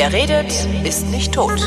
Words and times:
Wer 0.00 0.14
redet, 0.14 0.50
ist 0.82 1.10
nicht 1.10 1.34
tot. 1.34 1.60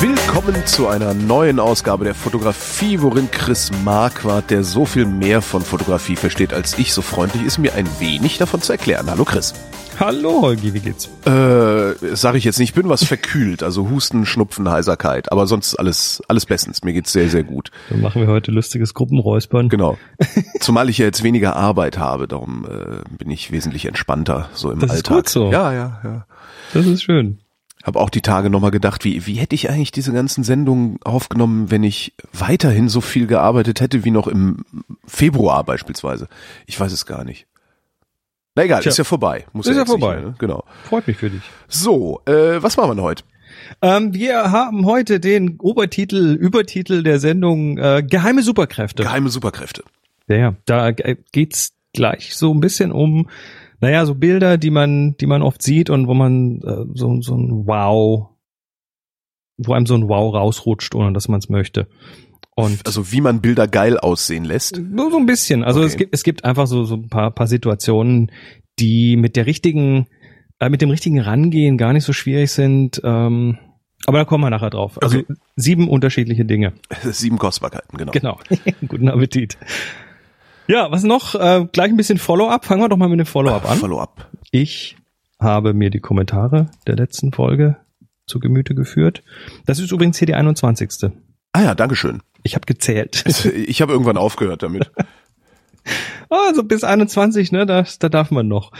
Willkommen 0.00 0.66
zu 0.66 0.88
einer 0.88 1.14
neuen 1.14 1.60
Ausgabe 1.60 2.04
der 2.04 2.16
Fotografie, 2.16 3.00
worin 3.02 3.30
Chris 3.30 3.70
Marquardt, 3.84 4.50
der 4.50 4.64
so 4.64 4.84
viel 4.84 5.06
mehr 5.06 5.42
von 5.42 5.62
Fotografie 5.62 6.16
versteht 6.16 6.52
als 6.52 6.76
ich, 6.76 6.92
so 6.92 7.02
freundlich 7.02 7.44
ist, 7.44 7.58
mir 7.58 7.74
ein 7.74 7.86
wenig 8.00 8.38
davon 8.38 8.60
zu 8.62 8.72
erklären. 8.72 9.08
Hallo 9.08 9.24
Chris. 9.24 9.54
Hallo 10.00 10.42
Holgi, 10.42 10.74
wie 10.74 10.80
geht's? 10.80 11.08
Äh, 11.24 11.30
sag 12.12 12.34
ich 12.34 12.44
jetzt 12.44 12.58
nicht, 12.58 12.70
ich 12.70 12.74
bin 12.74 12.88
was 12.88 13.04
verkühlt, 13.04 13.62
also 13.62 13.88
Husten, 13.90 14.26
Schnupfen, 14.26 14.68
Heiserkeit, 14.68 15.30
aber 15.32 15.46
sonst 15.46 15.76
alles, 15.76 16.22
alles 16.28 16.46
bestens. 16.46 16.82
Mir 16.82 16.92
geht's 16.92 17.12
sehr, 17.12 17.28
sehr 17.28 17.44
gut. 17.44 17.70
Dann 17.90 18.00
machen 18.00 18.20
wir 18.22 18.28
heute 18.28 18.50
lustiges 18.50 18.94
Gruppenräuspern. 18.94 19.68
Genau. 19.68 19.98
Zumal 20.60 20.88
ich 20.88 20.98
ja 20.98 21.06
jetzt 21.06 21.22
weniger 21.22 21.56
Arbeit 21.56 21.98
habe, 21.98 22.28
darum 22.28 22.66
äh, 22.66 23.16
bin 23.16 23.30
ich 23.30 23.52
wesentlich 23.52 23.86
entspannter 23.86 24.48
so 24.54 24.70
im 24.70 24.78
Das 24.80 24.90
ist 24.90 24.96
Alltag. 24.96 25.16
gut 25.16 25.28
so. 25.28 25.50
Ja, 25.52 25.72
ja, 25.72 26.00
ja. 26.04 26.26
Das 26.74 26.86
ist 26.86 27.02
schön. 27.02 27.38
Habe 27.84 27.98
auch 27.98 28.10
die 28.10 28.20
Tage 28.22 28.48
nochmal 28.48 28.70
gedacht, 28.70 29.04
wie, 29.04 29.26
wie 29.26 29.34
hätte 29.34 29.56
ich 29.56 29.68
eigentlich 29.68 29.90
diese 29.90 30.12
ganzen 30.12 30.44
Sendungen 30.44 30.98
aufgenommen, 31.02 31.70
wenn 31.72 31.82
ich 31.82 32.14
weiterhin 32.32 32.88
so 32.88 33.00
viel 33.00 33.26
gearbeitet 33.26 33.80
hätte 33.80 34.04
wie 34.04 34.12
noch 34.12 34.28
im 34.28 34.64
Februar 35.04 35.64
beispielsweise. 35.64 36.28
Ich 36.66 36.78
weiß 36.78 36.92
es 36.92 37.06
gar 37.06 37.24
nicht. 37.24 37.46
Na 38.54 38.64
egal, 38.64 38.82
Tja. 38.82 38.90
ist 38.90 38.98
ja 38.98 39.04
vorbei. 39.04 39.46
Muss 39.52 39.66
Ist 39.66 39.76
ja 39.76 39.82
nicht 39.82 39.90
vorbei. 39.90 40.16
Mehr, 40.16 40.24
ne? 40.26 40.34
Genau. 40.38 40.64
Freut 40.84 41.06
mich 41.06 41.16
für 41.16 41.30
dich. 41.30 41.42
So, 41.68 42.20
äh, 42.26 42.62
was 42.62 42.76
machen 42.76 42.90
wir 42.90 42.94
denn 42.96 43.04
heute? 43.04 43.24
Ähm, 43.80 44.12
wir 44.12 44.52
haben 44.52 44.84
heute 44.84 45.20
den 45.20 45.58
Obertitel, 45.58 46.34
Übertitel 46.34 47.02
der 47.02 47.18
Sendung 47.18 47.78
äh, 47.78 48.02
Geheime 48.06 48.42
Superkräfte. 48.42 49.04
Geheime 49.04 49.30
Superkräfte. 49.30 49.84
Ja, 50.28 50.36
ja, 50.36 50.54
da 50.66 50.88
äh, 50.90 51.16
geht's 51.32 51.72
gleich 51.94 52.34
so 52.36 52.52
ein 52.52 52.60
bisschen 52.60 52.92
um, 52.92 53.28
naja, 53.80 54.04
so 54.06 54.14
Bilder, 54.14 54.58
die 54.58 54.70
man, 54.70 55.16
die 55.16 55.26
man 55.26 55.42
oft 55.42 55.62
sieht 55.62 55.90
und 55.90 56.06
wo 56.06 56.14
man 56.14 56.60
äh, 56.62 56.84
so, 56.94 57.20
so 57.20 57.34
ein 57.34 57.66
Wow, 57.66 58.28
wo 59.56 59.72
einem 59.72 59.86
so 59.86 59.94
ein 59.94 60.08
Wow 60.08 60.34
rausrutscht, 60.34 60.94
ohne 60.94 61.12
dass 61.12 61.28
man 61.28 61.38
es 61.38 61.48
möchte. 61.48 61.88
Und 62.54 62.86
Also 62.86 63.10
wie 63.12 63.20
man 63.22 63.40
Bilder 63.40 63.66
geil 63.66 63.98
aussehen 63.98 64.44
lässt. 64.44 64.78
Nur 64.78 65.10
so 65.10 65.16
ein 65.18 65.26
bisschen. 65.26 65.64
Also 65.64 65.80
Okay. 65.80 65.86
es 65.88 65.96
gibt 65.96 66.14
es 66.14 66.22
gibt 66.22 66.44
einfach 66.44 66.66
so 66.66 66.84
so 66.84 66.96
ein 66.96 67.08
paar 67.08 67.30
paar 67.30 67.46
Situationen, 67.46 68.30
die 68.78 69.16
mit 69.16 69.36
der 69.36 69.46
richtigen 69.46 70.06
äh, 70.58 70.68
mit 70.68 70.82
dem 70.82 70.90
richtigen 70.90 71.18
Rangehen 71.20 71.78
gar 71.78 71.92
nicht 71.92 72.04
so 72.04 72.12
schwierig 72.12 72.50
sind. 72.52 73.00
Ähm, 73.04 73.58
aber 74.06 74.18
da 74.18 74.24
kommen 74.24 74.44
wir 74.44 74.50
nachher 74.50 74.70
drauf. 74.70 75.00
Also 75.02 75.20
Okay. 75.20 75.34
sieben 75.56 75.88
unterschiedliche 75.88 76.44
Dinge. 76.44 76.72
Sieben 77.04 77.38
Kostbarkeiten, 77.38 77.96
genau. 77.96 78.12
Genau. 78.12 78.38
Guten 78.88 79.08
Appetit. 79.08 79.56
Ja, 80.68 80.90
was 80.90 81.02
noch? 81.04 81.34
Äh, 81.34 81.66
gleich 81.72 81.88
ein 81.90 81.96
bisschen 81.96 82.18
Follow-up. 82.18 82.64
Fangen 82.64 82.82
wir 82.82 82.88
doch 82.88 82.96
mal 82.96 83.08
mit 83.08 83.18
dem 83.18 83.26
Follow-up 83.26 83.68
an. 83.70 83.78
Follow-up. 83.78 84.28
Ich 84.50 84.96
habe 85.40 85.72
mir 85.74 85.90
die 85.90 86.00
Kommentare 86.00 86.70
der 86.86 86.96
letzten 86.96 87.32
Folge 87.32 87.76
zu 88.26 88.38
Gemüte 88.40 88.74
geführt. 88.74 89.22
Das 89.66 89.78
ist 89.78 89.90
übrigens 89.90 90.18
hier 90.18 90.26
die 90.26 90.34
21. 90.34 91.10
Ah 91.52 91.62
ja, 91.62 91.74
Dankeschön. 91.74 92.22
Ich 92.42 92.54
habe 92.54 92.66
gezählt. 92.66 93.24
Ich 93.44 93.82
habe 93.82 93.92
irgendwann 93.92 94.16
aufgehört 94.16 94.62
damit. 94.62 94.90
Also 96.28 96.62
bis 96.62 96.82
21, 96.82 97.52
ne, 97.52 97.66
da, 97.66 97.84
da 97.98 98.08
darf 98.08 98.30
man 98.30 98.48
noch. 98.48 98.70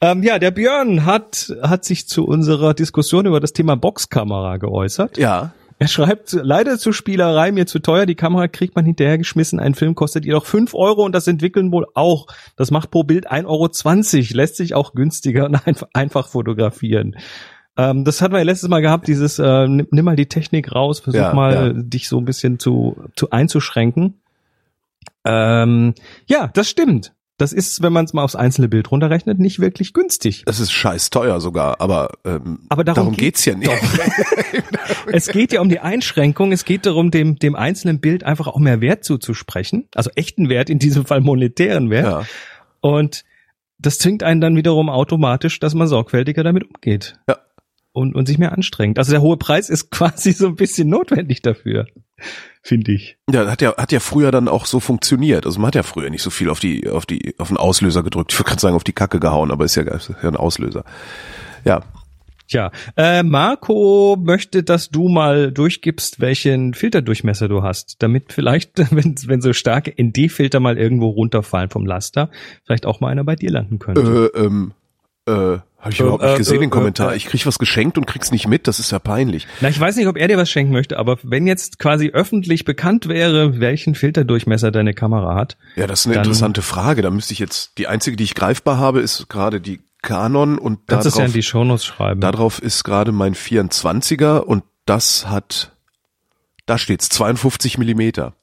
Ähm, 0.00 0.22
ja, 0.22 0.38
der 0.38 0.50
Björn 0.50 1.04
hat, 1.04 1.52
hat 1.62 1.84
sich 1.84 2.08
zu 2.08 2.24
unserer 2.24 2.74
Diskussion 2.74 3.26
über 3.26 3.38
das 3.38 3.52
Thema 3.52 3.76
Boxkamera 3.76 4.56
geäußert. 4.56 5.18
Ja. 5.18 5.52
Er 5.80 5.86
schreibt, 5.86 6.32
leider 6.32 6.76
zur 6.76 6.92
Spielerei 6.92 7.52
mir 7.52 7.66
zu 7.66 7.78
teuer, 7.78 8.04
die 8.04 8.16
Kamera 8.16 8.48
kriegt 8.48 8.74
man 8.74 8.84
hinterhergeschmissen, 8.84 9.60
ein 9.60 9.74
Film 9.74 9.94
kostet 9.94 10.24
jedoch 10.24 10.44
5 10.44 10.74
Euro 10.74 11.04
und 11.04 11.12
das 11.12 11.28
entwickeln 11.28 11.70
wohl 11.70 11.86
auch. 11.94 12.26
Das 12.56 12.72
macht 12.72 12.90
pro 12.90 13.04
Bild 13.04 13.30
1,20 13.30 13.46
Euro, 13.46 14.36
lässt 14.36 14.56
sich 14.56 14.74
auch 14.74 14.92
günstiger 14.92 15.44
und 15.46 15.66
einfach, 15.66 15.88
einfach 15.92 16.28
fotografieren. 16.28 17.16
Ähm, 17.78 18.04
das 18.04 18.20
hatten 18.20 18.34
wir 18.34 18.38
ja 18.38 18.44
letztes 18.44 18.68
Mal 18.68 18.80
gehabt, 18.82 19.06
dieses, 19.06 19.38
äh, 19.38 19.68
nimm, 19.68 19.86
nimm 19.90 20.04
mal 20.04 20.16
die 20.16 20.26
Technik 20.26 20.74
raus, 20.74 20.98
versuch 21.00 21.20
Ja, 21.20 21.32
mal 21.32 21.54
ja. 21.54 21.72
dich 21.74 22.08
so 22.08 22.18
ein 22.18 22.24
bisschen 22.24 22.58
zu, 22.58 22.96
zu 23.14 23.30
einzuschränken. 23.30 24.20
Ähm, 25.24 25.94
ja, 26.26 26.48
das 26.48 26.68
stimmt. 26.68 27.14
Das 27.36 27.52
ist, 27.52 27.82
wenn 27.82 27.92
man 27.92 28.04
es 28.04 28.12
mal 28.12 28.24
aufs 28.24 28.34
einzelne 28.34 28.68
Bild 28.68 28.90
runterrechnet, 28.90 29.38
nicht 29.38 29.60
wirklich 29.60 29.92
günstig. 29.92 30.42
Das 30.44 30.58
ist 30.58 30.72
scheiß 30.72 31.10
teuer 31.10 31.40
sogar, 31.40 31.80
aber, 31.80 32.10
ähm, 32.24 32.66
Aber 32.68 32.82
darum 32.82 33.16
geht's 33.16 33.44
ja 33.44 33.54
nicht. 33.54 33.70
Es 35.10 35.28
geht 35.28 35.52
ja 35.52 35.60
um 35.60 35.68
die 35.68 35.80
Einschränkung, 35.80 36.52
es 36.52 36.64
geht 36.64 36.84
darum, 36.84 37.10
dem, 37.10 37.38
dem 37.38 37.56
einzelnen 37.56 38.00
Bild 38.00 38.24
einfach 38.24 38.46
auch 38.46 38.58
mehr 38.58 38.80
Wert 38.80 39.04
zuzusprechen. 39.04 39.88
Also 39.94 40.10
echten 40.16 40.48
Wert, 40.48 40.68
in 40.68 40.78
diesem 40.78 41.06
Fall 41.06 41.20
monetären 41.20 41.90
Wert. 41.90 42.06
ja. 42.06 42.22
Und 42.80 43.24
das 43.78 43.98
zwingt 43.98 44.22
einen 44.22 44.40
dann 44.40 44.56
wiederum 44.56 44.90
automatisch, 44.90 45.60
dass 45.60 45.74
man 45.74 45.86
sorgfältiger 45.86 46.42
damit 46.42 46.64
umgeht. 46.64 47.18
Ja. 47.28 47.38
Und, 47.98 48.14
und 48.14 48.26
sich 48.26 48.38
mehr 48.38 48.52
anstrengt. 48.52 48.98
Also 48.98 49.10
der 49.10 49.20
hohe 49.20 49.36
Preis 49.36 49.68
ist 49.68 49.90
quasi 49.90 50.32
so 50.32 50.46
ein 50.46 50.54
bisschen 50.54 50.88
notwendig 50.88 51.42
dafür, 51.42 51.86
finde 52.62 52.92
ich. 52.92 53.18
Ja, 53.30 53.50
hat 53.50 53.60
ja, 53.60 53.76
hat 53.76 53.92
ja 53.92 54.00
früher 54.00 54.30
dann 54.30 54.46
auch 54.48 54.66
so 54.66 54.78
funktioniert. 54.78 55.46
Also 55.46 55.58
man 55.58 55.68
hat 55.68 55.74
ja 55.74 55.82
früher 55.82 56.10
nicht 56.10 56.22
so 56.22 56.30
viel 56.30 56.48
auf 56.48 56.60
die, 56.60 56.88
auf 56.88 57.06
die, 57.06 57.34
auf 57.38 57.48
den 57.48 57.56
Auslöser 57.56 58.02
gedrückt. 58.02 58.32
Ich 58.32 58.38
würde 58.38 58.48
gerade 58.48 58.60
sagen, 58.60 58.76
auf 58.76 58.84
die 58.84 58.92
Kacke 58.92 59.18
gehauen, 59.18 59.50
aber 59.50 59.64
ist 59.64 59.74
ja, 59.74 59.82
ist 59.82 60.10
ja 60.22 60.28
ein 60.28 60.36
Auslöser. 60.36 60.84
Ja. 61.64 61.82
Tja, 62.46 62.70
äh, 62.96 63.22
Marco 63.24 64.16
möchte, 64.18 64.62
dass 64.62 64.88
du 64.88 65.08
mal 65.08 65.52
durchgibst, 65.52 66.20
welchen 66.20 66.72
Filterdurchmesser 66.72 67.46
du 67.46 67.62
hast, 67.62 68.02
damit 68.02 68.32
vielleicht, 68.32 68.78
wenn, 68.94 69.16
wenn 69.26 69.40
so 69.42 69.52
starke 69.52 69.92
ND-Filter 70.00 70.60
mal 70.60 70.78
irgendwo 70.78 71.08
runterfallen 71.08 71.68
vom 71.68 71.84
Laster, 71.84 72.30
vielleicht 72.64 72.86
auch 72.86 73.00
mal 73.00 73.08
einer 73.08 73.24
bei 73.24 73.36
dir 73.36 73.50
landen 73.50 73.78
könnte. 73.78 74.30
Äh, 74.34 74.38
ähm, 74.38 74.72
äh, 75.26 75.58
habe 75.78 75.92
ich 75.92 76.00
Äh, 76.00 76.02
überhaupt 76.02 76.22
nicht 76.22 76.34
äh, 76.34 76.38
gesehen, 76.38 76.56
äh, 76.56 76.60
den 76.60 76.70
Kommentar. 76.70 77.12
äh, 77.12 77.16
Ich 77.16 77.26
krieg 77.26 77.46
was 77.46 77.58
geschenkt 77.58 77.98
und 77.98 78.06
krieg's 78.06 78.30
nicht 78.30 78.46
mit, 78.48 78.66
das 78.66 78.78
ist 78.80 78.90
ja 78.90 78.98
peinlich. 78.98 79.46
Na, 79.60 79.68
ich 79.68 79.78
weiß 79.78 79.96
nicht, 79.96 80.06
ob 80.08 80.16
er 80.16 80.28
dir 80.28 80.36
was 80.36 80.50
schenken 80.50 80.72
möchte, 80.72 80.98
aber 80.98 81.18
wenn 81.22 81.46
jetzt 81.46 81.78
quasi 81.78 82.10
öffentlich 82.10 82.64
bekannt 82.64 83.08
wäre, 83.08 83.60
welchen 83.60 83.94
Filterdurchmesser 83.94 84.70
deine 84.70 84.94
Kamera 84.94 85.34
hat, 85.34 85.56
Ja, 85.76 85.86
das 85.86 86.00
ist 86.00 86.06
eine 86.06 86.16
interessante 86.16 86.62
Frage. 86.62 87.02
Da 87.02 87.10
müsste 87.10 87.32
ich 87.32 87.38
jetzt, 87.38 87.78
die 87.78 87.86
einzige, 87.86 88.16
die 88.16 88.24
ich 88.24 88.34
greifbar 88.34 88.78
habe, 88.78 89.00
ist 89.00 89.28
gerade 89.28 89.60
die 89.60 89.80
Canon 90.02 90.58
und 90.58 90.86
kannst 90.86 91.06
du 91.06 91.08
es 91.08 91.14
ja 91.16 91.20
in 91.20 91.26
darauf, 91.26 91.34
die 91.34 91.42
Shownotes 91.42 91.84
schreiben. 91.84 92.20
darauf 92.20 92.62
ist 92.62 92.84
gerade 92.84 93.10
mein 93.12 93.34
24er 93.34 94.38
und 94.38 94.62
das 94.86 95.26
hat, 95.28 95.72
da 96.66 96.78
steht's 96.78 97.08
52 97.08 97.78
Millimeter. 97.78 98.34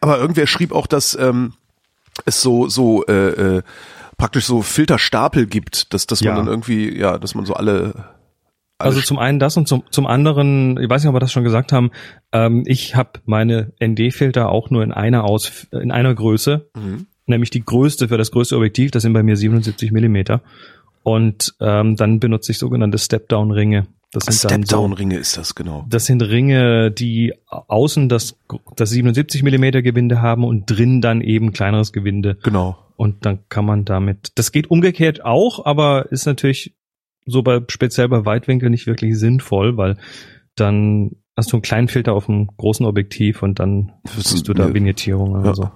Aber 0.00 0.18
irgendwer 0.18 0.46
schrieb 0.46 0.72
auch, 0.72 0.86
dass 0.86 1.14
ähm, 1.20 1.54
es 2.24 2.40
so 2.40 2.68
so 2.68 3.04
äh, 3.06 3.56
äh, 3.58 3.62
praktisch 4.20 4.44
so 4.46 4.62
Filterstapel 4.62 5.46
gibt, 5.46 5.92
dass 5.94 6.06
dass 6.06 6.20
Ja. 6.20 6.34
man 6.34 6.44
dann 6.44 6.52
irgendwie 6.52 6.96
ja, 6.96 7.18
dass 7.18 7.34
man 7.34 7.44
so 7.46 7.54
alle, 7.54 8.04
Also 8.78 9.00
zum 9.00 9.18
einen 9.18 9.38
das 9.38 9.56
und 9.56 9.66
zum, 9.68 9.82
zum 9.90 10.06
anderen, 10.06 10.78
ich 10.80 10.88
weiß 10.88 11.02
nicht, 11.02 11.08
ob 11.08 11.14
wir 11.14 11.20
das 11.20 11.32
schon 11.32 11.44
gesagt 11.44 11.72
haben, 11.72 11.90
ähm, 12.32 12.62
ich 12.66 12.94
habe 12.96 13.20
meine 13.24 13.72
ND-Filter 13.82 14.48
auch 14.50 14.70
nur 14.70 14.82
in 14.82 14.92
einer 14.92 15.24
aus 15.24 15.66
in 15.72 15.90
einer 15.90 16.14
Größe, 16.14 16.70
Mhm. 16.76 17.06
nämlich 17.26 17.50
die 17.50 17.64
größte 17.64 18.08
für 18.08 18.18
das 18.18 18.30
größte 18.30 18.56
Objektiv, 18.56 18.90
das 18.90 19.02
sind 19.02 19.12
bei 19.12 19.22
mir 19.22 19.36
77 19.36 19.90
Millimeter. 19.92 20.42
Und 21.02 21.54
ähm, 21.60 21.96
dann 21.96 22.20
benutze 22.20 22.52
ich 22.52 22.58
sogenannte 22.58 22.98
Step-Down-Ringe. 22.98 23.86
Das 24.12 24.24
sind 24.24 24.50
dann 24.50 24.62
so, 24.62 24.76
Step-Down-Ringe 24.76 25.16
ist 25.16 25.36
das 25.36 25.54
genau. 25.54 25.86
das 25.88 26.06
sind 26.06 26.22
Ringe, 26.22 26.90
die 26.90 27.32
außen 27.46 28.08
das, 28.08 28.36
das 28.76 28.90
77 28.90 29.42
Millimeter 29.42 29.82
Gewinde 29.82 30.20
haben 30.20 30.44
und 30.44 30.66
drin 30.66 31.00
dann 31.00 31.20
eben 31.20 31.52
kleineres 31.52 31.92
Gewinde. 31.92 32.36
Genau. 32.42 32.76
Und 32.96 33.24
dann 33.24 33.40
kann 33.48 33.64
man 33.64 33.84
damit, 33.84 34.32
das 34.34 34.52
geht 34.52 34.70
umgekehrt 34.70 35.24
auch, 35.24 35.64
aber 35.64 36.10
ist 36.10 36.26
natürlich 36.26 36.74
so 37.24 37.42
bei, 37.42 37.60
speziell 37.68 38.08
bei 38.08 38.24
Weitwinkel 38.24 38.68
nicht 38.68 38.86
wirklich 38.86 39.18
sinnvoll, 39.18 39.76
weil 39.76 39.96
dann 40.56 41.12
hast 41.36 41.52
du 41.52 41.56
einen 41.56 41.62
kleinen 41.62 41.88
Filter 41.88 42.12
auf 42.12 42.28
einem 42.28 42.48
großen 42.56 42.84
Objektiv 42.84 43.42
und 43.42 43.58
dann 43.60 43.92
siehst 44.16 44.48
du 44.48 44.54
da 44.54 44.74
Vignettierung 44.74 45.32
oder 45.32 45.46
Ja. 45.46 45.54
so. 45.54 45.70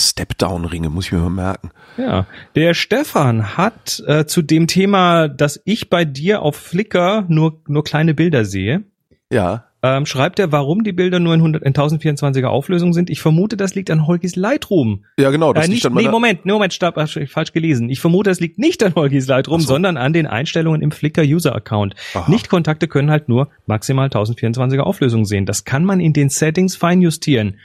Step-Down-Ringe, 0.00 0.90
muss 0.90 1.06
ich 1.06 1.12
mir 1.12 1.18
mal 1.18 1.30
merken. 1.30 1.70
Ja, 1.96 2.26
der 2.54 2.74
Stefan 2.74 3.56
hat 3.56 4.02
äh, 4.06 4.24
zu 4.26 4.42
dem 4.42 4.66
Thema, 4.66 5.28
dass 5.28 5.60
ich 5.64 5.90
bei 5.90 6.04
dir 6.04 6.42
auf 6.42 6.56
Flickr 6.56 7.24
nur, 7.28 7.60
nur 7.68 7.84
kleine 7.84 8.14
Bilder 8.14 8.44
sehe, 8.44 8.84
Ja. 9.32 9.64
ähm, 9.82 10.06
schreibt 10.06 10.38
er, 10.38 10.52
warum 10.52 10.82
die 10.84 10.92
Bilder 10.92 11.20
nur 11.20 11.34
in, 11.34 11.40
100, 11.40 11.62
in 11.62 11.72
1024er 11.72 12.46
Auflösung 12.46 12.92
sind. 12.92 13.08
Ich 13.10 13.20
vermute, 13.20 13.56
das 13.56 13.74
liegt 13.74 13.90
an 13.90 14.06
Holgis 14.06 14.36
Lightroom. 14.36 15.04
Ja, 15.18 15.30
genau. 15.30 15.52
Das 15.52 15.66
äh, 15.66 15.70
liegt 15.70 15.84
nicht, 15.84 15.86
an 15.86 15.94
nee, 15.94 16.08
Moment, 16.08 16.44
nee, 16.44 16.52
Moment, 16.52 16.72
stopp, 16.74 16.94
falsch 16.96 17.52
gelesen. 17.52 17.88
Ich 17.90 18.00
vermute, 18.00 18.30
es 18.30 18.40
liegt 18.40 18.58
nicht 18.58 18.82
an 18.82 18.94
Holgis 18.94 19.26
Lightroom, 19.26 19.60
so. 19.60 19.68
sondern 19.68 19.96
an 19.96 20.12
den 20.12 20.26
Einstellungen 20.26 20.82
im 20.82 20.90
Flickr 20.90 21.22
User 21.22 21.54
Account. 21.54 21.94
Nicht-Kontakte 22.28 22.88
können 22.88 23.10
halt 23.10 23.28
nur 23.28 23.48
maximal 23.66 24.08
1024er 24.08 24.80
Auflösung 24.80 25.24
sehen. 25.24 25.46
Das 25.46 25.64
kann 25.64 25.84
man 25.84 26.00
in 26.00 26.12
den 26.12 26.28
Settings 26.28 26.76
fein 26.76 27.00
justieren. 27.00 27.56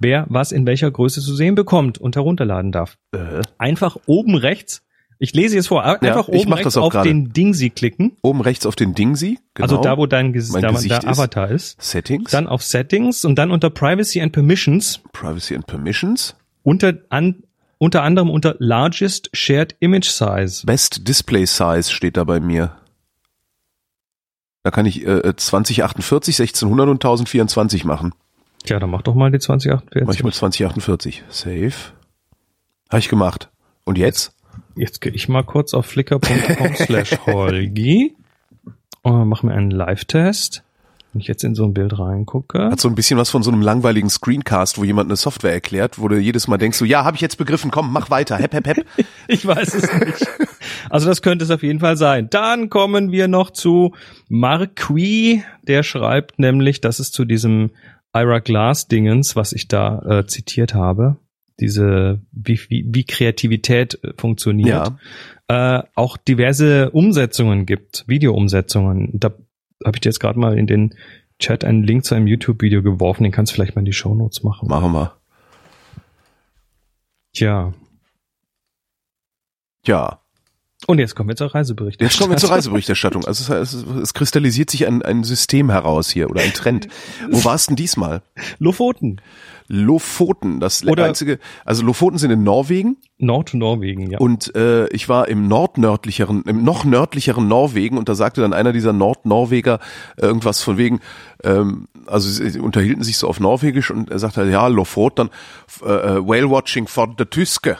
Wer 0.00 0.26
was 0.28 0.50
in 0.50 0.66
welcher 0.66 0.90
Größe 0.90 1.20
zu 1.20 1.34
sehen 1.36 1.54
bekommt 1.54 1.98
und 1.98 2.16
herunterladen 2.16 2.72
darf. 2.72 2.96
Äh, 3.12 3.42
Einfach 3.58 3.96
oben 4.06 4.34
rechts, 4.34 4.82
ich 5.22 5.34
lese 5.34 5.54
jetzt 5.56 5.68
vor, 5.68 5.84
einfach 5.84 6.28
ich 6.30 6.40
oben 6.40 6.54
rechts 6.54 6.78
auf 6.78 6.92
gerade. 6.94 7.06
den 7.10 7.32
Dingsy 7.34 7.68
klicken. 7.68 8.16
oben 8.22 8.40
rechts 8.40 8.64
auf 8.64 8.74
den 8.74 8.94
Dingsy. 8.94 9.38
Genau. 9.52 9.64
Also 9.68 9.82
da, 9.82 9.98
wo 9.98 10.06
dein 10.06 10.32
Ges 10.32 10.50
da, 10.50 10.70
Gesicht 10.70 10.90
der 10.90 10.98
ist. 11.00 11.06
Avatar 11.18 11.50
ist. 11.50 11.80
Settings, 11.82 12.30
Dann 12.30 12.46
auf 12.46 12.62
Settings 12.62 13.26
und 13.26 13.34
dann 13.38 13.50
unter 13.50 13.68
Privacy 13.68 14.22
and 14.22 14.32
Permissions 14.32 15.00
Privacy 15.12 15.54
and 15.54 15.66
Permissions. 15.66 16.34
unter 16.62 16.94
an 17.10 17.42
unter 17.76 18.02
anderem 18.02 18.30
unter 18.30 18.56
Largest 18.58 19.28
Shared 19.34 19.76
Image 19.80 20.08
Size. 20.08 20.64
Best 20.64 21.06
Display 21.06 21.44
Size 21.44 21.90
steht 21.92 22.16
da 22.16 22.24
bei 22.24 22.40
mir. 22.40 22.76
Da 24.62 24.70
kann 24.70 24.86
ich 24.86 25.06
äh, 25.06 25.34
2048, 25.36 26.34
1600 26.40 26.88
und 26.88 26.96
1024 26.96 27.84
machen. 27.84 28.12
Tja, 28.64 28.78
dann 28.78 28.90
mach 28.90 29.02
doch 29.02 29.14
mal 29.14 29.30
die 29.30 29.38
2048. 29.38 30.06
Mach 30.06 30.14
ich 30.14 30.22
mal 30.22 30.32
2048. 30.32 31.24
Save. 31.28 31.72
Habe 32.88 32.98
ich 32.98 33.08
gemacht. 33.08 33.50
Und 33.84 33.98
jetzt? 33.98 34.34
Jetzt 34.76 35.00
gehe 35.00 35.12
ich 35.12 35.28
mal 35.28 35.42
kurz 35.42 35.74
auf 35.74 35.86
flickr.com 35.86 36.74
slash 36.74 37.18
Holgi 37.26 38.14
und 39.02 39.28
mache 39.28 39.46
mir 39.46 39.52
einen 39.52 39.70
Live-Test. 39.70 40.62
Wenn 41.12 41.20
ich 41.20 41.26
jetzt 41.26 41.42
in 41.42 41.56
so 41.56 41.64
ein 41.64 41.74
Bild 41.74 41.98
reingucke. 41.98 42.70
Hat 42.70 42.80
so 42.80 42.88
ein 42.88 42.94
bisschen 42.94 43.18
was 43.18 43.30
von 43.30 43.42
so 43.42 43.50
einem 43.50 43.62
langweiligen 43.62 44.08
Screencast, 44.08 44.78
wo 44.78 44.84
jemand 44.84 45.08
eine 45.08 45.16
Software 45.16 45.52
erklärt, 45.52 45.98
wo 45.98 46.06
du 46.06 46.16
jedes 46.16 46.46
Mal 46.46 46.56
denkst, 46.56 46.78
so, 46.78 46.84
ja, 46.84 47.04
habe 47.04 47.16
ich 47.16 47.20
jetzt 47.20 47.36
begriffen, 47.36 47.72
komm, 47.72 47.92
mach 47.92 48.10
weiter, 48.10 48.36
hep, 48.36 48.54
hep, 48.54 48.66
hep. 48.68 48.86
ich 49.26 49.44
weiß 49.44 49.74
es 49.74 49.92
nicht. 49.92 50.28
Also 50.88 51.08
das 51.08 51.20
könnte 51.20 51.44
es 51.44 51.50
auf 51.50 51.64
jeden 51.64 51.80
Fall 51.80 51.96
sein. 51.96 52.30
Dann 52.30 52.70
kommen 52.70 53.10
wir 53.10 53.26
noch 53.26 53.50
zu 53.50 53.92
Marquis, 54.28 55.42
der 55.62 55.82
schreibt 55.82 56.38
nämlich, 56.38 56.80
dass 56.80 57.00
es 57.00 57.10
zu 57.10 57.24
diesem 57.24 57.70
Ira 58.12 58.40
Glass 58.40 58.88
Dingens, 58.88 59.36
was 59.36 59.52
ich 59.52 59.68
da 59.68 60.00
äh, 60.02 60.26
zitiert 60.26 60.74
habe, 60.74 61.16
diese 61.60 62.20
wie, 62.32 62.58
wie, 62.68 62.84
wie 62.88 63.04
Kreativität 63.04 64.02
äh, 64.02 64.12
funktioniert, 64.16 64.92
äh, 65.48 65.82
auch 65.94 66.16
diverse 66.16 66.90
Umsetzungen 66.90 67.66
gibt, 67.66 68.04
Videoumsetzungen. 68.06 69.10
Da 69.14 69.30
habe 69.84 69.96
ich 69.96 70.00
dir 70.00 70.08
jetzt 70.08 70.20
gerade 70.20 70.38
mal 70.38 70.58
in 70.58 70.66
den 70.66 70.94
Chat 71.38 71.64
einen 71.64 71.82
Link 71.82 72.04
zu 72.04 72.14
einem 72.14 72.26
YouTube-Video 72.26 72.82
geworfen, 72.82 73.22
den 73.22 73.32
kannst 73.32 73.52
du 73.52 73.54
vielleicht 73.54 73.74
mal 73.74 73.80
in 73.80 73.86
die 73.86 73.92
Show 73.92 74.14
Notes 74.14 74.42
machen. 74.42 74.68
Machen 74.68 74.92
wir. 74.92 75.16
Tja. 77.32 77.72
Ja. 79.86 80.19
Und 80.86 80.98
jetzt 80.98 81.14
kommen 81.14 81.28
wir 81.28 81.36
zur 81.36 81.54
Reiseberichterstattung. 81.54 82.08
Jetzt 82.10 82.18
kommen 82.18 82.32
wir 82.32 82.38
zur 82.38 82.50
Reiseberichterstattung. 82.50 83.24
Also 83.26 83.52
es, 83.52 83.74
es, 83.74 83.84
es 83.84 84.14
kristallisiert 84.14 84.70
sich 84.70 84.86
ein, 84.86 85.02
ein 85.02 85.24
System 85.24 85.70
heraus 85.70 86.10
hier 86.10 86.30
oder 86.30 86.40
ein 86.40 86.54
Trend. 86.54 86.88
Wo 87.30 87.44
warst 87.44 87.68
denn 87.68 87.76
diesmal? 87.76 88.22
Lofoten. 88.58 89.20
Lofoten, 89.72 90.58
das 90.58 90.84
Oder- 90.84 91.04
einzige, 91.04 91.38
also 91.64 91.84
Lofoten 91.84 92.18
sind 92.18 92.32
in 92.32 92.42
Norwegen 92.42 92.96
Nordnorwegen, 93.18 94.10
ja. 94.10 94.18
und 94.18 94.52
äh, 94.56 94.88
ich 94.88 95.08
war 95.08 95.28
im 95.28 95.46
nordnördlicheren, 95.46 96.42
im 96.46 96.64
noch 96.64 96.84
nördlicheren 96.84 97.46
Norwegen 97.46 97.96
und 97.96 98.08
da 98.08 98.16
sagte 98.16 98.40
dann 98.40 98.52
einer 98.52 98.72
dieser 98.72 98.92
Nordnorweger 98.92 99.78
irgendwas 100.16 100.60
von 100.60 100.76
wegen, 100.76 101.00
ähm, 101.44 101.86
also 102.06 102.28
sie 102.28 102.58
unterhielten 102.58 103.04
sich 103.04 103.16
so 103.16 103.28
auf 103.28 103.38
Norwegisch 103.38 103.92
und 103.92 104.10
er 104.10 104.18
sagte, 104.18 104.44
ja, 104.50 104.66
Lofoten, 104.66 105.30
äh, 105.84 105.88
äh, 105.88 106.26
Whale 106.26 106.50
Watching 106.50 106.88
for 106.88 107.14
the 107.16 107.24
Tyske. 107.24 107.76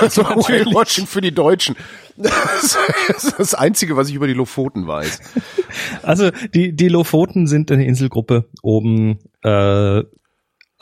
Also 0.00 0.22
Whale 0.24 0.66
Watching 0.74 1.06
für 1.06 1.20
die 1.20 1.34
Deutschen. 1.34 1.74
Das 2.16 2.76
ist 3.08 3.34
das 3.38 3.54
Einzige, 3.54 3.96
was 3.96 4.10
ich 4.10 4.14
über 4.14 4.28
die 4.28 4.34
Lofoten 4.34 4.86
weiß. 4.86 5.18
Also 6.04 6.30
die, 6.54 6.76
die 6.76 6.88
Lofoten 6.88 7.48
sind 7.48 7.72
eine 7.72 7.84
Inselgruppe 7.84 8.44
oben 8.62 9.18
äh, 9.42 10.02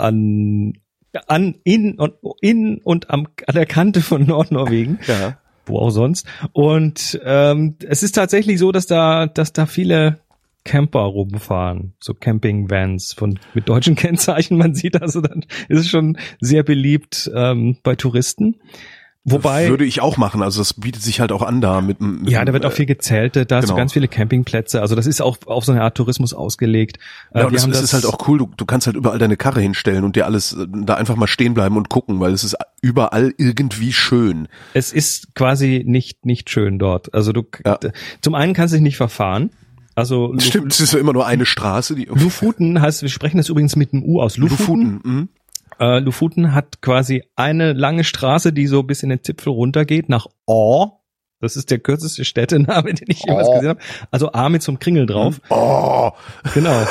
an, 0.01 0.75
an 1.27 1.57
in 1.65 1.99
und 1.99 2.15
in 2.41 2.79
und 2.79 3.11
am 3.11 3.29
an 3.47 3.55
der 3.55 3.67
Kante 3.67 4.01
von 4.01 4.27
Nordnorwegen. 4.27 4.99
Ja. 5.07 5.39
Wo 5.67 5.79
auch 5.79 5.91
sonst. 5.91 6.27
Und 6.53 7.21
ähm, 7.25 7.77
es 7.87 8.03
ist 8.03 8.13
tatsächlich 8.13 8.59
so, 8.59 8.73
dass 8.73 8.87
da, 8.87 9.27
dass 9.27 9.53
da 9.53 9.67
viele 9.67 10.21
Camper 10.65 11.01
rumfahren, 11.01 11.95
so 12.01 12.15
Camping-Vans 12.15 13.13
von 13.15 13.39
mit 13.55 13.69
deutschen 13.69 13.95
Kennzeichen. 13.97 14.59
Man 14.59 14.75
sieht 14.75 15.01
also, 15.01 15.21
dann 15.21 15.45
ist 15.69 15.81
es 15.81 15.89
schon 15.89 16.19
sehr 16.41 16.63
beliebt 16.63 17.31
ähm, 17.35 17.79
bei 17.83 17.95
Touristen. 17.95 18.57
Wobei 19.25 19.69
Würde 19.69 19.85
ich 19.85 20.01
auch 20.01 20.17
machen. 20.17 20.43
Also 20.43 20.63
das 20.63 20.73
bietet 20.73 21.03
sich 21.03 21.21
halt 21.21 21.31
auch 21.31 21.43
an 21.43 21.61
da 21.61 21.83
mit, 21.83 22.01
mit 22.01 22.31
Ja, 22.31 22.43
da 22.43 22.55
wird 22.55 22.65
auch 22.65 22.73
viel 22.73 22.87
gezeltet, 22.87 23.51
da 23.51 23.57
hast 23.57 23.65
du 23.65 23.69
genau. 23.69 23.77
ganz 23.77 23.93
viele 23.93 24.09
Campingplätze. 24.09 24.81
Also 24.81 24.95
das 24.95 25.07
ist 25.07 25.21
auch 25.21 25.37
auf 25.45 25.67
so 25.67 25.73
eine 25.73 25.83
Art 25.83 25.95
Tourismus 25.97 26.33
ausgelegt. 26.33 26.99
Äh, 27.35 27.41
Ja, 27.41 27.47
und 27.47 27.55
das, 27.55 27.67
das 27.67 27.83
ist 27.83 27.93
halt 27.93 28.07
auch 28.07 28.27
cool, 28.29 28.39
du, 28.39 28.51
du 28.57 28.65
kannst 28.65 28.87
halt 28.87 28.97
überall 28.97 29.19
deine 29.19 29.37
Karre 29.37 29.61
hinstellen 29.61 30.05
und 30.05 30.17
dir 30.17 30.25
alles 30.25 30.55
äh, 30.55 30.67
da 30.71 30.95
einfach 30.95 31.17
mal 31.17 31.27
stehen 31.27 31.53
bleiben 31.53 31.77
und 31.77 31.91
gucken, 31.91 32.19
weil 32.19 32.33
es 32.33 32.45
ist 32.45 32.57
überall 32.81 33.35
irgendwie 33.37 33.93
schön. 33.93 34.49
Es 34.73 34.91
ist 34.91 35.35
quasi 35.35 35.85
nicht 35.87 36.25
nicht 36.25 36.49
schön 36.49 36.79
dort. 36.79 37.13
Also 37.13 37.33
du 37.35 37.43
Ja. 37.67 37.79
zum 38.23 38.35
einen 38.35 38.55
kannst 38.55 38.73
du 38.73 38.77
dich 38.79 38.83
nicht 38.85 38.97
verfahren. 38.97 39.51
Also 39.95 40.35
Stimmt, 40.39 40.73
es 40.73 40.81
ist 40.81 40.95
ja 40.95 40.99
immer 40.99 41.13
nur 41.13 41.27
eine 41.27 41.45
Straße, 41.45 41.95
die 41.95 42.05
Lufuten 42.07 42.81
heißt, 42.81 43.03
wir 43.03 43.11
sprechen 43.11 43.37
das 43.37 43.51
übrigens 43.51 43.77
mit 43.77 43.93
einem 43.93 44.03
U 44.03 44.23
aus. 44.23 44.39
Lufuten. 44.39 44.93
Lufuten. 44.95 45.29
Mhm. 45.81 45.87
Äh, 45.87 45.99
Lufuten 46.01 46.55
hat 46.55 46.83
quasi 46.83 47.25
eine 47.37 47.73
lange 47.73 48.05
Straße, 48.05 48.53
die 48.53 48.67
so 48.67 48.83
bis 48.83 49.03
in 49.03 49.09
den 49.09 49.23
Zipfel 49.23 49.53
runtergeht 49.53 50.09
nach 50.09 50.27
Aar. 50.47 51.01
Das 51.41 51.57
ist 51.57 51.71
der 51.71 51.79
kürzeste 51.79 52.25
Städtename, 52.25 52.93
den 52.95 53.09
ich 53.09 53.25
jemals 53.25 53.49
Aar. 53.49 53.55
gesehen 53.55 53.69
habe. 53.71 53.81
Also 54.11 54.33
A 54.33 54.49
mit 54.49 54.63
so 54.63 54.73
einem 54.73 54.79
Kringel 54.79 55.07
drauf. 55.07 55.41
Oh, 55.49 56.11
Genau. 56.55 56.83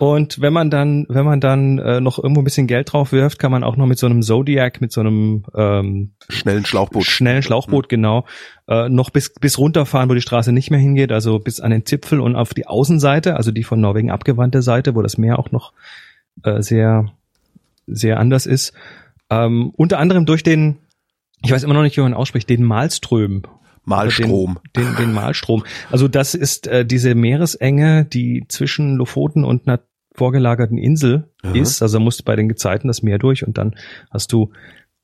Und 0.00 0.40
wenn 0.40 0.54
man 0.54 0.70
dann, 0.70 1.04
wenn 1.10 1.26
man 1.26 1.40
dann 1.40 1.78
äh, 1.78 2.00
noch 2.00 2.18
irgendwo 2.18 2.40
ein 2.40 2.44
bisschen 2.44 2.66
Geld 2.66 2.90
drauf 2.90 3.12
wirft, 3.12 3.38
kann 3.38 3.52
man 3.52 3.62
auch 3.62 3.76
noch 3.76 3.84
mit 3.84 3.98
so 3.98 4.06
einem 4.06 4.22
Zodiac, 4.22 4.80
mit 4.80 4.92
so 4.92 5.02
einem 5.02 5.44
ähm, 5.54 6.12
schnellen 6.30 6.64
Schlauchboot. 6.64 7.04
schnellen 7.04 7.42
Schlauchboot 7.42 7.90
genau 7.90 8.24
äh, 8.66 8.88
noch 8.88 9.10
bis 9.10 9.34
bis 9.34 9.58
runterfahren, 9.58 10.08
wo 10.08 10.14
die 10.14 10.22
Straße 10.22 10.52
nicht 10.52 10.70
mehr 10.70 10.80
hingeht, 10.80 11.12
also 11.12 11.38
bis 11.38 11.60
an 11.60 11.70
den 11.70 11.84
Zipfel 11.84 12.20
und 12.20 12.34
auf 12.34 12.54
die 12.54 12.66
Außenseite, 12.66 13.36
also 13.36 13.52
die 13.52 13.62
von 13.62 13.78
Norwegen 13.78 14.10
abgewandte 14.10 14.62
Seite, 14.62 14.94
wo 14.94 15.02
das 15.02 15.18
Meer 15.18 15.38
auch 15.38 15.50
noch 15.50 15.74
äh, 16.44 16.62
sehr 16.62 17.12
sehr 17.94 18.18
anders 18.18 18.46
ist. 18.46 18.72
Ähm, 19.30 19.72
unter 19.76 19.98
anderem 19.98 20.26
durch 20.26 20.42
den, 20.42 20.78
ich 21.42 21.50
weiß 21.50 21.62
immer 21.62 21.74
noch 21.74 21.82
nicht, 21.82 21.96
wie 21.96 22.02
man 22.02 22.14
ausspricht, 22.14 22.48
den 22.48 22.64
Malström 22.64 23.42
Malstrom. 23.84 24.58
den, 24.76 24.84
den, 24.84 24.96
den 24.96 25.12
Malstrom. 25.12 25.64
Also 25.90 26.08
das 26.08 26.34
ist 26.34 26.66
äh, 26.66 26.84
diese 26.84 27.14
Meeresenge, 27.14 28.04
die 28.04 28.44
zwischen 28.48 28.96
Lofoten 28.96 29.44
und 29.44 29.66
einer 29.66 29.80
vorgelagerten 30.14 30.78
Insel 30.78 31.30
Aha. 31.42 31.54
ist. 31.54 31.82
Also 31.82 32.00
musst 32.00 32.20
du 32.20 32.24
bei 32.24 32.36
den 32.36 32.48
Gezeiten 32.48 32.88
das 32.88 33.02
Meer 33.02 33.18
durch 33.18 33.46
und 33.46 33.58
dann 33.58 33.74
hast 34.10 34.32
du 34.32 34.52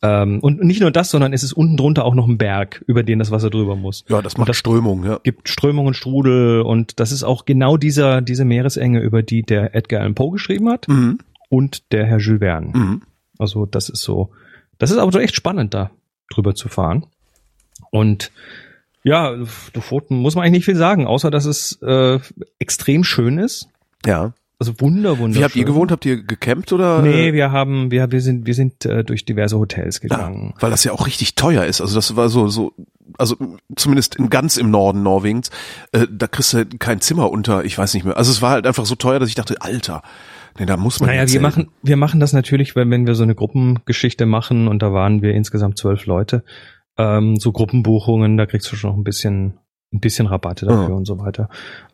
ähm, 0.02 0.40
und 0.40 0.62
nicht 0.62 0.82
nur 0.82 0.90
das, 0.90 1.10
sondern 1.10 1.32
es 1.32 1.42
ist 1.42 1.54
unten 1.54 1.78
drunter 1.78 2.04
auch 2.04 2.14
noch 2.14 2.28
ein 2.28 2.36
Berg, 2.36 2.84
über 2.86 3.02
den 3.02 3.18
das 3.18 3.30
Wasser 3.30 3.48
drüber 3.48 3.76
muss. 3.76 4.04
Ja, 4.08 4.20
das 4.20 4.36
macht 4.36 4.54
Strömung, 4.54 5.04
ja. 5.04 5.20
gibt 5.22 5.48
Strömung 5.48 5.86
und 5.86 5.94
Strudel 5.94 6.60
und 6.60 7.00
das 7.00 7.12
ist 7.12 7.22
auch 7.22 7.46
genau 7.46 7.78
dieser 7.78 8.20
diese 8.20 8.44
Meeresenge, 8.44 9.00
über 9.00 9.22
die 9.22 9.42
der 9.42 9.74
Edgar 9.74 10.00
Allan 10.02 10.14
Poe 10.14 10.32
geschrieben 10.32 10.68
hat 10.68 10.86
Mhm. 10.88 11.18
Und 11.48 11.92
der 11.92 12.06
Herr 12.06 12.18
Jules 12.18 12.40
Verne. 12.40 12.70
Mhm. 12.74 13.02
Also 13.38 13.66
das 13.66 13.88
ist 13.88 14.02
so, 14.02 14.30
das 14.78 14.90
ist 14.90 14.98
aber 14.98 15.12
so 15.12 15.18
echt 15.18 15.34
spannend 15.34 15.74
da 15.74 15.90
drüber 16.30 16.54
zu 16.54 16.68
fahren. 16.68 17.06
Und 17.90 18.32
ja, 19.02 19.36
Lofoten 19.74 20.16
muss 20.16 20.34
man 20.34 20.42
eigentlich 20.42 20.58
nicht 20.58 20.64
viel 20.64 20.76
sagen, 20.76 21.06
außer 21.06 21.30
dass 21.30 21.44
es 21.44 21.80
äh, 21.82 22.18
extrem 22.58 23.04
schön 23.04 23.38
ist. 23.38 23.68
Ja. 24.04 24.32
Also 24.58 24.80
wunder, 24.80 25.18
wunderschön. 25.18 25.40
Wie 25.40 25.44
habt 25.44 25.56
ihr 25.56 25.64
gewohnt? 25.64 25.92
Habt 25.92 26.06
ihr 26.06 26.22
gecampt 26.22 26.72
oder? 26.72 27.02
Nee, 27.02 27.28
äh, 27.28 27.32
wir 27.34 27.52
haben, 27.52 27.90
wir, 27.90 28.10
wir 28.10 28.22
sind, 28.22 28.46
wir 28.46 28.54
sind 28.54 28.86
äh, 28.86 29.04
durch 29.04 29.26
diverse 29.26 29.58
Hotels 29.58 30.00
ja, 30.02 30.08
gegangen. 30.08 30.54
weil 30.60 30.70
das 30.70 30.82
ja 30.82 30.92
auch 30.92 31.06
richtig 31.06 31.34
teuer 31.34 31.66
ist. 31.66 31.82
Also 31.82 31.94
das 31.94 32.16
war 32.16 32.30
so, 32.30 32.48
so, 32.48 32.72
also 33.18 33.36
zumindest 33.76 34.16
in 34.16 34.30
ganz 34.30 34.56
im 34.56 34.70
Norden 34.70 35.02
Norwegens, 35.02 35.50
äh, 35.92 36.06
da 36.10 36.26
kriegst 36.26 36.54
du 36.54 36.58
halt 36.58 36.80
kein 36.80 37.02
Zimmer 37.02 37.30
unter, 37.30 37.64
ich 37.64 37.76
weiß 37.76 37.92
nicht 37.92 38.04
mehr. 38.04 38.16
Also 38.16 38.30
es 38.30 38.40
war 38.40 38.52
halt 38.52 38.66
einfach 38.66 38.86
so 38.86 38.94
teuer, 38.94 39.18
dass 39.18 39.28
ich 39.28 39.34
dachte, 39.34 39.60
Alter, 39.60 40.02
nee, 40.58 40.66
da 40.66 40.76
muss 40.76 41.00
man 41.00 41.08
Naja, 41.08 41.22
jetzt 41.22 41.32
wir 41.32 41.40
machen, 41.40 41.70
wir 41.82 41.96
machen 41.96 42.20
das 42.20 42.32
natürlich, 42.32 42.76
wenn, 42.76 42.90
wenn 42.90 43.06
wir 43.06 43.14
so 43.14 43.22
eine 43.22 43.34
Gruppengeschichte 43.34 44.26
machen 44.26 44.68
und 44.68 44.82
da 44.82 44.92
waren 44.92 45.22
wir 45.22 45.34
insgesamt 45.34 45.78
zwölf 45.78 46.06
Leute, 46.06 46.44
ähm, 46.98 47.36
so 47.36 47.52
Gruppenbuchungen, 47.52 48.36
da 48.36 48.46
kriegst 48.46 48.70
du 48.70 48.76
schon 48.76 48.90
noch 48.90 48.96
ein 48.96 49.04
bisschen, 49.04 49.58
ein 49.92 50.00
bisschen 50.00 50.26
Rabatte 50.26 50.66
dafür 50.66 50.88
Ja. 50.90 50.94
und 50.94 51.04
so 51.06 51.18
weiter. 51.18 51.48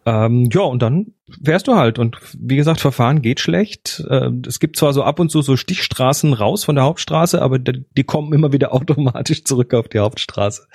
Ähm, 0.06 0.48
ja, 0.52 0.62
und 0.62 0.80
dann 0.82 1.12
fährst 1.44 1.68
du 1.68 1.74
halt. 1.74 1.98
Und 1.98 2.16
wie 2.38 2.56
gesagt, 2.56 2.80
Verfahren 2.80 3.20
geht 3.22 3.38
schlecht. 3.40 4.04
Äh, 4.08 4.30
es 4.46 4.60
gibt 4.60 4.76
zwar 4.76 4.92
so 4.92 5.02
ab 5.02 5.20
und 5.20 5.30
zu 5.30 5.42
so 5.42 5.56
Stichstraßen 5.56 6.32
raus 6.32 6.64
von 6.64 6.74
der 6.74 6.84
Hauptstraße, 6.84 7.40
aber 7.42 7.58
die, 7.58 7.84
die 7.96 8.04
kommen 8.04 8.32
immer 8.32 8.52
wieder 8.52 8.72
automatisch 8.74 9.44
zurück 9.44 9.74
auf 9.74 9.88
die 9.88 9.98
Hauptstraße. 9.98 10.66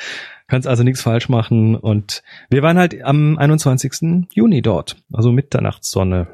Kannst 0.48 0.68
also 0.68 0.84
nichts 0.84 1.02
falsch 1.02 1.28
machen. 1.28 1.76
Und 1.76 2.22
wir 2.50 2.62
waren 2.62 2.78
halt 2.78 3.02
am 3.04 3.38
21. 3.38 4.28
Juni 4.34 4.62
dort, 4.62 4.98
also 5.12 5.32
Mitternachtssonne, 5.32 6.28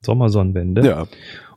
Sommersonnenwende. 0.00 0.86
Ja, 0.86 1.06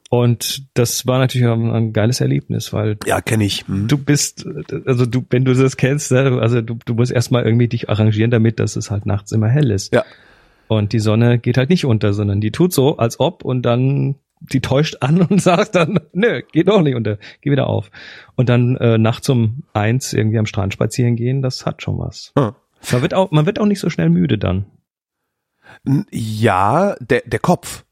Und 0.09 0.65
das 0.73 1.07
war 1.07 1.19
natürlich 1.19 1.47
auch 1.47 1.57
ein 1.57 1.93
geiles 1.93 2.19
Erlebnis, 2.19 2.73
weil 2.73 2.97
ja, 3.05 3.21
kenne 3.21 3.45
ich. 3.45 3.67
Hm. 3.67 3.87
du 3.87 3.97
bist, 3.97 4.45
also 4.85 5.05
du, 5.05 5.23
wenn 5.29 5.45
du 5.45 5.53
das 5.53 5.77
kennst, 5.77 6.11
ne, 6.11 6.39
also 6.41 6.61
du, 6.61 6.77
du 6.85 6.95
musst 6.95 7.11
erstmal 7.11 7.45
irgendwie 7.45 7.67
dich 7.67 7.89
arrangieren 7.89 8.31
damit, 8.31 8.59
dass 8.59 8.75
es 8.75 8.91
halt 8.91 9.05
nachts 9.05 9.31
immer 9.31 9.47
hell 9.47 9.71
ist. 9.71 9.93
Ja. 9.93 10.03
Und 10.67 10.93
die 10.93 10.99
Sonne 10.99 11.39
geht 11.39 11.57
halt 11.57 11.69
nicht 11.69 11.85
unter, 11.85 12.13
sondern 12.13 12.41
die 12.41 12.51
tut 12.51 12.73
so, 12.73 12.97
als 12.97 13.19
ob 13.19 13.43
und 13.43 13.61
dann 13.63 14.15
die 14.41 14.61
täuscht 14.61 14.97
an 15.01 15.21
und 15.29 15.41
sagt 15.41 15.75
dann, 15.75 15.99
nö, 16.13 16.41
geht 16.51 16.67
doch 16.67 16.81
nicht 16.81 16.95
unter, 16.95 17.17
geh 17.41 17.51
wieder 17.51 17.67
auf. 17.67 17.91
Und 18.35 18.49
dann 18.49 18.75
äh, 18.77 18.97
nachts 18.97 19.29
um 19.29 19.63
eins 19.73 20.13
irgendwie 20.13 20.39
am 20.39 20.45
Strand 20.45 20.73
spazieren 20.73 21.15
gehen, 21.15 21.41
das 21.41 21.65
hat 21.65 21.81
schon 21.81 21.99
was. 21.99 22.31
Ah. 22.35 22.53
Man 22.91 23.01
wird 23.01 23.13
auch, 23.13 23.31
man 23.31 23.45
wird 23.45 23.59
auch 23.59 23.65
nicht 23.65 23.79
so 23.79 23.89
schnell 23.89 24.09
müde 24.09 24.37
dann. 24.37 24.65
Ja, 26.11 26.95
der, 26.99 27.21
der 27.25 27.39
Kopf. 27.39 27.85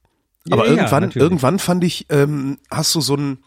Aber 0.51 0.65
Ja, 0.65 0.71
ja, 0.73 0.77
irgendwann, 0.77 1.03
natürlich. 1.03 1.23
irgendwann 1.23 1.59
fand 1.59 1.83
ich, 1.83 2.05
ähm, 2.09 2.57
hast 2.71 2.93
du 2.95 3.01
so 3.01 3.15
ein, 3.15 3.39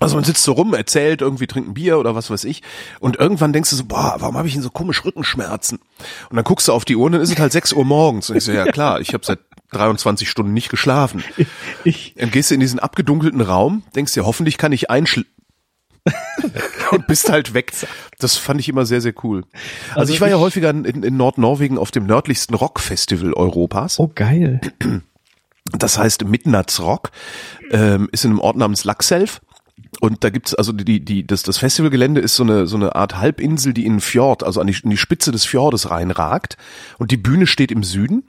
Also 0.00 0.14
man 0.14 0.24
sitzt 0.24 0.44
so 0.44 0.52
rum, 0.52 0.74
erzählt, 0.74 1.22
irgendwie 1.22 1.46
trinkt 1.48 1.68
ein 1.70 1.74
Bier 1.74 1.98
oder 1.98 2.14
was 2.14 2.30
weiß 2.30 2.44
ich. 2.44 2.62
Und 3.00 3.16
irgendwann 3.16 3.52
denkst 3.52 3.70
du 3.70 3.76
so, 3.76 3.84
boah, 3.84 4.14
warum 4.20 4.36
habe 4.36 4.46
ich 4.46 4.54
denn 4.54 4.62
so 4.62 4.70
komisch 4.70 5.04
Rückenschmerzen? 5.04 5.78
Und 6.30 6.36
dann 6.36 6.44
guckst 6.44 6.68
du 6.68 6.72
auf 6.72 6.84
die 6.84 6.94
Uhr 6.94 7.06
und 7.06 7.12
dann 7.12 7.20
ist 7.20 7.32
es 7.32 7.38
halt 7.38 7.50
6 7.52 7.72
Uhr 7.72 7.84
morgens. 7.84 8.30
Und 8.30 8.36
ich 8.36 8.44
so, 8.44 8.52
ja 8.52 8.64
klar, 8.72 9.00
ich 9.00 9.12
habe 9.12 9.24
seit 9.26 9.40
23 9.72 10.30
Stunden 10.30 10.52
nicht 10.52 10.68
geschlafen. 10.70 11.24
Ich, 11.84 12.14
Dann 12.16 12.30
gehst 12.30 12.50
du 12.50 12.54
in 12.54 12.60
diesen 12.60 12.78
abgedunkelten 12.78 13.40
Raum, 13.40 13.82
denkst 13.96 14.14
dir, 14.14 14.24
hoffentlich 14.24 14.56
kann 14.56 14.70
ich 14.72 14.88
einschl 14.88 15.26
und 16.92 17.06
bist 17.06 17.28
halt 17.28 17.52
weg. 17.52 17.72
Das 18.18 18.36
fand 18.36 18.60
ich 18.60 18.68
immer 18.68 18.86
sehr, 18.86 19.00
sehr 19.00 19.12
cool. 19.24 19.44
Also, 19.90 20.00
Also 20.00 20.12
ich 20.14 20.20
war 20.20 20.28
ja 20.28 20.36
ich- 20.36 20.40
häufiger 20.42 20.70
in, 20.70 20.84
in 20.84 21.16
Nordnorwegen 21.16 21.76
auf 21.76 21.90
dem 21.90 22.06
nördlichsten 22.06 22.54
Rockfestival 22.54 23.32
Europas. 23.34 23.98
oh 23.98 24.10
geil. 24.14 24.60
Das 25.76 25.98
heißt 25.98 26.24
Midnats 26.24 26.80
Rock, 26.80 27.10
ähm, 27.70 28.08
ist 28.12 28.24
in 28.24 28.32
einem 28.32 28.40
Ort 28.40 28.56
namens 28.56 28.84
Laxelf. 28.84 29.40
Und 30.00 30.22
da 30.22 30.30
gibt's 30.30 30.54
also 30.54 30.72
die 30.72 31.04
die 31.04 31.26
das 31.26 31.42
das 31.42 31.58
Festivalgelände 31.58 32.20
ist 32.20 32.36
so 32.36 32.42
eine 32.42 32.66
so 32.66 32.76
eine 32.76 32.94
Art 32.94 33.16
Halbinsel, 33.16 33.72
die 33.72 33.86
in 33.86 33.94
den 33.94 34.00
Fjord, 34.00 34.44
also 34.44 34.60
an 34.60 34.66
die, 34.66 34.76
in 34.82 34.90
die 34.90 34.96
Spitze 34.96 35.32
des 35.32 35.44
Fjordes 35.44 35.90
reinragt 35.90 36.56
und 36.98 37.10
die 37.10 37.16
Bühne 37.16 37.46
steht 37.46 37.72
im 37.72 37.82
Süden. 37.82 38.24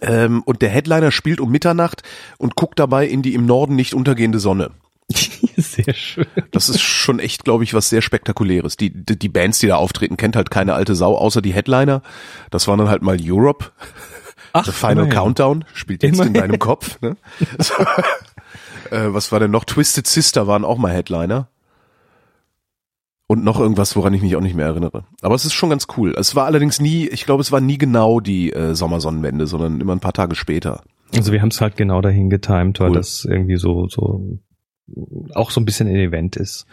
Ähm, 0.00 0.42
und 0.42 0.60
der 0.60 0.70
Headliner 0.70 1.12
spielt 1.12 1.40
um 1.40 1.50
Mitternacht 1.50 2.02
und 2.36 2.56
guckt 2.56 2.78
dabei 2.78 3.06
in 3.06 3.22
die 3.22 3.34
im 3.34 3.46
Norden 3.46 3.76
nicht 3.76 3.94
untergehende 3.94 4.40
Sonne. 4.40 4.72
Sehr 5.56 5.94
schön. 5.94 6.26
Das 6.50 6.68
ist 6.68 6.80
schon 6.80 7.18
echt, 7.18 7.44
glaube 7.44 7.64
ich, 7.64 7.74
was 7.74 7.90
sehr 7.90 8.02
spektakuläres. 8.02 8.76
Die, 8.76 8.90
die 8.90 9.18
die 9.18 9.28
Bands, 9.28 9.58
die 9.58 9.66
da 9.66 9.76
auftreten, 9.76 10.16
kennt 10.16 10.34
halt 10.34 10.50
keine 10.50 10.74
alte 10.74 10.94
Sau, 10.94 11.16
außer 11.16 11.42
die 11.42 11.52
Headliner. 11.52 12.02
Das 12.50 12.66
waren 12.66 12.78
dann 12.78 12.88
halt 12.88 13.02
mal 13.02 13.18
Europe. 13.20 13.70
Ach, 14.54 14.64
The 14.64 14.72
Final 14.72 14.92
immerhin. 15.04 15.10
Countdown 15.12 15.64
spielt 15.74 16.02
jetzt 16.02 16.14
in 16.14 16.28
Immerhin. 16.28 16.34
deinem 16.34 16.58
Kopf. 16.58 16.98
Ne? 17.02 17.16
So. 17.58 17.74
äh, 18.90 19.12
was 19.12 19.30
war 19.32 19.40
denn 19.40 19.50
noch? 19.50 19.64
Twisted 19.64 20.06
Sister 20.06 20.46
waren 20.46 20.64
auch 20.64 20.78
mal 20.78 20.92
Headliner. 20.92 21.48
Und 23.26 23.42
noch 23.42 23.58
irgendwas, 23.58 23.96
woran 23.96 24.12
ich 24.14 24.20
mich 24.22 24.36
auch 24.36 24.40
nicht 24.42 24.54
mehr 24.54 24.66
erinnere. 24.66 25.04
Aber 25.22 25.34
es 25.34 25.44
ist 25.46 25.54
schon 25.54 25.70
ganz 25.70 25.86
cool. 25.96 26.14
Es 26.16 26.34
war 26.36 26.44
allerdings 26.44 26.78
nie, 26.80 27.08
ich 27.08 27.24
glaube, 27.24 27.40
es 27.40 27.50
war 27.52 27.60
nie 27.60 27.78
genau 27.78 28.20
die 28.20 28.52
äh, 28.52 28.74
Sommersonnenwende, 28.74 29.46
sondern 29.46 29.80
immer 29.80 29.94
ein 29.94 30.00
paar 30.00 30.12
Tage 30.12 30.34
später. 30.34 30.82
Also 31.16 31.32
wir 31.32 31.40
haben 31.40 31.48
es 31.48 31.60
halt 31.60 31.76
genau 31.76 32.00
dahin 32.02 32.28
getimt, 32.28 32.80
weil 32.80 32.90
Cool. 32.90 32.96
das 32.96 33.24
irgendwie 33.24 33.56
so, 33.56 33.88
so 33.88 34.38
auch 35.34 35.50
so 35.50 35.60
ein 35.60 35.64
bisschen 35.64 35.88
ein 35.88 35.96
Event 35.96 36.36
ist. 36.36 36.66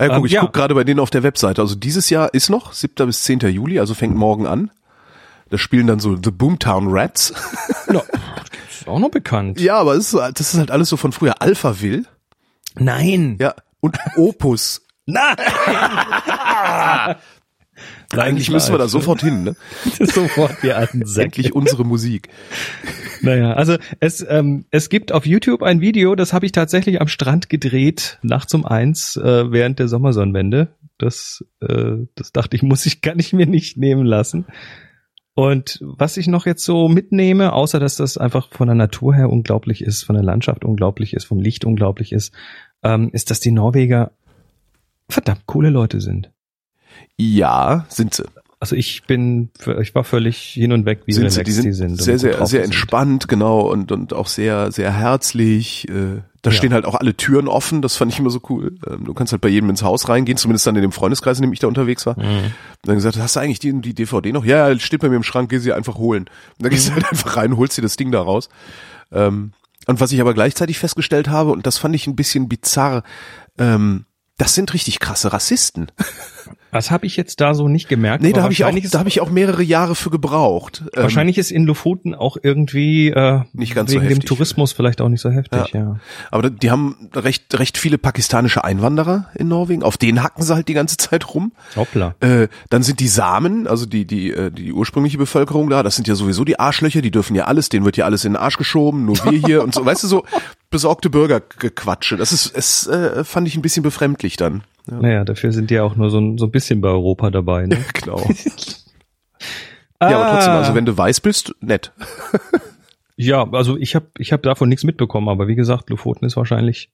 Ja, 0.00 0.08
guck, 0.08 0.16
Ähm, 0.18 0.24
ich 0.24 0.32
ja. 0.32 0.40
guck 0.40 0.54
gerade 0.54 0.74
bei 0.74 0.84
denen 0.84 1.00
auf 1.00 1.10
der 1.10 1.22
Webseite. 1.22 1.60
Also 1.60 1.74
dieses 1.74 2.08
Jahr 2.08 2.32
ist 2.32 2.48
noch 2.48 2.72
7. 2.72 2.94
bis 3.06 3.22
10. 3.24 3.40
Juli, 3.40 3.78
also 3.78 3.92
fängt 3.94 4.16
morgen 4.16 4.46
an. 4.46 4.70
Da 5.50 5.58
spielen 5.58 5.86
dann 5.86 6.00
so 6.00 6.16
The 6.16 6.30
Boomtown 6.30 6.86
Rats. 6.88 7.34
Ja, 7.92 8.02
ist 8.70 8.88
auch 8.88 9.00
noch 9.00 9.10
bekannt. 9.10 9.60
ja, 9.60 9.76
aber 9.76 9.94
ist, 9.94 10.14
das 10.14 10.40
ist 10.40 10.58
halt 10.58 10.70
alles 10.70 10.88
so 10.88 10.96
von 10.96 11.12
früher. 11.12 11.42
Alpha 11.42 11.80
Will. 11.80 12.06
Nein. 12.76 13.36
Ja. 13.40 13.54
Und 13.80 13.98
Opus. 14.16 14.82
Nein. 15.06 15.36
Eigentlich 18.12 18.50
müssen 18.50 18.72
wir 18.72 18.78
da 18.78 18.88
sofort 18.88 19.22
hin, 19.22 19.44
ne? 19.44 19.56
sofort 20.06 20.62
wir 20.62 20.76
alten 20.76 21.06
Säcke. 21.06 21.26
Endlich 21.26 21.54
unsere 21.54 21.84
Musik. 21.84 22.28
Naja, 23.22 23.52
also 23.52 23.76
es, 24.00 24.24
ähm, 24.28 24.66
es 24.70 24.88
gibt 24.88 25.12
auf 25.12 25.26
YouTube 25.26 25.62
ein 25.62 25.80
Video, 25.80 26.14
das 26.14 26.32
habe 26.32 26.46
ich 26.46 26.52
tatsächlich 26.52 27.00
am 27.00 27.08
Strand 27.08 27.48
gedreht, 27.48 28.18
nachts 28.22 28.52
um 28.54 28.66
eins, 28.66 29.16
äh, 29.16 29.50
während 29.50 29.78
der 29.78 29.88
Sommersonnenwende. 29.88 30.68
Das, 30.98 31.44
äh, 31.60 32.06
das 32.14 32.32
dachte 32.32 32.56
ich, 32.56 32.62
muss 32.62 32.84
ich, 32.86 33.00
kann 33.00 33.18
ich 33.18 33.32
mir 33.32 33.46
nicht 33.46 33.76
nehmen 33.76 34.04
lassen. 34.04 34.46
Und 35.40 35.78
was 35.80 36.18
ich 36.18 36.26
noch 36.26 36.44
jetzt 36.44 36.62
so 36.62 36.86
mitnehme, 36.86 37.54
außer 37.54 37.80
dass 37.80 37.96
das 37.96 38.18
einfach 38.18 38.50
von 38.50 38.66
der 38.66 38.74
Natur 38.74 39.14
her 39.14 39.30
unglaublich 39.30 39.82
ist, 39.82 40.02
von 40.02 40.14
der 40.14 40.22
Landschaft 40.22 40.66
unglaublich 40.66 41.14
ist, 41.14 41.24
vom 41.24 41.40
Licht 41.40 41.64
unglaublich 41.64 42.12
ist, 42.12 42.34
ähm, 42.82 43.08
ist, 43.14 43.30
dass 43.30 43.40
die 43.40 43.50
Norweger 43.50 44.10
verdammt 45.08 45.46
coole 45.46 45.70
Leute 45.70 46.02
sind. 46.02 46.30
Ja, 47.16 47.86
sind 47.88 48.12
sie. 48.12 48.24
Also 48.58 48.76
ich 48.76 49.04
bin, 49.04 49.48
ich 49.80 49.94
war 49.94 50.04
völlig 50.04 50.36
hin 50.36 50.72
und 50.72 50.84
weg, 50.84 51.04
wie 51.06 51.14
sind 51.14 51.30
sie, 51.30 51.42
die 51.42 51.52
sind, 51.52 51.64
die 51.64 51.72
sind. 51.72 51.96
sehr, 51.96 52.18
sehr, 52.18 52.32
sehr 52.34 52.40
die 52.40 52.46
sind. 52.46 52.64
entspannt, 52.64 53.26
genau, 53.26 53.60
und, 53.60 53.92
und 53.92 54.12
auch 54.12 54.26
sehr, 54.26 54.70
sehr 54.72 54.92
herzlich. 54.92 55.88
Äh, 55.88 56.20
da 56.42 56.50
Ja. 56.50 56.56
stehen 56.56 56.72
halt 56.72 56.84
auch 56.86 56.94
alle 56.94 57.14
Türen 57.16 57.48
offen, 57.48 57.82
das 57.82 57.96
fand 57.96 58.12
ich 58.12 58.18
immer 58.18 58.30
so 58.30 58.40
cool. 58.48 58.76
Ähm, 58.86 59.04
du 59.04 59.12
kannst 59.14 59.32
halt 59.32 59.42
bei 59.42 59.48
jedem 59.48 59.68
ins 59.70 59.82
Haus 59.82 60.08
reingehen, 60.08 60.38
zumindest 60.38 60.66
dann 60.66 60.76
in 60.76 60.82
dem 60.82 60.92
Freundeskreis, 60.92 61.38
in 61.38 61.42
dem 61.42 61.52
ich 61.52 61.58
da 61.58 61.66
unterwegs 61.68 62.06
war. 62.06 62.18
Mhm. 62.18 62.24
Und 62.44 62.52
dann 62.84 62.94
gesagt, 62.96 63.18
hast 63.18 63.36
du 63.36 63.40
eigentlich 63.40 63.58
die, 63.58 63.78
die 63.80 63.94
DVD 63.94 64.32
noch? 64.32 64.44
Ja, 64.44 64.78
steht 64.78 65.00
bei 65.00 65.08
mir 65.08 65.16
im 65.16 65.22
Schrank, 65.22 65.50
geh 65.50 65.58
sie 65.58 65.72
einfach 65.72 65.96
holen. 65.96 66.24
Und 66.58 66.62
dann 66.64 66.70
gehst 66.70 66.86
Mhm. 66.88 66.94
du 66.94 67.02
halt 67.02 67.12
einfach 67.12 67.36
rein, 67.36 67.56
holst 67.56 67.76
dir 67.76 67.82
das 67.82 67.96
Ding 67.96 68.10
da 68.10 68.22
raus. 68.22 68.48
Ähm, 69.12 69.52
und 69.86 70.00
was 70.00 70.12
ich 70.12 70.20
aber 70.20 70.34
gleichzeitig 70.34 70.78
festgestellt 70.78 71.28
habe, 71.28 71.50
und 71.50 71.66
das 71.66 71.78
fand 71.78 71.94
ich 71.94 72.06
ein 72.06 72.16
bisschen 72.16 72.48
bizarr, 72.48 73.02
ähm, 73.58 74.04
das 74.38 74.54
sind 74.54 74.72
richtig 74.72 75.00
krasse 75.00 75.32
Rassisten. 75.32 75.90
Was 76.72 76.90
habe 76.90 77.06
ich 77.06 77.16
jetzt 77.16 77.40
da 77.40 77.54
so 77.54 77.68
nicht 77.68 77.88
gemerkt? 77.88 78.22
Nee, 78.22 78.32
da 78.32 78.42
habe 78.42 78.52
ich 78.52 78.64
auch, 78.64 78.74
da 78.90 78.98
habe 78.98 79.08
ich 79.08 79.20
auch 79.20 79.30
mehrere 79.30 79.62
Jahre 79.62 79.94
für 79.94 80.10
gebraucht. 80.10 80.84
Ähm, 80.94 81.02
Wahrscheinlich 81.02 81.38
ist 81.38 81.50
in 81.50 81.64
Lofoten 81.64 82.14
auch 82.14 82.36
irgendwie 82.42 83.08
äh, 83.08 83.40
Nicht 83.52 83.74
ganz 83.74 83.90
so 83.90 83.96
wegen 83.96 84.06
dem 84.06 84.16
heftig. 84.16 84.28
Tourismus 84.28 84.72
vielleicht 84.72 85.00
auch 85.00 85.08
nicht 85.08 85.20
so 85.20 85.30
heftig, 85.30 85.72
ja. 85.72 85.96
Aber 86.30 86.50
die 86.50 86.70
haben 86.70 87.10
recht, 87.14 87.58
recht 87.58 87.78
viele 87.78 87.98
pakistanische 87.98 88.64
Einwanderer 88.64 89.26
in 89.34 89.48
Norwegen. 89.48 89.82
Auf 89.82 89.96
denen 89.96 90.22
hacken 90.22 90.42
sie 90.42 90.54
halt 90.54 90.68
die 90.68 90.74
ganze 90.74 90.96
Zeit 90.96 91.34
rum. 91.34 91.52
Hoppla. 91.76 92.14
Äh, 92.20 92.48
dann 92.68 92.82
sind 92.82 93.00
die 93.00 93.08
Samen, 93.08 93.66
also 93.66 93.86
die, 93.86 94.06
die, 94.06 94.30
äh, 94.30 94.50
die 94.50 94.72
ursprüngliche 94.72 95.18
Bevölkerung 95.18 95.70
da, 95.70 95.82
das 95.82 95.96
sind 95.96 96.08
ja 96.08 96.14
sowieso 96.14 96.44
die 96.44 96.58
Arschlöcher, 96.58 97.02
die 97.02 97.10
dürfen 97.10 97.34
ja 97.34 97.44
alles, 97.44 97.68
denen 97.68 97.84
wird 97.84 97.96
ja 97.96 98.04
alles 98.04 98.24
in 98.24 98.32
den 98.32 98.40
Arsch 98.40 98.56
geschoben, 98.56 99.04
nur 99.04 99.16
wir 99.24 99.38
hier 99.46 99.62
und 99.62 99.74
so, 99.74 99.84
weißt 99.84 100.04
du, 100.04 100.08
so 100.08 100.24
besorgte 100.70 101.10
Bürgergequatsche. 101.10 102.16
Das 102.16 102.32
ist, 102.32 102.56
es 102.56 102.86
äh, 102.86 103.24
fand 103.24 103.48
ich 103.48 103.56
ein 103.56 103.62
bisschen 103.62 103.82
befremdlich 103.82 104.36
dann. 104.36 104.62
Ja, 104.90 104.96
Naja, 105.00 105.24
dafür 105.24 105.52
sind 105.52 105.70
die 105.70 105.74
ja 105.74 105.82
auch 105.82 105.96
nur 105.96 106.10
so 106.10 106.18
ein, 106.18 106.38
so 106.38 106.46
ein 106.46 106.50
bisschen 106.50 106.80
bei 106.80 106.88
Europa 106.88 107.30
dabei. 107.30 107.66
Ne? 107.66 107.78
genau. 107.94 108.28
Ja, 110.02 110.18
aber 110.18 110.30
trotzdem, 110.30 110.54
also 110.54 110.74
wenn 110.74 110.86
du 110.86 110.96
weiß 110.96 111.20
bist, 111.20 111.54
nett. 111.60 111.92
Ja, 113.22 113.46
also 113.52 113.76
ich 113.76 113.94
habe 113.94 114.06
ich 114.16 114.32
hab 114.32 114.42
davon 114.42 114.70
nichts 114.70 114.82
mitbekommen, 114.82 115.28
aber 115.28 115.46
wie 115.46 115.54
gesagt, 115.54 115.90
Lofoten 115.90 116.24
ist 116.24 116.38
wahrscheinlich 116.38 116.90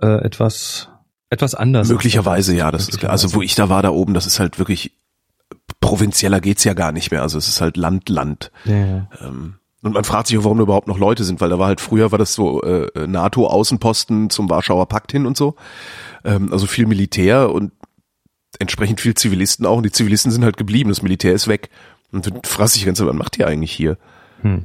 äh, 0.00 0.24
etwas 0.24 0.88
etwas 1.28 1.54
anders. 1.54 1.90
Möglicherweise, 1.90 2.56
ja, 2.56 2.70
das 2.70 2.88
ist 2.88 3.00
klar. 3.00 3.12
Also 3.12 3.34
wo 3.34 3.42
ich 3.42 3.54
da 3.54 3.68
war, 3.68 3.82
da 3.82 3.90
oben, 3.90 4.14
das 4.14 4.24
ist 4.26 4.40
halt 4.40 4.58
wirklich, 4.58 4.96
provinzieller 5.80 6.40
geht's 6.40 6.64
ja 6.64 6.72
gar 6.72 6.90
nicht 6.90 7.10
mehr. 7.10 7.20
Also 7.20 7.36
es 7.36 7.48
ist 7.48 7.60
halt 7.60 7.76
Land, 7.76 8.08
Land. 8.08 8.50
Ja, 8.64 8.86
ja. 8.86 9.08
Ähm, 9.20 9.56
und 9.86 9.92
man 9.92 10.02
fragt 10.02 10.26
sich 10.26 10.36
auch, 10.36 10.42
warum 10.42 10.58
da 10.58 10.64
überhaupt 10.64 10.88
noch 10.88 10.98
Leute 10.98 11.22
sind, 11.22 11.40
weil 11.40 11.48
da 11.48 11.60
war 11.60 11.68
halt 11.68 11.80
früher 11.80 12.10
war 12.10 12.18
das 12.18 12.34
so 12.34 12.60
äh, 12.62 13.06
NATO-Außenposten 13.06 14.30
zum 14.30 14.50
Warschauer 14.50 14.86
Pakt 14.86 15.12
hin 15.12 15.26
und 15.26 15.36
so. 15.36 15.54
Ähm, 16.24 16.52
also 16.52 16.66
viel 16.66 16.86
Militär 16.86 17.52
und 17.52 17.70
entsprechend 18.58 19.00
viel 19.00 19.14
Zivilisten 19.14 19.64
auch. 19.64 19.76
Und 19.76 19.84
die 19.84 19.92
Zivilisten 19.92 20.32
sind 20.32 20.42
halt 20.42 20.56
geblieben, 20.56 20.88
das 20.88 21.02
Militär 21.02 21.34
ist 21.34 21.46
weg. 21.46 21.70
Und 22.10 22.26
dich 22.26 22.32
die 22.80 22.84
ganze 22.84 23.04
Zeit, 23.04 23.08
was 23.08 23.16
macht 23.16 23.38
ihr 23.38 23.46
eigentlich 23.46 23.70
hier? 23.70 23.96
Hm. 24.42 24.64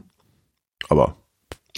Aber 0.90 1.18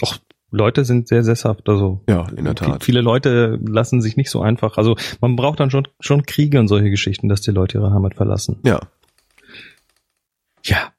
Och, 0.02 0.18
Leute 0.50 0.86
sind 0.86 1.08
sehr 1.08 1.22
sesshaft, 1.22 1.68
also 1.68 2.00
ja, 2.08 2.26
in 2.34 2.46
der 2.46 2.54
Tat. 2.54 2.82
Viele 2.82 3.02
Leute 3.02 3.58
lassen 3.62 4.00
sich 4.00 4.16
nicht 4.16 4.30
so 4.30 4.40
einfach. 4.40 4.78
Also 4.78 4.96
man 5.20 5.36
braucht 5.36 5.60
dann 5.60 5.70
schon 5.70 5.86
schon 6.00 6.24
Kriege 6.24 6.58
und 6.60 6.68
solche 6.68 6.88
Geschichten, 6.88 7.28
dass 7.28 7.42
die 7.42 7.50
Leute 7.50 7.76
ihre 7.76 7.92
Heimat 7.92 8.14
verlassen. 8.14 8.60
Ja. 8.64 8.80
Ja. 10.64 10.93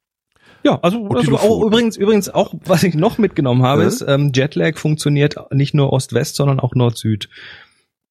Ja, 0.66 0.80
also, 0.82 1.08
also 1.10 1.38
auch 1.38 1.64
übrigens, 1.64 1.96
übrigens 1.96 2.28
auch, 2.30 2.54
was 2.66 2.82
ich 2.84 2.96
noch 2.96 3.18
mitgenommen 3.20 3.62
habe, 3.64 3.84
Mhm. 3.84 3.88
ist, 3.88 4.06
ähm, 4.08 4.32
Jetlag 4.34 4.78
funktioniert 4.78 5.36
nicht 5.52 5.74
nur 5.76 5.94
Ost-West, 5.94 6.36
sondern 6.36 6.60
auch 6.60 6.74
Nord-Süd. 6.74 7.30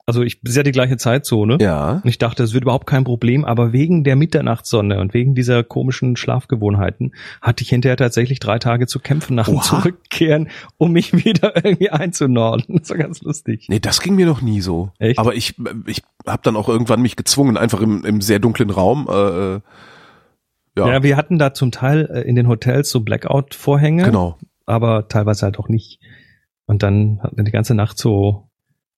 Also 0.07 0.23
ich 0.23 0.43
ist 0.45 0.55
ja 0.55 0.63
die 0.63 0.71
gleiche 0.71 0.99
Zeitzone. 0.99 1.57
Ja. 1.63 1.93
Und 2.05 2.07
ich 2.07 2.19
dachte, 2.19 2.43
es 2.43 2.53
wird 2.53 2.63
überhaupt 2.65 2.87
kein 2.87 3.05
Problem, 3.05 3.45
aber 3.47 3.73
wegen 3.73 4.05
der 4.05 4.17
Mitternachtssonne 4.17 5.01
und 5.01 5.15
wegen 5.15 5.35
dieser 5.35 5.65
komischen 5.65 6.17
Schlafgewohnheiten 6.17 7.15
hatte 7.41 7.63
ich 7.65 7.71
hinterher 7.71 7.97
tatsächlich 7.97 8.39
drei 8.39 8.59
Tage 8.59 8.87
zu 8.87 9.01
kämpfen 9.01 9.35
nach 9.35 9.47
dem 9.47 9.55
Oha. 9.57 9.63
Zurückkehren, 9.63 10.51
um 10.77 10.93
mich 10.93 11.13
wieder 11.25 11.57
irgendwie 11.57 11.89
einzunorden. 11.89 12.77
Das 12.81 12.91
war 12.91 12.99
ganz 12.99 13.23
lustig. 13.23 13.65
Nee, 13.71 13.81
das 13.81 14.03
ging 14.03 14.15
mir 14.15 14.27
noch 14.27 14.43
nie 14.43 14.61
so. 14.61 14.91
Echt? 14.99 15.19
Aber 15.19 15.35
ich, 15.35 15.55
ich 15.87 16.03
habe 16.27 16.43
dann 16.45 16.57
auch 16.57 16.69
irgendwann 16.69 17.01
mich 17.01 17.17
gezwungen, 17.17 17.57
einfach 17.57 17.81
im, 17.81 18.05
im 18.05 18.21
sehr 18.21 18.41
dunklen 18.41 18.69
Raum. 18.71 19.09
Äh, 19.11 19.55
äh, 19.55 19.61
ja, 20.77 20.87
Ja. 20.89 21.03
wir 21.03 21.17
hatten 21.17 21.39
da 21.39 21.55
zum 21.55 21.71
Teil 21.71 22.09
äh, 22.13 22.21
in 22.23 22.37
den 22.37 22.49
Hotels 22.49 22.91
so 22.91 23.01
Blackout-Vorhänge, 23.01 24.05
genau. 24.05 24.39
aber 24.67 25.09
teilweise 25.09 25.47
halt 25.47 25.59
auch 25.59 25.69
nicht. 25.69 26.01
Und 26.67 26.83
dann 26.83 27.21
hat 27.23 27.37
man 27.37 27.45
die 27.45 27.53
ganze 27.53 27.75
Nacht 27.75 27.99
so 27.99 28.49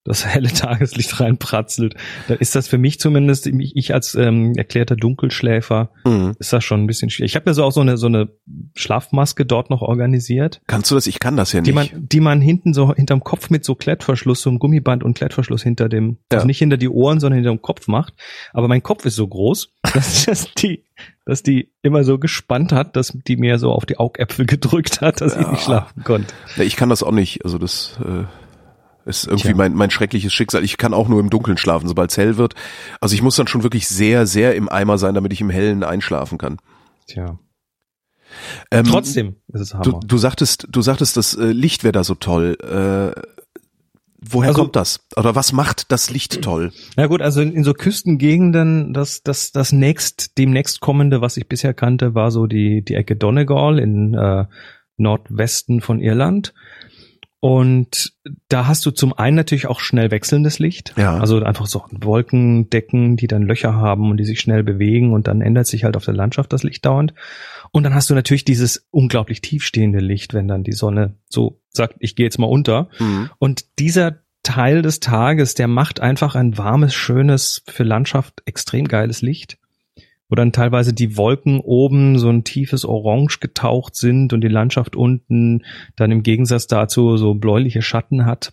das 0.06 0.24
helle 0.26 0.48
Tageslicht 0.48 1.20
reinpratzelt. 1.20 1.94
Dann 2.28 2.38
ist 2.38 2.54
das 2.54 2.68
für 2.68 2.78
mich 2.78 2.98
zumindest, 3.00 3.46
ich 3.46 3.72
ich 3.76 3.94
als 3.94 4.14
ähm, 4.14 4.54
erklärter 4.56 4.96
Dunkelschläfer, 4.96 5.90
Mhm. 6.04 6.34
ist 6.38 6.52
das 6.52 6.64
schon 6.64 6.82
ein 6.82 6.86
bisschen 6.86 7.10
schwierig. 7.10 7.32
Ich 7.32 7.36
habe 7.36 7.48
mir 7.50 7.54
so 7.54 7.64
auch 7.64 7.72
so 7.72 7.80
eine 7.80 7.96
so 7.96 8.06
eine 8.06 8.28
Schlafmaske 8.74 9.44
dort 9.46 9.70
noch 9.70 9.82
organisiert, 9.82 10.60
Kannst 10.66 10.90
du 10.90 10.94
das? 10.94 11.06
Ich 11.06 11.18
kann 11.18 11.36
das 11.36 11.52
ja 11.52 11.60
nicht. 11.60 11.68
die 11.68 11.72
man 11.72 11.88
die 11.92 12.20
man 12.20 12.40
hinten 12.40 12.74
so 12.74 12.94
hinterm 12.94 13.22
Kopf 13.24 13.50
mit 13.50 13.64
so 13.64 13.74
Klettverschluss, 13.74 14.42
so 14.42 14.50
einem 14.50 14.58
Gummiband 14.58 15.02
und 15.04 15.16
Klettverschluss 15.16 15.62
hinter 15.62 15.88
dem, 15.88 16.18
Ja. 16.30 16.38
also 16.38 16.46
nicht 16.46 16.58
hinter 16.58 16.76
die 16.76 16.88
Ohren, 16.88 17.20
sondern 17.20 17.36
hinter 17.36 17.50
dem 17.50 17.62
Kopf 17.62 17.88
macht. 17.88 18.14
Aber 18.52 18.68
mein 18.68 18.82
Kopf 18.82 19.04
ist 19.04 19.16
so 19.16 19.26
groß, 19.26 19.72
dass, 19.94 20.24
dass 20.26 20.54
die 20.54 20.84
dass 21.26 21.42
die 21.42 21.72
immer 21.82 22.04
so 22.04 22.18
gespannt 22.18 22.72
hat, 22.72 22.96
dass 22.96 23.12
die 23.26 23.36
mir 23.36 23.58
so 23.58 23.72
auf 23.72 23.84
die 23.84 23.98
Augäpfel 23.98 24.46
gedrückt 24.46 25.00
hat, 25.00 25.20
dass 25.20 25.34
ich 25.36 25.42
Ja. 25.42 25.50
nicht 25.50 25.62
schlafen 25.64 26.04
konnte. 26.04 26.32
Ja, 26.56 26.62
ich 26.64 26.76
kann 26.76 26.88
das 26.88 27.02
auch 27.02 27.10
nicht. 27.12 27.44
Also 27.44 27.58
das, 27.58 27.98
äh, 28.02 28.24
Ist 29.06 29.26
irgendwie 29.26 29.48
Tja. 29.48 29.56
mein, 29.56 29.72
mein 29.74 29.90
schreckliches 29.90 30.32
Schicksal. 30.32 30.64
Ich 30.64 30.76
kann 30.78 30.92
auch 30.92 31.08
nur 31.08 31.20
im 31.20 31.30
Dunkeln 31.30 31.56
schlafen, 31.56 31.86
sobald 31.88 32.10
es 32.10 32.18
hell 32.18 32.36
wird. 32.36 32.54
Also 33.00 33.14
ich 33.14 33.22
muss 33.22 33.36
dann 33.36 33.46
schon 33.46 33.62
wirklich 33.62 33.86
sehr, 33.88 34.26
sehr 34.26 34.54
im 34.56 34.68
Eimer 34.68 34.98
sein, 34.98 35.14
damit 35.14 35.32
ich 35.32 35.40
im 35.40 35.48
Hellen 35.50 35.84
einschlafen 35.84 36.38
kann. 36.38 36.58
Tja. 37.06 37.38
Ähm, 38.72 38.84
Trotzdem 38.84 39.36
ist 39.52 39.60
es 39.60 39.68
Du, 39.70 39.76
Hammer. 39.92 40.00
du 40.04 40.18
sagtest, 40.18 40.66
du 40.70 40.82
sagtest, 40.82 41.16
das 41.16 41.34
äh, 41.34 41.52
Licht 41.52 41.84
wäre 41.84 41.92
da 41.92 42.02
so 42.02 42.16
toll. 42.16 42.58
Äh, 42.60 43.18
woher 44.20 44.48
Also- 44.48 44.62
kommt 44.62 44.74
das? 44.76 45.06
Oder 45.16 45.36
was 45.36 45.52
macht 45.52 45.92
das 45.92 46.10
Licht 46.10 46.42
toll? 46.42 46.72
Na 46.96 47.06
gut, 47.06 47.22
also 47.22 47.40
in, 47.40 47.52
in 47.52 47.62
so 47.62 47.74
Küstengegenden, 47.74 48.92
das, 48.92 49.22
das, 49.22 49.52
das 49.52 49.70
nächst, 49.70 50.36
demnächst 50.36 50.80
kommende, 50.80 51.20
was 51.20 51.36
ich 51.36 51.46
bisher 51.48 51.74
kannte, 51.74 52.16
war 52.16 52.32
so 52.32 52.46
die, 52.48 52.82
die 52.82 52.94
Ecke 52.94 53.14
Donegal 53.14 53.78
in 53.78 54.14
äh, 54.14 54.46
Nordwesten 54.96 55.80
von 55.80 56.00
Irland. 56.00 56.54
Und 57.40 58.14
da 58.48 58.66
hast 58.66 58.84
du 58.86 58.90
zum 58.90 59.12
einen 59.12 59.36
natürlich 59.36 59.66
auch 59.66 59.80
schnell 59.80 60.10
wechselndes 60.10 60.58
Licht. 60.58 60.94
Ja. 60.96 61.18
Also 61.18 61.42
einfach 61.42 61.66
so 61.66 61.84
Wolkendecken, 61.90 63.16
die 63.16 63.26
dann 63.26 63.42
Löcher 63.42 63.74
haben 63.74 64.10
und 64.10 64.16
die 64.16 64.24
sich 64.24 64.40
schnell 64.40 64.62
bewegen 64.62 65.12
und 65.12 65.26
dann 65.26 65.42
ändert 65.42 65.66
sich 65.66 65.84
halt 65.84 65.96
auf 65.96 66.04
der 66.04 66.14
Landschaft 66.14 66.52
das 66.52 66.62
Licht 66.62 66.84
dauernd. 66.86 67.12
Und 67.72 67.82
dann 67.82 67.94
hast 67.94 68.08
du 68.08 68.14
natürlich 68.14 68.44
dieses 68.44 68.86
unglaublich 68.90 69.42
tiefstehende 69.42 69.98
Licht, 69.98 70.32
wenn 70.34 70.48
dann 70.48 70.64
die 70.64 70.72
Sonne 70.72 71.16
so 71.28 71.60
sagt, 71.68 71.96
ich 72.00 72.16
gehe 72.16 72.24
jetzt 72.24 72.38
mal 72.38 72.46
unter. 72.46 72.88
Mhm. 72.98 73.30
Und 73.38 73.78
dieser 73.78 74.20
Teil 74.42 74.80
des 74.80 75.00
Tages, 75.00 75.54
der 75.54 75.68
macht 75.68 76.00
einfach 76.00 76.36
ein 76.36 76.56
warmes, 76.56 76.94
schönes, 76.94 77.62
für 77.66 77.82
Landschaft 77.82 78.42
extrem 78.46 78.88
geiles 78.88 79.20
Licht. 79.20 79.58
Wo 80.28 80.34
dann 80.34 80.52
teilweise 80.52 80.92
die 80.92 81.16
Wolken 81.16 81.60
oben 81.60 82.18
so 82.18 82.28
ein 82.28 82.42
tiefes 82.42 82.84
Orange 82.84 83.38
getaucht 83.40 83.94
sind 83.94 84.32
und 84.32 84.40
die 84.40 84.48
Landschaft 84.48 84.96
unten 84.96 85.64
dann 85.94 86.10
im 86.10 86.22
Gegensatz 86.22 86.66
dazu 86.66 87.16
so 87.16 87.34
bläuliche 87.34 87.82
Schatten 87.82 88.26
hat. 88.26 88.52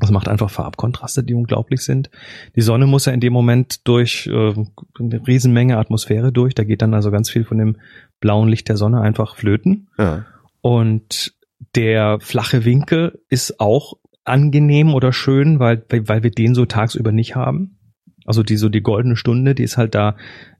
Das 0.00 0.10
macht 0.10 0.28
einfach 0.28 0.50
Farbkontraste, 0.50 1.22
die 1.22 1.34
unglaublich 1.34 1.80
sind. 1.80 2.10
Die 2.54 2.60
Sonne 2.60 2.86
muss 2.86 3.06
ja 3.06 3.12
in 3.12 3.20
dem 3.20 3.32
Moment 3.32 3.86
durch 3.88 4.26
äh, 4.26 4.52
eine 4.98 5.26
Riesenmenge 5.26 5.78
Atmosphäre 5.78 6.32
durch. 6.32 6.54
Da 6.54 6.64
geht 6.64 6.82
dann 6.82 6.92
also 6.92 7.10
ganz 7.10 7.30
viel 7.30 7.44
von 7.44 7.58
dem 7.58 7.76
blauen 8.20 8.48
Licht 8.48 8.68
der 8.68 8.76
Sonne 8.76 9.00
einfach 9.00 9.36
flöten. 9.36 9.88
Ja. 9.96 10.26
Und 10.60 11.34
der 11.74 12.18
flache 12.20 12.64
Winkel 12.64 13.20
ist 13.30 13.58
auch 13.60 13.94
angenehm 14.24 14.92
oder 14.92 15.12
schön, 15.12 15.60
weil, 15.60 15.84
weil 15.88 16.08
weil 16.08 16.22
wir 16.22 16.30
den 16.30 16.54
so 16.54 16.66
tagsüber 16.66 17.12
nicht 17.12 17.36
haben. 17.36 17.78
Also 18.26 18.42
die 18.42 18.56
so 18.56 18.68
die 18.68 18.82
goldene 18.82 19.16
Stunde, 19.16 19.54
die 19.54 19.62
ist 19.62 19.76
halt 19.76 19.94
da 19.94 20.16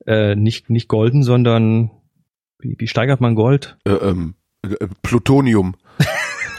äh, 0.07 0.35
nicht 0.35 0.71
nicht 0.71 0.89
golden, 0.89 1.23
sondern 1.23 1.91
wie, 2.59 2.77
wie 2.79 2.89
steigert 2.89 3.21
man 3.21 3.35
Gold? 3.35 3.77
Äh, 3.85 3.93
ähm, 3.93 4.35
äh, 4.63 4.89
Plutonium. 5.03 5.77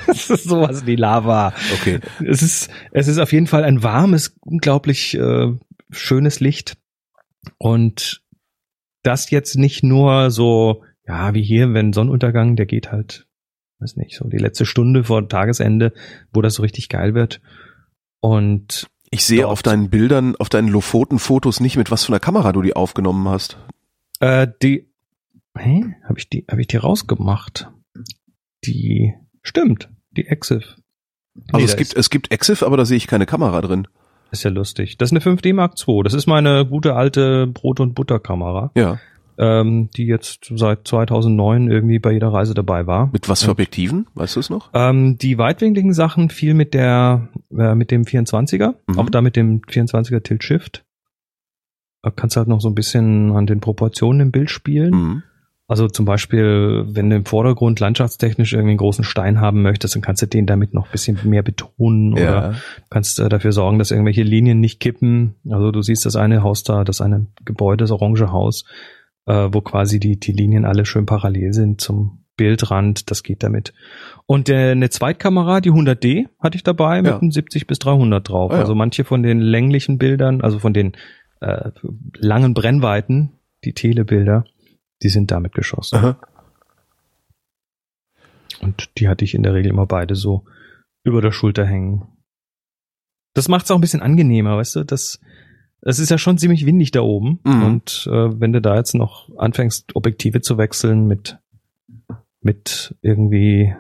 Das 0.08 0.30
ist 0.30 0.46
sowas 0.46 0.86
wie 0.86 0.96
Lava. 0.96 1.54
Okay. 1.74 2.00
Es 2.26 2.42
ist 2.42 2.70
es 2.94 3.10
ist 3.10 3.18
auf 3.18 3.34
jeden 3.34 3.46
Fall 3.46 3.66
ein 3.66 3.84
warmes, 3.84 4.38
unglaublich 4.40 5.16
äh, 5.16 5.52
schönes 5.92 6.40
Licht 6.40 6.78
und 7.58 8.24
das 9.04 9.30
jetzt 9.32 9.58
nicht 9.58 9.84
nur 9.84 10.32
so 10.32 10.86
ja 11.06 11.34
wie 11.34 11.44
hier, 11.44 11.74
wenn 11.74 11.92
Sonnenuntergang, 11.92 12.56
der 12.56 12.68
geht 12.68 12.90
halt 12.90 13.28
weiß 13.80 13.98
nicht, 13.98 14.16
so 14.16 14.28
die 14.28 14.38
letzte 14.38 14.66
Stunde 14.66 15.04
vor 15.04 15.28
Tagesende, 15.28 15.94
wo 16.34 16.42
das 16.42 16.56
so 16.56 16.64
richtig 16.64 16.90
geil 16.90 17.14
wird. 17.14 17.42
Und 18.20 18.88
Ich 19.10 19.26
sehe 19.26 19.42
Dort. 19.44 19.52
auf 19.52 19.64
deinen 19.64 19.90
Bildern, 19.90 20.36
auf 20.36 20.50
deinen 20.50 20.68
Lofoten-Fotos 20.68 21.60
nicht, 21.60 21.78
mit 21.78 21.92
was 21.92 22.04
für 22.06 22.12
einer 22.12 22.20
Kamera 22.20 22.52
du 22.52 22.62
die 22.62 22.76
aufgenommen 22.76 23.28
hast. 23.30 23.58
äh, 24.20 24.48
die, 24.62 24.90
hä, 25.58 25.96
habe 26.04 26.20
ich 26.20 26.30
die, 26.30 26.46
habe 26.50 26.62
ich 26.62 26.68
die 26.68 26.78
rausgemacht? 26.78 27.70
Die, 28.66 29.14
stimmt, 29.44 29.90
die 30.12 30.28
Exif. 30.28 30.76
Also 31.52 31.58
Nee, 31.58 31.64
es 31.64 31.76
gibt, 31.78 31.96
es 31.96 32.10
gibt 32.10 32.32
Exif, 32.32 32.64
aber 32.64 32.78
da 32.78 32.86
sehe 32.86 32.98
ich 32.98 33.08
keine 33.08 33.26
Kamera 33.26 33.62
drin. 33.62 33.88
ist 34.32 34.44
ja 34.44 34.50
lustig. 34.50 34.98
Das 34.98 35.12
ist 35.12 35.26
eine 35.26 35.36
5D 35.38 35.54
Mark 35.54 35.76
II. 35.88 36.02
Das 36.04 36.14
ist 36.14 36.26
meine 36.28 36.66
gute 36.66 36.96
alte 36.96 37.48
Brot- 37.48 37.80
und 37.80 37.94
Butterkamera, 37.94 38.72
Ja. 38.76 39.00
Ähm, 39.38 39.90
die 39.96 40.06
jetzt 40.06 40.52
seit 40.56 40.88
2009 40.88 41.70
irgendwie 41.70 42.00
bei 42.00 42.12
jeder 42.12 42.30
Reise 42.34 42.54
dabei 42.54 42.88
war. 42.88 43.10
Mit 43.14 43.30
was 43.30 43.44
für 43.44 43.52
Objektiven? 43.52 44.08
Weißt 44.16 44.36
du 44.36 44.40
es 44.40 44.50
noch? 44.50 44.70
Ähm, 44.74 45.18
die 45.18 45.38
weitwinkligen 45.38 45.94
Sachen 45.94 46.30
viel 46.30 46.54
mit 46.54 46.74
der, 46.74 47.30
äh, 47.58 47.76
mit 47.76 47.92
dem 47.92 48.04
24er, 48.06 48.76
Mhm. 48.88 49.00
auch 49.00 49.10
da 49.10 49.22
mit 49.22 49.36
dem 49.36 49.62
24er 49.62 50.22
Tilt 50.24 50.44
Shift. 50.44 50.84
Da 52.04 52.12
kannst 52.12 52.36
du 52.36 52.40
halt 52.40 52.48
noch 52.48 52.62
so 52.62 52.70
ein 52.70 52.76
bisschen 52.76 53.32
an 53.36 53.48
den 53.48 53.60
Proportionen 53.60 54.22
im 54.22 54.32
Bild 54.32 54.50
spielen. 54.50 54.92
Mhm. 54.94 55.24
Also 55.70 55.90
zum 55.90 56.06
Beispiel, 56.06 56.86
wenn 56.88 57.10
du 57.10 57.18
im 57.18 57.26
Vordergrund 57.26 57.82
landschaftstechnisch 57.82 58.54
irgendwie 58.54 58.70
einen 58.72 58.78
großen 58.78 59.04
Stein 59.04 59.42
haben 59.42 59.64
möchtest, 59.64 59.96
dann 59.96 60.02
kannst 60.02 60.22
du 60.22 60.26
den 60.26 60.46
damit 60.46 60.74
noch 60.74 60.86
ein 60.86 60.92
bisschen 60.94 61.20
mehr 61.26 61.44
betonen 61.44 62.14
oder 62.14 62.22
Ja. 62.24 62.54
kannst 62.90 63.20
äh, 63.20 63.28
dafür 63.28 63.52
sorgen, 63.52 63.78
dass 63.78 63.92
irgendwelche 63.92 64.24
Linien 64.24 64.62
nicht 64.62 64.80
kippen. 64.80 65.36
Also 65.50 65.72
du 65.72 65.82
siehst 65.82 66.06
das 66.06 66.16
eine 66.16 66.42
Haus 66.42 66.64
da, 66.64 66.86
das 66.86 67.02
eine 67.02 67.28
Gebäude, 67.44 67.84
das 67.84 67.92
orange 67.92 68.32
Haus, 68.32 68.64
äh, 69.28 69.50
wo 69.52 69.62
quasi 69.62 70.00
die, 70.00 70.20
die 70.20 70.32
Linien 70.32 70.66
alle 70.66 70.86
schön 70.86 71.06
parallel 71.06 71.54
sind 71.54 71.80
zum 71.82 72.24
Bildrand. 72.38 73.10
Das 73.12 73.24
geht 73.24 73.44
damit. 73.44 73.74
Und 74.26 74.50
äh, 74.50 74.72
eine 74.72 74.90
Zweitkamera, 74.90 75.62
die 75.62 75.72
100D, 75.72 76.28
hatte 76.40 76.56
ich 76.56 76.64
dabei 76.64 77.02
mit 77.02 77.12
Ja. 77.12 77.20
einem 77.20 77.32
70 77.32 77.68
bis 77.68 77.80
300 77.80 78.28
drauf. 78.28 78.52
Ah, 78.52 78.56
ja. 78.56 78.60
Also 78.62 78.74
manche 78.76 79.04
von 79.04 79.24
den 79.24 79.40
länglichen 79.40 79.98
Bildern, 79.98 80.42
also 80.42 80.60
von 80.60 80.74
den 80.74 80.94
äh, 81.42 81.72
langen 82.16 82.54
Brennweiten, 82.54 83.34
die 83.64 83.74
Telebilder, 83.74 84.46
die 85.04 85.10
sind 85.10 85.30
damit 85.32 85.54
geschossen. 85.54 85.96
Aha. 85.98 86.18
Und 88.62 88.90
die 88.98 89.08
hatte 89.08 89.24
ich 89.24 89.36
in 89.36 89.44
der 89.44 89.54
Regel 89.54 89.72
immer 89.72 89.86
beide 89.86 90.16
so 90.16 90.46
über 91.04 91.22
der 91.22 91.32
Schulter 91.32 91.66
hängen. 91.66 92.08
Das 93.34 93.50
macht 93.50 93.66
es 93.66 93.72
auch 93.72 93.76
ein 93.76 93.82
bisschen 93.82 94.02
angenehmer, 94.02 94.58
weißt 94.58 94.78
du? 94.78 94.84
Das, 94.84 95.20
das 95.82 96.00
ist 96.00 96.10
ja 96.10 96.18
schon 96.18 96.38
ziemlich 96.38 96.66
windig 96.66 96.92
da 96.92 97.02
oben. 97.02 97.40
Mhm. 97.44 97.64
Und 97.64 98.10
äh, 98.12 98.40
wenn 98.40 98.54
du 98.54 98.62
da 98.62 98.76
jetzt 98.76 98.96
noch 98.96 99.30
anfängst, 99.38 99.96
Objektive 99.96 100.42
zu 100.42 100.58
wechseln 100.58 101.08
mit, 101.08 101.38
mit 102.42 102.96
irgendwie 103.02 103.74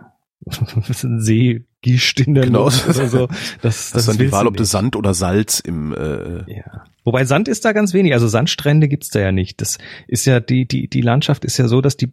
Seegischt 1.17 2.19
in 2.21 2.35
der 2.35 2.45
Genau. 2.45 2.65
Luft 2.65 2.87
oder 2.87 3.07
so, 3.07 3.27
das, 3.27 3.57
Das, 3.61 3.91
das 3.91 4.01
ist 4.01 4.07
dann 4.07 4.17
die 4.17 4.31
Wahl, 4.31 4.47
ob 4.47 4.55
du. 4.57 4.63
Sand 4.63 4.95
oder 4.95 5.13
Salz 5.13 5.59
im 5.59 5.93
äh, 5.93 6.51
Ja. 6.51 6.83
Wobei 7.03 7.25
Sand 7.25 7.47
ist 7.47 7.65
da 7.65 7.73
ganz 7.73 7.93
wenig. 7.93 8.13
Also 8.13 8.27
Sandstrände 8.27 8.87
gibt's 8.87 9.09
da 9.09 9.19
ja 9.19 9.31
nicht. 9.31 9.61
Das 9.61 9.77
ist 10.07 10.25
ja 10.25 10.39
die 10.39 10.67
die 10.67 10.87
die 10.89 11.01
Landschaft 11.01 11.45
ist 11.45 11.57
ja 11.57 11.67
so, 11.67 11.81
dass 11.81 11.97
die 11.97 12.11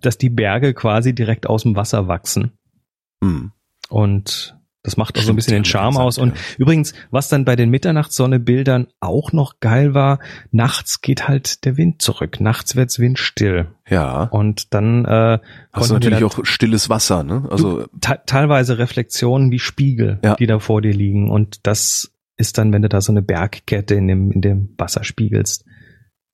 dass 0.00 0.18
die 0.18 0.30
Berge 0.30 0.74
quasi 0.74 1.14
direkt 1.14 1.46
aus 1.46 1.62
dem 1.62 1.76
Wasser 1.76 2.08
wachsen 2.08 2.52
hm. 3.22 3.52
und 3.88 4.57
das 4.88 4.96
macht 4.96 5.18
auch 5.18 5.22
so 5.22 5.32
ein 5.32 5.36
bisschen 5.36 5.52
den 5.52 5.64
Charme 5.66 5.98
aus. 5.98 6.16
Und 6.16 6.30
ja. 6.34 6.34
übrigens, 6.56 6.94
was 7.10 7.28
dann 7.28 7.44
bei 7.44 7.56
den 7.56 7.68
Mitternachtssonne-Bildern 7.70 8.86
auch 9.00 9.32
noch 9.32 9.60
geil 9.60 9.92
war, 9.92 10.18
nachts 10.50 11.00
geht 11.02 11.28
halt 11.28 11.64
der 11.66 11.76
Wind 11.76 12.00
zurück. 12.00 12.40
Nachts 12.40 12.74
wird's 12.74 12.98
windstill. 12.98 13.68
Ja. 13.88 14.22
Und 14.24 14.72
dann 14.74 15.04
äh, 15.04 15.38
Hast 15.72 15.90
du 15.90 15.94
natürlich 15.94 16.24
auch 16.24 16.44
stilles 16.44 16.88
Wasser, 16.88 17.22
ne? 17.22 17.46
Also 17.50 17.86
te- 18.00 18.20
teilweise 18.26 18.78
Reflexionen 18.78 19.50
wie 19.50 19.58
Spiegel, 19.58 20.18
Ja. 20.24 20.34
die 20.36 20.46
da 20.46 20.58
vor 20.58 20.80
dir 20.82 20.94
liegen. 20.94 21.30
Und 21.30 21.66
das 21.66 22.10
ist 22.36 22.56
dann, 22.56 22.72
wenn 22.72 22.82
du 22.82 22.88
da 22.88 23.00
so 23.00 23.12
eine 23.12 23.22
Bergkette 23.22 23.94
in 23.94 24.08
dem, 24.08 24.32
in 24.32 24.40
dem 24.40 24.74
Wasser 24.78 25.04
spiegelst, 25.04 25.64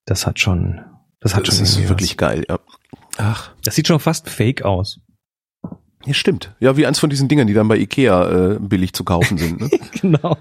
das 0.05 0.25
hat 0.25 0.39
schon, 0.39 0.79
das 1.19 1.35
hat 1.35 1.47
das 1.47 1.55
schon 1.55 1.63
ist 1.63 1.73
irgendwie 1.75 1.89
wirklich 1.89 2.11
was. 2.11 2.17
geil, 2.17 2.45
ja. 2.47 2.59
Ach, 3.17 3.51
Das 3.63 3.75
sieht 3.75 3.87
schon 3.87 3.99
fast 3.99 4.29
fake 4.29 4.63
aus. 4.63 4.99
Ja, 6.05 6.13
stimmt. 6.13 6.53
Ja, 6.59 6.77
wie 6.77 6.85
eins 6.85 6.99
von 6.99 7.09
diesen 7.09 7.27
Dingern, 7.27 7.47
die 7.47 7.53
dann 7.53 7.67
bei 7.67 7.77
Ikea 7.77 8.53
äh, 8.53 8.59
billig 8.59 8.93
zu 8.93 9.03
kaufen 9.03 9.37
sind. 9.37 9.59
Ne? 9.61 9.69
genau. 10.01 10.37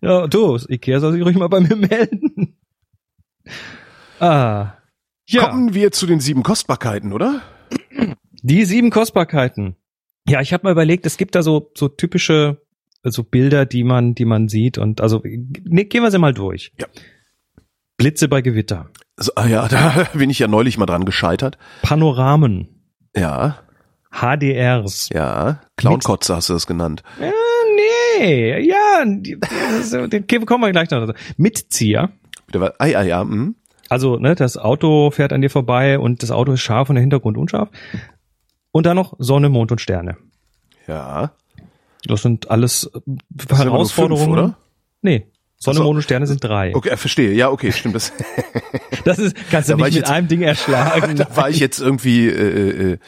Ja, 0.00 0.26
du, 0.26 0.58
Ikea 0.68 1.00
soll 1.00 1.12
sich 1.12 1.24
ruhig 1.24 1.36
mal 1.36 1.48
bei 1.48 1.60
mir 1.60 1.76
melden. 1.76 2.56
Ah. 4.18 4.74
Ja, 5.28 5.48
Kommen 5.48 5.74
wir 5.74 5.92
zu 5.92 6.06
den 6.06 6.20
sieben 6.20 6.42
Kostbarkeiten, 6.42 7.12
oder? 7.12 7.42
die 8.42 8.64
sieben 8.64 8.90
Kostbarkeiten. 8.90 9.76
Ja, 10.28 10.40
ich 10.40 10.52
habe 10.52 10.64
mal 10.64 10.72
überlegt, 10.72 11.06
es 11.06 11.16
gibt 11.16 11.34
da 11.34 11.42
so, 11.42 11.70
so 11.76 11.88
typische 11.88 12.60
so 13.02 13.22
Bilder, 13.22 13.64
die 13.66 13.84
man, 13.84 14.14
die 14.14 14.24
man 14.24 14.48
sieht 14.48 14.76
und 14.76 15.00
also 15.00 15.22
ne, 15.24 15.84
gehen 15.84 16.02
wir 16.02 16.10
sie 16.10 16.18
mal 16.18 16.34
durch. 16.34 16.72
Ja. 16.78 16.86
Blitze 17.96 18.28
bei 18.28 18.40
Gewitter, 18.42 18.90
So, 19.16 19.32
ah 19.36 19.46
ja, 19.46 19.68
da 19.68 20.06
bin 20.14 20.30
ich 20.30 20.38
ja 20.38 20.48
neulich 20.48 20.78
mal 20.78 20.86
dran 20.86 21.04
gescheitert. 21.04 21.58
Panoramen, 21.82 22.68
Ja, 23.16 23.58
HDRs. 24.12 25.08
ja. 25.12 25.60
Clownkotze 25.76 26.36
hast 26.36 26.48
du 26.48 26.52
das 26.54 26.66
genannt. 26.66 27.02
Äh, 27.20 27.30
nee, 28.18 28.60
ja, 28.60 29.04
den 29.04 30.46
kommen 30.46 30.64
wir 30.64 30.72
gleich 30.72 30.90
noch. 30.90 31.06
dazu. 31.06 31.18
Mitzieher. 31.36 32.10
Wieder 32.48 32.60
was- 32.60 32.74
Ah, 32.78 32.86
ja, 32.86 33.02
ja, 33.02 33.20
hm. 33.22 33.54
Also, 33.88 34.16
ne, 34.18 34.34
das 34.34 34.56
Auto 34.56 35.10
fährt 35.10 35.32
an 35.32 35.40
dir 35.40 35.50
vorbei 35.50 35.98
und 35.98 36.22
das 36.22 36.30
Auto 36.30 36.52
ist 36.52 36.60
scharf 36.60 36.88
und 36.90 36.94
der 36.96 37.00
Hintergrund 37.00 37.36
unscharf. 37.36 37.68
Und 38.72 38.86
dann 38.86 38.96
noch 38.96 39.14
Sonne, 39.18 39.48
Mond 39.48 39.72
und 39.72 39.80
Sterne. 39.80 40.16
Ja. 40.86 41.32
Das 42.04 42.22
sind 42.22 42.50
alles 42.50 42.84
äh, 42.94 43.00
Das 43.30 43.58
sind 43.58 43.68
Herausforderungen. 43.70 44.24
fünf, 44.26 44.38
oder? 44.38 44.56
Nee, 45.02 45.26
Sonne, 45.62 45.74
Ach 45.76 45.78
so. 45.80 45.84
Mond 45.84 45.96
und 45.96 46.02
Sterne 46.02 46.26
sind 46.26 46.42
drei. 46.42 46.74
Okay, 46.74 46.88
äh, 46.88 46.96
verstehe. 46.96 47.32
Ja, 47.32 47.50
okay, 47.50 47.70
stimmt. 47.72 47.94
Das, 47.94 48.12
Das 49.04 49.18
ist, 49.18 49.34
kannst 49.50 49.68
du 49.70 49.76
nicht 49.76 49.86
ich 49.88 49.94
mit 49.94 50.02
jetzt- 50.02 50.10
einem 50.10 50.28
Ding 50.28 50.42
erschlagen. 50.42 51.16
da 51.16 51.36
war 51.36 51.48
ich 51.50 51.58
jetzt 51.58 51.80
irgendwie 51.80 52.26
äh, 52.28 52.92
äh, 52.92 52.98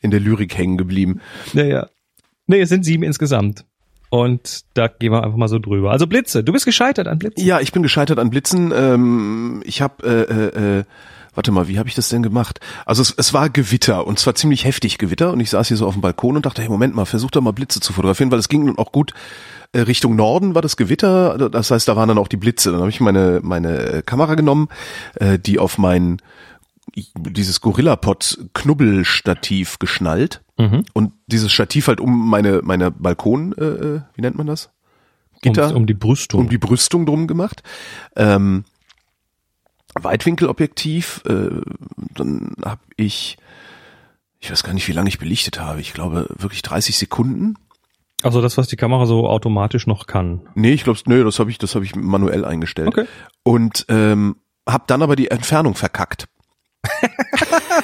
in 0.00 0.10
der 0.10 0.20
Lyrik 0.20 0.56
hängen 0.56 0.76
geblieben. 0.78 1.20
Naja. 1.52 1.88
Nee, 2.46 2.60
es 2.60 2.68
sind 2.70 2.84
sieben 2.84 3.02
insgesamt. 3.02 3.64
Und 4.10 4.62
da 4.74 4.88
gehen 4.88 5.12
wir 5.12 5.22
einfach 5.22 5.36
mal 5.36 5.48
so 5.48 5.58
drüber. 5.58 5.90
Also 5.90 6.06
Blitze, 6.06 6.42
du 6.42 6.52
bist 6.52 6.64
gescheitert 6.64 7.08
an 7.08 7.18
Blitzen. 7.18 7.44
Ja, 7.44 7.60
ich 7.60 7.72
bin 7.72 7.82
gescheitert 7.82 8.18
an 8.18 8.30
Blitzen. 8.30 8.72
Ähm, 8.74 9.62
ich 9.66 9.82
habe, 9.82 10.02
äh, 10.02 10.32
äh, 10.32 10.78
äh, 10.80 10.84
warte 11.34 11.50
mal, 11.52 11.68
wie 11.68 11.78
habe 11.78 11.88
ich 11.88 11.94
das 11.94 12.08
denn 12.08 12.22
gemacht? 12.22 12.60
Also 12.86 13.02
es, 13.02 13.14
es 13.16 13.32
war 13.32 13.50
Gewitter 13.50 14.06
und 14.06 14.18
zwar 14.18 14.34
ziemlich 14.34 14.64
heftig 14.64 14.98
Gewitter 14.98 15.32
und 15.32 15.40
ich 15.40 15.50
saß 15.50 15.68
hier 15.68 15.76
so 15.76 15.86
auf 15.86 15.94
dem 15.94 16.00
Balkon 16.02 16.36
und 16.36 16.46
dachte, 16.46 16.62
hey, 16.62 16.68
Moment 16.68 16.94
mal, 16.94 17.04
versuch 17.04 17.30
doch 17.30 17.40
mal 17.40 17.52
Blitze 17.52 17.80
zu 17.80 17.92
fotografieren, 17.92 18.30
weil 18.30 18.38
es 18.38 18.48
ging 18.48 18.64
nun 18.64 18.78
auch 18.78 18.92
gut 18.92 19.12
äh, 19.72 19.80
Richtung 19.80 20.16
Norden 20.16 20.54
war 20.54 20.62
das 20.62 20.76
Gewitter, 20.78 21.50
das 21.50 21.70
heißt, 21.70 21.86
da 21.88 21.94
waren 21.94 22.08
dann 22.08 22.16
auch 22.18 22.28
die 22.28 22.38
Blitze. 22.38 22.70
Dann 22.72 22.80
habe 22.80 22.88
ich 22.90 23.00
meine 23.00 23.40
meine 23.42 24.02
Kamera 24.04 24.34
genommen, 24.34 24.68
äh, 25.16 25.38
die 25.38 25.58
auf 25.58 25.76
mein 25.76 26.22
dieses 27.14 27.60
Gorillapod 27.60 28.38
Knubbelstativ 28.54 29.78
geschnallt 29.78 30.42
Mhm. 30.60 30.82
und 30.92 31.12
dieses 31.28 31.52
Stativ 31.52 31.86
halt 31.86 32.00
um 32.00 32.28
meine 32.30 32.62
meine 32.64 32.90
Balkon, 32.90 33.52
äh, 33.56 33.64
äh, 33.64 34.00
wie 34.14 34.22
nennt 34.22 34.36
man 34.36 34.46
das? 34.48 34.70
Gitter 35.40 35.70
Um, 35.70 35.76
um 35.76 35.86
die 35.86 35.94
Brüstung. 35.94 36.40
um 36.40 36.48
die 36.48 36.58
Brüstung 36.58 37.06
drum 37.06 37.28
gemacht. 37.28 37.62
Ähm, 38.16 38.64
Weitwinkelobjektiv, 40.04 41.22
äh, 41.26 41.60
dann 42.14 42.54
habe 42.64 42.80
ich, 42.96 43.38
ich 44.40 44.50
weiß 44.50 44.62
gar 44.62 44.72
nicht, 44.72 44.88
wie 44.88 44.92
lange 44.92 45.08
ich 45.08 45.18
belichtet 45.18 45.60
habe. 45.60 45.80
Ich 45.80 45.92
glaube 45.92 46.26
wirklich 46.36 46.62
30 46.62 46.96
Sekunden. 46.96 47.54
also 48.22 48.40
das, 48.42 48.56
was 48.58 48.68
die 48.68 48.76
Kamera 48.76 49.06
so 49.06 49.28
automatisch 49.28 49.86
noch 49.86 50.06
kann. 50.06 50.42
Nee, 50.54 50.72
ich 50.72 50.84
glaube, 50.84 50.98
nee, 51.06 51.22
das 51.22 51.38
habe 51.38 51.50
ich, 51.50 51.58
das 51.58 51.74
habe 51.74 51.84
ich 51.84 51.94
manuell 51.94 52.44
eingestellt. 52.44 52.88
Okay. 52.88 53.06
Und 53.42 53.86
ähm, 53.88 54.36
habe 54.68 54.84
dann 54.86 55.02
aber 55.02 55.16
die 55.16 55.30
Entfernung 55.30 55.74
verkackt. 55.74 56.28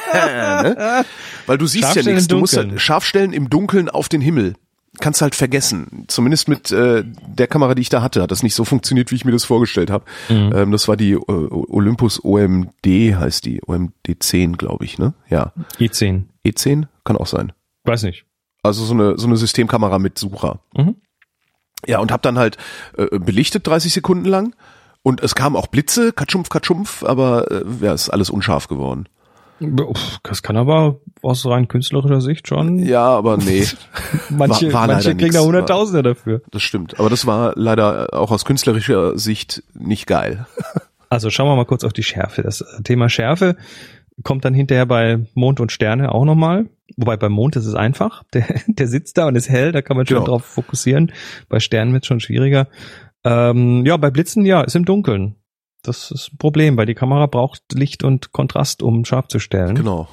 ne? 0.12 1.04
Weil 1.46 1.58
du 1.58 1.66
siehst 1.66 1.94
ja 1.94 2.02
nichts. 2.02 2.28
Du 2.28 2.38
musst 2.38 2.56
halt 2.56 2.80
Scharfstellen 2.80 3.32
im 3.32 3.50
Dunkeln 3.50 3.88
auf 3.88 4.08
den 4.08 4.20
Himmel. 4.20 4.54
Kannst 5.00 5.22
halt 5.22 5.34
vergessen. 5.34 6.04
Zumindest 6.08 6.48
mit 6.48 6.70
äh, 6.70 7.04
der 7.04 7.46
Kamera, 7.46 7.74
die 7.74 7.82
ich 7.82 7.88
da 7.88 8.02
hatte, 8.02 8.22
hat 8.22 8.30
das 8.30 8.42
nicht 8.42 8.54
so 8.54 8.64
funktioniert, 8.64 9.10
wie 9.10 9.16
ich 9.16 9.24
mir 9.24 9.32
das 9.32 9.44
vorgestellt 9.44 9.90
habe. 9.90 10.04
Mhm. 10.28 10.52
Ähm, 10.54 10.72
das 10.72 10.88
war 10.88 10.96
die 10.96 11.12
äh, 11.12 11.20
Olympus 11.26 12.24
OMD, 12.24 12.86
heißt 12.86 13.44
die. 13.44 13.60
OMD 13.66 13.92
10, 14.18 14.56
glaube 14.56 14.84
ich, 14.84 14.98
ne? 14.98 15.14
Ja. 15.28 15.52
i10. 15.78 16.24
E10? 16.46 16.86
Kann 17.04 17.16
auch 17.16 17.26
sein. 17.26 17.52
Weiß 17.84 18.02
nicht. 18.04 18.24
Also 18.62 18.84
so 18.84 18.94
eine, 18.94 19.18
so 19.18 19.26
eine 19.26 19.36
Systemkamera 19.36 19.98
mit 19.98 20.18
Sucher. 20.18 20.60
Mhm. 20.76 20.96
Ja, 21.86 21.98
und 21.98 22.12
hab 22.12 22.22
dann 22.22 22.38
halt 22.38 22.56
äh, 22.96 23.18
belichtet 23.18 23.66
30 23.66 23.92
Sekunden 23.92 24.24
lang. 24.24 24.54
Und 25.02 25.22
es 25.22 25.34
kamen 25.34 25.54
auch 25.54 25.66
Blitze, 25.66 26.12
Katschumf, 26.12 26.48
Katschumf, 26.48 27.04
aber 27.04 27.50
äh, 27.50 27.64
ja, 27.82 27.92
ist 27.92 28.08
alles 28.08 28.30
unscharf 28.30 28.68
geworden. 28.68 29.06
Das 30.22 30.42
kann 30.42 30.56
aber 30.56 31.00
aus 31.22 31.46
rein 31.46 31.68
künstlerischer 31.68 32.20
Sicht 32.20 32.48
schon. 32.48 32.78
Ja, 32.80 33.04
aber 33.06 33.36
nee, 33.36 33.64
manche 34.30 34.72
war 34.72 34.86
leider 34.88 34.94
manche 34.94 35.16
kriegen 35.16 35.32
da 35.34 35.40
Hunderttausende 35.40 36.02
dafür. 36.02 36.42
das 36.50 36.62
stimmt. 36.62 36.98
Aber 36.98 37.08
das 37.10 37.24
war 37.26 37.52
leider 37.56 38.12
auch 38.12 38.30
aus 38.30 38.44
künstlerischer 38.44 39.16
Sicht 39.18 39.62
nicht 39.74 40.06
geil. 40.06 40.46
Also 41.10 41.30
schauen 41.30 41.46
wir 41.46 41.54
mal 41.54 41.64
kurz 41.66 41.84
auf 41.84 41.92
die 41.92 42.02
Schärfe. 42.02 42.42
Das 42.42 42.64
Thema 42.82 43.08
Schärfe 43.08 43.56
kommt 44.24 44.44
dann 44.44 44.52
hinterher 44.52 44.84
bei 44.86 45.24
Mond 45.34 45.60
und 45.60 45.70
Sterne 45.70 46.10
auch 46.10 46.24
nochmal. 46.24 46.66
Wobei 46.96 47.16
beim 47.16 47.30
Mond 47.30 47.54
ist 47.54 47.66
es 47.66 47.74
einfach. 47.76 48.24
Der, 48.34 48.44
der 48.66 48.88
sitzt 48.88 49.16
da 49.16 49.28
und 49.28 49.36
ist 49.36 49.48
hell, 49.48 49.70
da 49.70 49.80
kann 49.80 49.96
man 49.96 50.06
schon 50.06 50.16
Genau. 50.16 50.26
drauf 50.26 50.44
fokussieren. 50.44 51.12
Bei 51.48 51.60
Sternen 51.60 51.92
wird 51.92 52.02
es 52.02 52.08
schon 52.08 52.18
schwieriger. 52.18 52.66
Ähm, 53.22 53.86
ja, 53.86 53.96
bei 53.96 54.10
Blitzen, 54.10 54.44
ja, 54.44 54.62
ist 54.62 54.74
im 54.74 54.84
Dunkeln. 54.86 55.36
Das 55.84 56.10
ist 56.10 56.32
ein 56.32 56.38
Problem, 56.38 56.76
weil 56.76 56.86
die 56.86 56.94
Kamera 56.94 57.26
braucht 57.26 57.62
Licht 57.72 58.02
und 58.02 58.32
Kontrast, 58.32 58.82
um 58.82 59.04
scharf 59.04 59.28
zu 59.28 59.38
stellen. 59.38 59.74
Genau. 59.74 60.08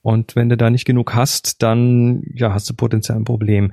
Und 0.00 0.36
wenn 0.36 0.48
du 0.48 0.56
da 0.56 0.70
nicht 0.70 0.84
genug 0.84 1.14
hast, 1.14 1.62
dann 1.62 2.22
ja, 2.34 2.54
hast 2.54 2.70
du 2.70 2.74
potenziell 2.74 3.18
ein 3.18 3.24
Problem. 3.24 3.72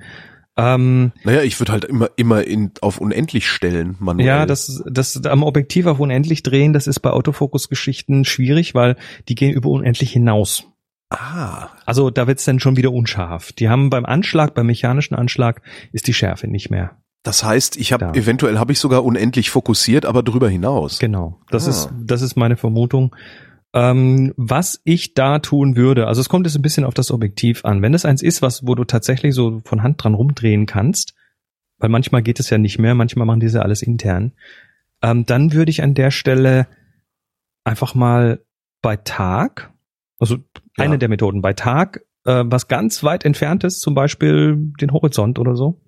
Ähm, 0.58 1.12
Naja, 1.24 1.42
ich 1.44 1.60
würde 1.60 1.72
halt 1.72 1.86
immer, 1.86 2.10
immer 2.16 2.46
in, 2.46 2.72
auf 2.82 3.00
unendlich 3.00 3.48
stellen, 3.48 3.96
manuell. 4.00 4.28
Ja, 4.28 4.46
das, 4.46 4.84
das 4.90 5.24
am 5.26 5.44
Objektiv 5.44 5.86
auf 5.86 6.00
unendlich 6.00 6.44
drehen, 6.44 6.74
das 6.74 6.88
ist 6.88 7.00
bei 7.00 7.12
Autofokus-Geschichten 7.12 8.26
schwierig, 8.26 8.74
weil 8.74 8.96
die 9.28 9.36
gehen 9.36 9.52
über 9.52 9.70
unendlich 9.70 10.12
hinaus. 10.12 10.66
Ah, 11.10 11.70
Also 11.86 12.10
da 12.10 12.26
wird's 12.28 12.46
dann 12.46 12.60
schon 12.60 12.78
wieder 12.78 12.92
unscharf. 12.92 13.52
Die 13.54 13.70
haben 13.70 13.90
beim 13.90 14.06
Anschlag, 14.06 14.56
beim 14.56 14.66
mechanischen 14.66 15.16
Anschlag, 15.16 15.62
ist 15.92 16.08
die 16.08 16.14
Schärfe 16.14 16.48
nicht 16.48 16.70
mehr. 16.72 16.98
Das 17.26 17.44
heißt, 17.44 17.76
ich 17.76 17.92
habe 17.92 18.06
Da. 18.06 18.14
eventuell 18.14 18.58
habe 18.60 18.72
ich 18.72 18.80
sogar 18.80 19.04
unendlich 19.04 19.50
fokussiert, 19.50 20.06
aber 20.06 20.24
drüber 20.24 20.48
hinaus. 20.50 21.00
Genau. 21.00 21.42
Das 21.50 21.68
Ah. 21.68 21.70
ist, 21.72 21.90
das 22.06 22.22
ist 22.22 22.38
meine 22.38 22.56
Vermutung. 22.56 23.14
Ähm, 23.74 24.34
was 24.38 24.80
ich 24.86 25.14
da 25.16 25.40
tun 25.40 25.76
würde, 25.76 26.08
also 26.08 26.22
es 26.22 26.30
kommt 26.30 26.46
jetzt 26.46 26.56
ein 26.56 26.62
bisschen 26.62 26.86
auf 26.86 26.94
das 26.94 27.12
Objektiv 27.12 27.66
an. 27.66 27.82
Wenn 27.82 27.94
es 27.94 28.06
eins 28.06 28.22
ist, 28.22 28.42
was, 28.42 28.66
wo 28.66 28.74
du 28.76 28.86
tatsächlich 28.86 29.36
so 29.36 29.60
von 29.66 29.84
Hand 29.84 30.02
dran 30.02 30.14
rumdrehen 30.14 30.66
kannst, 30.66 31.14
weil 31.80 31.90
manchmal 31.90 32.22
geht 32.22 32.40
es 32.40 32.50
ja 32.50 32.58
nicht 32.58 32.80
mehr, 32.80 32.96
manchmal 32.96 33.26
machen 33.26 33.42
diese 33.42 33.64
alles 33.64 33.82
intern, 33.82 34.32
ähm, 35.02 35.26
dann 35.26 35.52
würde 35.52 35.72
ich 35.72 35.84
an 35.84 35.94
der 35.94 36.10
Stelle 36.12 36.68
einfach 37.66 37.96
mal 37.96 38.46
bei 38.82 38.96
Tag, 38.96 39.74
also 40.20 40.38
eine 40.78 40.94
Ja. 40.94 40.98
der 40.98 41.10
Methoden, 41.10 41.42
bei 41.42 41.52
Tag, 41.52 42.02
äh, 42.24 42.44
was 42.46 42.70
ganz 42.70 43.04
weit 43.04 43.26
entferntes, 43.26 43.80
zum 43.80 43.94
Beispiel 43.94 44.72
den 44.80 44.92
Horizont 44.94 45.38
oder 45.38 45.56
so, 45.58 45.82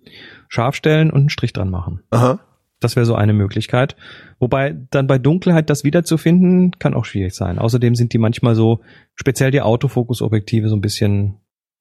scharf 0.48 0.76
stellen 0.76 1.10
und 1.12 1.20
einen 1.22 1.30
Strich 1.30 1.54
dran 1.54 1.70
machen. 1.70 2.02
Aha. 2.12 2.40
Das 2.80 2.96
wäre 2.96 3.06
so 3.08 3.16
eine 3.16 3.34
Möglichkeit. 3.34 3.96
Wobei 4.40 4.76
dann 4.92 5.08
bei 5.08 5.18
Dunkelheit 5.18 5.70
das 5.70 5.84
wiederzufinden, 5.84 6.72
kann 6.78 6.94
auch 6.94 7.06
schwierig 7.06 7.34
sein. 7.34 7.58
Außerdem 7.58 7.96
sind 7.96 8.14
die 8.14 8.20
manchmal 8.20 8.54
so, 8.56 8.82
speziell 9.16 9.50
die 9.52 9.62
Autofokusobjektive, 9.62 10.70
so 10.70 10.76
ein 10.76 10.82
bisschen, 10.82 11.38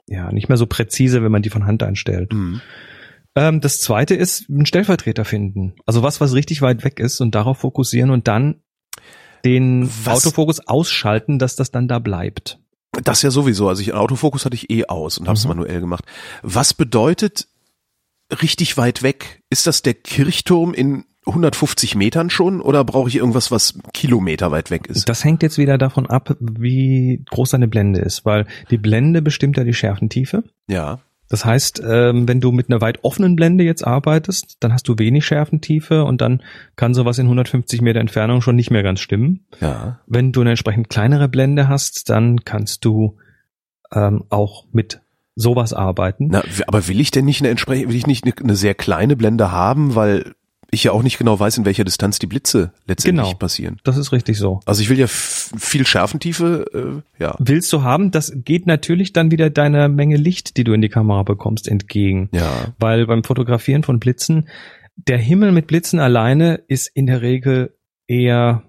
ja, 0.09 0.33
nicht 0.33 0.48
mehr 0.48 0.57
so 0.57 0.66
präzise, 0.66 1.22
wenn 1.22 1.33
man 1.33 1.42
die 1.42 1.50
von 1.50 1.66
Hand 1.66 1.83
einstellt. 1.83 2.33
Mhm. 2.33 2.62
Ähm, 3.35 3.61
das 3.61 3.81
zweite 3.81 4.14
ist, 4.14 4.48
einen 4.48 4.64
Stellvertreter 4.64 5.26
finden. 5.26 5.74
Also 5.85 6.02
was, 6.02 6.22
was 6.22 6.33
richtig 6.33 6.62
weit 6.62 6.83
weg 6.85 6.98
ist 6.98 7.20
und 7.20 7.35
darauf 7.35 7.59
fokussieren 7.59 8.11
und 8.11 8.26
dann 8.26 8.62
den 9.44 9.90
Was- 10.05 10.24
Autofokus 10.24 10.66
ausschalten, 10.66 11.38
dass 11.38 11.57
das 11.57 11.70
dann 11.70 11.88
da 11.88 11.98
bleibt. 11.98 12.59
Das 13.05 13.20
ja 13.20 13.31
sowieso. 13.31 13.68
Also 13.68 13.83
ich 13.83 13.92
Autofokus 13.92 14.46
hatte 14.46 14.55
ich 14.57 14.70
eh 14.70 14.87
aus 14.87 15.18
und 15.18 15.29
habe 15.29 15.37
es 15.37 15.44
Mhm. 15.44 15.48
manuell 15.50 15.81
gemacht. 15.81 16.05
Was 16.42 16.72
bedeutet 16.72 17.48
richtig 18.31 18.77
weit 18.77 19.03
weg? 19.03 19.43
Ist 19.51 19.67
das 19.67 19.83
der 19.83 19.95
Kirchturm 19.95 20.75
in 20.75 21.05
150 21.27 21.97
Metern 21.97 22.31
schon 22.31 22.61
oder 22.61 22.85
brauche 22.85 23.09
ich 23.09 23.17
irgendwas, 23.17 23.51
was 23.51 23.79
Kilometer 23.93 24.51
weit 24.53 24.71
weg 24.71 24.87
ist? 24.87 25.09
Das 25.09 25.25
hängt 25.25 25.43
jetzt 25.43 25.59
wieder 25.59 25.77
davon 25.77 26.07
ab, 26.07 26.37
wie 26.41 27.25
groß 27.31 27.51
deine 27.51 27.69
Blende 27.69 28.01
ist, 28.01 28.25
weil 28.25 28.47
die 28.71 28.79
Blende 28.79 29.23
bestimmt 29.23 29.57
ja 29.57 29.65
die 29.65 29.75
Schärfentiefe. 29.75 30.45
Ja. 30.69 31.01
Das 31.29 31.45
heißt, 31.45 31.83
ähm, 31.85 32.29
wenn 32.29 32.41
du 32.41 32.53
mit 32.53 32.71
einer 32.71 32.81
weit 32.81 33.03
offenen 33.03 33.35
Blende 33.35 33.65
jetzt 33.65 33.85
arbeitest, 33.85 34.59
dann 34.61 34.73
hast 34.73 34.87
du 34.87 34.97
wenig 34.99 35.27
Schärfentiefe 35.27 36.05
und 36.05 36.21
dann 36.21 36.43
kann 36.77 36.95
sowas 36.95 37.19
in 37.19 37.27
150 37.27 37.81
Meter 37.81 37.99
Entfernung 37.99 38.41
schon 38.41 38.55
nicht 38.55 38.71
mehr 38.71 38.85
ganz 38.85 39.01
stimmen. 39.01 39.47
Ja. 39.61 39.99
Wenn 40.07 40.31
du 40.31 40.43
eine 40.43 40.51
entsprechend 40.51 40.89
kleinere 40.89 41.29
Blende 41.29 41.69
hast, 41.69 42.09
dann 42.11 42.45
kannst 42.45 42.85
du 42.85 43.17
ähm, 43.93 44.25
auch 44.29 44.67
mit 44.71 45.01
sowas 45.37 45.72
arbeiten. 45.72 46.29
Na, 46.31 46.42
aber 46.66 46.88
will 46.88 47.01
ich 47.01 47.11
denn 47.12 47.25
nicht 47.27 47.40
eine 47.42 47.51
entsprechend, 47.51 47.90
will 47.90 47.96
ich 47.96 48.07
nicht 48.07 48.25
eine, 48.25 48.35
eine 48.42 48.57
sehr 48.57 48.75
kleine 48.75 49.16
Blende 49.16 49.53
haben, 49.53 49.94
weil 49.94 50.35
ich 50.72 50.83
ja 50.83 50.90
auch 50.92 51.03
nicht 51.05 51.16
genau 51.18 51.38
weiß, 51.38 51.59
in 51.59 51.64
welcher 51.64 51.85
Distanz 51.85 52.18
die 52.18 52.27
Blitze 52.27 52.72
letztendlich 52.87 53.27
Genau. 53.29 53.38
passieren. 53.38 53.79
Das 53.85 53.96
ist 53.96 54.11
richtig 54.11 54.37
so. 54.37 54.61
Also 54.66 54.83
ich 54.83 54.88
will 54.88 54.99
ja 54.99 55.07
viel 55.07 55.87
Schärfentiefe, 55.87 57.03
äh, 57.18 57.22
ja. 57.22 57.37
Willst 57.38 57.72
du 57.72 57.83
haben, 57.83 58.11
das 58.11 58.33
geht 58.35 58.66
natürlich 58.66 59.12
dann 59.12 59.31
wieder 59.31 59.49
deiner 59.49 59.88
Menge 59.88 60.16
Licht, 60.16 60.57
die 60.57 60.64
du 60.64 60.72
in 60.72 60.83
die 60.83 60.88
Kamera 60.88 61.22
bekommst, 61.22 61.68
entgegen. 61.68 62.29
Ja. 62.33 62.75
Weil 62.81 63.07
beim 63.07 63.22
Fotografieren 63.22 63.85
von 63.85 64.01
Blitzen, 64.01 64.49
der 64.96 65.18
Himmel 65.18 65.53
mit 65.53 65.66
Blitzen 65.68 66.01
alleine 66.01 66.62
ist 66.66 66.88
in 66.94 67.07
der 67.07 67.22
Regel 67.22 67.77
eher 68.09 68.64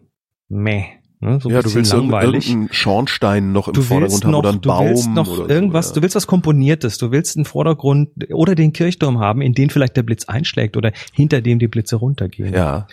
meh. 0.50 0.86
Ne? 1.20 1.40
So 1.42 1.50
ja, 1.50 1.62
du 1.62 1.74
willst 1.74 1.94
langweilig. 1.94 2.48
irgendeinen 2.48 2.74
Schornstein 2.74 3.52
noch 3.52 3.68
im 3.68 3.74
du 3.74 3.82
Vordergrund 3.82 4.24
haben 4.24 4.32
noch, 4.32 4.40
oder 4.40 4.50
einen 4.50 4.62
du 4.62 4.70
Baum 4.70 4.88
willst 4.88 5.10
noch 5.10 5.40
oder 5.40 5.50
irgendwas, 5.50 5.90
so, 5.90 5.96
du 5.96 6.02
willst 6.04 6.16
was 6.16 6.28
Komponiertes, 6.28 6.98
du 6.98 7.12
willst 7.12 7.36
einen 7.36 7.46
Vordergrund 7.46 8.10
oder 8.32 8.54
den 8.56 8.74
Kirchturm 8.74 9.20
haben, 9.20 9.42
in 9.42 9.54
den 9.54 9.70
vielleicht 9.70 9.98
der 9.98 10.04
Blitz 10.04 10.26
einschlägt 10.26 10.78
oder 10.78 10.92
hinter 11.14 11.42
dem 11.42 11.60
die 11.60 11.68
Blitze 11.68 11.96
runtergehen. 11.96 12.54
ja. 12.54 12.88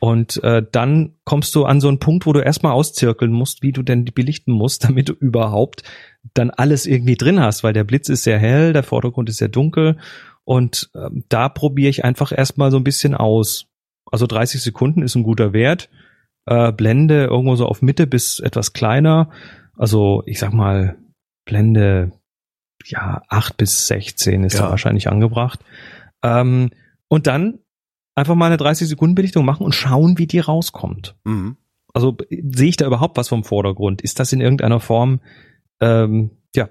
Und 0.00 0.42
äh, 0.44 0.62
dann 0.70 1.14
kommst 1.24 1.54
du 1.54 1.64
an 1.64 1.80
so 1.80 1.88
einen 1.88 1.98
Punkt, 1.98 2.26
wo 2.26 2.34
du 2.34 2.40
erstmal 2.40 2.72
auszirkeln 2.72 3.32
musst, 3.32 3.62
wie 3.62 3.72
du 3.72 3.82
denn 3.82 4.04
belichten 4.04 4.52
musst, 4.52 4.84
damit 4.88 5.08
du 5.08 5.14
überhaupt 5.14 5.82
dann 6.34 6.50
alles 6.50 6.84
irgendwie 6.84 7.16
drin 7.16 7.40
hast, 7.40 7.64
weil 7.64 7.72
der 7.72 7.84
Blitz 7.84 8.10
ist 8.10 8.22
sehr 8.22 8.38
hell, 8.38 8.74
der 8.74 8.82
Vordergrund 8.82 9.30
ist 9.30 9.38
sehr 9.38 9.48
dunkel 9.48 9.96
und 10.44 10.90
ähm, 10.94 11.24
da 11.28 11.48
probiere 11.48 11.88
ich 11.88 12.04
einfach 12.04 12.36
erstmal 12.36 12.70
so 12.70 12.76
ein 12.76 12.84
bisschen 12.84 13.14
aus. 13.14 13.66
Also 14.10 14.26
30 14.26 14.62
Sekunden 14.62 15.02
ist 15.02 15.14
ein 15.14 15.22
guter 15.22 15.52
Wert. 15.52 15.88
Äh, 16.46 16.72
Blende 16.72 17.24
irgendwo 17.24 17.56
so 17.56 17.66
auf 17.66 17.82
Mitte 17.82 18.06
bis 18.06 18.38
etwas 18.40 18.72
kleiner. 18.72 19.30
Also 19.76 20.22
ich 20.26 20.38
sag 20.38 20.52
mal 20.52 20.96
Blende 21.46 22.12
ja 22.84 23.22
8 23.28 23.56
bis 23.56 23.86
16 23.86 24.44
ist 24.44 24.54
Ja. 24.54 24.62
da 24.64 24.70
wahrscheinlich 24.70 25.08
angebracht. 25.08 25.60
Ähm, 26.22 26.70
und 27.08 27.26
dann 27.26 27.60
einfach 28.14 28.34
mal 28.34 28.46
eine 28.46 28.56
30 28.56 28.88
Sekunden 28.88 29.14
Belichtung 29.14 29.44
machen 29.44 29.64
und 29.64 29.74
schauen, 29.74 30.18
wie 30.18 30.26
die 30.26 30.40
rauskommt. 30.40 31.16
Mhm. 31.24 31.56
Also 31.92 32.16
sehe 32.30 32.68
ich 32.68 32.76
da 32.76 32.86
überhaupt 32.86 33.16
was 33.16 33.28
vom 33.28 33.44
Vordergrund? 33.44 34.02
Ist 34.02 34.20
das 34.20 34.32
in 34.32 34.40
irgendeiner 34.40 34.80
Form 34.80 35.20
ähm, 35.80 36.30
ja, 36.56 36.68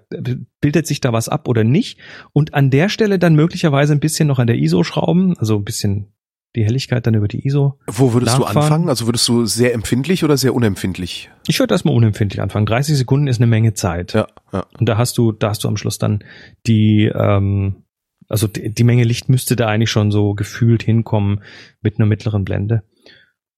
bildet 0.62 0.88
sich 0.88 1.02
da 1.02 1.12
was 1.12 1.28
ab 1.30 1.48
oder 1.48 1.64
nicht? 1.64 2.00
Und 2.32 2.54
an 2.54 2.70
der 2.70 2.88
Stelle 2.90 3.20
dann 3.20 3.36
möglicherweise 3.36 3.94
ein 3.94 4.00
bisschen 4.00 4.28
noch 4.28 4.40
an 4.40 4.48
der 4.48 4.58
ISO 4.58 4.84
schrauben, 4.84 5.38
also 5.38 5.58
ein 5.58 5.66
bisschen 5.66 6.14
die 6.56 6.64
Helligkeit 6.64 7.06
dann 7.08 7.16
über 7.16 7.28
die 7.28 7.46
ISO. 7.46 7.80
Wo 7.88 8.14
würdest 8.14 8.38
nachfahren. 8.38 8.54
du 8.54 8.60
anfangen? 8.62 8.90
Also 8.90 9.08
würdest 9.08 9.28
du 9.28 9.46
sehr 9.46 9.74
empfindlich 9.74 10.24
oder 10.24 10.38
sehr 10.38 10.54
unempfindlich? 10.54 11.32
Ich 11.48 11.60
würde 11.60 11.74
erstmal 11.74 11.96
unempfindlich 11.96 12.42
anfangen. 12.42 12.66
30 12.66 12.98
Sekunden 12.98 13.28
ist 13.28 13.38
eine 13.38 13.48
Menge 13.48 13.74
Zeit. 13.74 14.14
Ja, 14.14 14.28
ja. 14.52 14.66
Und 14.80 14.88
da 14.88 14.98
hast 14.98 15.18
du, 15.18 15.32
da 15.32 15.50
hast 15.50 15.64
du 15.64 15.68
am 15.68 15.78
Schluss 15.78 15.98
dann 15.98 16.24
die, 16.68 17.12
ähm, 17.14 17.84
also 18.30 18.48
die, 18.48 18.74
die 18.74 18.84
Menge 18.84 19.04
Licht 19.04 19.30
müsste 19.30 19.56
da 19.56 19.68
eigentlich 19.68 19.92
schon 19.92 20.12
so 20.12 20.34
gefühlt 20.36 20.84
hinkommen 20.84 21.42
mit 21.82 21.98
einer 21.98 22.06
mittleren 22.06 22.46
Blende. 22.46 22.84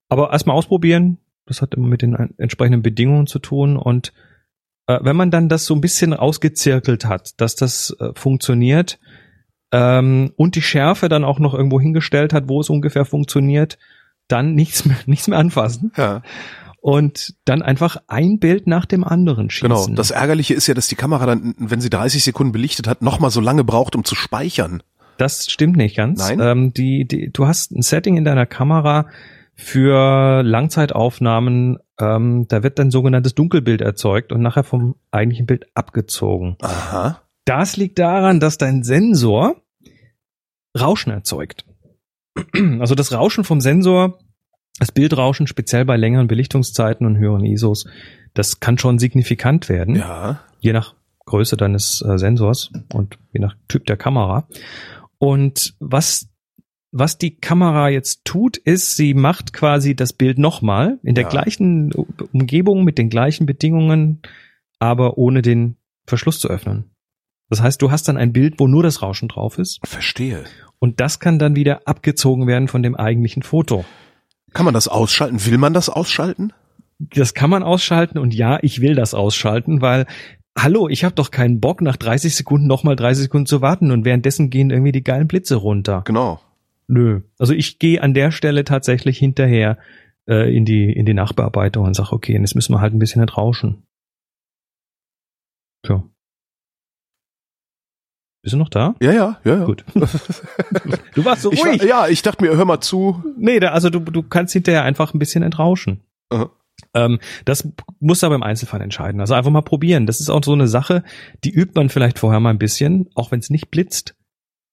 Aber 0.08 0.32
erstmal 0.32 0.56
ausprobieren. 0.56 1.18
Das 1.48 1.62
hat 1.62 1.76
immer 1.76 1.88
mit 1.88 2.02
den 2.02 2.16
entsprechenden 2.38 2.82
Bedingungen 2.82 3.28
zu 3.28 3.40
tun. 3.40 3.78
Und 3.78 4.14
äh, 4.88 5.00
wenn 5.02 5.16
man 5.16 5.32
dann 5.32 5.50
das 5.50 5.66
so 5.66 5.76
ein 5.76 5.82
bisschen 5.82 6.14
ausgezirkelt 6.14 7.06
hat, 7.06 7.40
dass 7.42 7.56
das 7.56 7.96
äh, 8.00 8.12
funktioniert 8.16 9.00
ähm, 9.76 10.32
und 10.38 10.56
die 10.56 10.62
Schärfe 10.62 11.10
dann 11.10 11.24
auch 11.24 11.40
noch 11.40 11.54
irgendwo 11.54 11.80
hingestellt 11.82 12.34
hat, 12.34 12.48
wo 12.48 12.62
es 12.62 12.70
ungefähr 12.70 13.06
funktioniert, 13.06 13.78
dann 14.28 14.54
nichts 14.56 14.86
mehr, 14.86 14.98
nichts 15.06 15.28
mehr 15.28 15.38
anfassen 15.40 15.92
Ja, 15.98 16.22
und 16.82 17.34
dann 17.46 17.62
einfach 17.62 17.98
ein 18.08 18.40
Bild 18.40 18.68
nach 18.68 18.86
dem 18.86 19.04
anderen 19.04 19.50
schießen. 19.50 19.68
genau. 19.70 19.88
Das 19.96 20.12
Ärgerliche 20.12 20.54
ist 20.54 20.68
ja, 20.68 20.74
dass 20.74 20.88
die 20.88 20.96
Kamera 20.96 21.26
dann, 21.26 21.56
wenn 21.58 21.82
sie 21.82 21.90
30 21.90 22.24
Sekunden 22.24 22.52
belichtet 22.54 22.88
hat, 22.88 23.02
nochmal 23.02 23.32
so 23.32 23.42
lange 23.42 23.64
braucht, 23.64 23.96
um 23.96 24.04
zu 24.04 24.16
speichern. 24.16 24.82
Das 25.18 25.50
stimmt 25.50 25.78
nicht 25.78 25.96
ganz. 25.96 26.20
Nein? 26.20 26.40
Ähm, 26.42 26.74
die, 26.74 27.06
die, 27.08 27.32
du 27.32 27.48
hast 27.48 27.72
ein 27.72 27.82
Setting 27.82 28.18
in 28.18 28.26
deiner 28.26 28.46
Kamera 28.46 29.08
für 29.56 30.44
Langzeitaufnahmen. 30.44 31.78
Ähm, 32.00 32.46
da 32.50 32.62
wird 32.64 32.78
dann 32.78 32.92
sogenanntes 32.92 33.34
Dunkelbild 33.36 33.82
erzeugt 33.82 34.32
und 34.32 34.42
nachher 34.42 34.64
vom 34.64 34.96
eigentlichen 35.12 35.46
Bild 35.46 35.66
abgezogen. 35.74 36.58
Aha. 36.62 37.22
Das 37.46 37.78
liegt 37.78 37.98
daran, 38.00 38.40
dass 38.40 38.58
dein 38.58 38.84
Sensor 38.84 39.56
Rauschen 40.80 41.12
erzeugt. 41.12 41.66
Also 42.80 42.96
das 42.96 43.14
Rauschen 43.14 43.44
vom 43.46 43.62
Sensor, 43.62 44.20
das 44.80 44.92
Bildrauschen, 44.92 45.48
speziell 45.48 45.86
bei 45.86 45.96
längeren 45.96 46.28
Belichtungszeiten 46.28 47.06
und 47.08 47.18
höheren 47.18 47.46
ISOs, 47.46 47.86
das 48.34 48.60
kann 48.60 48.78
schon 48.78 49.00
signifikant 49.00 49.70
werden 49.70 49.96
Ja. 49.96 50.42
je 50.60 50.74
nach 50.74 50.96
Größe 51.26 51.56
deines 51.58 52.02
äh, 52.08 52.18
Sensors 52.18 52.72
und 52.94 53.18
je 53.32 53.40
nach 53.40 53.56
Typ 53.70 53.86
der 53.86 53.96
Kamera. 53.98 54.48
Und 55.18 55.76
was, 55.80 56.28
was 56.92 57.18
die 57.18 57.38
Kamera 57.38 57.90
jetzt 57.90 58.26
tut, 58.26 58.58
ist, 58.58 58.96
sie 58.98 59.14
macht 59.14 59.54
quasi 59.54 59.96
das 59.96 60.12
Bild 60.14 60.38
nochmal 60.38 61.00
in 61.04 61.16
der 61.16 61.24
Ja. 61.24 61.30
gleichen 61.30 61.94
Umgebung, 62.34 62.84
mit 62.84 62.98
den 62.98 63.10
gleichen 63.10 63.46
Bedingungen, 63.46 64.22
aber 64.78 65.18
ohne 65.18 65.42
den 65.42 65.78
Verschluss 66.06 66.40
zu 66.40 66.50
öffnen. 66.50 66.92
Das 67.50 67.62
heißt, 67.62 67.82
du 67.82 67.92
hast 67.92 68.08
dann 68.08 68.18
ein 68.18 68.34
Bild, 68.34 68.60
wo 68.60 68.68
nur 68.68 68.84
das 68.84 69.02
Rauschen 69.02 69.30
drauf 69.30 69.58
ist 69.58 69.80
Verstehe. 69.84 70.44
Und 70.80 71.00
das 71.00 71.20
kann 71.20 71.40
dann 71.40 71.56
wieder 71.56 71.82
abgezogen 71.86 72.48
werden 72.48 72.68
von 72.68 72.84
dem 72.84 72.96
eigentlichen 72.96 73.44
Foto. 73.44 73.86
Kann 74.54 74.66
man 74.66 74.74
das 74.74 74.88
ausschalten? 74.88 75.46
Will 75.46 75.58
man 75.58 75.74
das 75.74 75.90
ausschalten? 75.90 76.54
Das 77.00 77.34
kann 77.34 77.50
man 77.50 77.64
ausschalten 77.64 78.18
und 78.18 78.34
ja, 78.34 78.60
ich 78.62 78.82
will 78.82 78.96
das 78.96 79.14
ausschalten, 79.14 79.82
weil 79.82 80.06
hallo, 80.58 80.88
ich 80.88 81.04
habe 81.04 81.16
doch 81.16 81.32
keinen 81.32 81.60
Bock 81.60 81.82
nach 81.82 81.98
30 81.98 82.36
Sekunden 82.36 82.68
nochmal 82.68 82.96
30 82.96 83.24
Sekunden 83.24 83.46
zu 83.46 83.62
warten 83.62 83.92
und 83.92 84.06
währenddessen 84.06 84.50
gehen 84.50 84.70
irgendwie 84.70 84.94
die 84.94 85.04
geilen 85.04 85.28
Blitze 85.28 85.56
runter. 85.56 86.04
Genau. 86.06 86.40
Nö. 86.88 87.22
Also 87.38 87.54
ich 87.54 87.80
gehe 87.80 88.02
an 88.02 88.14
der 88.14 88.32
Stelle 88.32 88.64
tatsächlich 88.64 89.18
hinterher 89.18 89.78
äh, 90.28 90.56
in 90.56 90.66
die 90.66 90.92
in 90.92 91.06
die 91.06 91.14
Nachbearbeitung 91.14 91.86
und 91.86 91.94
sage, 91.94 92.14
okay, 92.14 92.34
jetzt 92.40 92.56
müssen 92.56 92.74
wir 92.74 92.82
halt 92.82 92.94
ein 92.94 93.00
bisschen 93.00 93.22
nicht 93.22 93.38
rauschen. 93.38 93.84
Tja. 95.84 96.04
Bist 98.46 98.54
du 98.54 98.58
noch 98.60 98.70
da? 98.70 98.94
Ja, 99.02 99.12
ja, 99.12 99.40
ja, 99.44 99.56
ja. 99.58 99.66
Gut. 99.66 99.84
Du 101.16 101.26
warst 101.26 101.42
so 101.42 101.52
Ich, 101.52 101.64
war- 101.64 101.72
ruhig. 101.72 101.82
ja, 101.82 102.08
ich 102.08 102.22
dachte 102.22 102.44
mir, 102.44 102.56
hör 102.56 102.66
mal 102.66 102.80
zu. 102.80 103.24
Nee, 103.40 103.60
da, 103.60 103.70
also 103.70 103.90
du, 103.90 104.00
du 104.00 104.22
kannst 104.22 104.54
hinterher 104.54 104.84
einfach 104.84 105.16
ein 105.16 105.20
bisschen 105.20 105.42
entrauschen. 105.42 106.02
Aha. 106.30 106.52
Ähm, 106.94 107.18
das 107.46 107.68
musst 108.00 108.22
du 108.22 108.28
aber 108.28 108.36
im 108.36 108.44
Einzelfall 108.44 108.82
entscheiden. 108.82 109.20
Also 109.20 109.34
einfach 109.34 109.50
mal 109.50 109.62
probieren. 109.64 110.06
Das 110.06 110.20
ist 110.20 110.30
auch 110.30 110.44
so 110.44 110.54
eine 110.54 110.68
Sache, 110.68 111.04
die 111.44 111.50
übt 111.50 111.72
man 111.74 111.90
vielleicht 111.90 112.20
vorher 112.20 112.40
mal 112.40 112.52
ein 112.52 112.60
bisschen, 112.60 113.10
auch 113.16 113.32
wenn 113.32 113.40
es 113.40 113.50
nicht 113.50 113.72
blitzt. 113.72 114.16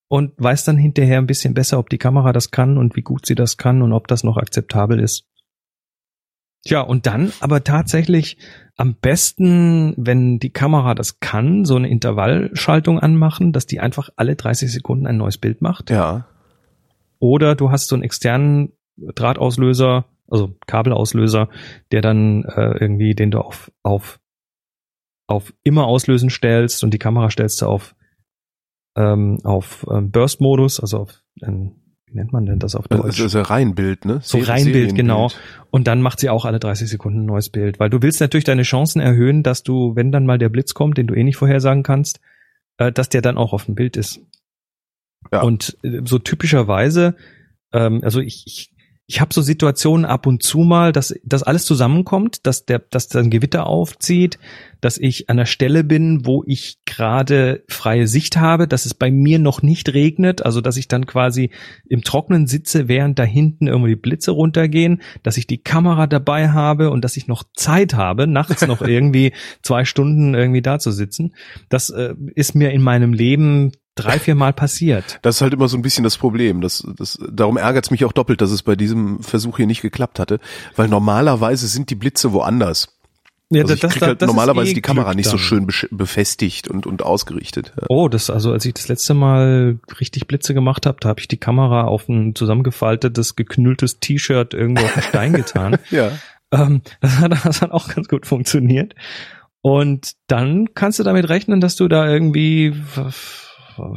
Und 0.09 0.33
weiß 0.37 0.65
dann 0.65 0.77
hinterher 0.77 1.17
ein 1.17 1.27
bisschen 1.27 1.55
besser, 1.55 1.79
ob 1.79 1.89
die 1.89 1.97
Kamera 1.97 2.35
das 2.35 2.51
kann 2.51 2.77
und 2.77 2.95
wie 2.97 3.01
gut 3.03 3.25
sie 3.25 3.35
das 3.35 3.57
kann 3.57 3.81
und 3.81 3.95
ob 3.95 4.07
das 4.07 4.23
noch 4.23 4.37
akzeptabel 4.37 5.01
ist. 5.01 5.25
Tja, 6.65 6.81
und 6.81 7.07
dann 7.07 7.33
aber 7.41 7.65
tatsächlich 7.65 8.39
am 8.77 8.95
besten, 8.95 9.95
wenn 9.97 10.39
die 10.39 10.53
Kamera 10.53 10.95
das 10.95 11.19
kann, 11.21 11.65
so 11.65 11.77
eine 11.77 11.89
Intervallschaltung 11.89 13.01
anmachen, 13.01 13.53
dass 13.53 13.67
die 13.67 13.81
einfach 13.81 14.11
alle 14.17 14.37
30 14.37 14.73
Sekunden 14.73 15.07
ein 15.07 15.17
neues 15.17 15.39
Bild 15.39 15.61
macht. 15.61 15.91
Ja. 15.91 16.27
Oder 17.19 17.55
du 17.55 17.71
hast 17.71 17.89
so 17.89 17.97
einen 17.97 18.05
externen 18.05 18.73
Drahtauslöser, 18.97 20.07
also 20.29 20.57
Kabelauslöser, 20.67 21.49
der 21.91 22.01
dann 22.01 22.45
äh, 22.45 22.79
irgendwie, 22.79 23.15
den 23.15 23.31
du 23.31 23.41
auf, 23.41 23.71
auf, 23.83 24.21
auf 25.27 25.53
immer 25.65 25.87
auslösen 25.87 26.31
stellst 26.31 26.85
und 26.85 26.95
die 26.95 26.99
Kamera 26.99 27.31
stellst 27.31 27.61
du 27.63 27.67
auf, 27.67 27.95
ähm, 28.97 29.39
auf 29.45 29.87
ähm, 29.91 30.11
Burst-Modus, 30.11 30.81
also 30.81 30.99
auf, 30.99 31.23
ähm, 31.43 31.82
wie 32.13 32.19
nennt 32.19 32.33
man 32.33 32.45
denn 32.45 32.59
das 32.59 32.75
auf 32.75 32.89
Das 32.89 33.01
Deutsch? 33.01 33.21
ist 33.21 33.35
ja 33.35 33.43
Reihenbild, 33.43 34.05
ne? 34.05 34.21
So 34.23 34.39
Reihenbild, 34.39 34.95
genau. 34.95 35.31
Und 35.71 35.87
dann 35.87 36.03
macht 36.03 36.21
sie 36.21 36.29
auch 36.29 36.45
alle 36.45 36.61
30 36.61 36.89
Sekunden 36.89 37.21
ein 37.21 37.27
neues 37.27 37.49
Bild, 37.49 37.81
weil 37.81 37.89
du 37.89 38.03
willst 38.03 38.21
natürlich 38.21 38.45
deine 38.45 38.63
Chancen 38.63 39.01
erhöhen, 39.01 39.43
dass 39.43 39.63
du, 39.63 39.97
wenn 39.97 40.13
dann 40.13 40.27
mal 40.27 40.39
der 40.39 40.51
Blitz 40.51 40.75
kommt, 40.75 40.99
den 40.99 41.07
du 41.07 41.15
eh 41.15 41.25
nicht 41.25 41.37
vorhersagen 41.37 41.83
kannst, 41.83 42.21
äh, 42.77 42.93
dass 42.93 43.09
der 43.09 43.23
dann 43.23 43.39
auch 43.39 43.53
auf 43.53 43.65
dem 43.65 43.75
Bild 43.75 43.97
ist. 43.97 44.21
Ja. 45.33 45.43
Und 45.43 45.79
äh, 45.83 46.01
so 46.05 46.19
typischerweise, 46.19 47.17
ähm, 47.73 48.01
also 48.03 48.21
ich, 48.21 48.45
ich, 48.47 48.72
ich 49.13 49.21
habe 49.21 49.35
so 49.35 49.43
Situationen 49.43 50.07
ab 50.07 50.27
und 50.27 50.43
zu 50.43 50.61
mal, 50.61 50.91
dass 50.91 51.15
dass 51.23 51.43
alles 51.43 51.67
zusammenkommt, 51.67 52.47
dass 52.47 52.65
der, 52.65 52.79
dass 52.79 53.09
dann 53.09 53.29
Gewitter 53.29 53.67
aufzieht, 53.67 54.39
dass 54.81 54.97
ich 54.97 55.29
an 55.29 55.37
der 55.37 55.45
Stelle 55.45 55.85
bin, 55.85 56.25
wo 56.25 56.43
ich 56.47 56.79
gerade 56.87 57.63
freie 57.69 58.07
Sicht 58.07 58.39
habe, 58.39 58.67
dass 58.67 58.87
es 58.87 58.95
bei 58.95 59.11
mir 59.11 59.39
noch 59.39 59.61
nicht 59.61 59.93
regnet, 59.93 60.43
also 60.43 60.63
dass 60.63 60.79
ich 60.79 60.89
dann 60.89 61.05
quasi 61.05 61.51
im 61.87 62.03
Trocknen 62.03 62.47
sitze, 62.47 62.89
während 62.89 63.19
da 63.19 63.25
hinten 63.25 63.67
irgendwie 63.67 63.91
die 63.91 64.01
Blitze 64.01 64.31
runtergehen, 64.31 65.03
dass 65.23 65.37
ich 65.37 65.47
die 65.47 65.59
Kamera 65.59 66.07
dabei 66.07 66.49
habe 66.49 66.89
und 66.89 67.05
dass 67.05 67.19
ich 67.19 67.29
noch 67.29 67.45
Zeit 67.55 67.93
habe, 67.93 68.27
nachts 68.27 68.67
noch 68.67 68.81
irgendwie 68.87 69.35
zwei 69.61 69.85
Stunden 69.85 70.35
irgendwie 70.35 70.63
da 70.63 70.79
zu 70.79 70.91
sitzen. 70.91 71.35
Das 71.69 71.91
äh, 71.91 72.15
ist 72.35 72.55
mir 72.55 72.71
in 72.71 72.81
meinem 72.81 73.13
Leben 73.13 73.73
drei, 73.95 74.19
vier 74.19 74.35
Mal 74.35 74.53
passiert. 74.53 75.19
Das 75.23 75.37
ist 75.37 75.41
halt 75.43 75.53
immer 75.55 75.69
so 75.69 75.77
ein 75.77 75.83
bisschen 75.83 76.05
das 76.05 76.17
Problem. 76.17 76.61
Das, 76.61 76.87
das, 76.97 77.19
darum 77.31 77.57
ärgert 77.57 77.85
es 77.85 77.91
mich 77.91 78.05
auch 78.05 78.13
doppelt, 78.13 78.41
dass 78.41 78.51
es 78.51 78.63
bei 78.63 78.77
diesem 78.77 79.23
Versuch 79.23 79.57
hier 79.59 79.67
nicht 79.67 79.83
geklappt 79.83 80.19
hatte, 80.19 80.41
weil 80.77 80.89
normalerweise 80.89 81.67
sind 81.67 81.91
die 81.91 81.95
Blitze 81.95 82.33
woanders. 82.33 82.89
Ja, 83.51 83.63
Also 83.63 83.75
ich 83.75 83.81
krieg 83.83 84.01
halt 84.01 84.23
ist 84.23 84.27
normalerweise 84.27 84.71
eh 84.71 84.75
die 84.75 84.81
Kamera 84.81 85.13
nicht 85.13 85.27
so 85.27 85.33
dann. 85.33 85.39
schön 85.41 85.67
besch- 85.67 85.89
befestigt 85.91 86.69
und, 86.69 86.87
und 86.87 87.03
ausgerichtet. 87.03 87.75
Ja. 87.79 87.87
Oh, 87.91 88.09
das 88.09 88.31
also 88.31 88.51
als 88.51 88.65
ich 88.65 88.73
das 88.73 88.89
letzte 88.89 89.13
Mal 89.13 89.79
richtig 90.01 90.27
Blitze 90.27 90.55
gemacht 90.55 90.87
habe, 90.87 90.97
da 91.01 91.11
habe 91.11 91.21
ich 91.21 91.29
die 91.29 91.37
Kamera 91.37 91.85
auf 91.85 92.09
ein 92.09 92.35
zusammengefaltetes, 92.35 93.37
geknülltes 93.37 94.01
T-Shirt 94.01 94.55
irgendwo 94.55 94.85
auf 94.85 94.95
den 94.95 95.03
Stein 95.03 95.33
getan. 95.35 95.77
ja. 95.91 96.13
Ähm, 96.51 96.81
das, 97.03 97.19
hat, 97.19 97.33
das 97.45 97.61
hat 97.61 97.73
auch 97.73 97.89
ganz 97.95 98.09
gut 98.09 98.25
funktioniert. 98.27 98.95
Und 99.61 100.13
dann 100.29 100.73
kannst 100.75 100.99
du 100.99 101.03
damit 101.03 101.29
rechnen, 101.29 101.61
dass 101.61 101.77
du 101.77 101.89
da 101.89 102.09
irgendwie, 102.09 102.75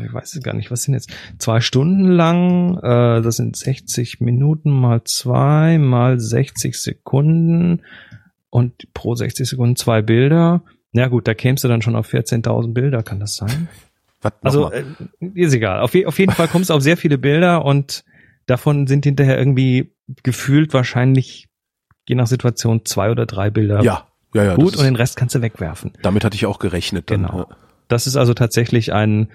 ich 0.06 0.14
weiß 0.14 0.36
es 0.36 0.44
gar 0.44 0.54
nicht, 0.54 0.72
was 0.72 0.84
sind 0.84 0.94
jetzt, 0.94 1.12
zwei 1.38 1.62
Stunden 1.62 2.10
lang, 2.10 2.78
äh, 2.78 3.22
das 3.22 3.38
sind 3.38 3.56
60 3.56 4.22
Minuten 4.22 4.72
mal 4.72 5.04
zwei 5.04 5.78
mal 5.78 6.20
60 6.20 6.80
Sekunden 6.80 7.82
und 8.50 8.94
pro 8.94 9.16
60 9.16 9.48
Sekunden 9.50 9.76
zwei 9.76 10.02
Bilder. 10.02 10.64
Ja 10.94 11.08
gut, 11.08 11.28
da 11.28 11.34
kämst 11.34 11.64
du 11.64 11.68
dann 11.68 11.82
schon 11.82 11.96
auf 11.96 12.14
14.000 12.14 12.74
Bilder, 12.74 13.04
kann 13.04 13.20
das 13.20 13.36
sein? 13.36 13.68
Was, 14.22 14.34
Also 14.42 14.72
äh, 14.72 14.84
ist 15.34 15.54
egal. 15.54 15.82
Auf, 15.82 15.94
je, 15.94 16.06
auf 16.06 16.18
jeden 16.18 16.32
Fall 16.32 16.48
kommst 16.48 16.70
du 16.70 16.74
auf 16.74 16.82
sehr 16.82 16.98
viele 16.98 17.18
Bilder 17.18 17.66
und 17.66 18.04
davon 18.46 18.88
sind 18.88 19.06
hinterher 19.06 19.38
irgendwie 19.38 19.94
gefühlt 20.24 20.74
wahrscheinlich 20.74 21.48
je 22.08 22.16
nach 22.16 22.28
Situation 22.28 22.86
zwei 22.86 23.12
oder 23.12 23.26
drei 23.26 23.50
Bilder 23.50 23.82
ja, 23.84 24.08
ja, 24.34 24.44
ja. 24.44 24.56
gut 24.56 24.78
und 24.78 24.86
den 24.86 24.96
Rest 24.96 25.18
kannst 25.18 25.36
du 25.36 25.42
wegwerfen. 25.42 25.94
damit 26.02 26.24
hatte 26.24 26.36
ich 26.36 26.46
auch 26.46 26.60
gerechnet. 26.60 27.10
Dann, 27.10 27.24
Genau. 27.24 27.40
ja. 27.40 27.48
Das 27.88 28.08
ist 28.08 28.16
also 28.16 28.34
tatsächlich 28.34 28.94
ein 28.94 29.30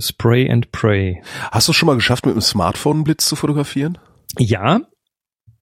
Spray 0.00 0.50
and 0.50 0.72
Pray. 0.72 1.22
Hast 1.52 1.68
du 1.68 1.72
es 1.72 1.76
schon 1.76 1.86
mal 1.86 1.94
geschafft, 1.94 2.26
mit 2.26 2.34
dem 2.34 2.40
Smartphone 2.40 2.96
einen 2.98 3.04
Blitz 3.04 3.26
zu 3.26 3.36
fotografieren? 3.36 3.98
Ja, 4.38 4.80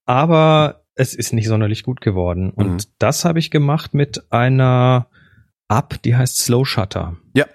aber 0.05 0.81
es 0.95 1.13
ist 1.13 1.33
nicht 1.33 1.47
sonderlich 1.47 1.83
gut 1.83 2.01
geworden. 2.01 2.51
Und 2.51 2.67
Mhm. 2.71 2.77
das 2.99 3.25
habe 3.25 3.39
ich 3.39 3.51
gemacht 3.51 3.93
mit 3.93 4.31
einer 4.31 5.07
App, 5.69 6.01
die 6.03 6.15
heißt 6.15 6.37
Slow 6.37 6.65
Shutter. 6.65 7.17
Ja. 7.33 7.45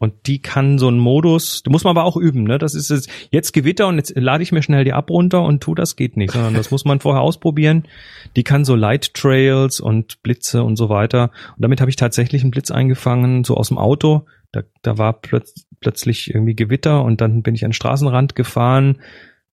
Und 0.00 0.28
die 0.28 0.40
kann 0.40 0.78
so 0.78 0.86
einen 0.86 0.98
Modus, 1.00 1.64
du 1.64 1.72
musst 1.72 1.84
man 1.84 1.90
aber 1.96 2.04
auch 2.04 2.16
üben, 2.16 2.44
ne? 2.44 2.58
Das 2.58 2.74
ist 2.76 2.88
jetzt, 2.88 3.10
jetzt 3.32 3.52
Gewitter 3.52 3.88
und 3.88 3.96
jetzt 3.96 4.12
lade 4.16 4.44
ich 4.44 4.52
mir 4.52 4.62
schnell 4.62 4.84
die 4.84 4.90
App 4.92 5.10
runter 5.10 5.42
und 5.42 5.60
tu 5.60 5.74
das 5.74 5.96
geht 5.96 6.16
nicht, 6.16 6.32
sondern 6.32 6.54
das 6.54 6.70
muss 6.70 6.84
man 6.84 7.00
vorher 7.00 7.22
ausprobieren. 7.22 7.88
Die 8.36 8.44
kann 8.44 8.64
so 8.64 8.76
Light 8.76 9.12
Trails 9.14 9.80
und 9.80 10.22
Blitze 10.22 10.62
und 10.62 10.76
so 10.76 10.88
weiter. 10.88 11.32
Und 11.56 11.62
damit 11.62 11.80
habe 11.80 11.90
ich 11.90 11.96
tatsächlich 11.96 12.42
einen 12.42 12.52
Blitz 12.52 12.70
eingefangen, 12.70 13.42
so 13.42 13.56
aus 13.56 13.68
dem 13.68 13.78
Auto. 13.78 14.26
Da, 14.52 14.62
da 14.82 14.98
war 14.98 15.14
plötz, 15.20 15.66
plötzlich 15.80 16.32
irgendwie 16.34 16.54
Gewitter 16.56 17.02
und 17.04 17.20
dann 17.20 17.42
bin 17.42 17.54
ich 17.54 17.64
an 17.64 17.70
den 17.70 17.74
Straßenrand 17.74 18.34
gefahren 18.34 18.98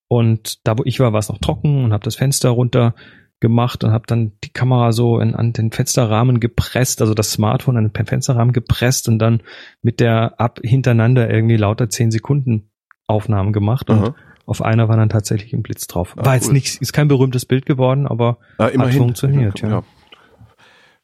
und 0.07 0.65
da, 0.67 0.77
wo 0.77 0.83
ich 0.85 0.99
war, 0.99 1.13
war 1.13 1.19
es 1.19 1.29
noch 1.29 1.39
trocken 1.39 1.83
und 1.83 1.93
habe 1.93 2.03
das 2.03 2.15
Fenster 2.15 2.49
runter 2.49 2.93
gemacht 3.39 3.83
und 3.83 3.91
habe 3.91 4.05
dann 4.07 4.31
die 4.43 4.49
Kamera 4.51 4.91
so 4.91 5.19
in, 5.19 5.35
an 5.35 5.51
den 5.53 5.71
Fensterrahmen 5.71 6.39
gepresst, 6.39 7.01
also 7.01 7.13
das 7.13 7.31
Smartphone 7.31 7.77
an 7.77 7.91
den 7.91 8.05
Fensterrahmen 8.05 8.53
gepresst 8.53 9.07
und 9.09 9.19
dann 9.19 9.41
mit 9.81 9.99
der 9.99 10.39
ab 10.39 10.59
hintereinander 10.63 11.29
irgendwie 11.29 11.57
lauter 11.57 11.89
10 11.89 12.11
Sekunden 12.11 12.69
Aufnahmen 13.07 13.51
gemacht 13.53 13.89
und 13.89 13.99
Aha. 13.99 14.15
auf 14.45 14.61
einer 14.63 14.87
war 14.89 14.97
dann 14.97 15.09
tatsächlich 15.09 15.53
ein 15.53 15.63
Blitz 15.63 15.85
drauf. 15.85 16.15
Ah, 16.17 16.25
War 16.25 16.35
jetzt 16.35 16.47
cool. 16.47 16.53
nicht, 16.53 16.81
ist 16.81 16.93
kein 16.93 17.07
berühmtes 17.07 17.45
Bild 17.45 17.65
geworden, 17.65 18.07
aber 18.07 18.37
Ah, 18.57 18.67
immerhin. 18.67 18.97
funktioniert, 18.99 19.59
ja. 19.61 19.83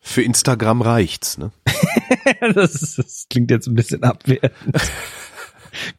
Für 0.01 0.23
Instagram 0.23 0.81
reicht's, 0.81 1.37
ne? 1.37 1.51
das, 2.55 2.75
ist, 2.75 2.97
das 2.97 3.25
klingt 3.29 3.51
jetzt 3.51 3.67
ein 3.67 3.75
bisschen 3.75 4.03
abwertend. 4.03 4.51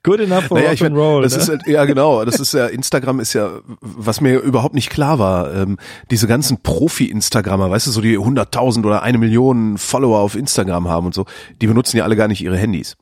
Good 0.03 0.21
enough 0.21 0.45
for 0.45 0.59
Naja, 0.59 0.69
rock 0.69 0.75
ich 0.75 0.85
and 0.85 0.95
mein, 0.95 1.03
roll. 1.03 1.23
das 1.23 1.35
ne? 1.35 1.43
ist 1.43 1.49
halt- 1.49 1.67
ja 1.67 1.85
genau, 1.87 2.25
das 2.27 2.39
ist 2.41 2.53
ja 2.53 2.67
Instagram 2.67 3.21
ist 3.21 3.33
ja, 3.33 3.61
was 3.81 4.21
mir 4.21 4.39
überhaupt 4.41 4.75
nicht 4.75 4.91
klar 4.91 5.19
war, 5.19 5.55
ähm, 5.55 5.79
diese 6.11 6.27
ganzen 6.27 6.59
Profi-Instagrammer, 6.63 7.71
weißt 7.71 7.87
du, 7.87 7.91
so 7.91 8.01
die 8.03 8.19
100.000 8.19 8.85
oder 8.85 9.03
eine 9.03 9.17
Million 9.17 9.79
Follower 9.79 10.19
auf 10.19 10.35
Instagram 10.35 10.89
haben 10.89 11.07
und 11.07 11.15
so, 11.15 11.25
die 11.63 11.67
benutzen 11.67 11.97
ja 11.97 12.05
alle 12.05 12.17
gar 12.17 12.29
nicht 12.29 12.43
ihre 12.43 12.59
Handys. 12.59 12.97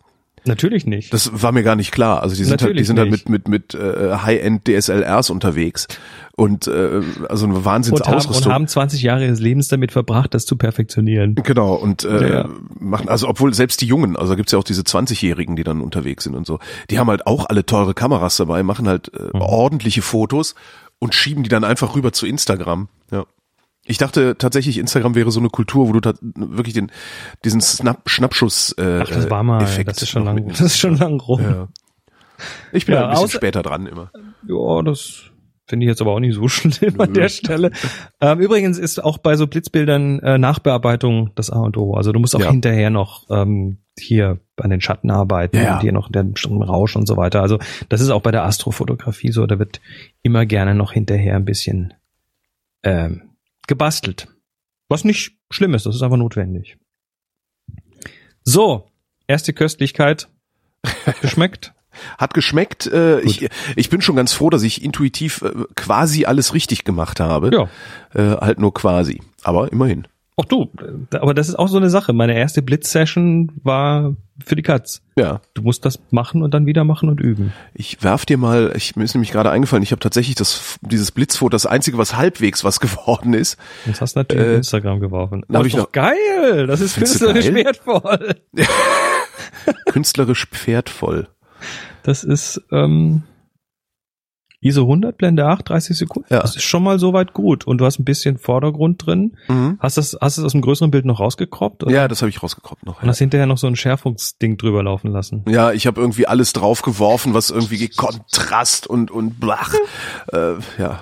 Natürlich 0.46 0.86
nicht. 0.86 1.12
Das 1.12 1.30
war 1.42 1.52
mir 1.52 1.62
gar 1.62 1.76
nicht 1.76 1.92
klar. 1.92 2.22
Also 2.22 2.34
die 2.34 2.44
sind 2.44 2.52
halt, 2.52 2.60
die 2.62 2.64
Natürlich 2.66 2.86
sind 2.86 2.98
halt 2.98 3.10
mit 3.10 3.28
mit 3.28 3.48
mit 3.48 3.74
äh, 3.74 4.14
High-End 4.16 4.66
DSLRs 4.66 5.30
unterwegs 5.30 5.86
und 6.36 6.66
äh, 6.66 7.02
also 7.28 7.44
eine 7.46 7.54
und, 7.54 7.56
haben, 7.56 7.56
und 7.56 7.64
Wahnsinnsausrüstung. 7.64 8.52
haben 8.52 8.66
20 8.66 9.02
Jahre 9.02 9.26
ihres 9.26 9.40
Lebens 9.40 9.68
damit 9.68 9.92
verbracht, 9.92 10.32
das 10.34 10.46
zu 10.46 10.56
perfektionieren. 10.56 11.34
Genau, 11.34 11.74
und 11.74 12.04
äh, 12.04 12.32
Ja. 12.40 12.48
machen, 12.78 13.08
also 13.08 13.28
obwohl 13.28 13.52
selbst 13.54 13.80
die 13.82 13.86
Jungen, 13.86 14.16
also 14.16 14.30
da 14.32 14.36
gibt's 14.36 14.52
ja 14.52 14.58
auch 14.58 14.64
diese 14.64 14.82
20-Jährigen, 14.82 15.56
die 15.56 15.64
dann 15.64 15.80
unterwegs 15.82 16.24
sind 16.24 16.34
und 16.34 16.46
so, 16.46 16.58
die 16.90 16.98
haben 16.98 17.08
halt 17.08 17.26
auch 17.26 17.46
alle 17.48 17.66
teure 17.66 17.92
Kameras 17.94 18.36
dabei, 18.36 18.62
machen 18.62 18.88
halt 18.88 19.12
äh, 19.14 19.30
Mhm. 19.34 19.42
ordentliche 19.42 20.02
Fotos 20.02 20.54
und 20.98 21.14
schieben 21.14 21.42
die 21.42 21.48
dann 21.48 21.64
einfach 21.64 21.94
rüber 21.94 22.12
zu 22.12 22.26
Instagram. 22.26 22.88
Ja. 23.12 23.24
Ich 23.84 23.98
dachte 23.98 24.36
tatsächlich, 24.36 24.78
Instagram 24.78 25.14
wäre 25.14 25.30
so 25.30 25.40
eine 25.40 25.48
Kultur, 25.48 25.88
wo 25.88 25.92
du 25.92 26.00
tat- 26.00 26.18
wirklich 26.22 26.74
den 26.74 26.92
diesen 27.44 27.60
Snap 27.60 28.08
Schnappschuss 28.08 28.72
äh, 28.78 29.00
Ach, 29.02 29.08
das 29.08 29.30
war 29.30 29.42
mal, 29.42 29.62
Effekt 29.62 29.88
das 29.90 30.02
ist 30.02 30.10
schon 30.10 30.24
lang, 30.24 30.46
das 30.48 30.60
ist 30.60 30.78
schon 30.78 30.96
lang 30.96 31.18
rum. 31.20 31.40
Ja. 31.42 31.68
Ich 32.72 32.86
bin 32.86 32.94
Ja, 32.94 33.00
halt 33.08 33.10
ein 33.10 33.22
bisschen 33.22 33.30
später 33.38 33.62
dran 33.62 33.86
immer. 33.86 34.10
Ja, 34.46 34.82
das 34.82 35.24
finde 35.66 35.84
ich 35.86 35.88
jetzt 35.88 36.00
aber 36.00 36.12
auch 36.12 36.20
nicht 36.20 36.34
so 36.34 36.46
schlimm 36.48 37.00
an 37.00 37.08
Nö. 37.12 37.20
der 37.20 37.28
Stelle. 37.28 37.70
Ähm, 38.20 38.40
übrigens 38.40 38.76
ist 38.78 39.02
auch 39.02 39.18
bei 39.18 39.36
so 39.36 39.46
Blitzbildern 39.46 40.18
äh, 40.20 40.38
Nachbearbeitung 40.38 41.30
das 41.34 41.50
A 41.50 41.60
und 41.60 41.76
O. 41.76 41.94
Also 41.94 42.12
du 42.12 42.18
musst 42.20 42.34
auch 42.36 42.40
Ja. 42.40 42.50
hinterher 42.50 42.90
noch 42.90 43.26
ähm, 43.30 43.78
hier 43.98 44.40
an 44.56 44.70
den 44.70 44.80
Schatten 44.80 45.10
arbeiten 45.10 45.56
Ja, 45.56 45.74
und 45.76 45.80
hier 45.82 45.92
noch 45.92 46.10
den 46.10 46.34
Rausch 46.62 46.96
und 46.96 47.06
so 47.06 47.16
weiter. 47.16 47.40
Also 47.42 47.58
das 47.88 48.00
ist 48.00 48.10
auch 48.10 48.22
bei 48.22 48.30
der 48.30 48.44
Astrofotografie 48.44 49.32
so. 49.32 49.46
Da 49.46 49.58
wird 49.58 49.80
immer 50.22 50.44
gerne 50.46 50.74
noch 50.74 50.92
hinterher 50.92 51.36
ein 51.36 51.44
bisschen 51.44 51.94
ähm, 52.82 53.22
gebastelt. 53.70 54.26
Was 54.88 55.04
nicht 55.04 55.38
schlimm 55.50 55.74
ist, 55.74 55.86
das 55.86 55.94
ist 55.94 56.02
einfach 56.02 56.16
notwendig. 56.16 56.76
So, 58.42 58.90
erste 59.28 59.52
Köstlichkeit. 59.52 60.28
Hat 61.06 61.20
geschmeckt? 61.20 61.72
Hat 62.18 62.34
geschmeckt. 62.34 62.86
Äh, 62.88 63.20
ich, 63.20 63.48
ich 63.76 63.90
bin 63.90 64.00
schon 64.00 64.16
ganz 64.16 64.32
froh, 64.32 64.50
dass 64.50 64.64
ich 64.64 64.82
intuitiv 64.82 65.42
äh, 65.42 65.52
quasi 65.76 66.24
alles 66.24 66.52
richtig 66.52 66.82
gemacht 66.82 67.20
habe. 67.20 67.50
Ja. 67.52 67.68
Äh, 68.12 68.36
halt 68.38 68.58
nur 68.58 68.74
quasi. 68.74 69.22
Aber 69.42 69.70
immerhin. 69.70 70.08
Ach 70.40 70.44
du, 70.46 70.70
aber 71.12 71.34
das 71.34 71.48
ist 71.48 71.54
auch 71.56 71.68
so 71.68 71.76
eine 71.76 71.90
Sache. 71.90 72.12
Meine 72.12 72.34
erste 72.36 72.62
Blitz-Session 72.62 73.52
war 73.62 74.14
für 74.44 74.56
die 74.56 74.62
Katz. 74.62 75.02
Ja. 75.16 75.40
Du 75.54 75.62
musst 75.62 75.84
das 75.84 75.98
machen 76.10 76.42
und 76.42 76.54
dann 76.54 76.64
wieder 76.66 76.84
machen 76.84 77.08
und 77.10 77.20
üben. 77.20 77.52
Ich 77.74 78.02
werf 78.02 78.24
dir 78.24 78.38
mal, 78.38 78.72
ich, 78.74 78.96
mir 78.96 79.04
ist 79.04 79.14
nämlich 79.14 79.32
gerade 79.32 79.50
eingefallen, 79.50 79.82
ich 79.82 79.92
habe 79.92 80.00
tatsächlich 80.00 80.34
das, 80.36 80.78
dieses 80.80 81.12
Blitzfoto, 81.12 81.50
das 81.50 81.66
einzige, 81.66 81.98
was 81.98 82.16
halbwegs 82.16 82.64
was 82.64 82.80
geworden 82.80 83.34
ist. 83.34 83.58
Das 83.86 84.00
hast 84.00 84.16
du 84.16 84.20
natürlich 84.20 84.46
Äh, 84.46 84.50
auf 84.52 84.56
Instagram 84.58 85.00
geworfen. 85.00 85.42
hab 85.42 85.48
Das 85.48 85.66
ich 85.66 85.74
ist 85.74 85.78
doch 85.78 85.84
noch- 85.86 85.92
geil. 85.92 86.66
Das 86.66 86.80
ist 86.80 86.96
künstlerisch 86.96 87.52
wertvoll. 87.52 88.34
Künstlerisch 89.86 90.46
pferdvoll. 90.46 91.28
Das 92.02 92.24
ist 92.24 92.62
ähm, 92.72 93.22
ISO 94.62 94.82
100, 94.82 95.16
Blende 95.16 95.46
8, 95.46 95.68
30 95.70 95.96
Sekunden. 95.96 96.28
Ja. 96.32 96.40
Das 96.40 96.54
ist 96.54 96.64
schon 96.64 96.82
mal 96.82 96.98
soweit 96.98 97.32
gut. 97.32 97.66
Und 97.66 97.78
du 97.78 97.86
hast 97.86 97.98
ein 97.98 98.04
bisschen 98.04 98.36
Vordergrund 98.36 99.06
drin. 99.06 99.36
Mhm. 99.48 99.78
Hast 99.80 99.96
du 99.96 100.00
das, 100.02 100.16
hast 100.20 100.36
du 100.36 100.42
das 100.42 100.46
aus 100.48 100.52
dem 100.52 100.60
größeren 100.60 100.90
Bild 100.90 101.06
noch 101.06 101.18
rausgekroppt? 101.18 101.82
oder? 101.84 101.92
Ja, 101.92 102.08
das 102.08 102.20
habe 102.20 102.28
ich 102.28 102.42
rausgekroppt 102.42 102.84
noch. 102.84 103.02
Und 103.02 103.08
hast 103.08 103.18
hinterher 103.18 103.46
noch 103.46 103.56
so 103.56 103.66
ein 103.66 103.76
Schärfungsding 103.76 104.58
drüber 104.58 104.82
laufen 104.82 105.10
lassen. 105.12 105.44
Ja, 105.48 105.72
ich 105.72 105.86
habe 105.86 105.98
irgendwie 106.00 106.26
alles 106.26 106.52
draufgeworfen, 106.52 107.32
was 107.32 107.50
irgendwie 107.50 107.88
Kontrast 107.88 108.86
und 108.86 109.10
und 109.10 109.40
blach. 109.40 109.72
Äh, 110.32 110.54
ja, 110.78 111.00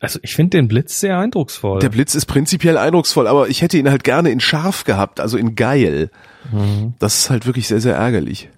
Also 0.00 0.18
ich 0.22 0.34
finde 0.34 0.56
den 0.56 0.66
Blitz 0.68 0.98
sehr 1.00 1.18
eindrucksvoll. 1.18 1.80
der 1.80 1.90
Blitz 1.90 2.14
ist 2.14 2.24
prinzipiell 2.26 2.78
eindrucksvoll, 2.78 3.26
aber 3.26 3.48
ich 3.48 3.60
hätte 3.60 3.76
ihn 3.76 3.88
halt 3.90 4.02
gerne 4.02 4.30
in 4.30 4.40
scharf 4.40 4.84
gehabt, 4.84 5.20
also 5.20 5.36
in 5.36 5.54
geil. 5.54 6.10
Mhm. 6.50 6.94
Das 6.98 7.18
ist 7.18 7.30
halt 7.30 7.44
wirklich 7.46 7.68
sehr 7.68 7.80
sehr 7.80 7.96
ärgerlich. 7.96 8.48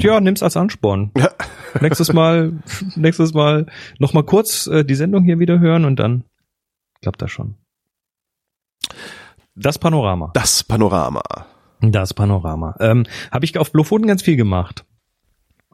Ja, 0.00 0.20
nimm's 0.20 0.42
als 0.42 0.56
Ansporn. 0.56 1.10
Ja. 1.16 1.30
Nächstes 1.80 2.12
Mal, 2.12 2.52
nächstes 2.94 3.34
Mal 3.34 3.66
noch 3.98 4.12
mal 4.12 4.22
kurz 4.22 4.68
äh, 4.68 4.84
die 4.84 4.94
Sendung 4.94 5.24
hier 5.24 5.40
wieder 5.40 5.58
hören 5.58 5.84
und 5.84 5.96
dann 5.98 6.22
klappt 7.02 7.20
das 7.20 7.32
schon. 7.32 7.56
Das 9.56 9.78
Panorama. 9.78 10.30
Das 10.34 10.62
Panorama. 10.62 11.22
Das 11.80 12.14
Panorama. 12.14 12.76
Ähm, 12.78 13.06
Habe 13.32 13.44
ich 13.44 13.58
auf 13.58 13.72
Lofoten 13.72 14.06
ganz 14.06 14.22
viel 14.22 14.36
gemacht. 14.36 14.84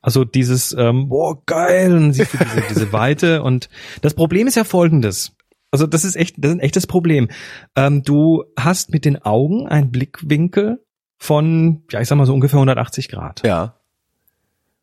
Also 0.02 0.24
dieses, 0.24 0.72
ähm, 0.72 1.08
boah, 1.08 1.44
geil, 1.44 1.94
und 1.94 2.14
siehst 2.14 2.34
du 2.34 2.38
diese, 2.38 2.62
diese 2.70 2.92
Weite 2.92 3.42
und 3.42 3.68
das 4.00 4.14
Problem 4.14 4.46
ist 4.46 4.56
ja 4.56 4.64
folgendes. 4.64 5.36
Also 5.70 5.86
das 5.86 6.04
ist 6.04 6.16
echt, 6.16 6.36
das 6.38 6.50
ist 6.50 6.56
ein 6.56 6.60
echtes 6.60 6.86
Problem. 6.86 7.28
Ähm, 7.76 8.02
du 8.02 8.44
hast 8.58 8.90
mit 8.90 9.04
den 9.04 9.22
Augen 9.22 9.68
einen 9.68 9.90
Blickwinkel 9.90 10.82
von, 11.20 11.82
ja, 11.92 12.00
ich 12.00 12.08
sag 12.08 12.16
mal 12.16 12.26
so 12.26 12.34
ungefähr 12.34 12.56
180 12.56 13.08
Grad. 13.08 13.42
Ja, 13.46 13.74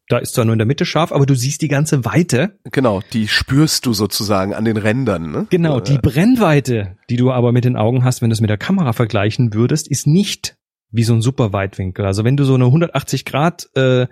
Da 0.08 0.20
ist 0.20 0.36
zwar 0.36 0.46
nur 0.46 0.54
in 0.54 0.60
der 0.60 0.68
Mitte 0.68 0.86
scharf, 0.86 1.12
aber 1.12 1.26
du 1.26 1.36
siehst 1.36 1.62
die 1.62 1.68
ganze 1.68 2.06
Weite. 2.06 2.58
genau. 2.72 3.02
Die 3.12 3.28
spürst 3.28 3.86
du 3.86 3.92
sozusagen 3.94 4.54
an 4.54 4.64
den 4.64 4.78
Rändern. 4.78 5.32
Ne? 5.32 5.48
Genau, 5.50 5.80
Äh, 5.80 5.82
die 5.82 5.98
Brennweite, 5.98 6.96
die 7.10 7.18
du 7.18 7.32
aber 7.32 7.52
mit 7.52 7.66
den 7.66 7.76
Augen 7.76 8.06
hast, 8.06 8.22
wenn 8.22 8.30
du 8.30 8.34
es 8.34 8.40
mit 8.40 8.50
der 8.50 8.58
Kamera 8.58 8.94
vergleichen 8.94 9.54
würdest, 9.54 9.90
ist 9.90 10.08
nicht 10.08 10.56
wie 10.92 11.04
so 11.04 11.14
ein 11.14 11.22
super 11.22 11.52
Weitwinkel. 11.52 12.06
Also 12.06 12.24
wenn 12.24 12.38
du 12.38 12.46
so 12.46 12.54
eine 12.56 12.66
180 12.66 13.26
Grad 13.26 13.68
äh, 13.76 14.08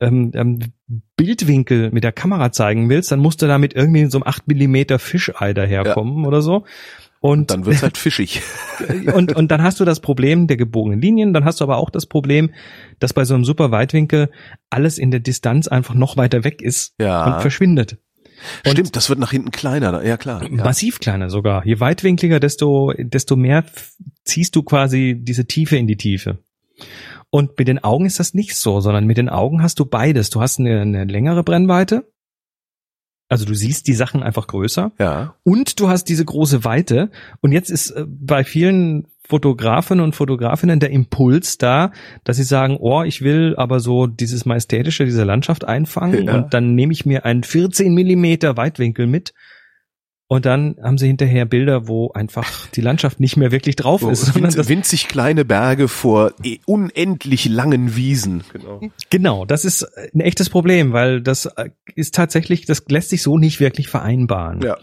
ähm, 0.00 0.30
ähm, 0.34 0.60
Bildwinkel 1.16 1.90
mit 1.90 2.04
der 2.04 2.12
Kamera 2.12 2.50
zeigen 2.52 2.88
willst, 2.88 3.12
dann 3.12 3.20
musst 3.20 3.42
du 3.42 3.46
da 3.46 3.58
mit 3.58 3.74
irgendwie 3.74 4.06
so 4.06 4.18
einem 4.18 4.26
8 4.26 4.48
Millimeter 4.48 4.98
Fischei 4.98 5.52
daherkommen 5.52 6.24
oder 6.24 6.40
so. 6.40 6.64
Und 7.26 7.50
Dann 7.50 7.64
wird's 7.64 7.82
halt 7.82 7.96
fischig. 7.96 8.42
und, 9.14 9.34
und 9.34 9.50
dann 9.50 9.62
hast 9.62 9.80
du 9.80 9.86
das 9.86 10.00
Problem 10.00 10.46
der 10.46 10.58
gebogenen 10.58 11.00
Linien, 11.00 11.32
dann 11.32 11.46
hast 11.46 11.58
du 11.58 11.64
aber 11.64 11.78
auch 11.78 11.88
das 11.88 12.04
Problem, 12.04 12.50
dass 12.98 13.14
bei 13.14 13.24
so 13.24 13.32
einem 13.32 13.46
super 13.46 13.70
Weitwinkel 13.70 14.30
alles 14.68 14.98
in 14.98 15.10
der 15.10 15.20
Distanz 15.20 15.66
einfach 15.66 15.94
noch 15.94 16.18
weiter 16.18 16.44
weg 16.44 16.60
ist 16.60 16.92
Ja. 17.00 17.24
und 17.36 17.40
verschwindet. 17.40 17.96
Und- 18.66 18.72
Stimmt, 18.72 18.94
das 18.94 19.08
wird 19.08 19.20
nach 19.20 19.30
hinten 19.30 19.52
kleiner. 19.52 20.04
Ja 20.04 20.18
klar. 20.18 20.42
Ja. 20.42 20.50
Massiv 20.50 21.00
kleiner 21.00 21.30
sogar. 21.30 21.64
Je 21.64 21.80
weitwinkliger, 21.80 22.40
desto, 22.40 22.92
desto 22.98 23.36
mehr 23.36 23.64
ziehst 24.24 24.54
du 24.54 24.62
quasi 24.62 25.16
diese 25.18 25.46
Tiefe 25.46 25.78
in 25.78 25.86
die 25.86 25.96
Tiefe. 25.96 26.40
Und 27.30 27.58
mit 27.58 27.68
den 27.68 27.82
Augen 27.82 28.04
ist 28.04 28.20
das 28.20 28.34
nicht 28.34 28.54
so, 28.54 28.80
sondern 28.80 29.06
mit 29.06 29.16
den 29.16 29.30
Augen 29.30 29.62
hast 29.62 29.78
du 29.80 29.86
beides. 29.86 30.28
Du 30.28 30.42
hast 30.42 30.58
eine, 30.60 30.82
eine 30.82 31.04
längere 31.04 31.42
Brennweite. 31.42 32.04
Also 33.34 33.46
du 33.46 33.54
siehst 33.54 33.88
die 33.88 33.94
Sachen 33.94 34.22
einfach 34.22 34.46
größer 34.46 34.92
Ja. 35.00 35.34
und 35.42 35.80
du 35.80 35.88
hast 35.88 36.04
diese 36.04 36.24
große 36.24 36.62
Weite. 36.64 37.10
Und 37.40 37.50
jetzt 37.50 37.68
ist 37.68 37.90
äh, 37.90 38.04
bei 38.08 38.44
vielen 38.44 39.08
Fotografen 39.28 39.98
und 39.98 40.14
Fotografinnen 40.14 40.78
der 40.78 40.90
Impuls 40.90 41.58
da, 41.58 41.90
dass 42.22 42.36
sie 42.36 42.44
sagen, 42.44 42.76
oh, 42.78 43.02
ich 43.02 43.22
will 43.22 43.54
aber 43.56 43.80
so 43.80 44.06
dieses 44.06 44.46
Majestätische, 44.46 45.04
diese 45.04 45.24
Landschaft 45.24 45.64
einfangen 45.64 46.26
Ja. 46.28 46.34
und 46.36 46.54
dann 46.54 46.76
nehme 46.76 46.92
ich 46.92 47.06
mir 47.06 47.24
einen 47.24 47.42
14 47.42 47.92
Millimeter 47.92 48.56
Weitwinkel 48.56 49.08
mit. 49.08 49.34
Und 50.26 50.46
dann 50.46 50.76
haben 50.82 50.96
sie 50.96 51.06
hinterher 51.06 51.44
Bilder, 51.44 51.86
wo 51.86 52.10
einfach 52.12 52.66
die 52.68 52.80
Landschaft 52.80 53.20
nicht 53.20 53.36
mehr 53.36 53.52
wirklich 53.52 53.76
drauf 53.76 54.00
So, 54.00 54.08
ist, 54.08 54.22
sondern 54.22 54.44
winz, 54.44 54.56
das, 54.56 54.68
winzig 54.68 55.08
kleine 55.08 55.44
Berge 55.44 55.86
vor 55.86 56.32
eh 56.42 56.60
unendlich 56.64 57.44
langen 57.46 57.94
Wiesen. 57.94 58.42
Genau. 58.52 58.80
genau, 59.10 59.44
das 59.44 59.66
ist 59.66 59.86
ein 60.14 60.20
echtes 60.20 60.48
Problem, 60.48 60.92
weil 60.92 61.20
das 61.20 61.44
äh, 61.44 61.70
ist 61.94 62.14
tatsächlich, 62.14 62.64
das 62.64 62.82
lässt 62.88 63.10
sich 63.10 63.22
so 63.22 63.36
nicht 63.36 63.60
wirklich 63.60 63.88
vereinbaren. 63.88 64.62
Ja. 64.62 64.78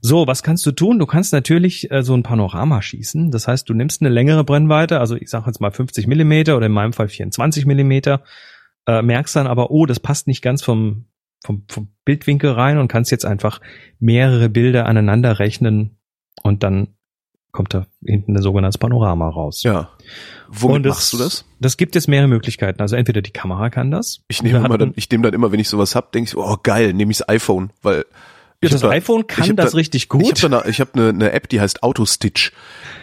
So, 0.00 0.26
was 0.26 0.42
kannst 0.42 0.64
du 0.66 0.70
tun? 0.70 0.98
Du 0.98 1.06
kannst 1.06 1.32
natürlich 1.32 1.90
äh, 1.90 2.02
so 2.02 2.14
ein 2.14 2.22
Panorama 2.22 2.80
schießen. 2.80 3.30
Das 3.30 3.48
heißt, 3.48 3.68
du 3.68 3.74
nimmst 3.74 4.00
eine 4.00 4.10
längere 4.10 4.44
Brennweite, 4.44 5.00
also 5.00 5.16
ich 5.16 5.28
sage 5.28 5.46
jetzt 5.46 5.60
mal 5.60 5.70
50 5.70 6.06
Millimeter 6.06 6.56
oder 6.56 6.66
in 6.66 6.72
meinem 6.72 6.92
Fall 6.92 7.08
24 7.08 7.66
Millimeter, 7.66 8.22
äh, 8.86 9.02
merkst 9.02 9.34
dann 9.34 9.46
aber, 9.46 9.70
oh, 9.70 9.86
das 9.86 9.98
passt 10.00 10.26
nicht 10.26 10.42
ganz 10.42 10.62
vom, 10.62 11.06
vom, 11.44 11.64
vom 11.68 11.88
Bildwinkel 12.04 12.50
rein 12.50 12.78
und 12.78 12.88
kannst 12.88 13.10
jetzt 13.10 13.24
einfach 13.26 13.60
mehrere 14.00 14.48
Bilder 14.48 14.86
aneinander 14.86 15.38
rechnen 15.38 15.98
und 16.42 16.62
dann 16.62 16.88
kommt 17.52 17.72
da 17.72 17.86
hinten 18.04 18.36
ein 18.36 18.42
sogenanntes 18.42 18.78
Panorama 18.78 19.28
raus. 19.28 19.62
Ja. 19.62 19.90
Womit 20.48 20.76
Und 20.76 20.82
das- 20.86 20.94
machst 20.96 21.12
du 21.12 21.18
das? 21.18 21.44
Das 21.60 21.76
gibt 21.76 21.94
es 21.94 22.08
mehrere 22.08 22.26
Möglichkeiten. 22.28 22.80
Also 22.80 22.96
entweder 22.96 23.22
die 23.22 23.30
Kamera 23.30 23.70
kann 23.70 23.90
das. 23.92 24.22
Ich 24.26 24.42
nehme 24.42 24.58
immer 24.58 24.76
dann, 24.78 24.92
ich 24.96 25.08
nehme 25.10 25.22
dann 25.22 25.34
immer, 25.34 25.52
wenn 25.52 25.60
ich 25.60 25.68
sowas 25.68 25.94
hab, 25.94 26.10
denke 26.12 26.24
ich, 26.24 26.30
so, 26.30 26.42
oh 26.44 26.56
geil, 26.62 26.92
nehme 26.94 27.12
ich 27.12 27.18
das 27.18 27.28
iPhone, 27.28 27.70
weil 27.82 27.98
Ja, 27.98 28.04
ich 28.62 28.70
das 28.70 28.80
da- 28.80 28.88
iPhone 28.90 29.20
ich 29.20 29.26
kann 29.28 29.54
das 29.56 29.70
da- 29.72 29.76
richtig 29.76 30.02
Ich 30.04 30.08
gut. 30.08 30.42
habe 30.42 30.58
eine, 30.62 30.68
ich 30.70 30.80
hab 30.80 30.94
eine, 30.96 31.10
eine 31.10 31.30
App, 31.32 31.48
die 31.48 31.60
heißt 31.60 31.82
Autostitch. 31.84 32.50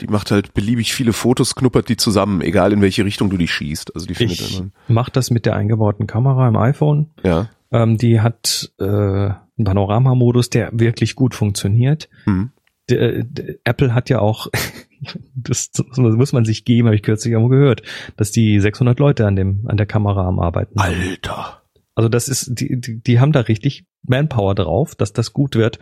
Die 0.01 0.07
macht 0.07 0.31
halt 0.31 0.53
beliebig 0.53 0.93
viele 0.93 1.13
Fotos, 1.13 1.55
knuppert 1.55 1.87
die 1.87 1.95
zusammen, 1.97 2.41
egal 2.41 2.73
in 2.73 2.81
welche 2.81 3.05
Richtung 3.05 3.29
du 3.29 3.37
die 3.37 3.47
schießt. 3.47 3.95
Also 3.95 4.05
die 4.05 4.15
findet 4.15 4.41
ich 4.41 4.61
mache 4.89 5.11
das 5.11 5.29
mit 5.31 5.45
der 5.45 5.55
eingebauten 5.55 6.07
Kamera 6.07 6.47
im 6.47 6.57
iPhone. 6.57 7.11
ja. 7.23 7.49
Ähm, 7.71 7.97
die 7.97 8.21
hat 8.21 8.71
äh, 8.79 8.85
einen 8.85 9.63
Panoramamodus, 9.63 10.49
der 10.49 10.69
wirklich 10.73 11.15
gut 11.15 11.35
funktioniert. 11.35 12.09
Hm. 12.25 12.51
D 12.89 13.23
d 13.23 13.59
Apple 13.63 13.93
hat 13.93 14.09
ja 14.09 14.19
auch, 14.19 14.47
das, 15.35 15.71
das 15.71 15.97
muss 15.97 16.33
man 16.33 16.45
sich 16.45 16.65
geben, 16.65 16.87
habe 16.87 16.95
ich 16.95 17.03
kürzlich 17.03 17.35
auch 17.35 17.47
gehört, 17.47 17.83
dass 18.17 18.31
die 18.31 18.59
600 18.59 18.99
Leute 18.99 19.25
an 19.25 19.35
dem 19.35 19.65
an 19.67 19.77
der 19.77 19.85
Kamera 19.85 20.27
am 20.27 20.39
Arbeiten. 20.39 20.77
Alter. 20.79 21.60
Also 22.01 22.09
das 22.09 22.27
ist, 22.27 22.59
die, 22.59 22.81
die, 22.81 22.99
die 22.99 23.19
haben 23.19 23.31
da 23.31 23.41
richtig 23.41 23.85
Manpower 24.07 24.55
drauf, 24.55 24.95
dass 24.95 25.13
das 25.13 25.33
gut 25.33 25.53
wird. 25.53 25.77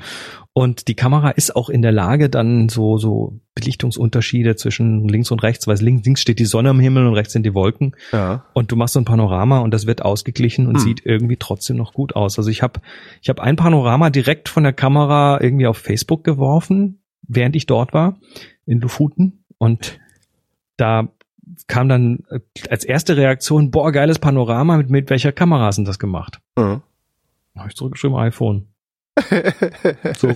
Und 0.51 0.89
die 0.89 0.95
Kamera 0.95 1.29
ist 1.29 1.55
auch 1.55 1.69
in 1.69 1.81
der 1.81 1.93
Lage, 1.93 2.29
dann 2.29 2.67
so, 2.67 2.97
so 2.97 3.39
Belichtungsunterschiede 3.55 4.57
zwischen 4.57 5.07
links 5.07 5.31
und 5.31 5.43
rechts, 5.43 5.65
weil 5.65 5.77
links, 5.77 6.03
links 6.03 6.19
steht 6.19 6.39
die 6.39 6.45
Sonne 6.45 6.71
am 6.71 6.81
Himmel 6.81 7.07
und 7.07 7.13
rechts 7.13 7.31
sind 7.31 7.45
die 7.45 7.53
Wolken. 7.53 7.95
Ja. 8.11 8.43
Und 8.51 8.69
du 8.69 8.75
machst 8.75 8.95
so 8.95 8.99
ein 8.99 9.05
Panorama 9.05 9.59
und 9.59 9.73
das 9.73 9.87
wird 9.87 10.01
ausgeglichen 10.01 10.67
und 10.67 10.75
Hm. 10.75 10.81
sieht 10.81 11.05
irgendwie 11.05 11.37
trotzdem 11.37 11.77
noch 11.77 11.93
gut 11.93 12.17
aus. 12.17 12.37
Also 12.37 12.49
ich 12.49 12.61
habe 12.61 12.81
ich 13.21 13.29
hab 13.29 13.39
ein 13.39 13.55
Panorama 13.55 14.09
direkt 14.09 14.49
von 14.49 14.63
der 14.63 14.73
Kamera 14.73 15.39
irgendwie 15.41 15.67
auf 15.67 15.77
Facebook 15.77 16.25
geworfen, 16.25 17.01
während 17.25 17.55
ich 17.55 17.65
dort 17.65 17.93
war, 17.93 18.19
in 18.65 18.81
Lofoten. 18.81 19.45
Und 19.57 20.01
da 20.75 21.07
kam 21.67 21.89
dann 21.89 22.19
äh, 22.29 22.39
als 22.69 22.83
erste 22.83 23.17
Reaktion, 23.17 23.71
boah, 23.71 23.91
geiles 23.91 24.19
Panorama, 24.19 24.77
mit, 24.77 24.89
mit 24.89 25.09
welcher 25.09 25.31
Kamera 25.31 25.65
hast 25.65 25.77
du 25.77 25.81
denn 25.81 25.85
das 25.87 25.99
gemacht? 25.99 26.39
Ja. 26.57 26.81
Habe 27.57 27.69
ich 27.69 27.75
zurückgeschrieben, 27.75 28.17
iPhone. 28.17 28.67
So. 30.17 30.29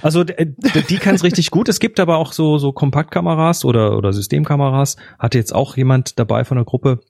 Also 0.00 0.22
d- 0.24 0.54
die 0.88 0.96
kann 0.98 1.14
es 1.16 1.24
richtig 1.24 1.50
gut. 1.50 1.68
Es 1.68 1.80
gibt 1.80 1.98
aber 2.00 2.18
auch 2.18 2.32
so 2.32 2.58
so 2.58 2.72
Kompaktkameras 2.72 3.64
oder 3.64 3.96
oder 3.96 4.12
Systemkameras. 4.12 4.96
Hatte 5.18 5.38
jetzt 5.38 5.54
auch 5.54 5.76
jemand 5.76 6.18
dabei 6.18 6.44
von 6.44 6.56
der 6.56 6.64
Gruppe. 6.64 7.00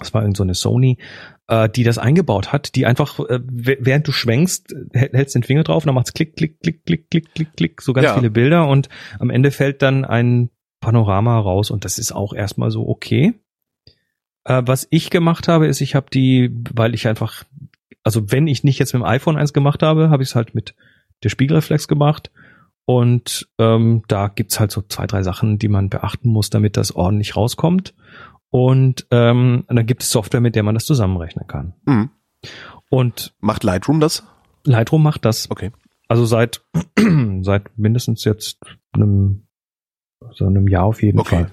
Das 0.00 0.12
war 0.12 0.22
irgend 0.22 0.36
so 0.36 0.42
eine 0.42 0.54
Sony, 0.54 0.98
äh, 1.46 1.68
die 1.68 1.84
das 1.84 1.98
eingebaut 1.98 2.52
hat, 2.52 2.74
die 2.74 2.86
einfach 2.86 3.20
äh, 3.20 3.38
während 3.46 4.08
du 4.08 4.12
schwenkst, 4.12 4.72
äh, 4.72 4.98
hält- 4.98 5.12
hältst 5.14 5.36
den 5.36 5.44
Finger 5.44 5.62
drauf, 5.62 5.84
und 5.84 5.86
dann 5.86 5.94
macht's 5.94 6.12
klick 6.12 6.34
klick 6.36 6.60
klick 6.60 6.84
klick 6.84 7.08
klick 7.10 7.32
klick 7.34 7.52
klick 7.56 7.80
so 7.80 7.92
ganz 7.92 8.06
Ja. 8.06 8.14
viele 8.14 8.30
Bilder 8.30 8.66
und 8.66 8.88
am 9.20 9.30
Ende 9.30 9.52
fällt 9.52 9.82
dann 9.82 10.04
ein 10.04 10.50
Panorama 10.84 11.38
raus 11.38 11.70
und 11.70 11.84
das 11.84 11.98
ist 11.98 12.12
auch 12.12 12.34
erstmal 12.34 12.70
so 12.70 12.86
okay. 12.86 13.34
Äh, 14.44 14.62
was 14.66 14.86
ich 14.90 15.10
gemacht 15.10 15.48
habe, 15.48 15.66
ist, 15.66 15.80
ich 15.80 15.94
habe 15.94 16.06
die, 16.12 16.50
weil 16.74 16.94
ich 16.94 17.08
einfach, 17.08 17.44
also 18.02 18.30
wenn 18.30 18.46
ich 18.46 18.64
nicht 18.64 18.78
jetzt 18.78 18.92
mit 18.92 19.02
dem 19.02 19.06
iPhone 19.06 19.36
eins 19.36 19.52
gemacht 19.52 19.82
habe, 19.82 20.10
habe 20.10 20.22
ich 20.22 20.28
es 20.30 20.34
halt 20.34 20.54
mit 20.54 20.74
der 21.22 21.30
Spiegelreflex 21.30 21.88
gemacht. 21.88 22.30
Und 22.86 23.48
ähm, 23.58 24.02
da 24.08 24.28
gibt's 24.28 24.60
halt 24.60 24.70
so 24.70 24.82
zwei, 24.82 25.06
drei 25.06 25.22
Sachen, 25.22 25.58
die 25.58 25.68
man 25.68 25.88
beachten 25.88 26.28
muss, 26.28 26.50
damit 26.50 26.76
das 26.76 26.94
ordentlich 26.94 27.34
rauskommt. 27.34 27.94
Und 28.50 29.06
ähm, 29.10 29.64
dann 29.68 29.86
gibt 29.86 30.02
es 30.02 30.10
Software, 30.10 30.42
mit 30.42 30.54
der 30.54 30.62
man 30.62 30.74
das 30.74 30.84
zusammenrechnen 30.84 31.46
kann. 31.46 31.72
Hm. 31.86 32.10
Und 32.90 33.34
Macht 33.40 33.64
Lightroom 33.64 34.00
das? 34.00 34.22
Lightroom 34.64 35.02
macht 35.02 35.24
das. 35.24 35.50
Okay. 35.50 35.72
Also 36.08 36.26
seit 36.26 36.62
seit 37.40 37.78
mindestens 37.78 38.24
jetzt 38.24 38.60
einem, 38.92 39.43
so 40.32 40.46
einem 40.46 40.68
Jahr 40.68 40.84
auf 40.84 41.02
jeden 41.02 41.18
Okay. 41.20 41.46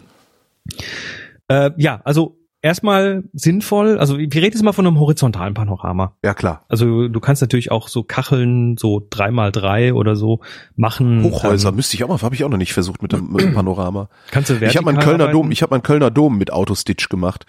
Fall. 1.47 1.69
Äh, 1.69 1.71
ja, 1.77 2.01
also 2.05 2.37
erstmal 2.61 3.23
sinnvoll. 3.33 3.97
Also 3.97 4.17
wir 4.19 4.27
reden 4.35 4.53
jetzt 4.53 4.61
mal 4.63 4.71
von 4.73 4.85
einem 4.85 4.99
horizontalen 4.99 5.53
Panorama. 5.53 6.15
Ja, 6.23 6.33
klar. 6.33 6.63
Also 6.69 7.07
du 7.07 7.19
kannst 7.19 7.41
natürlich 7.41 7.71
auch 7.71 7.87
so 7.87 8.03
Kacheln, 8.03 8.77
so 8.77 9.05
drei 9.09 9.31
mal 9.31 9.51
drei 9.51 9.93
oder 9.93 10.15
so 10.15 10.41
machen. 10.75 11.23
Hochhäuser 11.23 11.69
Ähm, 11.69 11.75
müsste 11.75 11.95
ich 11.95 12.03
auch 12.03 12.07
mal, 12.09 12.21
habe 12.21 12.35
ich 12.35 12.43
auch 12.43 12.49
noch 12.49 12.57
nicht 12.57 12.73
versucht 12.73 13.01
mit 13.01 13.11
dem, 13.13 13.35
dem 13.35 13.53
Panorama. 13.55 14.09
kannst 14.29 14.49
du 14.51 14.55
Ich 14.61 14.77
habe 14.77 14.85
meinen 14.85 14.99
Kölner 14.99 15.25
arbeiten. 15.25 15.39
Dom, 15.41 15.51
ich 15.51 15.61
habe 15.63 15.73
meinen 15.73 15.83
Kölner 15.83 16.11
Dom 16.11 16.37
mit 16.37 16.53
Autostitch 16.53 17.09
gemacht. 17.09 17.45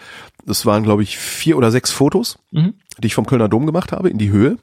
Das 0.47 0.65
waren 0.67 0.83
glaube 0.83 1.03
ich 1.03 1.19
vier 1.19 1.57
oder 1.59 1.71
sechs 1.71 1.91
Fotos, 1.91 2.39
Mhm. 2.51 2.75
die 2.99 3.07
ich 3.07 3.15
vom 3.15 3.27
Kölner 3.27 3.49
Dom 3.49 3.67
gemacht 3.67 3.93
habe 3.93 4.09
in 4.09 4.19
die 4.19 4.31
Höhe 4.31 4.57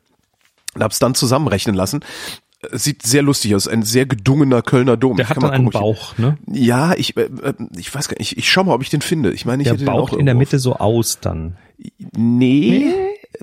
und 0.76 0.82
habe 0.84 0.92
es 0.92 1.00
dann 1.00 1.14
zusammenrechnen 1.16 1.76
lassen. 1.76 2.00
Sieht 2.72 3.04
sehr 3.04 3.22
lustig 3.22 3.56
aus, 3.56 3.70
ein 3.70 3.84
sehr 3.84 4.06
gedungener 4.06 4.62
Kölner 4.62 4.98
Dom. 4.98 5.16
Der 5.16 5.24
Ich 5.24 5.30
hat 5.30 5.42
dann 5.42 5.52
einen 5.52 5.66
gucken, 5.66 5.80
Bauch, 5.80 6.18
ne? 6.18 6.38
Ja, 6.52 6.94
ich, 6.94 7.16
äh, 7.16 7.22
äh, 7.22 7.54
ich 7.78 7.94
weiß 7.94 8.10
gar 8.10 8.18
nicht. 8.18 8.34
Ich, 8.34 8.38
ich 8.38 8.50
schau 8.50 8.66
mal, 8.66 8.74
ob 8.74 8.82
ich 8.82 8.90
den 8.90 9.02
finde. 9.02 9.32
Ich 9.32 9.46
meine, 9.46 9.62
ich 9.64 9.68
Der 9.68 9.74
hätte 9.76 9.86
den 9.86 9.94
baucht 9.94 10.14
auch 10.14 10.18
in 10.18 10.26
der 10.26 10.36
Mitte 10.36 10.60
so 10.60 10.76
aus 10.76 11.20
dann. 11.22 11.56
Auf, 11.82 12.18
nee, 12.18 12.94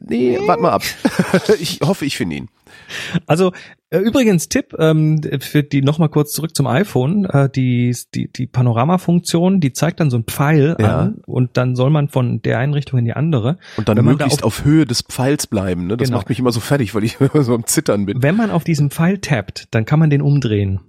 nee, 0.02 0.38
warte 0.46 0.62
mal 0.62 0.72
ab. 0.72 0.82
ich 1.60 1.80
hoffe, 1.82 2.04
ich 2.04 2.16
finde 2.16 2.36
ihn. 2.36 2.48
Also 3.26 3.52
äh, 3.90 3.98
übrigens 3.98 4.48
Tipp 4.48 4.74
ähm, 4.78 5.20
für 5.40 5.62
die 5.62 5.82
noch 5.82 5.98
mal 5.98 6.08
kurz 6.08 6.32
zurück 6.32 6.54
zum 6.54 6.66
iPhone. 6.66 7.24
Äh, 7.24 7.48
die 7.48 7.96
die 8.14 8.30
die 8.30 8.46
Panorama-Funktion, 8.46 9.60
die 9.60 9.72
zeigt 9.72 10.00
dann 10.00 10.10
so 10.10 10.18
ein 10.18 10.24
Pfeil 10.24 10.76
Ja. 10.78 10.98
an 11.00 11.14
und 11.26 11.56
dann 11.56 11.74
soll 11.76 11.90
man 11.90 12.08
von 12.08 12.42
der 12.42 12.58
einen 12.58 12.74
Richtung 12.74 12.98
in 12.98 13.04
die 13.04 13.12
andere. 13.14 13.58
Und 13.76 13.88
dann 13.88 13.96
man 13.96 14.04
da 14.04 14.10
möglichst 14.10 14.42
auf, 14.44 14.64
Höhe 14.64 14.84
des 14.86 15.02
Pfeils 15.02 15.46
bleiben. 15.46 15.86
Ne? 15.86 15.96
Das 15.96 16.08
Genau. 16.08 16.18
macht 16.18 16.28
mich 16.28 16.38
immer 16.38 16.52
so 16.52 16.60
fertig, 16.60 16.94
weil 16.94 17.04
ich 17.04 17.20
immer 17.20 17.42
so 17.42 17.54
am 17.54 17.64
Zittern 17.66 18.06
bin. 18.06 18.22
Wenn 18.22 18.36
man 18.36 18.50
auf 18.50 18.64
diesen 18.64 18.90
Pfeil 18.90 19.18
tappt, 19.18 19.68
dann 19.74 19.84
kann 19.84 19.98
man 19.98 20.10
den 20.10 20.22
umdrehen. 20.22 20.80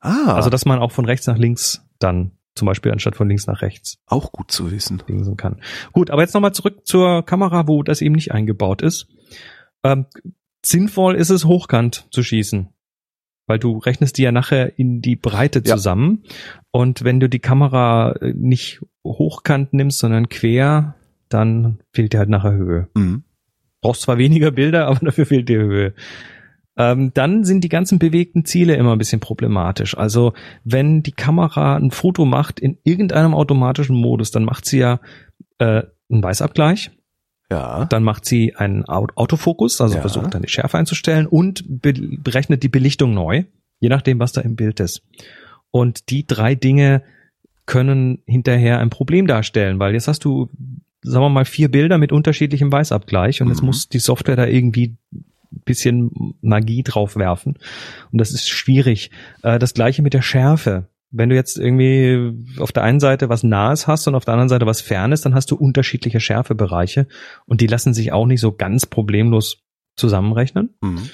Ah, 0.00 0.34
Also 0.34 0.50
dass 0.50 0.64
man 0.64 0.78
auch 0.80 0.90
von 0.92 1.04
rechts 1.06 1.26
nach 1.26 1.38
links 1.38 1.82
dann 1.98 2.32
zum 2.54 2.66
Beispiel 2.66 2.92
anstatt 2.92 3.16
von 3.16 3.28
links 3.28 3.46
nach 3.46 3.62
rechts 3.62 3.98
auch 4.06 4.32
gut 4.32 4.50
zu 4.50 4.70
wissen. 4.70 5.02
dingsen 5.08 5.36
kann. 5.36 5.60
Gut, 5.92 6.10
aber 6.10 6.22
jetzt 6.22 6.34
nochmal 6.34 6.52
zurück 6.52 6.86
zur 6.86 7.24
Kamera, 7.24 7.66
wo 7.68 7.82
das 7.82 8.00
eben 8.02 8.14
nicht 8.14 8.32
eingebaut 8.32 8.82
ist. 8.82 9.06
Ähm, 9.84 10.06
sinnvoll 10.64 11.14
ist 11.16 11.30
es, 11.30 11.44
hochkant 11.44 12.06
zu 12.10 12.22
schießen. 12.22 12.68
Weil 13.46 13.58
du 13.58 13.78
rechnest 13.78 14.18
die 14.18 14.22
ja 14.22 14.32
nachher 14.32 14.78
in 14.78 15.00
die 15.02 15.16
Breite 15.16 15.62
Ja. 15.64 15.76
zusammen. 15.76 16.22
Und 16.70 17.04
wenn 17.04 17.20
du 17.20 17.28
die 17.28 17.40
Kamera 17.40 18.12
äh, 18.20 18.32
nicht 18.36 18.80
hochkant 19.04 19.72
nimmst, 19.72 19.98
sondern 19.98 20.28
quer, 20.28 20.94
dann 21.28 21.80
fehlt 21.92 22.12
dir 22.12 22.18
halt 22.18 22.28
nachher 22.28 22.52
Höhe. 22.52 22.88
Mhm. 22.94 23.24
Brauchst 23.80 24.02
zwar 24.02 24.18
weniger 24.18 24.52
Bilder, 24.52 24.86
aber 24.88 25.00
dafür 25.04 25.26
fehlt 25.26 25.48
dir 25.48 25.58
Höhe. 25.60 25.94
Ähm, 26.76 27.12
dann 27.14 27.44
sind 27.44 27.64
die 27.64 27.68
ganzen 27.68 27.98
bewegten 27.98 28.44
Ziele 28.46 28.74
immer 28.76 28.92
ein 28.92 28.98
bisschen 28.98 29.20
problematisch. 29.20 29.96
Also 29.96 30.32
wenn 30.64 31.02
die 31.02 31.12
Kamera 31.12 31.76
ein 31.76 31.90
Foto 31.90 32.24
macht 32.24 32.60
in 32.60 32.78
irgendeinem 32.84 33.34
automatischen 33.34 33.96
Modus, 33.96 34.30
dann 34.30 34.44
macht 34.44 34.64
sie 34.64 34.78
ja 34.78 34.98
äh, 35.58 35.82
einen 36.10 36.22
Weißabgleich, 36.22 36.90
Ja. 37.50 37.84
dann 37.84 38.02
macht 38.02 38.24
sie 38.24 38.56
einen 38.56 38.88
Au- 38.88 39.06
Autofokus, 39.16 39.80
also 39.82 39.96
Ja. 39.96 40.00
versucht 40.00 40.32
dann 40.34 40.42
die 40.42 40.48
Schärfe 40.48 40.78
einzustellen 40.78 41.26
und 41.26 41.62
be 41.68 41.92
berechnet 41.92 42.62
die 42.62 42.68
Belichtung 42.70 43.12
neu, 43.12 43.44
je 43.80 43.88
nachdem, 43.90 44.18
was 44.18 44.32
da 44.32 44.40
im 44.40 44.56
Bild 44.56 44.80
ist. 44.80 45.02
Und 45.70 46.08
die 46.10 46.26
drei 46.26 46.54
Dinge 46.54 47.02
können 47.66 48.22
hinterher 48.26 48.78
ein 48.80 48.90
Problem 48.90 49.26
darstellen, 49.26 49.78
weil 49.78 49.92
jetzt 49.92 50.08
hast 50.08 50.24
du, 50.24 50.48
sagen 51.02 51.24
wir 51.24 51.28
mal, 51.28 51.44
vier 51.44 51.70
Bilder 51.70 51.98
mit 51.98 52.12
unterschiedlichem 52.12 52.72
Weißabgleich 52.72 53.40
und 53.42 53.48
jetzt 53.48 53.60
Mhm. 53.60 53.66
muss 53.66 53.88
die 53.88 53.98
Software 53.98 54.36
da 54.36 54.46
irgendwie 54.46 54.96
bisschen 55.64 56.34
Magie 56.40 56.82
drauf 56.82 57.16
werfen. 57.16 57.58
Und 58.10 58.20
das 58.20 58.32
ist 58.32 58.48
schwierig. 58.48 59.10
Äh, 59.42 59.58
Das 59.58 59.74
gleiche 59.74 60.02
mit 60.02 60.14
der 60.14 60.22
Schärfe. 60.22 60.88
Wenn 61.10 61.28
du 61.28 61.34
jetzt 61.34 61.58
irgendwie 61.58 62.32
auf 62.58 62.72
der 62.72 62.84
einen 62.84 63.00
Seite 63.00 63.28
was 63.28 63.42
Nahes 63.42 63.86
hast 63.86 64.08
und 64.08 64.14
auf 64.14 64.24
der 64.24 64.32
anderen 64.32 64.48
Seite 64.48 64.64
was 64.64 64.80
Fernes, 64.80 65.20
dann 65.20 65.34
hast 65.34 65.50
du 65.50 65.56
unterschiedliche 65.56 66.20
Schärfebereiche 66.20 67.06
und 67.44 67.60
die 67.60 67.66
lassen 67.66 67.92
sich 67.92 68.12
auch 68.12 68.26
nicht 68.26 68.40
so 68.40 68.52
ganz 68.52 68.86
problemlos 68.86 69.62
zusammenrechnen. 69.96 70.74
Mhm. 70.80 71.10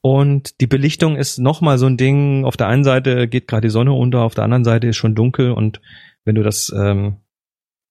Und 0.00 0.60
die 0.60 0.66
Belichtung 0.66 1.16
ist 1.16 1.38
nochmal 1.38 1.78
so 1.78 1.86
ein 1.86 1.96
Ding. 1.96 2.44
Auf 2.44 2.56
der 2.56 2.68
einen 2.68 2.84
Seite 2.84 3.26
geht 3.26 3.48
gerade 3.48 3.66
die 3.66 3.72
Sonne 3.72 3.92
unter, 3.92 4.20
auf 4.20 4.34
der 4.34 4.44
anderen 4.44 4.64
Seite 4.64 4.88
ist 4.88 4.96
schon 4.96 5.14
dunkel 5.14 5.52
und 5.52 5.80
wenn 6.24 6.34
du 6.34 6.42
das 6.42 6.72
ähm, 6.76 7.16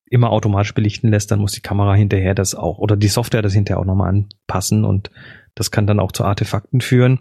immer 0.10 0.30
automatisch 0.32 0.74
belichten 0.74 1.10
lässt, 1.10 1.32
dann 1.32 1.40
muss 1.40 1.52
die 1.54 1.62
Kamera 1.62 1.94
hinterher 1.96 2.34
das 2.34 2.56
auch 2.56 2.78
oder 2.78 2.96
die 2.96 3.08
Software 3.08 3.42
das 3.42 3.54
hinterher 3.54 3.80
auch 3.80 3.86
nochmal 3.86 4.10
anpassen 4.10 4.86
und 4.86 5.12
das 5.58 5.72
kann 5.72 5.88
dann 5.88 6.00
auch 6.00 6.12
zu 6.12 6.24
Artefakten 6.24 6.82
führen. 6.82 7.20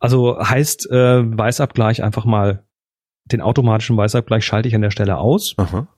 Also 0.00 0.38
heißt 0.38 0.90
äh, 0.90 1.38
Weißabgleich 1.38 2.02
einfach 2.02 2.24
mal 2.24 2.64
den 3.24 3.40
automatischen 3.40 3.96
Weißabgleich 3.96 4.44
schalte 4.44 4.68
ich 4.68 4.74
an 4.74 4.82
der 4.82 4.90
Stelle 4.90 5.18
aus. 5.18 5.54
Aha. 5.56 5.88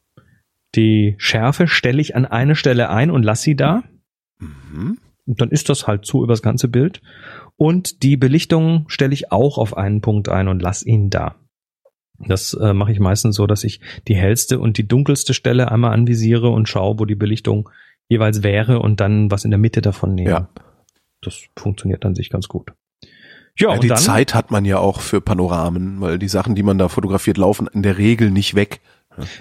Die 0.75 1.15
Schärfe 1.19 1.67
stelle 1.67 2.01
ich 2.01 2.17
an 2.17 2.27
eine 2.27 2.57
Stelle 2.57 2.91
ein 2.91 3.11
und 3.11 3.23
lass 3.23 3.43
sie 3.43 3.57
da. 3.57 3.83
Mhm. 4.39 4.99
Und 5.27 5.41
dann 5.41 5.51
ist 5.51 5.69
das 5.69 5.87
halt 5.87 6.07
so 6.07 6.23
übers 6.23 6.43
ganze 6.43 6.69
Bild. 6.69 7.03
Und 7.57 8.03
die 8.03 8.17
Belichtung 8.17 8.85
stelle 8.89 9.13
ich 9.13 9.31
auch 9.33 9.59
auf 9.59 9.77
einen 9.77 10.01
Punkt 10.01 10.29
ein 10.29 10.49
und 10.49 10.63
lass 10.63 10.85
ihn 10.85 11.11
da. 11.11 11.37
Das 12.19 12.55
äh, 12.55 12.73
mache 12.73 12.93
ich 12.93 13.01
meistens 13.01 13.37
so, 13.37 13.47
dass 13.47 13.63
ich 13.65 13.81
die 14.09 14.17
hellste 14.17 14.59
und 14.59 14.79
die 14.79 14.89
dunkelste 14.89 15.35
Stelle 15.35 15.71
einmal 15.71 15.93
anvisiere 15.93 16.49
und 16.49 16.69
schaue, 16.69 16.99
wo 16.99 17.05
die 17.05 17.15
Belichtung 17.15 17.69
jeweils 18.09 18.43
wäre 18.43 18.81
und 18.81 19.01
dann 19.01 19.31
was 19.31 19.45
in 19.45 19.51
der 19.51 19.59
Mitte 19.59 19.83
davon 19.83 20.15
nehme. 20.15 20.31
Ja. 20.31 20.49
Das 21.23 21.43
funktioniert 21.57 22.05
an 22.05 22.15
sich 22.15 22.31
ganz 22.31 22.49
gut. 22.49 22.73
Ja, 23.59 23.69
Ja, 23.69 23.75
und 23.75 23.83
die 23.83 23.89
dann, 23.89 23.99
Zeit 23.99 24.35
hat 24.35 24.51
man 24.51 24.65
ja 24.65 24.79
auch 24.79 25.01
für 25.01 25.21
Panoramen, 25.21 26.01
weil 26.01 26.19
die 26.19 26.29
Sachen, 26.29 26.55
die 26.55 26.63
man 26.63 26.79
da 26.79 26.89
fotografiert, 26.89 27.39
laufen 27.39 27.67
in 27.73 27.83
der 27.83 27.99
Regel 27.99 28.31
nicht 28.31 28.55
weg. 28.55 28.81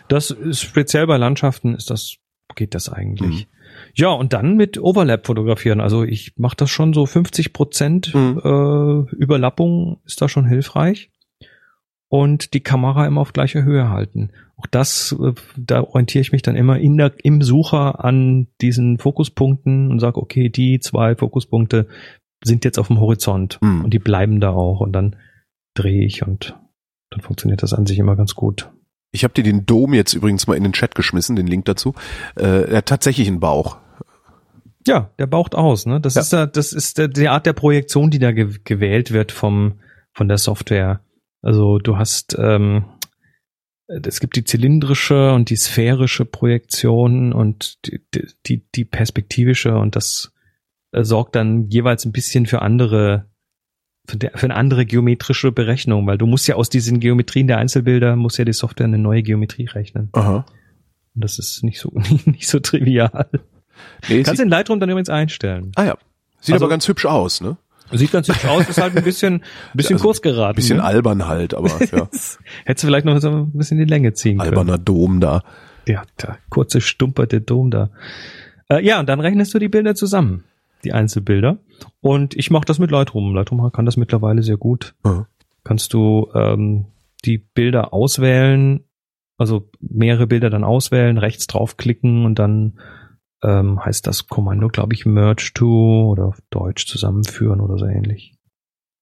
das 0.07 0.32
ist 0.32 0.61
speziell 0.61 1.05
bei 1.05 1.17
Landschaften 1.17 1.75
ist 1.75 1.89
das 1.91 2.17
geht 2.55 2.73
das 2.73 2.89
eigentlich. 2.89 3.45
Mhm. 3.45 3.51
Ja, 3.93 4.09
und 4.09 4.34
dann 4.34 4.55
mit 4.55 4.80
Overlap 4.80 5.28
fotografieren. 5.28 5.82
Also 5.82 6.03
ich 6.03 6.34
mache 6.38 6.55
das 6.55 6.71
schon 6.71 6.93
so 6.93 7.05
50 7.05 7.53
Prozent 7.53 8.13
Mhm. 8.15 8.39
äh, 8.43 9.15
Überlappung 9.15 9.99
ist 10.05 10.21
da 10.21 10.30
schon 10.30 10.45
hilfreich. 10.47 11.11
Und 12.09 12.53
die 12.53 12.61
Kamera 12.61 13.05
immer 13.05 13.19
auf 13.21 13.33
gleicher 13.33 13.63
Höhe 13.63 13.89
halten. 13.89 14.29
Auch 14.55 14.65
das, 14.71 15.15
äh, 15.21 15.33
da 15.57 15.83
orientiere 15.83 16.21
ich 16.21 16.31
mich 16.31 16.41
dann 16.41 16.55
immer 16.55 16.79
in 16.79 16.95
der, 16.97 17.13
im 17.23 17.41
Sucher 17.41 18.03
an 18.03 18.47
diesen 18.61 18.97
Fokuspunkten 18.97 19.91
und 19.91 19.99
sage, 19.99 20.17
okay, 20.21 20.49
die 20.49 20.79
zwei 20.79 21.15
Fokuspunkte 21.15 21.87
sind 22.43 22.63
jetzt 22.65 22.79
auf 22.79 22.87
dem 22.87 22.99
Horizont 22.99 23.59
Mhm. 23.61 23.83
und 23.85 23.93
die 23.93 23.99
bleiben 23.99 24.39
da 24.39 24.51
auch 24.51 24.79
und 24.79 24.93
dann 24.93 25.15
drehe 25.73 26.05
ich 26.05 26.25
und 26.25 26.55
dann 27.09 27.21
funktioniert 27.21 27.61
das 27.61 27.73
an 27.73 27.85
sich 27.85 27.99
immer 27.99 28.15
ganz 28.15 28.35
gut. 28.35 28.69
Ich 29.11 29.23
habe 29.23 29.33
dir 29.33 29.43
den 29.43 29.65
Dom 29.65 29.93
jetzt 29.93 30.13
übrigens 30.13 30.47
mal 30.47 30.55
in 30.55 30.63
den 30.63 30.73
Chat 30.73 30.95
geschmissen, 30.95 31.35
den 31.35 31.47
Link 31.47 31.65
dazu. 31.65 31.93
Äh, 32.35 32.69
er 32.71 32.77
hat 32.77 32.85
tatsächlich 32.87 33.27
einen 33.27 33.39
Bauch. 33.39 33.77
Ja, 34.85 35.09
der 35.19 35.27
baucht 35.27 35.55
aus, 35.55 35.85
ne? 35.85 35.99
Das 35.99 36.15
Ja. 36.15 36.21
ist 36.21 36.33
das 36.55 36.71
ist 36.73 36.97
die 37.17 37.27
Art 37.27 37.45
der 37.45 37.53
Projektion, 37.53 38.09
die 38.09 38.19
da 38.19 38.31
ge 38.31 38.49
gewählt 38.63 39.11
wird 39.11 39.31
vom 39.31 39.73
von 40.13 40.27
der 40.27 40.37
Software. 40.37 41.01
Also 41.41 41.77
du 41.79 41.97
hast 41.97 42.35
ähm, 42.39 42.85
es 43.88 44.19
gibt 44.19 44.35
die 44.35 44.43
zylindrische 44.43 45.31
und 45.33 45.49
die 45.49 45.55
sphärische 45.55 46.25
Projektion 46.25 47.31
und 47.31 47.77
die, 47.85 48.01
die, 48.45 48.65
die 48.75 48.85
perspektivische 48.85 49.77
und 49.77 49.95
das 49.95 50.33
äh, 50.91 51.03
sorgt 51.03 51.35
dann 51.35 51.69
jeweils 51.69 52.03
ein 52.05 52.11
bisschen 52.11 52.45
für 52.47 52.61
andere 52.61 53.29
für, 54.09 54.17
der, 54.17 54.31
für 54.35 54.45
eine 54.45 54.55
andere 54.55 54.85
geometrische 54.85 55.51
Berechnung, 55.51 56.07
weil 56.07 56.17
du 56.17 56.25
musst 56.27 56.47
ja 56.47 56.55
aus 56.55 56.69
diesen 56.69 56.99
Geometrien 56.99 57.47
der 57.47 57.57
Einzelbilder 57.59 58.15
muss 58.15 58.38
ja 58.38 58.45
die 58.45 58.53
Software 58.53 58.85
eine 58.88 58.97
neue 58.97 59.21
Geometrie 59.23 59.65
rechnen. 59.65 60.09
Aha. 60.13 60.45
Und 61.15 61.23
das 61.23 61.39
ist 61.39 61.63
nicht 61.63 61.79
so 61.79 61.91
nicht 62.25 62.47
so 62.47 62.59
trivial. 62.59 63.29
Nee, 64.09 64.23
Kannst 64.23 64.41
den 64.41 64.49
Lightroom 64.49 64.79
dann 64.79 64.89
übrigens 64.89 65.09
einstellen. 65.09 65.71
ah 65.75 65.83
ja. 65.85 65.97
Sieht 66.41 66.53
Also- 66.53 66.65
aber 66.65 66.69
ganz 66.71 66.88
hübsch 66.88 67.05
aus, 67.05 67.41
ne? 67.41 67.57
Sieht 67.91 68.11
ganz 68.11 68.27
hübsch 68.27 68.45
aus, 68.45 68.67
ist 68.67 68.81
halt 68.81 68.95
ein 68.97 69.03
bisschen, 69.03 69.35
ein 69.35 69.41
bisschen 69.73 69.95
Also, 69.95 70.05
kurz 70.05 70.21
geraten. 70.21 70.55
Bisschen 70.55 70.77
ne? 70.77 70.83
albern 70.83 71.27
halt, 71.27 71.53
aber 71.53 71.69
ja. 71.91 72.07
Hättest 72.65 72.83
du 72.83 72.88
vielleicht 72.88 73.05
noch 73.05 73.19
so 73.19 73.29
ein 73.29 73.51
bisschen 73.53 73.77
die 73.77 73.85
Länge 73.85 74.13
ziehen 74.13 74.38
können. 74.39 74.49
Alberner 74.49 74.77
Dom 74.77 75.19
da. 75.19 75.43
Ja, 75.88 76.03
der 76.21 76.38
kurze, 76.49 76.81
stumperte 76.81 77.39
Dom 77.41 77.71
da. 77.71 77.89
Äh, 78.69 78.83
ja, 78.85 78.99
und 78.99 79.07
dann 79.07 79.19
rechnest 79.19 79.53
du 79.53 79.59
die 79.59 79.69
Bilder 79.69 79.95
zusammen, 79.95 80.43
die 80.83 80.91
Einzelbilder. 80.91 81.59
Und 82.01 82.35
ich 82.35 82.51
mache 82.51 82.65
das 82.65 82.79
mit 82.79 82.91
Lightroom. 82.91 83.33
Lightroom 83.33 83.71
kann 83.71 83.85
das 83.85 83.95
mittlerweile 83.95 84.43
sehr 84.43 84.57
gut. 84.57 84.95
Ja. 85.05 85.27
Kannst 85.63 85.93
du 85.93 86.29
ähm, 86.35 86.85
die 87.25 87.38
Bilder 87.38 87.93
auswählen, 87.93 88.83
also 89.38 89.69
mehrere 89.79 90.27
Bilder 90.27 90.49
dann 90.49 90.63
auswählen, 90.63 91.17
rechts 91.17 91.47
draufklicken 91.47 92.25
und 92.25 92.39
dann 92.39 92.79
ähm, 93.43 93.83
heißt 93.83 94.07
das 94.07 94.27
Kommando, 94.27 94.67
glaube 94.67 94.93
ich, 94.93 95.05
Merge 95.05 95.51
to 95.53 96.09
oder 96.09 96.25
auf 96.25 96.41
Deutsch 96.49 96.88
zusammenführen 96.88 97.61
oder 97.61 97.77
so 97.77 97.85
ähnlich. 97.85 98.35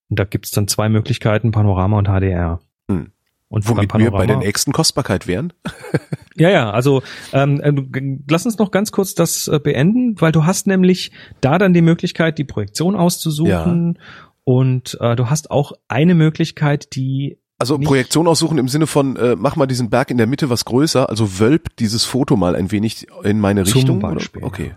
Und 0.10 0.20
da 0.20 0.26
gibt's 0.26 0.52
dann 0.52 0.68
zwei 0.68 0.90
Möglichkeiten, 0.90 1.52
Panorama 1.52 1.98
und 1.98 2.08
HDR. 2.08 2.60
Hm. 2.90 3.12
Und 3.48 3.70
Womit 3.70 3.94
wir 3.94 4.12
bei 4.12 4.26
der 4.26 4.38
nächsten 4.38 4.72
Kostbarkeit 4.72 5.28
wären. 5.28 5.54
ja, 6.36 6.50
ja, 6.50 6.72
also 6.72 7.04
ähm, 7.32 7.62
äh, 7.62 8.20
lass 8.30 8.46
uns 8.46 8.58
noch 8.58 8.72
ganz 8.72 8.92
kurz 8.92 9.14
das 9.14 9.48
äh, 9.48 9.60
beenden, 9.60 10.20
weil 10.20 10.32
du 10.32 10.46
hast 10.46 10.68
nämlich 10.68 11.12
da 11.42 11.58
dann 11.58 11.74
die 11.74 11.82
Möglichkeit, 11.82 12.38
die 12.38 12.44
Projektion 12.44 12.96
auszusuchen 12.96 14.00
und 14.44 14.98
äh, 15.00 15.16
du 15.16 15.30
hast 15.30 15.52
auch 15.52 15.74
eine 15.88 16.16
Möglichkeit, 16.16 16.96
die 16.96 17.40
Also 17.58 17.78
Nicht- 17.78 17.88
Projektion 17.88 18.28
aussuchen 18.28 18.58
im 18.58 18.68
Sinne 18.68 18.86
von, 18.88 19.16
äh, 19.16 19.36
mach 19.38 19.56
mal 19.56 19.66
diesen 19.66 19.90
Berg 19.90 20.12
in 20.12 20.18
der 20.18 20.28
Mitte 20.28 20.50
was 20.50 20.66
größer, 20.66 21.10
also 21.10 21.40
wölb 21.40 21.76
dieses 21.78 22.04
Foto 22.04 22.36
mal 22.36 22.56
ein 22.56 22.72
wenig 22.72 23.08
in 23.24 23.40
meine 23.40 23.64
Zum 23.64 23.74
Richtung. 23.80 24.00
Beispiel, 24.00 24.42
Oder? 24.42 24.48
Okay. 24.48 24.76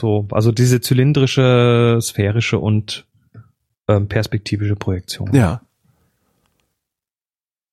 so, 0.00 0.26
also 0.32 0.50
diese 0.50 0.80
zylindrische, 0.80 1.98
sphärische 2.02 2.58
und 2.58 3.06
ähm, 3.88 4.08
perspektivische 4.08 4.74
Projektion. 4.74 5.32
Ja. 5.32 5.60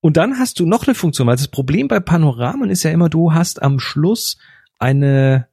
Und 0.02 0.18
dann 0.18 0.38
hast 0.38 0.60
du 0.60 0.68
noch 0.68 0.86
eine 0.86 0.94
Funktion, 0.94 1.26
weil 1.26 1.38
das 1.38 1.48
Problem 1.48 1.88
bei 1.88 2.00
Panoramen 2.00 2.70
ist 2.70 2.84
ja 2.84 2.92
immer, 2.92 3.10
du 3.10 3.34
hast 3.34 3.64
am 3.64 3.80
Schluss 3.80 4.38
eine, 4.78 5.48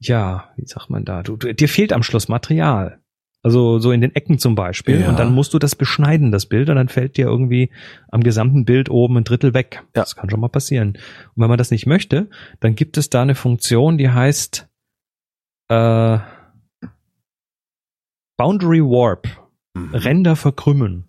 ja, 0.00 0.48
wie 0.56 0.66
sagt 0.66 0.88
man 0.88 1.04
da, 1.04 1.22
du, 1.22 1.36
du, 1.36 1.52
dir 1.52 1.68
fehlt 1.68 1.92
am 1.92 2.02
Schluss 2.02 2.28
Material. 2.28 3.01
Also 3.44 3.80
so 3.80 3.90
in 3.90 4.00
den 4.00 4.14
Ecken 4.14 4.38
zum 4.38 4.54
Beispiel. 4.54 5.00
Ja. 5.00 5.08
Und 5.08 5.18
dann 5.18 5.34
musst 5.34 5.52
du 5.52 5.58
das 5.58 5.74
beschneiden, 5.74 6.30
das 6.30 6.46
Bild, 6.46 6.68
und 6.70 6.76
dann 6.76 6.88
fällt 6.88 7.16
dir 7.16 7.26
irgendwie 7.26 7.70
am 8.08 8.22
gesamten 8.22 8.64
Bild 8.64 8.88
oben 8.88 9.16
ein 9.18 9.24
Drittel 9.24 9.52
weg. 9.52 9.82
Ja. 9.96 10.02
Das 10.02 10.14
kann 10.14 10.30
schon 10.30 10.38
mal 10.40 10.48
passieren. 10.48 10.90
Und 10.90 11.42
wenn 11.42 11.48
man 11.48 11.58
das 11.58 11.72
nicht 11.72 11.86
möchte, 11.86 12.28
dann 12.60 12.76
gibt 12.76 12.96
es 12.98 13.10
da 13.10 13.22
eine 13.22 13.34
Funktion, 13.34 13.98
die 13.98 14.10
heißt 14.10 14.68
äh, 15.68 16.18
Boundary 18.36 18.80
Warp. 18.80 19.26
Mhm. 19.74 19.94
Ränder 19.94 20.36
verkrümmen. 20.36 21.08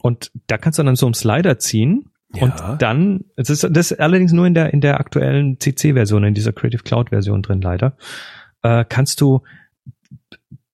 Und 0.00 0.30
da 0.46 0.58
kannst 0.58 0.78
du 0.78 0.82
dann 0.82 0.96
so 0.96 1.06
einen 1.06 1.14
Slider 1.14 1.58
ziehen 1.58 2.10
Ja. 2.34 2.42
und 2.44 2.82
dann, 2.82 3.24
es 3.36 3.50
ist 3.50 3.64
das 3.64 3.90
ist 3.90 4.00
allerdings 4.00 4.32
nur 4.32 4.46
in 4.46 4.54
der 4.54 4.72
in 4.72 4.80
der 4.80 4.98
aktuellen 5.00 5.58
CC-Version, 5.60 6.24
in 6.24 6.34
dieser 6.34 6.52
Creative 6.52 6.82
Cloud-Version 6.82 7.42
drin 7.42 7.60
leider, 7.60 7.96
äh, 8.62 8.84
kannst 8.88 9.20
du 9.20 9.42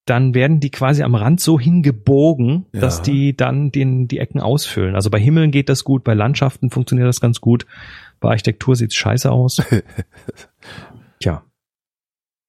dann 0.05 0.33
werden 0.33 0.59
die 0.59 0.69
quasi 0.69 1.01
am 1.03 1.15
Rand 1.15 1.39
so 1.39 1.59
hingebogen, 1.59 2.65
Ja. 2.73 2.81
dass 2.81 3.01
die 3.01 3.35
dann 3.37 3.71
den, 3.71 4.07
die 4.07 4.19
Ecken 4.19 4.41
ausfüllen. 4.41 4.95
Also 4.95 5.09
bei 5.09 5.19
Himmeln 5.19 5.51
geht 5.51 5.69
das 5.69 5.83
gut, 5.83 6.03
bei 6.03 6.13
Landschaften 6.13 6.69
funktioniert 6.69 7.07
das 7.07 7.21
ganz 7.21 7.39
gut, 7.41 7.65
bei 8.19 8.29
Architektur 8.29 8.75
sieht's 8.75 8.95
scheiße 8.95 9.31
aus. 9.31 9.61
Tja, 11.19 11.43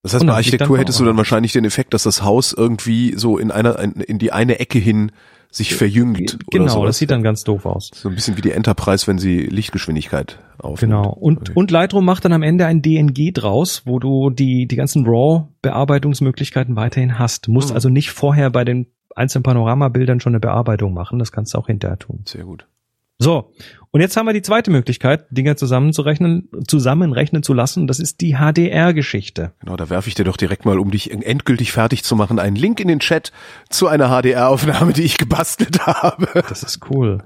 Das 0.03 0.15
heißt, 0.15 0.27
bei 0.27 0.33
Architektur 0.33 0.79
hättest 0.79 0.99
du 1.01 1.05
dann 1.05 1.17
wahrscheinlich 1.17 1.53
den 1.53 1.65
Effekt, 1.65 1.95
dass 1.95 2.03
das 2.03 2.23
Haus 2.23 2.53
irgendwie 2.53 3.15
so 3.17 3.39
in 3.39 3.51
einer 3.51 3.79
in, 3.79 3.93
in 3.95 4.19
die 4.19 4.33
eine 4.33 4.59
Ecke 4.59 4.79
hin 4.79 5.13
sich 5.55 5.75
verjüngt. 5.75 6.35
oder 6.35 6.65
genau, 6.67 6.85
das 6.85 6.99
sieht 6.99 7.11
dann 7.11 7.23
ganz 7.23 7.45
doof 7.45 7.65
aus. 7.67 7.91
so 7.95 8.09
ein 8.09 8.15
bisschen 8.15 8.37
wie 8.37 8.41
die 8.41 8.51
Enterprise, 8.51 9.07
wenn 9.07 9.19
sie 9.19 9.39
Lichtgeschwindigkeit 9.41 10.39
aufnimmt. 10.59 10.81
Genau. 10.93 11.11
Und, 11.13 11.39
Okay. 11.41 11.53
und 11.55 11.71
Lightroom 11.71 12.05
macht 12.05 12.25
dann 12.25 12.33
am 12.33 12.43
Ende 12.43 12.67
ein 12.67 12.83
DNG 12.83 13.33
draus, 13.33 13.83
wo 13.85 13.99
du 13.99 14.31
die, 14.31 14.67
die 14.67 14.77
ganzen 14.77 15.07
RAW-Bearbeitungsmöglichkeiten 15.07 16.77
weiterhin 16.77 17.19
hast. 17.19 17.47
Du 17.47 17.53
musst 17.53 17.71
Mhm. 17.71 17.75
also 17.77 17.89
nicht 17.89 18.11
vorher 18.11 18.51
bei 18.51 18.65
den 18.65 18.87
einzelnen 19.17 19.43
Panoramabildern 19.45 20.21
schon 20.21 20.33
eine 20.33 20.41
Bearbeitung 20.41 20.93
machen. 20.93 21.19
Das 21.19 21.31
kannst 21.33 21.55
du 21.55 21.59
auch 21.59 21.67
hinterher 21.69 21.99
tun. 21.99 22.23
Sehr 22.27 22.45
gut. 22.45 22.67
So. 23.19 23.53
Und 23.91 24.01
jetzt 24.01 24.17
haben 24.17 24.27
wir 24.27 24.33
die 24.33 24.43
zweite 24.43 24.73
Möglichkeit, 24.73 25.27
Dinge 25.31 25.55
zusammenzurechnen, 25.55 26.49
zusammenrechnen 26.67 27.45
zu 27.45 27.55
lassen. 27.55 27.87
Das 27.87 28.01
ist 28.01 28.21
die 28.21 28.35
HDR-Geschichte. 28.35 29.53
Genau, 29.61 29.77
da 29.77 29.89
werfe 29.89 30.09
ich 30.09 30.17
dir 30.17 30.25
doch 30.25 30.37
direkt 30.37 30.65
mal, 30.65 30.81
um 30.81 30.91
dich 30.91 31.13
endgültig 31.13 31.71
fertig 31.71 32.03
zu 32.03 32.17
machen, 32.17 32.41
einen 32.41 32.57
Link 32.57 32.81
in 32.81 32.89
den 32.89 32.99
Chat 32.99 33.31
zu 33.71 33.87
einer 33.87 34.09
HDR-Aufnahme, 34.09 34.95
die 34.95 35.05
ich 35.05 35.17
gebastelt 35.17 35.87
habe. 35.87 36.27
Das 36.49 36.65
ist 36.65 36.81
cool. 36.91 37.23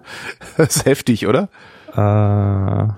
Das 0.58 0.76
ist 0.76 0.84
heftig, 0.84 1.26
oder? 1.26 1.48
Äh, 1.94 2.88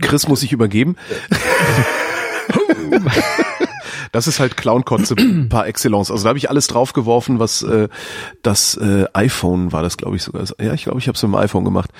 Chris 0.00 0.28
muss 0.28 0.40
sich 0.40 0.52
übergeben. 0.52 0.96
Das 4.12 4.26
ist 4.26 4.40
halt 4.40 4.56
Clownkotze 4.56 5.14
par 5.48 5.66
excellence. 5.66 6.10
Also 6.10 6.24
da 6.24 6.28
habe 6.30 6.38
ich 6.38 6.50
alles 6.50 6.66
draufgeworfen, 6.66 7.38
was 7.38 7.62
äh, 7.62 7.88
das 8.42 8.76
äh, 8.76 9.06
iPhone 9.14 9.72
war 9.72 9.82
das, 9.82 9.96
glaube 9.96 10.16
ich 10.16 10.22
sogar. 10.22 10.44
Ja, 10.60 10.74
ich 10.74 10.84
glaube, 10.84 10.98
ich 10.98 11.06
habe 11.08 11.16
es 11.16 11.22
mit 11.22 11.30
dem 11.32 11.36
iPhone 11.36 11.64
gemacht. 11.64 11.90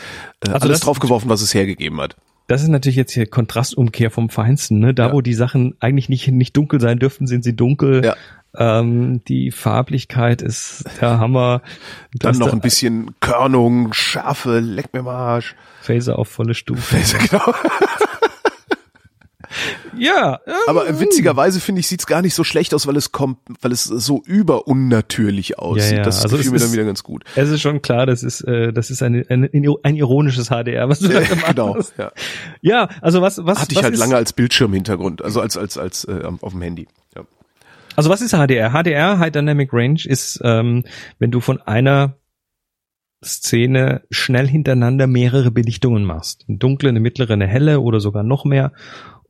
Äh, 0.45 0.51
Also 0.51 0.65
alles 0.65 0.79
das- 0.81 0.87
draufgeworfen, 0.87 1.29
was 1.31 1.41
es 1.43 1.55
hergegeben 1.55 2.01
hat. 2.01 2.17
Das 2.49 2.63
ist 2.63 2.69
natürlich 2.69 2.97
jetzt 2.97 3.13
hier 3.13 3.27
Kontrastumkehr 3.27 4.11
vom 4.11 4.29
Feinsten. 4.29 4.81
Ne? 4.81 4.93
Da, 4.93 5.09
Ja. 5.09 5.13
wo 5.13 5.21
die 5.21 5.35
Sachen 5.35 5.77
eigentlich 5.79 6.09
nicht, 6.09 6.27
nicht 6.27 6.57
dunkel 6.57 6.81
sein 6.81 6.99
dürften, 6.99 7.29
sind 7.29 7.45
sie 7.45 7.55
dunkel. 7.55 8.05
Ja. 8.05 8.17
Ähm, 8.57 9.23
die 9.29 9.53
Farblichkeit 9.53 10.43
ist 10.43 10.83
der 11.01 11.21
Hammer. 11.21 11.63
Dann 12.13 12.37
noch 12.39 12.53
ein 12.53 12.59
bisschen 12.61 13.15
Körnung, 13.21 13.93
Schärfe, 13.93 14.59
leck 14.59 14.93
mir 14.93 15.03
mal 15.03 15.15
Arsch. 15.15 15.55
Phaser 15.83 16.19
auf 16.19 16.27
volle 16.27 16.55
Stufe. 16.55 16.97
genau. 17.31 17.55
Ja. 19.97 20.41
Aber 20.67 20.89
äh, 20.89 21.01
witzigerweise 21.01 21.61
finde 21.61 21.81
ich, 21.81 21.89
sieht's 21.89 22.07
gar 22.07 22.23
nicht 22.23 22.35
so 22.35 22.45
schlecht 22.45 22.73
aus, 22.75 22.87
weil 22.87 22.97
es 22.97 23.13
kommt, 23.13 23.39
weil 23.61 23.73
es 23.73 23.85
so 23.85 24.23
überunnatürlich 24.25 25.59
aussieht. 25.59 25.91
Ja, 25.93 25.97
ja. 25.99 26.03
Das 26.05 26.23
Also 26.23 26.37
gefiel 26.37 26.53
mir 26.53 26.59
dann 26.59 26.67
ist- 26.69 26.73
wieder 26.73 26.85
ganz 26.85 27.03
gut. 27.03 27.25
Es 27.35 27.49
ist 27.51 27.61
schon 27.61 27.83
klar, 27.83 28.07
das 28.07 28.23
ist, 28.23 28.41
äh, 28.43 28.73
das 28.73 28.91
ist 28.91 29.03
eine, 29.03 29.25
eine, 29.29 29.51
ein 29.83 29.97
ironisches 29.97 30.49
HDR, 30.49 30.89
was 30.89 31.01
du 31.01 31.09
da 31.09 31.21
gemacht 31.21 31.47
genau. 31.57 31.75
hast. 31.77 31.95
Ja. 31.99 32.13
Ja, 32.63 32.89
also 33.01 33.21
was, 33.23 33.45
was, 33.45 33.59
Hatte 33.61 33.73
ich 33.73 33.79
was 33.79 33.85
halt 33.85 33.95
ist, 33.95 34.01
lange 34.01 34.17
als 34.17 34.33
Bildschirmhintergrund, 34.33 35.23
also 35.23 35.41
als 35.41 35.57
als 35.57 35.77
als 35.79 36.05
äh, 36.05 36.23
auf 36.41 36.53
dem 36.53 36.63
Handy. 36.63 36.87
Ja. 37.17 37.23
Also 37.97 38.11
was 38.11 38.21
ist 38.21 38.33
HDR? 38.35 38.71
HDR, 38.71 39.19
High 39.19 39.33
Dynamic 39.33 39.73
Range, 39.73 40.01
ist, 40.05 40.41
ähm, 40.45 40.85
wenn 41.19 41.31
du 41.31 41.41
von 41.41 41.61
einer 41.61 42.17
Szene 43.23 44.03
schnell 44.11 44.49
hintereinander 44.49 45.07
mehrere 45.07 45.51
Belichtungen 45.51 46.05
machst. 46.05 46.47
Eine 46.49 46.57
dunkle, 46.57 46.89
eine 46.89 47.01
mittlere, 47.01 47.35
eine 47.35 47.47
helle 47.47 47.81
oder 47.81 48.01
sogar 48.01 48.23
noch 48.23 48.45
mehr. 48.47 48.73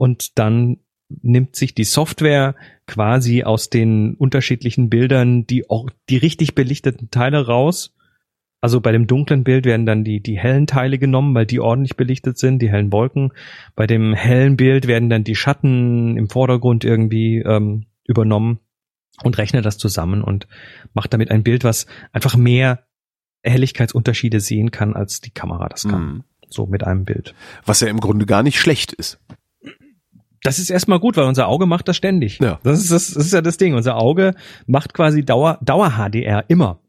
Und 0.01 0.39
dann 0.39 0.79
nimmt 1.11 1.57
sich 1.57 1.75
die 1.75 1.85
Software 1.85 2.55
quasi 2.87 3.43
aus 3.43 3.69
den 3.69 4.15
unterschiedlichen 4.15 4.89
Bildern 4.89 5.47
die, 5.47 5.67
die 6.09 6.17
richtig 6.17 6.55
belichteten 6.55 7.11
Teile 7.11 7.47
raus. 7.47 7.95
Also 8.63 8.81
bei 8.81 8.93
dem 8.93 9.07
dunklen 9.07 9.45
Bild 9.45 9.67
werden 9.67 9.85
dann 9.85 10.03
die, 10.03 10.23
die 10.23 10.39
hellen 10.39 10.67
Teile 10.67 10.99
genommen, 10.99 11.35
weil 11.35 11.45
die 11.45 11.61
ordentlich 11.61 11.99
belichtet 11.99 12.39
sind, 12.39 12.63
die 12.63 12.71
hellen 12.71 12.93
Wolken. 12.93 13.33
Bei 13.77 13.87
dem 13.87 14.15
hellen 14.15 14.57
Bild 14.57 14.87
werden 14.87 15.11
dann 15.11 15.23
die 15.23 15.37
Schatten 15.37 16.17
im 16.17 16.31
Vordergrund 16.31 16.83
irgendwie 16.83 17.41
ähm, 17.41 17.85
übernommen 18.07 18.59
und 19.23 19.37
rechnet 19.37 19.67
das 19.67 19.77
zusammen 19.77 20.23
und 20.23 20.49
macht 20.95 21.13
damit 21.13 21.31
ein 21.31 21.43
Bild, 21.43 21.63
was 21.63 21.87
einfach 22.13 22.37
mehr 22.37 22.87
Helligkeitsunterschiede 23.43 24.41
sehen 24.41 24.71
kann, 24.71 24.95
als 24.95 25.21
die 25.21 25.31
Kamera 25.31 25.69
das 25.69 25.87
kann. 25.87 26.03
Mhm. 26.03 26.25
So 26.49 26.65
mit 26.65 26.85
einem 26.85 27.05
Bild. 27.05 27.35
Was 27.67 27.81
ja 27.81 27.89
im 27.89 28.01
Grunde 28.01 28.25
gar 28.25 28.43
nicht 28.43 28.59
schlecht 28.59 28.95
ist. 28.95 29.21
Das 30.43 30.59
ist 30.59 30.71
erstmal 30.71 31.01
gut, 31.01 31.17
weil 31.17 31.27
unser 31.27 31.49
Auge 31.49 31.67
macht 31.67 31.89
das 31.89 31.97
ständig. 31.97 32.39
Ja. 32.41 32.59
Das 32.63 32.81
ist, 32.81 32.91
das, 32.91 33.13
das 33.13 33.27
ist 33.27 33.33
ja 33.33 33.43
das 33.43 33.59
Ding. 33.59 33.75
Unser 33.75 33.97
Auge 33.97 34.35
macht 34.67 34.95
quasi 34.95 35.25
Dauer, 35.25 35.59
Dauer-HDR 35.63 36.45
immer. 36.49 36.81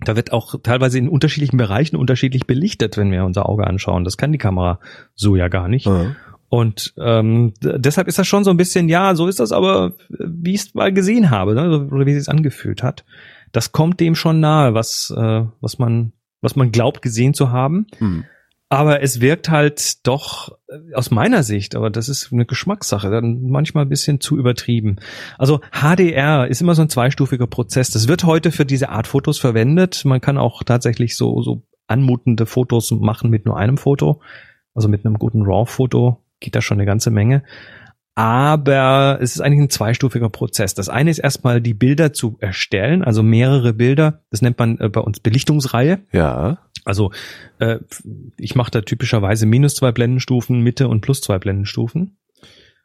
Da 0.00 0.14
wird 0.14 0.32
auch 0.32 0.56
teilweise 0.62 0.98
in 0.98 1.08
unterschiedlichen 1.08 1.56
Bereichen 1.56 1.96
unterschiedlich 1.96 2.46
belichtet, 2.46 2.96
wenn 2.96 3.10
wir 3.10 3.24
unser 3.24 3.48
Auge 3.48 3.66
anschauen. 3.66 4.04
Das 4.04 4.16
kann 4.16 4.30
die 4.30 4.38
Kamera 4.38 4.78
so 5.14 5.36
ja 5.36 5.48
gar 5.48 5.68
nicht. 5.68 5.86
Ja. 5.86 6.14
Und 6.48 6.94
ähm, 6.98 7.54
deshalb 7.60 8.06
ist 8.06 8.18
das 8.18 8.26
schon 8.26 8.44
so 8.44 8.50
ein 8.50 8.56
bisschen, 8.56 8.88
ja, 8.88 9.14
so 9.14 9.26
ist 9.26 9.40
das 9.40 9.52
aber, 9.52 9.94
wie 10.08 10.54
ich 10.54 10.60
es 10.60 10.74
mal 10.74 10.92
gesehen 10.92 11.30
habe, 11.30 11.54
ne? 11.54 11.88
wie 11.90 12.12
es 12.12 12.26
sich 12.26 12.30
angefühlt 12.32 12.82
hat. 12.82 13.04
Das 13.52 13.72
kommt 13.72 13.98
dem 14.00 14.14
schon 14.14 14.38
nahe, 14.38 14.74
was, 14.74 15.12
äh, 15.16 15.44
was 15.60 15.78
man, 15.78 16.12
was 16.42 16.54
man 16.54 16.70
glaubt 16.70 17.02
gesehen 17.02 17.34
zu 17.34 17.50
haben. 17.50 17.86
Mhm. 17.98 18.24
Aber 18.68 19.00
es 19.00 19.20
wirkt 19.20 19.48
halt 19.48 20.06
doch 20.06 20.58
äh, 20.68 20.94
aus 20.94 21.12
meiner 21.12 21.44
Sicht, 21.44 21.76
aber 21.76 21.88
das 21.88 22.08
ist 22.08 22.32
eine 22.32 22.46
Geschmackssache, 22.46 23.10
dann 23.10 23.42
manchmal 23.48 23.84
ein 23.84 23.88
bisschen 23.88 24.20
zu 24.20 24.36
übertrieben. 24.36 24.96
Also 25.38 25.60
HDR 25.70 26.48
ist 26.48 26.60
immer 26.60 26.74
so 26.74 26.82
ein 26.82 26.88
zweistufiger 26.88 27.46
Prozess. 27.46 27.90
Das 27.90 28.08
wird 28.08 28.24
heute 28.24 28.50
für 28.50 28.66
diese 28.66 28.88
Art 28.88 29.06
Fotos 29.06 29.38
verwendet. 29.38 30.04
Man 30.04 30.20
kann 30.20 30.36
auch 30.36 30.64
tatsächlich 30.64 31.16
so, 31.16 31.42
so 31.42 31.62
anmutende 31.86 32.46
Fotos 32.46 32.90
machen 32.90 33.30
mit 33.30 33.46
nur 33.46 33.56
einem 33.56 33.76
Foto. 33.76 34.20
Also 34.74 34.88
mit 34.88 35.06
einem 35.06 35.18
guten 35.18 35.42
RAW-Foto 35.42 36.24
geht 36.40 36.56
da 36.56 36.60
schon 36.60 36.78
eine 36.78 36.86
ganze 36.86 37.10
Menge. 37.10 37.44
Aber 38.16 39.18
es 39.20 39.34
ist 39.34 39.42
eigentlich 39.42 39.60
ein 39.60 39.70
zweistufiger 39.70 40.30
Prozess. 40.30 40.74
Das 40.74 40.88
eine 40.88 41.10
ist 41.10 41.18
erstmal 41.18 41.60
die 41.60 41.74
Bilder 41.74 42.14
zu 42.14 42.38
erstellen, 42.40 43.04
also 43.04 43.22
mehrere 43.22 43.74
Bilder. 43.74 44.22
Das 44.30 44.40
nennt 44.40 44.58
man 44.58 44.78
äh, 44.78 44.88
bei 44.88 45.00
uns 45.00 45.20
Belichtungsreihe. 45.20 46.00
ja. 46.12 46.58
Also 46.84 47.10
äh, 47.58 47.80
ich 48.38 48.54
mache 48.54 48.70
da 48.70 48.80
typischerweise 48.80 49.44
minus 49.44 49.74
zwei 49.74 49.90
Blendenstufen, 49.90 50.60
Mitte 50.60 50.86
und 50.86 51.00
plus 51.00 51.20
zwei 51.20 51.36
Blendenstufen. 51.36 52.16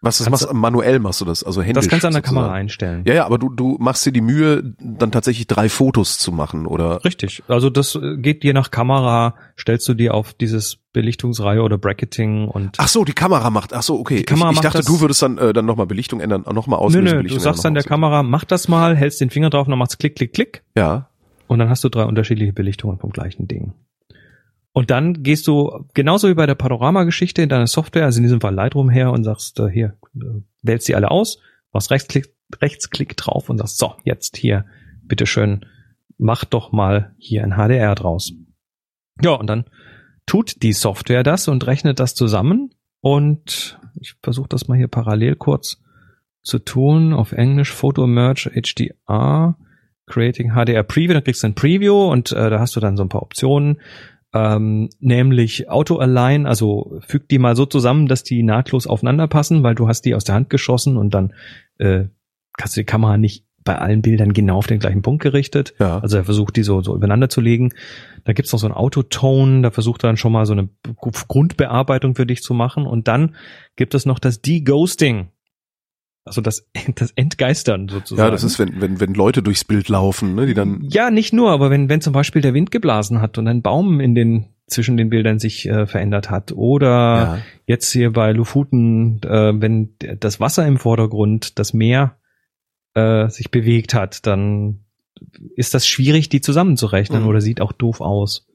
Was 0.03 0.17
das 0.17 0.29
machst, 0.31 0.51
manuell 0.51 0.97
machst 0.99 1.21
du 1.21 1.25
das, 1.25 1.43
also 1.43 1.61
händisch. 1.61 1.83
Das 1.83 1.89
kannst 1.89 2.03
du 2.03 2.07
an 2.07 2.13
der 2.13 2.21
sozusagen. 2.23 2.41
Kamera 2.43 2.53
einstellen. 2.55 3.03
Ja, 3.05 3.13
ja, 3.13 3.25
aber 3.25 3.37
du, 3.37 3.49
du 3.49 3.77
machst 3.79 4.03
dir 4.03 4.11
die 4.11 4.21
Mühe, 4.21 4.73
dann 4.79 5.11
tatsächlich 5.11 5.45
drei 5.45 5.69
Fotos 5.69 6.17
zu 6.17 6.31
machen, 6.31 6.65
oder? 6.65 7.05
Richtig. 7.05 7.43
Also 7.47 7.69
das 7.69 7.93
äh, 7.95 8.17
geht 8.17 8.43
je 8.43 8.53
nach 8.53 8.71
Kamera, 8.71 9.35
stellst 9.59 9.87
du 9.87 9.93
dir 9.93 10.15
auf 10.15 10.33
dieses 10.33 10.77
Belichtungsreihe 10.91 11.61
oder 11.61 11.77
Bracketing 11.77 12.47
und 12.47 12.77
Ach 12.79 12.87
so, 12.87 13.05
die 13.05 13.13
Kamera 13.13 13.51
macht. 13.51 13.73
Ach 13.73 13.83
so, 13.83 13.99
okay. 13.99 14.17
Die 14.17 14.23
Kamera 14.23 14.49
ich, 14.49 14.57
ich 14.57 14.63
macht 14.63 14.73
dachte, 14.75 14.85
du 14.85 15.01
würdest 15.01 15.21
dann 15.21 15.37
äh, 15.37 15.53
dann 15.53 15.65
nochmal 15.65 15.85
Belichtung 15.85 16.19
ändern, 16.19 16.45
nochmal 16.51 16.79
Nö, 16.79 16.85
auslösen. 16.85 17.03
nö, 17.05 17.11
du 17.11 17.17
Belichtung 17.17 17.39
sagst 17.39 17.63
dann 17.63 17.75
der 17.75 17.83
Kamera, 17.83 18.23
mach 18.23 18.43
das 18.43 18.67
mal, 18.67 18.95
hältst 18.95 19.21
den 19.21 19.29
Finger 19.29 19.51
drauf 19.51 19.67
und 19.67 19.71
dann 19.71 19.79
macht's 19.79 19.99
klick, 19.99 20.15
klick, 20.15 20.33
klick. 20.33 20.63
Ja. 20.75 21.09
und 21.47 21.59
dann 21.59 21.69
hast 21.69 21.83
du 21.83 21.89
drei 21.89 22.05
unterschiedliche 22.05 22.53
Belichtungen 22.53 22.97
vom 22.97 23.11
gleichen 23.11 23.47
Ding. 23.47 23.73
Und 24.73 24.89
dann 24.89 25.21
gehst 25.23 25.47
du 25.47 25.85
genauso 25.93 26.29
wie 26.29 26.33
bei 26.33 26.45
der 26.45 26.55
Panorama-Geschichte 26.55 27.41
in 27.41 27.49
deiner 27.49 27.67
Software, 27.67 28.05
also 28.05 28.17
in 28.17 28.23
diesem 28.23 28.39
Fall 28.39 28.53
Lightroom 28.53 28.89
her 28.89 29.11
und 29.11 29.23
sagst, 29.23 29.59
äh, 29.59 29.69
hier, 29.69 29.97
äh, 30.15 30.41
wählst 30.61 30.87
die 30.87 30.95
alle 30.95 31.11
aus, 31.11 31.39
machst 31.73 31.91
Rechtsklick, 31.91 32.33
Rechtsklick 32.61 33.17
drauf 33.17 33.49
und 33.49 33.57
sagst, 33.57 33.77
so, 33.77 33.95
jetzt 34.03 34.37
hier, 34.37 34.65
bitteschön, 35.03 35.65
mach 36.17 36.45
doch 36.45 36.71
mal 36.71 37.13
hier 37.17 37.43
ein 37.43 37.55
HDR 37.55 37.95
draus. 37.95 38.33
Ja, 39.21 39.31
und 39.31 39.47
dann 39.47 39.65
tut 40.25 40.63
die 40.63 40.73
Software 40.73 41.23
das 41.23 41.47
und 41.47 41.67
rechnet 41.67 41.99
das 41.99 42.15
zusammen 42.15 42.73
und 43.01 43.79
ich 43.99 44.15
versuche 44.21 44.47
das 44.47 44.67
mal 44.67 44.77
hier 44.77 44.87
parallel 44.87 45.35
kurz 45.35 45.81
zu 46.43 46.59
tun. 46.59 47.13
Auf 47.13 47.33
Englisch 47.33 47.71
Photo 47.71 48.07
Merge 48.07 48.49
HDR, 48.49 49.57
Creating 50.05 50.53
HDR 50.53 50.83
Preview, 50.83 51.13
dann 51.13 51.23
kriegst 51.23 51.43
du 51.43 51.47
ein 51.47 51.55
Preview 51.55 52.09
und 52.09 52.31
äh, 52.31 52.49
da 52.49 52.59
hast 52.59 52.75
du 52.75 52.79
dann 52.79 52.97
so 52.97 53.03
ein 53.03 53.09
paar 53.09 53.23
Optionen. 53.23 53.81
Ähm, 54.33 54.89
nämlich 54.99 55.69
Auto 55.69 55.97
Align, 55.97 56.45
also 56.45 56.99
füg 57.05 57.27
die 57.27 57.39
mal 57.39 57.55
so 57.55 57.65
zusammen, 57.65 58.07
dass 58.07 58.23
die 58.23 58.43
nahtlos 58.43 58.87
aufeinander 58.87 59.27
passen, 59.27 59.63
weil 59.63 59.75
du 59.75 59.87
hast 59.87 60.03
die 60.03 60.15
aus 60.15 60.23
der 60.23 60.35
Hand 60.35 60.49
geschossen 60.49 60.95
und 60.95 61.13
dann 61.13 61.33
äh, 61.79 62.05
kannst 62.57 62.77
du 62.77 62.81
die 62.81 62.85
Kamera 62.85 63.17
nicht 63.17 63.45
bei 63.63 63.77
allen 63.77 64.01
Bildern 64.01 64.33
genau 64.33 64.57
auf 64.57 64.67
den 64.67 64.79
gleichen 64.79 65.01
Punkt 65.01 65.21
gerichtet. 65.21 65.73
Ja. 65.79 65.99
Also 65.99 66.17
er 66.17 66.23
versucht 66.23 66.55
die 66.55 66.63
so, 66.63 66.81
so 66.81 66.95
übereinander 66.95 67.29
zu 67.29 67.41
legen. 67.41 67.73
Da 68.23 68.33
gibt's 68.33 68.51
noch 68.51 68.59
so 68.59 68.67
ein 68.67 68.73
Autotone, 68.73 69.61
da 69.61 69.71
versucht 69.71 70.03
er 70.03 70.09
dann 70.09 70.17
schon 70.17 70.31
mal 70.31 70.45
so 70.45 70.53
eine 70.53 70.69
Grundbearbeitung 70.95 72.15
für 72.15 72.25
dich 72.25 72.41
zu 72.41 72.53
machen. 72.53 72.85
Und 72.85 73.07
dann 73.07 73.35
gibt 73.75 73.93
es 73.93 74.05
noch 74.05 74.19
das 74.19 74.41
Deghosting. 74.41 75.29
Also 76.25 76.41
das, 76.41 76.67
das 76.95 77.11
Entgeistern 77.15 77.87
sozusagen. 77.89 78.25
ja, 78.27 78.31
das 78.31 78.43
ist, 78.43 78.59
wenn, 78.59 78.79
wenn, 78.81 78.99
wenn 78.99 79.13
Leute 79.13 79.41
durchs 79.41 79.63
Bild 79.65 79.89
laufen, 79.89 80.35
ne, 80.35 80.45
die 80.45 80.53
dann. 80.53 80.81
Ja, 80.89 81.09
nicht 81.11 81.33
nur, 81.33 81.51
aber 81.51 81.69
wenn, 81.69 81.89
wenn 81.89 82.01
zum 82.01 82.13
Beispiel 82.13 82.41
der 82.41 82.53
Wind 82.53 82.71
geblasen 82.71 83.21
hat 83.21 83.37
und 83.37 83.47
ein 83.47 83.61
Baum 83.61 83.99
in 83.99 84.15
den 84.15 84.45
zwischen 84.67 84.95
den 84.95 85.09
Bildern 85.09 85.37
sich 85.37 85.67
äh, 85.67 85.85
verändert 85.85 86.29
hat 86.29 86.53
oder 86.53 86.87
Ja. 86.89 87.37
jetzt 87.65 87.91
hier 87.91 88.13
bei 88.13 88.31
Lofoten, 88.31 89.19
äh, 89.23 89.51
wenn 89.59 89.95
das 90.19 90.39
Wasser 90.39 90.65
im 90.65 90.77
Vordergrund, 90.77 91.59
das 91.59 91.73
Meer 91.73 92.15
äh, 92.93 93.27
sich 93.27 93.51
bewegt 93.51 93.93
hat, 93.93 94.25
dann 94.27 94.85
ist 95.57 95.73
das 95.73 95.85
schwierig, 95.87 96.29
die 96.29 96.39
zusammenzurechnen 96.39 97.23
Mhm. 97.23 97.27
oder 97.27 97.41
sieht 97.41 97.59
auch 97.59 97.73
doof 97.73 97.99
aus. 97.99 98.47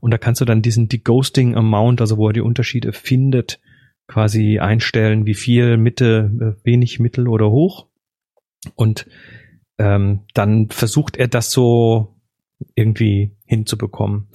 Und 0.00 0.10
da 0.10 0.18
kannst 0.18 0.42
du 0.42 0.44
dann 0.44 0.60
diesen 0.60 0.88
Deghosting 0.88 1.54
Amount, 1.56 2.02
also 2.02 2.18
wo 2.18 2.28
er 2.28 2.34
die 2.34 2.40
Unterschiede 2.42 2.92
findet, 2.92 3.58
quasi 4.06 4.58
einstellen, 4.58 5.26
wie 5.26 5.34
viel 5.34 5.76
Mitte, 5.76 6.30
äh, 6.40 6.64
wenig, 6.64 7.00
mittel 7.00 7.28
oder 7.28 7.50
hoch. 7.50 7.86
Und 8.74 9.06
ähm, 9.78 10.20
dann 10.34 10.68
versucht 10.70 11.16
er 11.16 11.28
das 11.28 11.50
so 11.50 12.14
irgendwie 12.74 13.32
hinzubekommen. 13.46 14.28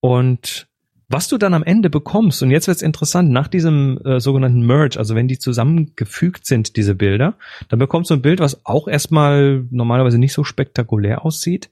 Und 0.00 0.68
was 1.08 1.28
du 1.28 1.36
dann 1.36 1.52
am 1.52 1.62
Ende 1.62 1.90
bekommst, 1.90 2.42
und 2.42 2.50
jetzt 2.50 2.68
wird's 2.68 2.80
interessant, 2.80 3.30
nach 3.30 3.46
diesem 3.46 3.98
äh, 3.98 4.18
sogenannten 4.18 4.64
Merge, 4.64 4.98
also 4.98 5.14
wenn 5.14 5.28
die 5.28 5.38
zusammengefügt 5.38 6.46
sind, 6.46 6.76
diese 6.76 6.94
Bilder, 6.94 7.36
dann 7.68 7.78
bekommst 7.78 8.10
du 8.10 8.14
ein 8.14 8.22
Bild, 8.22 8.40
was 8.40 8.64
auch 8.64 8.88
erstmal 8.88 9.66
normalerweise 9.70 10.18
nicht 10.18 10.32
so 10.32 10.42
spektakulär 10.42 11.24
aussieht. 11.24 11.70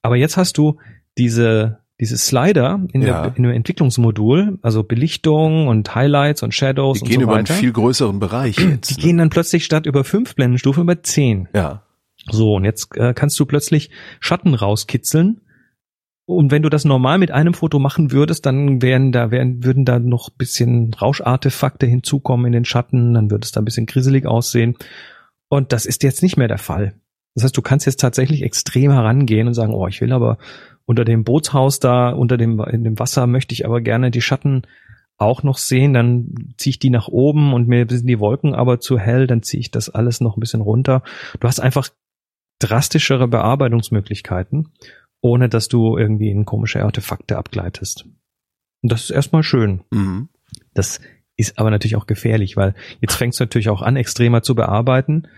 Aber 0.00 0.16
jetzt 0.16 0.38
hast 0.38 0.56
du 0.56 0.78
diese, 1.18 1.80
diese 2.00 2.16
Slider 2.16 2.80
in, 2.92 3.02
Ja. 3.02 3.22
der, 3.22 3.36
in 3.36 3.42
dem 3.42 3.52
Entwicklungsmodul, 3.52 4.58
also 4.62 4.84
Belichtung 4.84 5.66
und 5.68 5.94
Highlights 5.94 6.42
und 6.42 6.54
Shadows 6.54 6.98
Die 6.98 7.02
und 7.02 7.08
gehen 7.08 7.20
so 7.20 7.22
über 7.24 7.34
einen 7.36 7.48
weiter. 7.48 7.54
viel 7.58 7.72
größeren 7.72 8.20
Bereich 8.20 8.56
jetzt. 8.58 8.90
die 8.90 8.94
ne? 9.00 9.00
gehen 9.02 9.18
dann 9.18 9.30
plötzlich 9.30 9.64
statt 9.64 9.86
über 9.86 10.04
fünf 10.04 10.34
Blendenstufen 10.34 10.82
über 10.84 11.02
zehn. 11.02 11.48
Ja. 11.54 11.82
So, 12.30 12.54
und 12.54 12.64
jetzt 12.64 12.96
äh, 12.96 13.14
kannst 13.14 13.38
du 13.40 13.46
plötzlich 13.46 13.90
Schatten 14.20 14.54
rauskitzeln. 14.54 15.40
Und 16.26 16.50
wenn 16.50 16.62
du 16.62 16.68
das 16.68 16.84
normal 16.84 17.16
mit 17.16 17.30
einem 17.30 17.54
Foto 17.54 17.78
machen 17.78 18.12
würdest, 18.12 18.44
dann 18.44 18.82
wären 18.82 19.12
da, 19.12 19.30
wären, 19.30 19.64
würden 19.64 19.86
da 19.86 19.98
noch 19.98 20.28
bisschen 20.28 20.92
Rauschartefakte 20.92 21.86
hinzukommen 21.86 22.44
in 22.46 22.52
den 22.52 22.64
Schatten, 22.66 23.14
dann 23.14 23.30
würde 23.30 23.44
es 23.46 23.52
da 23.52 23.62
ein 23.62 23.64
bisschen 23.64 23.86
grisselig 23.86 24.26
aussehen. 24.26 24.76
Und 25.48 25.72
das 25.72 25.86
ist 25.86 26.02
jetzt 26.02 26.22
nicht 26.22 26.36
mehr 26.36 26.48
der 26.48 26.58
Fall. 26.58 26.92
Das 27.34 27.44
heißt, 27.44 27.56
du 27.56 27.62
kannst 27.62 27.86
jetzt 27.86 28.00
tatsächlich 28.00 28.42
extrem 28.42 28.90
herangehen 28.92 29.46
und 29.48 29.54
sagen, 29.54 29.72
oh, 29.72 29.86
ich 29.88 30.00
will 30.02 30.12
aber 30.12 30.36
unter 30.88 31.04
dem 31.04 31.22
Bootshaus 31.22 31.80
da, 31.80 32.08
unter 32.08 32.38
dem, 32.38 32.58
in 32.60 32.82
dem 32.82 32.98
Wasser 32.98 33.26
möchte 33.26 33.52
ich 33.52 33.66
aber 33.66 33.82
gerne 33.82 34.10
die 34.10 34.22
Schatten 34.22 34.62
auch 35.18 35.42
noch 35.42 35.58
sehen, 35.58 35.92
dann 35.92 36.54
ziehe 36.56 36.70
ich 36.70 36.78
die 36.78 36.88
nach 36.88 37.08
oben 37.08 37.52
und 37.52 37.68
mir 37.68 37.86
sind 37.86 38.06
die 38.06 38.20
Wolken 38.20 38.54
aber 38.54 38.80
zu 38.80 38.98
hell, 38.98 39.26
dann 39.26 39.42
ziehe 39.42 39.60
ich 39.60 39.70
das 39.70 39.90
alles 39.90 40.22
noch 40.22 40.38
ein 40.38 40.40
bisschen 40.40 40.62
runter. 40.62 41.02
Du 41.40 41.46
hast 41.46 41.60
einfach 41.60 41.90
drastischere 42.58 43.28
Bearbeitungsmöglichkeiten, 43.28 44.70
ohne 45.20 45.50
dass 45.50 45.68
du 45.68 45.98
irgendwie 45.98 46.30
in 46.30 46.46
komische 46.46 46.82
Artefakte 46.82 47.36
abgleitest. 47.36 48.06
Und 48.80 48.90
das 48.90 49.02
ist 49.02 49.10
erstmal 49.10 49.42
schön. 49.42 49.82
Mhm. 49.90 50.30
Das 50.72 51.00
ist 51.36 51.58
aber 51.58 51.70
natürlich 51.70 51.96
auch 51.96 52.06
gefährlich, 52.06 52.56
weil 52.56 52.74
jetzt 53.02 53.16
fängt 53.16 53.34
es 53.34 53.40
natürlich 53.40 53.68
auch 53.68 53.82
an, 53.82 53.96
extremer 53.96 54.42
zu 54.42 54.54
bearbeiten. 54.54 55.28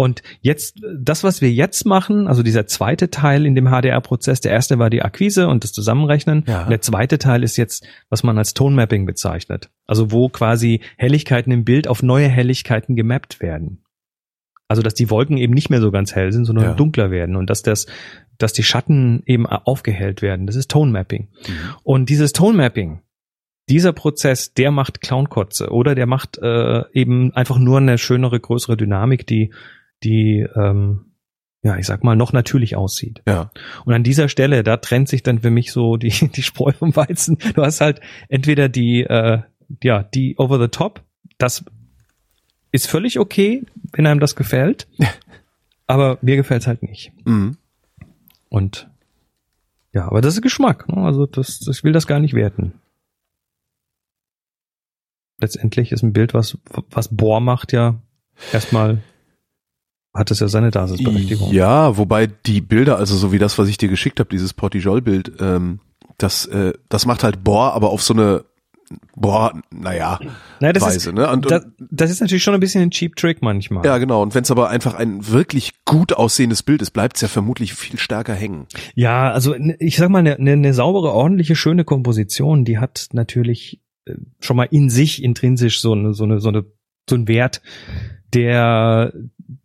Und 0.00 0.22
jetzt, 0.40 0.80
das, 0.98 1.24
was 1.24 1.42
wir 1.42 1.52
jetzt 1.52 1.84
machen, 1.84 2.26
also 2.26 2.42
dieser 2.42 2.66
zweite 2.66 3.10
Teil 3.10 3.44
in 3.44 3.54
dem 3.54 3.66
HDR-Prozess, 3.66 4.40
der 4.40 4.50
erste 4.50 4.78
war 4.78 4.88
die 4.88 5.02
Akquise 5.02 5.46
und 5.46 5.62
das 5.62 5.72
Zusammenrechnen. 5.74 6.44
Ja. 6.46 6.62
Und 6.62 6.70
der 6.70 6.80
zweite 6.80 7.18
Teil 7.18 7.42
ist 7.42 7.58
jetzt, 7.58 7.86
was 8.08 8.22
man 8.22 8.38
als 8.38 8.54
Tone 8.54 8.74
Mapping 8.74 9.04
bezeichnet. 9.04 9.68
Also 9.86 10.10
wo 10.10 10.30
quasi 10.30 10.80
Helligkeiten 10.96 11.52
im 11.52 11.64
Bild 11.64 11.86
auf 11.86 12.02
neue 12.02 12.28
Helligkeiten 12.28 12.96
gemappt 12.96 13.42
werden. 13.42 13.84
Also 14.68 14.80
dass 14.80 14.94
die 14.94 15.10
Wolken 15.10 15.36
eben 15.36 15.52
nicht 15.52 15.68
mehr 15.68 15.82
so 15.82 15.90
ganz 15.90 16.14
hell 16.14 16.32
sind, 16.32 16.46
sondern 16.46 16.64
Ja. 16.64 16.72
dunkler 16.72 17.10
werden 17.10 17.36
und 17.36 17.50
dass 17.50 17.60
das, 17.60 17.84
dass 18.38 18.54
die 18.54 18.62
Schatten 18.62 19.22
eben 19.26 19.46
aufgehellt 19.46 20.22
werden. 20.22 20.46
Das 20.46 20.56
ist 20.56 20.70
Tone 20.70 20.92
Mapping. 20.92 21.28
Und 21.82 22.08
dieses 22.08 22.32
Tone 22.32 22.56
Mapping, 22.56 23.02
dieser 23.68 23.92
Prozess, 23.92 24.54
der 24.54 24.70
macht 24.70 25.02
Clownkotze 25.02 25.68
oder 25.68 25.94
der 25.94 26.06
macht 26.06 26.38
äh, 26.38 26.84
eben 26.94 27.34
einfach 27.34 27.58
nur 27.58 27.76
eine 27.76 27.98
schönere, 27.98 28.40
größere 28.40 28.78
Dynamik, 28.78 29.26
die, 29.26 29.52
die, 30.02 30.46
ähm, 30.54 31.12
ja, 31.62 31.76
ich 31.76 31.86
sag 31.86 32.04
mal, 32.04 32.16
noch 32.16 32.32
natürlich 32.32 32.76
aussieht. 32.76 33.22
Ja. 33.26 33.50
Und 33.84 33.94
an 33.94 34.02
dieser 34.02 34.28
Stelle, 34.28 34.62
da 34.62 34.78
trennt 34.78 35.08
sich 35.08 35.22
dann 35.22 35.40
für 35.40 35.50
mich 35.50 35.72
so 35.72 35.96
die, 35.96 36.10
die 36.34 36.42
Spreu 36.42 36.72
vom 36.72 36.94
Weizen. 36.96 37.38
Du 37.54 37.62
hast 37.62 37.80
halt 37.80 38.00
entweder 38.28 38.68
die, 38.68 39.02
äh, 39.02 39.42
ja, 39.82 40.02
die 40.02 40.36
over 40.38 40.58
the 40.58 40.68
top, 40.68 41.02
das 41.38 41.64
ist 42.72 42.86
völlig 42.86 43.18
okay, 43.18 43.64
wenn 43.92 44.06
einem 44.06 44.20
das 44.20 44.36
gefällt, 44.36 44.88
aber 45.86 46.18
mir 46.22 46.36
gefällt's 46.36 46.66
halt 46.66 46.82
nicht. 46.82 47.12
Mhm. 47.24 47.56
Und 48.48 48.88
ja, 49.92 50.06
aber 50.06 50.20
das 50.20 50.34
ist 50.34 50.42
Geschmack. 50.42 50.88
Ne? 50.88 51.02
Also 51.02 51.26
das, 51.26 51.60
das 51.60 51.78
ich 51.78 51.84
will 51.84 51.92
das 51.92 52.06
gar 52.06 52.20
nicht 52.20 52.34
werten. 52.34 52.74
Letztendlich 55.38 55.90
ist 55.90 56.02
ein 56.02 56.12
Bild, 56.12 56.34
was 56.34 56.58
was 56.90 57.08
Bohr 57.08 57.40
macht, 57.40 57.72
ja 57.72 58.00
erstmal 58.52 59.02
hat 60.14 60.30
es 60.30 60.40
ja 60.40 60.48
seine 60.48 60.70
Daseinsberechtigung. 60.70 61.52
Ja, 61.52 61.96
wobei 61.96 62.26
die 62.26 62.60
Bilder, 62.60 62.96
also 62.98 63.16
so 63.16 63.32
wie 63.32 63.38
das, 63.38 63.58
was 63.58 63.68
ich 63.68 63.78
dir 63.78 63.88
geschickt 63.88 64.20
habe, 64.20 64.30
dieses 64.30 64.54
Portijol-Bild, 64.54 65.32
ähm, 65.40 65.80
das, 66.18 66.46
äh, 66.46 66.72
das 66.88 67.06
macht 67.06 67.22
halt 67.24 67.44
Bohr, 67.44 67.74
aber 67.74 67.90
auf 67.90 68.02
so 68.02 68.14
eine 68.14 68.44
Boah, 69.14 69.52
naja, 69.70 70.18
Naja, 70.58 70.72
das 70.72 70.82
Weise, 70.82 71.10
ist, 71.10 71.14
ne? 71.14 71.30
Und, 71.30 71.48
das, 71.48 71.64
das 71.78 72.10
ist 72.10 72.20
natürlich 72.20 72.42
schon 72.42 72.54
ein 72.54 72.60
bisschen 72.60 72.82
ein 72.82 72.90
Cheap 72.90 73.14
Trick 73.14 73.40
manchmal. 73.40 73.86
ja, 73.86 73.98
genau. 73.98 74.20
Und 74.20 74.34
wenn 74.34 74.42
es 74.42 74.50
aber 74.50 74.68
einfach 74.68 74.94
ein 74.94 75.28
wirklich 75.28 75.72
gut 75.84 76.12
aussehendes 76.12 76.64
Bild 76.64 76.82
ist, 76.82 76.90
bleibt 76.90 77.14
es 77.14 77.22
ja 77.22 77.28
vermutlich 77.28 77.72
viel 77.74 78.00
stärker 78.00 78.34
hängen. 78.34 78.66
Ja, 78.96 79.30
also 79.30 79.54
ne- 79.56 79.76
ich 79.78 79.96
sag 79.96 80.08
mal, 80.08 80.18
eine, 80.18 80.36
eine, 80.36 80.52
eine 80.54 80.74
saubere, 80.74 81.12
ordentliche, 81.12 81.54
schöne 81.54 81.84
Komposition, 81.84 82.64
die 82.64 82.78
hat 82.78 83.06
natürlich 83.12 83.80
äh, 84.06 84.14
schon 84.40 84.56
mal 84.56 84.66
in 84.72 84.90
sich 84.90 85.22
intrinsisch 85.22 85.80
so 85.80 85.92
eine, 85.92 86.12
so 86.12 86.24
eine, 86.24 86.40
so 86.40 86.48
eine, 86.48 86.64
so 87.08 87.14
einen 87.14 87.28
Wert, 87.28 87.62
der 88.34 89.12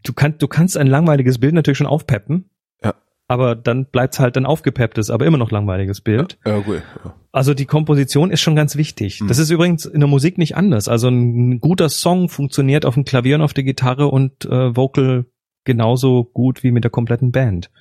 du 0.03 0.13
kannst, 0.13 0.41
du 0.41 0.47
kannst 0.47 0.77
ein 0.77 0.87
langweiliges 0.87 1.39
Bild 1.39 1.53
natürlich 1.53 1.77
schon 1.77 1.87
aufpeppen. 1.87 2.49
Ja. 2.83 2.95
Aber 3.27 3.55
dann 3.55 3.85
bleibt's 3.85 4.19
halt 4.19 4.37
ein 4.37 4.45
aufgepepptes, 4.45 5.09
aber 5.09 5.25
immer 5.25 5.37
noch 5.37 5.51
langweiliges 5.51 6.01
Bild. 6.01 6.37
Ja, 6.45 6.59
gut. 6.59 6.81
Ja. 7.03 7.15
Also 7.31 7.53
die 7.53 7.65
Komposition 7.65 8.31
ist 8.31 8.41
schon 8.41 8.55
ganz 8.55 8.75
wichtig. 8.75 9.21
Mhm. 9.21 9.27
Das 9.27 9.39
ist 9.39 9.49
übrigens 9.49 9.85
in 9.85 9.99
der 9.99 10.09
Musik 10.09 10.37
nicht 10.37 10.55
anders. 10.55 10.87
Also 10.87 11.09
ein 11.09 11.59
guter 11.59 11.89
Song 11.89 12.29
funktioniert 12.29 12.85
auf 12.85 12.93
dem 12.93 13.05
Klavier 13.05 13.35
und 13.35 13.41
auf 13.41 13.53
der 13.53 13.63
Gitarre 13.63 14.07
und 14.07 14.45
äh, 14.45 14.75
Vocal 14.75 15.25
genauso 15.65 16.23
gut 16.23 16.63
wie 16.63 16.71
mit 16.71 16.83
der 16.83 16.91
kompletten 16.91 17.31
Band. 17.31 17.71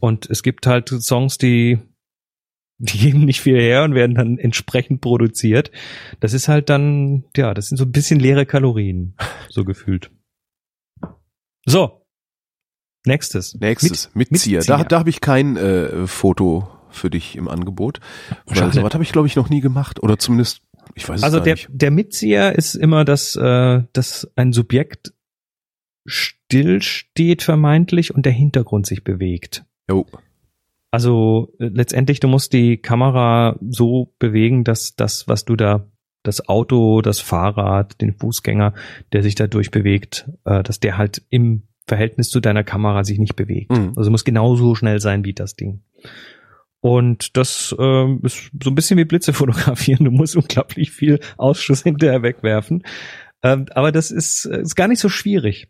Und 0.00 0.28
es 0.28 0.42
gibt 0.42 0.66
halt 0.66 0.88
Songs, 0.88 1.38
die 1.38 1.78
die 2.78 2.98
geben 2.98 3.24
nicht 3.24 3.40
viel 3.40 3.58
her 3.58 3.84
und 3.84 3.94
werden 3.94 4.14
dann 4.14 4.38
entsprechend 4.38 5.00
produziert. 5.00 5.70
Das 6.20 6.32
ist 6.32 6.48
halt 6.48 6.68
dann, 6.68 7.24
ja, 7.36 7.54
das 7.54 7.68
sind 7.68 7.78
so 7.78 7.84
ein 7.84 7.92
bisschen 7.92 8.20
leere 8.20 8.46
Kalorien, 8.46 9.14
so 9.48 9.64
gefühlt. 9.64 10.10
So. 11.66 12.02
Nächstes. 13.04 13.54
Nächstes, 13.54 14.10
Mit- 14.14 14.32
Mitzieher. 14.32 14.58
Mitzieher. 14.58 14.78
Da, 14.78 14.84
da 14.84 14.98
habe 14.98 15.10
ich 15.10 15.20
kein 15.20 15.56
äh, 15.56 16.06
Foto 16.06 16.68
für 16.90 17.10
dich 17.10 17.36
im 17.36 17.48
Angebot. 17.48 18.00
Weil 18.46 18.72
sowas 18.72 18.94
habe 18.94 19.04
ich, 19.04 19.12
glaube 19.12 19.28
ich, 19.28 19.36
noch 19.36 19.48
nie 19.50 19.60
gemacht. 19.60 20.02
Oder 20.02 20.18
zumindest, 20.18 20.62
ich 20.94 21.08
weiß 21.08 21.18
es 21.18 21.22
Also 21.22 21.36
gar 21.38 21.44
der, 21.44 21.54
nicht. 21.54 21.68
der 21.70 21.90
Mitzieher 21.90 22.54
ist 22.56 22.74
immer, 22.74 23.04
dass, 23.04 23.36
äh, 23.36 23.82
dass 23.92 24.30
ein 24.34 24.52
Subjekt 24.52 25.12
still 26.06 26.82
steht 26.82 27.42
vermeintlich 27.42 28.14
und 28.14 28.24
der 28.26 28.32
Hintergrund 28.32 28.86
sich 28.86 29.04
bewegt. 29.04 29.64
Jo. 29.90 30.06
Also 30.92 31.52
äh, 31.58 31.66
letztendlich, 31.66 32.20
du 32.20 32.28
musst 32.28 32.52
die 32.52 32.76
Kamera 32.78 33.56
so 33.68 34.14
bewegen, 34.18 34.64
dass 34.64 34.94
das, 34.96 35.28
was 35.28 35.44
du 35.44 35.54
da, 35.56 35.90
das 36.26 36.48
Auto, 36.48 37.00
das 37.02 37.20
Fahrrad, 37.20 38.00
den 38.00 38.14
Fußgänger, 38.14 38.74
der 39.12 39.22
sich 39.22 39.34
da 39.34 39.46
durchbewegt, 39.46 40.28
äh, 40.44 40.62
dass 40.62 40.80
der 40.80 40.98
halt 40.98 41.22
im 41.30 41.62
Verhältnis 41.86 42.30
zu 42.30 42.40
deiner 42.40 42.64
Kamera 42.64 43.04
sich 43.04 43.18
nicht 43.18 43.36
bewegt. 43.36 43.70
Mhm. 43.70 43.92
Also 43.96 44.10
muss 44.10 44.24
genauso 44.24 44.74
schnell 44.74 45.00
sein 45.00 45.24
wie 45.24 45.32
das 45.32 45.54
Ding. 45.54 45.82
Und 46.80 47.36
das 47.36 47.74
ähm, 47.78 48.20
ist 48.22 48.50
so 48.62 48.70
ein 48.70 48.74
bisschen 48.74 48.98
wie 48.98 49.04
Blitze 49.04 49.32
fotografieren. 49.32 50.04
Du 50.04 50.10
musst 50.10 50.36
unglaublich 50.36 50.90
viel 50.90 51.20
Ausschuss 51.36 51.82
hinterher 51.82 52.22
wegwerfen. 52.22 52.82
Ähm, 53.42 53.66
aber 53.70 53.92
das 53.92 54.10
ist, 54.10 54.46
äh, 54.46 54.60
ist 54.60 54.76
gar 54.76 54.88
nicht 54.88 55.00
so 55.00 55.08
schwierig. 55.08 55.68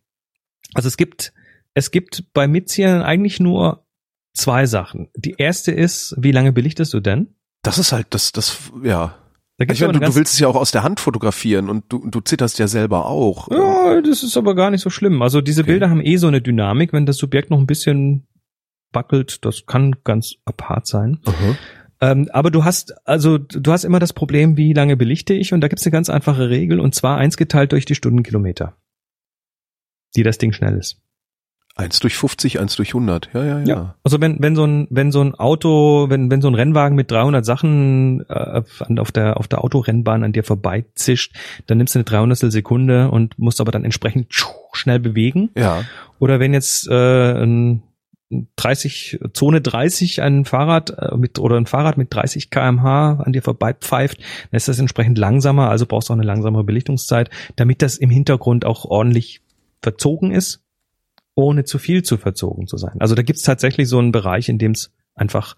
Also 0.74 0.88
es 0.88 0.96
gibt, 0.96 1.32
es 1.74 1.90
gibt 1.90 2.32
bei 2.32 2.48
Mitziehern 2.48 3.02
eigentlich 3.02 3.40
nur 3.40 3.86
zwei 4.34 4.66
Sachen. 4.66 5.09
Die 5.16 5.34
erste 5.38 5.72
ist, 5.72 6.14
wie 6.18 6.32
lange 6.32 6.52
belichtest 6.52 6.92
du 6.94 7.00
denn? 7.00 7.34
Das 7.62 7.78
ist 7.78 7.92
halt, 7.92 8.09
das, 8.11 8.32
das, 8.32 8.70
ja. 8.82 9.16
Da 9.59 9.64
Ich 9.72 9.80
meine, 9.80 9.94
du, 9.94 10.00
du 10.00 10.14
willst 10.14 10.34
es 10.34 10.38
ja 10.40 10.48
auch 10.48 10.57
aus 10.57 10.70
der 10.70 10.82
Hand 10.82 11.00
fotografieren 11.00 11.70
und 11.70 11.84
du, 11.88 12.07
du 12.11 12.20
zitterst 12.20 12.59
ja 12.59 12.68
selber 12.68 13.07
auch. 13.07 13.50
Ja, 13.50 14.02
das 14.02 14.22
ist 14.22 14.36
aber 14.36 14.54
gar 14.54 14.70
nicht 14.70 14.82
so 14.82 14.90
schlimm. 14.90 15.22
Also 15.22 15.40
diese 15.40 15.62
Okay. 15.62 15.72
Bilder 15.72 15.88
haben 15.88 16.02
eh 16.02 16.16
so 16.16 16.26
eine 16.26 16.42
Dynamik, 16.42 16.92
wenn 16.92 17.07
das 17.07 17.16
Subjekt 17.16 17.50
noch 17.50 17.59
ein 17.59 17.66
bisschen 17.66 18.26
wackelt, 18.92 19.44
das 19.44 19.64
kann 19.66 19.96
ganz 20.04 20.34
apart 20.44 20.86
sein. 20.86 21.20
Aha. 21.24 21.57
Ähm, 22.02 22.28
aber 22.32 22.50
du 22.50 22.64
hast, 22.64 22.94
also 23.07 23.38
du 23.38 23.72
hast 23.72 23.84
immer 23.84 23.98
das 23.98 24.12
Problem, 24.12 24.59
wie 24.59 24.74
lange 24.74 24.96
belichte 24.98 25.32
ich? 25.32 25.54
Und 25.54 25.62
da 25.62 25.68
gibt's 25.68 25.86
eine 25.86 25.92
ganz 25.92 26.11
einfache 26.11 26.50
Regel, 26.50 26.78
und 26.78 26.94
zwar 26.94 27.16
eins 27.16 27.38
geteilt 27.38 27.72
durch 27.72 27.86
die 27.86 27.94
Stundenkilometer, 27.94 28.76
die 30.14 30.22
das 30.22 30.36
Ding 30.36 30.52
schnell 30.52 30.76
ist. 30.76 31.00
Eins 31.78 32.00
durch 32.00 32.16
50, 32.16 32.58
eins 32.58 32.74
durch 32.74 32.88
100. 32.88 33.28
Ja, 33.34 33.44
ja, 33.44 33.58
ja. 33.60 33.94
Also 34.02 34.18
wenn 34.18 34.38
wenn 34.40 34.56
so 34.56 34.64
ein 34.64 34.86
wenn 34.88 35.12
so 35.12 35.20
ein 35.20 35.34
Auto, 35.34 36.06
wenn 36.08 36.30
wenn 36.30 36.40
so 36.40 36.48
ein 36.48 36.54
Rennwagen 36.54 36.96
mit 36.96 37.10
300 37.10 37.44
Sachen 37.44 38.24
äh, 38.30 38.62
auf 38.98 39.12
der 39.12 39.36
auf 39.36 39.46
der 39.46 39.62
Autorennbahn 39.62 40.24
an 40.24 40.32
dir 40.32 40.42
vorbeizischt, 40.42 41.36
dann 41.66 41.76
nimmst 41.76 41.94
du 41.94 41.98
eine 41.98 42.04
300 42.04 42.50
Sekunde 42.50 43.10
und 43.10 43.38
musst 43.38 43.60
aber 43.60 43.72
dann 43.72 43.84
entsprechend 43.84 44.28
schnell 44.72 45.00
bewegen. 45.00 45.50
Ja. 45.54 45.84
Oder 46.18 46.40
wenn 46.40 46.54
jetzt 46.54 46.88
äh, 46.88 47.42
ein 47.42 47.82
30 48.56 49.20
Zone 49.34 49.60
30 49.60 50.22
ein 50.22 50.46
Fahrrad 50.46 50.90
äh, 50.98 51.16
mit 51.16 51.38
oder 51.38 51.58
ein 51.58 51.66
Fahrrad 51.66 51.98
mit 51.98 52.12
30 52.12 52.50
km/h 52.50 53.22
an 53.22 53.32
dir 53.34 53.42
vorbeipfeift, 53.42 54.18
dann 54.18 54.56
ist 54.56 54.68
das 54.68 54.78
entsprechend 54.78 55.18
langsamer, 55.18 55.68
also 55.68 55.84
brauchst 55.84 56.08
du 56.08 56.14
auch 56.14 56.16
eine 56.16 56.26
langsamere 56.26 56.64
Belichtungszeit, 56.64 57.28
damit 57.54 57.82
das 57.82 57.98
im 57.98 58.08
Hintergrund 58.08 58.64
auch 58.64 58.86
ordentlich 58.86 59.42
verzogen 59.82 60.32
ist, 60.32 60.65
ohne 61.37 61.62
zu 61.64 61.78
viel 61.78 62.03
zu 62.03 62.16
verzogen 62.16 62.66
zu 62.66 62.76
sein. 62.78 62.97
Also 62.99 63.14
da 63.14 63.22
gibt's 63.22 63.43
tatsächlich 63.43 63.89
so 63.89 63.99
einen 64.01 64.11
Bereich, 64.11 64.49
in 64.49 64.59
dem 64.59 64.72
es 64.72 64.91
einfach 65.14 65.57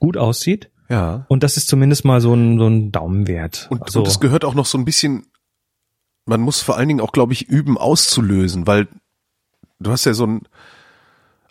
gut 0.00 0.16
aussieht 0.16 0.70
Ja. 0.88 1.24
und 1.28 1.42
das 1.44 1.56
ist 1.56 1.68
zumindest 1.68 2.04
mal 2.04 2.20
so 2.20 2.34
ein, 2.34 2.58
so 2.58 2.66
ein 2.66 2.90
Daumenwert. 2.90 3.68
Und, 3.70 3.82
also, 3.82 4.00
und 4.00 4.08
es 4.08 4.18
gehört 4.20 4.44
auch 4.44 4.54
noch 4.54 4.66
so 4.66 4.78
ein 4.78 4.84
bisschen, 4.84 5.26
man 6.26 6.40
muss 6.40 6.60
vor 6.62 6.76
allen 6.76 6.88
Dingen 6.88 7.00
auch, 7.00 7.12
glaube 7.12 7.32
ich, 7.34 7.48
üben 7.48 7.78
auszulösen, 7.78 8.66
weil 8.66 8.88
du 9.80 9.90
hast 9.90 10.04
ja 10.06 10.14
so 10.14 10.26
ein, 10.26 10.42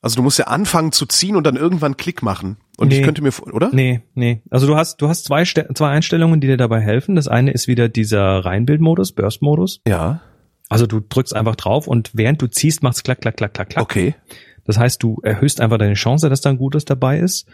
also 0.02 0.16
du 0.16 0.24
musst 0.24 0.38
ja 0.40 0.46
anfangen 0.48 0.92
zu 0.92 1.06
ziehen 1.06 1.36
und 1.36 1.44
dann 1.46 1.56
irgendwann 1.56 1.98
Klick 1.98 2.22
machen. 2.24 2.58
Und 2.78 2.94
ich 2.94 3.00
Nee. 3.00 3.06
könnte 3.06 3.22
mir, 3.24 3.32
oder? 3.52 3.70
Nee, 3.74 4.02
nee. 4.14 4.42
Also 4.52 4.68
du 4.68 4.76
hast, 4.76 5.02
du 5.02 5.08
hast 5.10 5.26
zwei, 5.26 5.44
zwei 5.44 5.90
Einstellungen, 5.90 6.40
die 6.40 6.48
dir 6.48 6.58
dabei 6.58 6.80
helfen. 6.80 7.16
Das 7.16 7.28
eine 7.28 7.52
ist 7.52 7.68
wieder 7.68 7.90
dieser 7.90 8.46
Reinbildmodus, 8.46 9.12
Burst-Modus. 9.14 9.82
Ja. 9.88 10.22
Also 10.70 10.86
du 10.86 11.00
drückst 11.00 11.36
einfach 11.36 11.56
drauf 11.56 11.88
und 11.88 12.12
während 12.14 12.42
du 12.42 12.48
ziehst, 12.48 12.84
macht's 12.84 13.04
klack, 13.04 13.22
klack, 13.22 13.38
klack, 13.38 13.54
klack, 13.54 13.70
klack. 13.70 13.84
Okay. 13.84 14.16
Das 14.66 14.78
heißt, 14.78 15.02
du 15.02 15.20
erhöhst 15.24 15.62
einfach 15.62 15.78
deine 15.78 15.94
Chance, 15.94 16.30
dass 16.30 16.42
da 16.42 16.50
ein 16.50 16.58
Gutes 16.58 16.86
dabei 16.86 17.20
ist. 17.20 17.48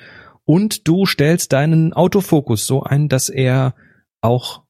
Und 0.46 0.88
du 0.88 1.06
stellst 1.06 1.54
deinen 1.54 1.94
Autofokus 1.94 2.66
so 2.66 2.84
ein, 2.84 3.08
dass 3.08 3.30
er 3.30 3.76
auch, 4.22 4.64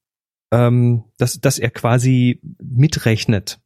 ähm, 0.52 1.06
dass, 1.18 1.40
dass 1.40 1.58
er 1.58 1.72
quasi 1.72 2.42
mitrechnet. 2.62 3.60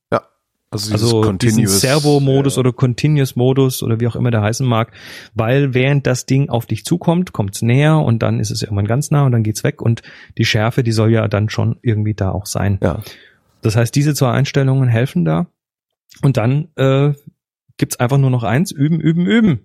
Also, 0.70 0.92
dieses 0.92 1.14
Also 1.14 1.32
diesen 1.34 1.68
Servo-Modus 1.68 2.58
äh, 2.58 2.60
oder 2.60 2.74
Continuous-Modus 2.74 3.84
oder 3.84 4.02
wie 4.02 4.08
auch 4.08 4.18
immer 4.18 4.32
der 4.32 4.42
heißen 4.42 4.68
mag, 4.68 4.92
weil 5.34 5.74
während 5.74 6.06
das 6.06 6.26
Ding 6.26 6.50
auf 6.50 6.66
dich 6.66 6.84
zukommt, 6.84 7.32
kommt's 7.32 7.62
näher 7.62 8.00
und 8.00 8.22
dann 8.22 8.42
ist 8.42 8.52
es 8.52 8.64
irgendwann 8.64 8.88
ganz 8.88 9.10
nah 9.10 9.26
und 9.26 9.32
dann 9.32 9.44
geht's 9.44 9.64
weg 9.64 9.82
und 9.82 10.02
die 10.38 10.44
Schärfe, 10.44 10.84
die 10.84 10.92
soll 10.92 11.12
ja 11.12 11.28
dann 11.30 11.50
schon 11.50 11.78
irgendwie 11.82 12.16
da 12.16 12.32
auch 12.32 12.46
sein. 12.46 12.80
Ja. 12.84 13.02
Das 13.68 13.76
heißt, 13.76 13.94
diese 13.94 14.14
zwei 14.14 14.32
Einstellungen 14.32 14.88
helfen 14.88 15.26
da 15.26 15.48
und 16.22 16.38
dann 16.38 16.70
äh, 16.78 17.12
gibt's 17.76 18.00
einfach 18.00 18.18
nur 18.18 18.30
noch 18.30 18.44
eins, 18.44 18.72
üben, 18.72 19.02
üben, 19.02 19.26
üben. 19.26 19.60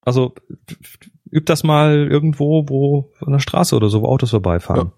Also 0.00 0.36
üb 1.32 1.44
das 1.44 1.64
mal 1.64 2.06
irgendwo, 2.08 2.68
wo 2.68 3.10
an 3.20 3.32
der 3.32 3.40
Straße 3.40 3.74
oder 3.74 3.88
so, 3.88 4.02
wo 4.02 4.06
Autos 4.06 4.30
vorbeifahren. 4.30 4.92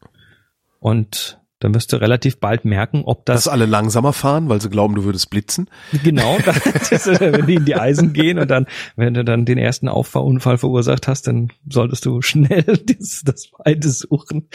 Und 0.78 1.40
dann 1.58 1.72
wirst 1.74 1.90
du 1.94 1.96
relativ 1.96 2.38
bald 2.38 2.66
merken, 2.66 3.04
ob 3.06 3.24
das 3.24 3.44
Dass 3.44 3.48
alle 3.48 3.64
langsamer 3.64 4.12
fahren, 4.12 4.50
weil 4.50 4.60
sie 4.60 4.68
glauben, 4.68 4.94
du 4.94 5.04
würdest 5.04 5.30
blitzen. 5.30 5.70
Genau, 6.04 6.36
das 6.90 7.06
wenn 7.06 7.46
die 7.46 7.54
in 7.54 7.64
die 7.64 7.76
Eisen 7.76 8.12
gehen 8.12 8.38
und 8.38 8.50
dann, 8.50 8.66
wenn 8.94 9.14
du 9.14 9.24
dann 9.24 9.46
den 9.46 9.56
ersten 9.56 9.88
Auffahrunfall 9.88 10.58
verursacht 10.58 11.08
hast, 11.08 11.28
dann 11.28 11.48
solltest 11.66 12.04
du 12.04 12.20
schnell 12.20 12.64
das, 12.98 13.22
das 13.24 13.50
Weite 13.56 13.88
suchen. 13.88 14.50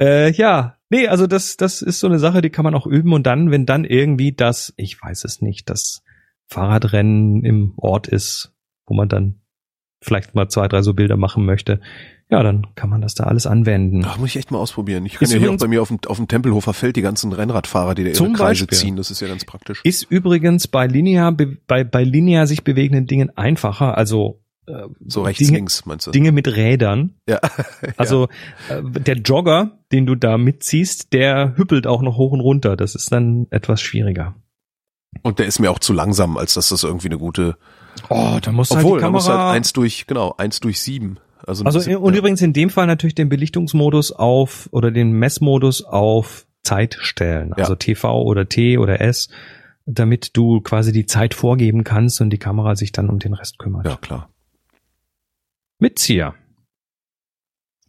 Äh, 0.00 0.32
ja, 0.32 0.78
nee, 0.92 1.08
also 1.08 1.26
das, 1.26 1.56
das 1.56 1.82
ist 1.82 1.98
so 1.98 2.06
eine 2.06 2.18
Sache, 2.20 2.40
die 2.42 2.50
kann 2.50 2.64
man 2.64 2.74
auch 2.76 2.86
üben 2.86 3.12
und 3.12 3.26
dann, 3.26 3.50
wenn 3.50 3.66
dann 3.66 3.84
irgendwie 3.84 4.32
das, 4.32 4.72
ich 4.76 5.02
weiß 5.02 5.24
es 5.24 5.40
nicht, 5.40 5.68
das 5.70 6.02
Fahrradrennen 6.46 7.44
im 7.44 7.72
Ort 7.76 8.06
ist, 8.06 8.52
wo 8.86 8.94
man 8.94 9.08
dann 9.08 9.40
vielleicht 10.02 10.34
mal 10.34 10.48
zwei, 10.48 10.68
drei 10.68 10.82
so 10.82 10.94
Bilder 10.94 11.16
machen 11.16 11.44
möchte, 11.44 11.80
ja, 12.28 12.42
dann 12.42 12.66
kann 12.74 12.90
man 12.90 13.00
das 13.00 13.14
da 13.14 13.24
alles 13.24 13.46
anwenden. 13.46 14.02
Ach, 14.04 14.18
muss 14.18 14.30
ich 14.30 14.36
echt 14.36 14.50
mal 14.50 14.58
ausprobieren. 14.58 15.06
Ich 15.06 15.14
kann 15.14 15.24
Ist 15.24 15.32
ja 15.32 15.38
hier 15.38 15.50
auch 15.50 15.56
bei 15.58 15.68
mir 15.68 15.80
auf 15.82 15.88
dem, 15.88 15.98
auf 16.06 16.16
dem 16.16 16.28
Tempelhofer 16.28 16.72
Feld 16.74 16.96
die 16.96 17.02
ganzen 17.02 17.32
Rennradfahrer, 17.32 17.94
die 17.94 18.04
da 18.04 18.10
ihre 18.10 18.32
Kreise 18.32 18.64
Beispiel. 18.66 18.78
ziehen. 18.78 18.96
Das 18.96 19.10
ist 19.10 19.20
ja 19.20 19.28
ganz 19.28 19.44
praktisch. 19.44 19.80
Ist 19.84 20.04
übrigens 20.10 20.66
bei 20.66 20.86
linear, 20.86 21.32
be- 21.32 21.56
bei, 21.66 21.84
bei 21.84 22.02
linear 22.04 22.46
sich 22.46 22.64
bewegenden 22.64 23.06
Dingen 23.06 23.30
einfacher, 23.36 23.96
also 23.96 24.41
äh, 24.66 24.84
So 25.06 25.22
rechts, 25.22 25.38
Dinge, 25.38 25.58
links, 25.58 25.84
meinst 25.86 26.06
du? 26.06 26.10
Dinge 26.10 26.32
mit 26.32 26.48
Rädern. 26.48 27.14
Ja. 27.28 27.40
Also 27.96 28.28
äh, 28.68 28.82
der 28.82 29.16
Jogger, 29.18 29.78
den 29.92 30.06
du 30.06 30.14
da 30.14 30.38
mitziehst, 30.38 31.12
der 31.12 31.56
hüppelt 31.56 31.86
auch 31.86 32.02
noch 32.02 32.16
hoch 32.16 32.32
und 32.32 32.40
runter. 32.40 32.76
Das 32.76 32.94
ist 32.94 33.10
dann 33.12 33.46
etwas 33.50 33.80
schwieriger. 33.80 34.34
Und 35.22 35.38
der 35.38 35.46
ist 35.46 35.58
mir 35.58 35.70
auch 35.70 35.78
zu 35.78 35.92
langsam, 35.92 36.36
als 36.36 36.54
dass 36.54 36.70
das 36.70 36.84
irgendwie 36.84 37.08
eine 37.08 37.18
gute. 37.18 37.56
Oh, 38.08 38.38
da 38.40 38.50
muss 38.52 38.70
Obwohl, 38.70 38.92
halt 38.94 39.02
da 39.02 39.06
die 39.06 39.12
muss 39.12 39.28
halt 39.28 39.36
Kamera. 39.36 39.52
eins 39.52 39.72
durch, 39.72 40.06
genau, 40.06 40.34
eins 40.38 40.60
durch 40.60 40.80
sieben. 40.80 41.18
Also, 41.46 41.64
also 41.64 41.78
das- 41.78 41.86
und 41.88 42.12
ja. 42.14 42.18
übrigens 42.18 42.40
in 42.40 42.52
dem 42.52 42.70
Fall 42.70 42.86
natürlich 42.86 43.14
den 43.14 43.28
Belichtungsmodus 43.28 44.12
auf 44.12 44.68
oder 44.72 44.90
den 44.90 45.12
Messmodus 45.12 45.84
auf 45.84 46.46
Zeit 46.62 46.96
stellen. 47.00 47.52
Also 47.52 47.74
TV 47.74 48.22
oder 48.22 48.48
T 48.48 48.78
oder 48.78 49.00
S, 49.00 49.28
damit 49.84 50.36
du 50.36 50.60
quasi 50.60 50.92
die 50.92 51.06
Zeit 51.06 51.34
vorgeben 51.34 51.84
kannst 51.84 52.20
und 52.20 52.30
die 52.30 52.38
Kamera 52.38 52.76
sich 52.76 52.92
dann 52.92 53.10
um 53.10 53.18
den 53.18 53.34
Rest 53.34 53.58
kümmert. 53.58 53.86
Ja, 53.86 53.96
klar. 53.96 54.28
Mitzieher. 55.82 56.34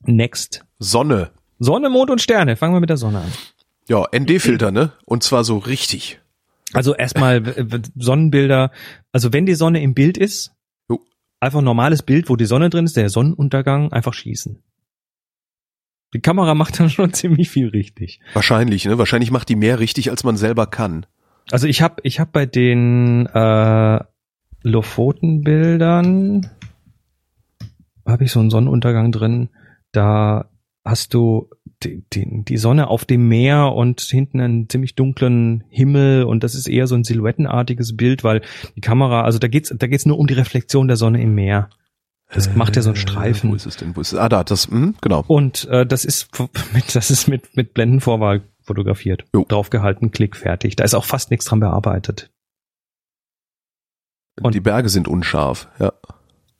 Next. 0.01 0.65
Sonne. 0.79 1.29
Sonne, 1.59 1.91
Mond 1.91 2.09
und 2.09 2.21
Sterne. 2.23 2.55
Fangen 2.55 2.73
wir 2.73 2.79
mit 2.79 2.89
der 2.89 2.97
Sonne 2.97 3.19
an. 3.19 3.31
Ja, 3.87 4.07
ND-Filter, 4.11 4.71
ne? 4.71 4.93
Und 5.05 5.21
zwar 5.21 5.43
so 5.43 5.59
richtig. 5.59 6.19
Also 6.73 6.95
erstmal 6.95 7.43
Sonnenbilder. 7.95 8.71
Also 9.11 9.31
wenn 9.31 9.45
die 9.45 9.53
Sonne 9.53 9.83
im 9.83 9.93
Bild 9.93 10.17
ist, 10.17 10.55
Jo. 10.89 11.01
einfach 11.39 11.59
ein 11.59 11.65
normales 11.65 12.01
Bild, 12.01 12.29
wo 12.31 12.35
die 12.35 12.47
Sonne 12.47 12.71
drin 12.71 12.85
ist, 12.85 12.97
der 12.97 13.09
Sonnenuntergang, 13.09 13.93
einfach 13.93 14.15
schießen. 14.15 14.57
Die 16.15 16.19
Kamera 16.19 16.55
macht 16.55 16.79
dann 16.79 16.89
schon 16.89 17.13
ziemlich 17.19 17.51
viel 17.51 17.67
richtig. 17.67 18.21
Wahrscheinlich, 18.33 18.85
ne? 18.85 18.97
Wahrscheinlich 18.97 19.29
macht 19.29 19.49
die 19.49 19.55
mehr 19.55 19.77
richtig, 19.77 20.09
als 20.09 20.23
man 20.23 20.35
selber 20.35 20.65
kann. 20.65 21.05
Also 21.51 21.67
ich 21.67 21.83
habe 21.83 21.97
ich 22.01 22.19
hab 22.19 22.31
bei 22.31 22.47
den 22.47 23.27
äh, 23.27 23.99
Lofoten-Bildern 24.63 26.49
habe 28.05 28.23
ich 28.25 28.31
so 28.31 28.39
einen 28.39 28.49
Sonnenuntergang 28.49 29.11
drin. 29.11 29.49
Da 29.91 30.49
hast 30.85 31.13
du 31.13 31.49
die, 31.83 32.03
die, 32.13 32.43
die 32.45 32.57
Sonne 32.57 32.87
auf 32.87 33.05
dem 33.05 33.27
Meer 33.27 33.73
und 33.73 34.01
hinten 34.01 34.39
einen 34.41 34.69
ziemlich 34.69 34.95
dunklen 34.95 35.63
Himmel 35.69 36.23
und 36.23 36.43
das 36.43 36.55
ist 36.55 36.67
eher 36.67 36.87
so 36.87 36.95
ein 36.95 37.03
silhouettenartiges 37.03 37.95
Bild, 37.95 38.23
weil 38.23 38.41
die 38.75 38.81
Kamera, 38.81 39.21
also 39.23 39.39
da 39.39 39.47
geht's 39.47 39.73
da 39.77 39.87
geht's 39.87 40.05
nur 40.05 40.17
um 40.19 40.27
die 40.27 40.33
Reflexion 40.33 40.87
der 40.87 40.97
Sonne 40.97 41.21
im 41.21 41.35
Meer. 41.35 41.69
Das 42.33 42.55
macht 42.55 42.75
ja 42.75 42.81
so 42.81 42.89
einen 42.89 42.95
Äh, 42.97 42.99
Streifen. 42.99 43.51
Wo 43.51 43.55
ist 43.55 43.65
es 43.67 43.77
denn? 43.77 43.95
Wo 43.95 44.01
ist 44.01 44.11
es? 44.13 44.17
Ah, 44.19 44.27
da, 44.27 44.43
das, 44.43 44.67
hm, 44.67 44.95
genau. 45.01 45.23
Und 45.27 45.65
äh, 45.69 45.85
das 45.85 46.03
ist 46.03 46.29
mit, 46.73 46.95
das 46.95 47.11
ist 47.11 47.27
mit, 47.27 47.55
mit 47.55 47.73
Blendenvorwahl 47.75 48.41
fotografiert. 48.63 49.25
Jo. 49.35 49.45
Draufgehalten, 49.47 50.09
Klick, 50.11 50.35
fertig. 50.35 50.75
Da 50.75 50.83
ist 50.83 50.95
auch 50.95 51.05
fast 51.05 51.29
nichts 51.31 51.45
dran 51.45 51.59
bearbeitet. 51.59 52.31
Und- 54.41 54.55
die 54.55 54.61
Berge 54.61 54.89
sind 54.89 55.07
unscharf, 55.07 55.69
ja. 55.79 55.93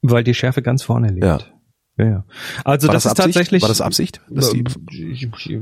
Weil 0.03 0.23
die 0.23 0.33
Schärfe 0.33 0.61
ganz 0.61 0.83
vorne 0.83 1.07
liegt. 1.09 1.25
Ja. 1.25 1.39
Ja, 1.97 2.05
ja. 2.05 2.25
Also 2.65 2.87
War 2.87 2.93
das, 2.93 3.03
das 3.03 3.13
ist 3.13 3.17
tatsächlich. 3.17 3.61
War 3.61 3.69
das 3.69 3.81
Absicht? 3.81 4.21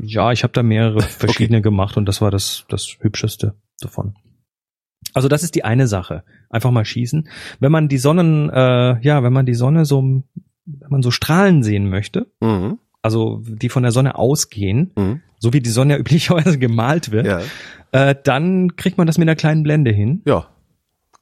Ja, 0.03 0.31
ich 0.31 0.43
habe 0.43 0.53
da 0.53 0.63
mehrere 0.63 1.01
verschiedene 1.01 1.61
gemacht 1.61 1.97
und 1.97 2.05
das 2.05 2.21
war 2.21 2.31
das, 2.31 2.65
das 2.69 2.97
hübscheste 2.99 3.55
davon. 3.81 4.15
Also 5.13 5.27
das 5.27 5.43
ist 5.43 5.55
die 5.55 5.65
eine 5.65 5.87
Sache. 5.87 6.23
Einfach 6.49 6.71
mal 6.71 6.85
schießen. 6.85 7.27
Wenn 7.59 7.71
man 7.71 7.89
die 7.89 7.97
Sonnen, 7.97 8.49
äh, 8.49 9.01
ja, 9.01 9.23
wenn 9.23 9.33
man 9.33 9.45
die 9.45 9.55
Sonne 9.55 9.83
so, 9.85 10.01
wenn 10.01 10.89
man 10.89 11.01
so 11.01 11.11
Strahlen 11.11 11.63
sehen 11.63 11.89
möchte, 11.89 12.31
mhm, 12.39 12.79
also 13.01 13.41
die 13.45 13.69
von 13.69 13.83
der 13.83 13.91
Sonne 13.91 14.15
ausgehen, 14.15 14.93
mhm, 14.95 15.21
so 15.39 15.53
wie 15.53 15.59
die 15.59 15.69
Sonne 15.69 15.93
ja 15.93 15.99
üblicherweise 15.99 16.57
gemalt 16.57 17.11
wird, 17.11 17.25
ja, 17.25 17.41
äh, 17.91 18.15
dann 18.23 18.77
kriegt 18.77 18.97
man 18.97 19.07
das 19.07 19.17
mit 19.17 19.27
einer 19.27 19.35
kleinen 19.35 19.63
Blende 19.63 19.91
hin. 19.91 20.21
ja. 20.25 20.47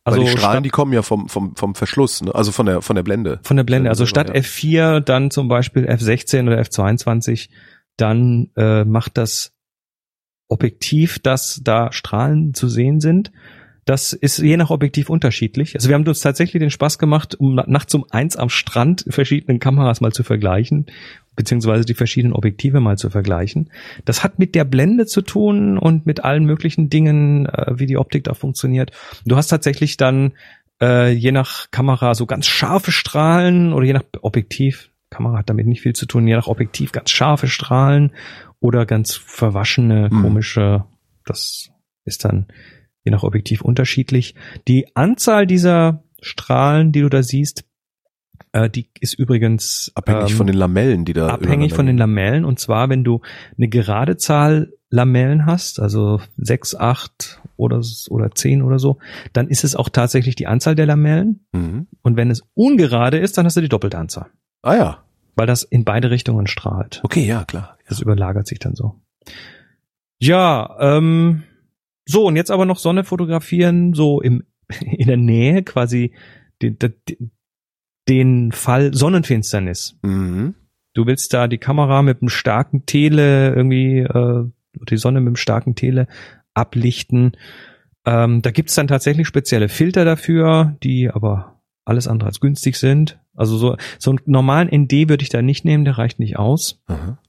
Also 0.10 0.22
Weil 0.22 0.26
die 0.26 0.38
Strahlen, 0.38 0.56
statt- 0.58 0.66
die 0.66 0.70
kommen 0.70 0.94
ja 0.94 1.02
vom, 1.02 1.30
vom, 1.30 1.56
vom 1.56 1.76
Verschluss, 1.76 2.22
ne? 2.22 2.34
also 2.34 2.52
von 2.52 2.66
der, 2.66 2.82
von 2.82 2.96
der 2.96 3.04
Blende. 3.04 3.40
Von 3.44 3.58
der 3.58 3.64
Blende. 3.64 3.90
Also 3.90 4.06
statt 4.06 4.30
ja. 4.30 4.36
F4 4.36 5.00
dann 5.00 5.32
zum 5.32 5.48
Beispiel 5.48 5.88
F16 5.88 6.48
oder 6.48 6.60
F22, 6.60 7.50
dann 7.98 8.50
äh, 8.56 8.86
macht 8.86 9.18
das 9.18 9.54
Objektiv, 10.48 11.20
dass 11.20 11.62
da 11.64 11.92
Strahlen 11.92 12.54
zu 12.54 12.68
sehen 12.68 13.00
sind. 13.00 13.32
Das 13.90 14.14
ist 14.14 14.38
je 14.38 14.56
nach 14.56 14.70
Objektiv 14.70 15.10
unterschiedlich. 15.10 15.74
Also 15.74 15.90
wir 15.90 15.96
haben 15.96 16.06
uns 16.06 16.20
tatsächlich 16.20 16.60
den 16.60 16.70
Spaß 16.70 17.00
gemacht, 17.00 17.34
um 17.40 17.56
na- 17.56 17.66
nachts 17.68 17.96
um 17.96 18.06
eins 18.12 18.36
am 18.36 18.50
Strand 18.50 19.04
verschiedene 19.10 19.58
Kameras 19.58 20.00
mal 20.00 20.14
zu 20.14 20.22
vergleichen, 20.24 20.86
beziehungsweise 21.36 21.86
die 21.86 21.96
verschiedenen 21.96 22.34
Objektive 22.34 22.82
mal 22.82 23.00
zu 23.00 23.10
vergleichen. 23.10 23.72
Das 24.06 24.24
hat 24.24 24.38
mit 24.38 24.54
der 24.54 24.64
Blende 24.64 25.08
zu 25.08 25.24
tun 25.24 25.80
und 25.80 26.06
mit 26.06 26.24
allen 26.24 26.46
möglichen 26.46 26.92
Dingen, 26.92 27.48
äh, 27.48 27.80
wie 27.80 27.88
die 27.88 27.98
Optik 27.98 28.26
da 28.26 28.36
funktioniert. 28.36 28.92
Du 29.26 29.36
hast 29.38 29.48
tatsächlich 29.48 29.98
dann 29.98 30.34
äh, 30.80 31.12
je 31.12 31.32
nach 31.32 31.72
Kamera 31.72 32.14
so 32.14 32.28
ganz 32.28 32.46
scharfe 32.46 32.92
Strahlen 32.92 33.74
oder 33.74 33.88
je 33.88 33.94
nach 33.94 34.04
Objektiv, 34.22 34.92
Kamera 35.10 35.40
hat 35.40 35.50
damit 35.50 35.66
nicht 35.66 35.82
viel 35.82 35.94
zu 35.94 36.06
tun, 36.06 36.28
je 36.28 36.36
nach 36.36 36.46
Objektiv 36.46 36.92
ganz 36.92 37.10
scharfe 37.10 37.48
Strahlen 37.48 38.12
oder 38.60 38.86
ganz 38.86 39.16
verwaschene, 39.16 40.12
Hm. 40.12 40.22
komische, 40.22 40.86
das 41.26 41.72
ist 42.06 42.24
dann 42.24 42.46
je 43.04 43.12
nach 43.12 43.24
Objektiv 43.24 43.62
unterschiedlich. 43.62 44.36
Die 44.68 44.96
Anzahl 44.96 45.48
dieser 45.48 46.04
Strahlen, 46.22 46.92
die 46.92 47.02
du 47.02 47.10
da 47.10 47.24
siehst, 47.24 47.64
äh, 48.52 48.70
die 48.70 48.90
ist 49.00 49.14
übrigens 49.14 49.92
Abhängig 49.96 50.32
ähm, 50.32 50.38
von 50.38 50.48
den 50.48 50.56
Lamellen, 50.56 51.06
die 51.06 51.14
da 51.14 51.30
abhängig 51.30 51.74
von 51.74 51.86
den 51.86 51.98
Lamellen. 51.98 52.46
Und 52.46 52.60
zwar, 52.60 52.90
wenn 52.90 53.04
du 53.04 53.22
eine 53.58 53.68
gerade 53.68 54.18
Zahl 54.18 54.74
Lamellen 54.90 55.46
hast, 55.46 55.80
also 55.80 56.20
sechs, 56.38 56.74
acht 56.76 57.42
oder, 57.58 57.82
oder 58.10 58.32
zehn 58.32 58.64
oder 58.64 58.80
so, 58.80 58.98
dann 59.34 59.48
ist 59.48 59.64
es 59.64 59.76
auch 59.76 59.90
tatsächlich 59.90 60.36
die 60.36 60.48
Anzahl 60.48 60.76
der 60.76 60.88
Lamellen. 60.88 61.46
Mhm. 61.52 61.88
Und 62.02 62.18
wenn 62.18 62.32
es 62.32 62.44
ungerade 62.56 63.20
ist, 63.20 63.38
dann 63.38 63.46
hast 63.46 63.56
du 63.56 63.62
die 63.62 63.70
doppelte 63.70 64.00
Anzahl. 64.00 64.28
Ah 64.64 64.76
ja, 64.76 65.04
Weil 65.36 65.46
das 65.48 65.64
in 65.64 65.86
beide 65.86 66.10
Richtungen 66.10 66.48
strahlt. 66.48 67.02
okay, 67.04 67.26
ja, 67.26 67.46
klar. 67.46 67.78
Das 67.88 68.02
überlagert 68.02 68.48
sich 68.48 68.60
dann 68.60 68.76
so. 68.76 68.96
Ja, 70.20 70.76
ähm, 70.80 71.44
so, 72.10 72.26
und 72.26 72.36
jetzt 72.36 72.50
aber 72.50 72.66
noch 72.66 72.80
Sonne 72.80 73.04
fotografieren, 73.04 73.94
so 73.94 74.20
im, 74.20 74.44
in 74.82 75.06
der 75.06 75.18
Nähe, 75.18 75.62
quasi 75.62 76.14
den, 76.60 76.80
den, 76.80 77.32
den 78.08 78.52
Fall 78.52 78.96
Sonnenfinsternis. 78.96 80.00
Mhm. 80.02 80.56
Du 80.96 81.06
willst 81.06 81.36
da 81.36 81.48
die 81.48 81.60
Kamera 81.60 82.02
mit 82.02 82.22
einem 82.22 82.30
starken 82.30 82.88
Tele 82.88 83.54
irgendwie, 83.54 84.00
äh, 84.00 84.44
die 84.90 84.98
Sonne 84.98 85.20
mit 85.20 85.28
einem 85.28 85.36
starken 85.36 85.76
Tele 85.76 86.08
ablichten. 86.56 87.38
Ähm, 88.06 88.42
da 88.42 88.50
gibt's 88.50 88.74
dann 88.74 88.88
tatsächlich 88.88 89.28
spezielle 89.28 89.70
Filter 89.70 90.04
dafür, 90.04 90.78
die 90.82 91.12
aber 91.12 91.62
alles 91.86 92.08
andere 92.08 92.28
als 92.28 92.40
günstig 92.40 92.78
sind. 92.78 93.20
Also 93.36 93.56
so, 93.58 93.78
so 94.00 94.10
einen 94.10 94.20
normalen 94.26 94.68
ND 94.76 95.10
würde 95.10 95.22
ich 95.22 95.30
da 95.30 95.44
nicht 95.44 95.64
nehmen, 95.64 95.86
der 95.86 96.00
reicht 96.00 96.18
nicht 96.18 96.40
aus. 96.40 96.82
Aha. 96.88 97.20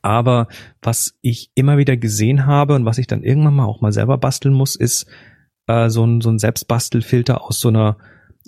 Aber 0.00 0.48
was 0.80 1.14
ich 1.20 1.50
immer 1.54 1.76
wieder 1.78 1.96
gesehen 1.96 2.46
habe 2.46 2.74
und 2.74 2.84
was 2.84 2.98
ich 2.98 3.06
dann 3.06 3.22
irgendwann 3.22 3.54
mal 3.54 3.64
auch 3.66 3.80
mal 3.80 3.92
selber 3.92 4.16
basteln 4.18 4.54
muss, 4.54 4.74
ist 4.76 5.06
äh, 5.66 5.88
so 5.90 6.04
ein, 6.04 6.20
so 6.20 6.30
ein 6.30 6.38
Selbstbastelfilter 6.38 7.42
aus 7.42 7.60
so 7.60 7.68
einer 7.68 7.98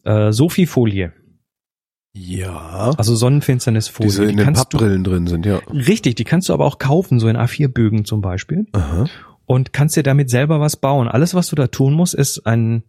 äh, 0.04 0.32
Sophie-Folie. 0.32 1.12
Ja. 2.16 2.92
Also 2.96 3.14
Sonnenfinsternisfolie. 3.16 4.08
Diese 4.08 4.22
in 4.24 4.30
Die 4.30 4.36
den 4.36 4.44
kannst 4.44 4.72
du- 4.72 4.78
Pappbrillen 4.78 5.04
drin 5.04 5.26
sind, 5.26 5.46
ja. 5.46 5.58
Richtig, 5.70 6.14
die 6.14 6.24
kannst 6.24 6.48
du 6.48 6.52
aber 6.52 6.64
auch 6.64 6.78
kaufen, 6.78 7.18
so 7.18 7.28
in 7.28 7.36
A4-Bögen 7.36 8.04
zum 8.04 8.20
Beispiel. 8.20 8.66
Aha. 8.72 9.06
Und 9.46 9.72
kannst 9.72 9.96
dir 9.96 10.02
damit 10.02 10.30
selber 10.30 10.60
was 10.60 10.76
bauen. 10.76 11.08
Alles, 11.08 11.34
was 11.34 11.48
du 11.48 11.56
da 11.56 11.66
tun 11.66 11.92
musst, 11.92 12.14
ist 12.14 12.46
ein, 12.46 12.84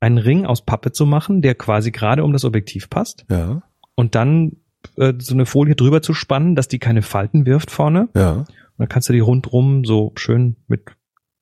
einen 0.00 0.18
Ring 0.18 0.46
aus 0.46 0.64
Pappe 0.64 0.92
zu 0.92 1.06
machen, 1.06 1.42
der 1.42 1.54
quasi 1.54 1.90
gerade 1.90 2.24
um 2.24 2.32
das 2.32 2.44
Objektiv 2.44 2.88
passt. 2.90 3.26
Ja, 3.30 3.62
Und 3.94 4.14
dann 4.14 4.56
äh, 4.96 5.12
so 5.18 5.34
eine 5.34 5.46
Folie 5.46 5.74
drüber 5.76 6.02
zu 6.02 6.14
spannen, 6.14 6.54
dass 6.56 6.68
die 6.68 6.78
keine 6.78 7.02
Falten 7.02 7.46
wirft 7.46 7.70
vorne. 7.70 8.08
ja. 8.14 8.32
Und 8.76 8.84
dann 8.84 8.88
kannst 8.88 9.08
du 9.10 9.12
die 9.12 9.20
rundrum 9.20 9.84
so 9.84 10.12
schön 10.16 10.56
mit, 10.66 10.84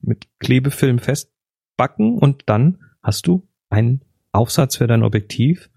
mit 0.01 0.27
Klebefilm 0.39 0.99
festbacken 0.99 2.17
und 2.17 2.43
dann 2.47 2.79
hast 3.01 3.27
du 3.27 3.47
einen 3.69 4.01
Aufsatz 4.33 4.75
für 4.75 4.87
dein 4.87 5.03
Objektiv, 5.03 5.69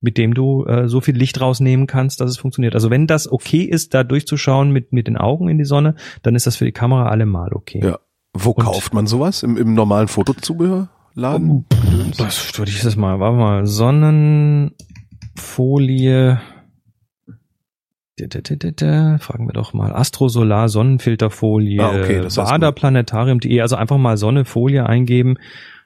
mit 0.00 0.18
dem 0.18 0.34
du 0.34 0.64
äh, 0.66 0.86
so 0.88 1.00
viel 1.00 1.16
Licht 1.16 1.40
rausnehmen 1.40 1.88
kannst, 1.88 2.20
dass 2.20 2.30
es 2.30 2.36
funktioniert. 2.38 2.74
Also 2.76 2.90
wenn 2.90 3.08
das 3.08 3.30
okay 3.30 3.62
ist, 3.62 3.92
da 3.94 4.04
durchzuschauen 4.04 4.70
mit, 4.70 4.92
mit 4.92 5.08
den 5.08 5.16
Augen 5.16 5.48
in 5.48 5.58
die 5.58 5.64
Sonne, 5.64 5.96
dann 6.22 6.36
ist 6.36 6.46
das 6.46 6.54
für 6.56 6.64
die 6.64 6.70
Kamera 6.72 7.08
allemal 7.08 7.52
okay. 7.54 7.80
Ja. 7.84 7.98
Wo 8.32 8.50
Und- 8.50 8.64
kauft 8.64 8.94
man 8.94 9.08
sowas? 9.08 9.42
Im, 9.42 9.56
im 9.56 9.74
normalen 9.74 10.06
Fotozubehörladen? 10.06 11.66
Das 12.18 12.56
würde 12.56 12.70
ich 12.70 12.80
das 12.82 12.94
mal, 12.96 13.18
warte 13.20 13.36
mal, 13.36 13.66
Sonnenfolie. 13.66 14.72
Da, 15.36 16.38
da, 16.38 16.38
da, 16.38 16.40
da, 16.40 16.40
da. 16.40 16.40
Fragen 19.20 19.46
wir 19.46 19.52
doch 19.52 19.72
mal. 19.72 19.92
Astrosolar, 19.94 20.68
Sonnenfilterfolie, 20.68 21.80
Ah, 21.82 21.90
okay, 21.98 22.20
das 22.20 22.36
Baderplanetarium.de, 22.36 23.60
also 23.60 23.76
einfach 23.76 23.98
mal 23.98 24.16
Sonnefolie 24.16 24.84
eingeben, 24.86 25.36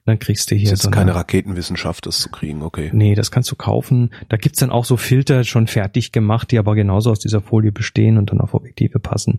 dann 0.06 0.18
kriegst 0.18 0.50
du 0.50 0.54
hier 0.54 0.64
Ist 0.64 0.70
jetzt 0.70 0.82
so 0.82 0.90
keine 0.90 1.10
eine, 1.10 1.20
Raketenwissenschaft, 1.20 2.06
das 2.06 2.18
zu 2.20 2.28
kriegen, 2.30 2.62
okay. 2.62 2.90
Nee, 2.92 3.14
das 3.14 3.30
kannst 3.30 3.50
du 3.50 3.56
kaufen. 3.56 4.10
Da 4.28 4.36
gibt's 4.36 4.60
dann 4.60 4.70
auch 4.70 4.84
so 4.84 4.96
Filter 4.96 5.44
schon 5.44 5.66
fertig 5.66 6.12
gemacht, 6.12 6.50
die 6.52 6.58
aber 6.58 6.74
genauso 6.74 7.10
aus 7.10 7.18
dieser 7.18 7.40
Folie 7.40 7.72
bestehen 7.72 8.16
und 8.18 8.30
dann 8.30 8.40
auf 8.40 8.54
Objektive 8.54 9.00
passen, 9.00 9.38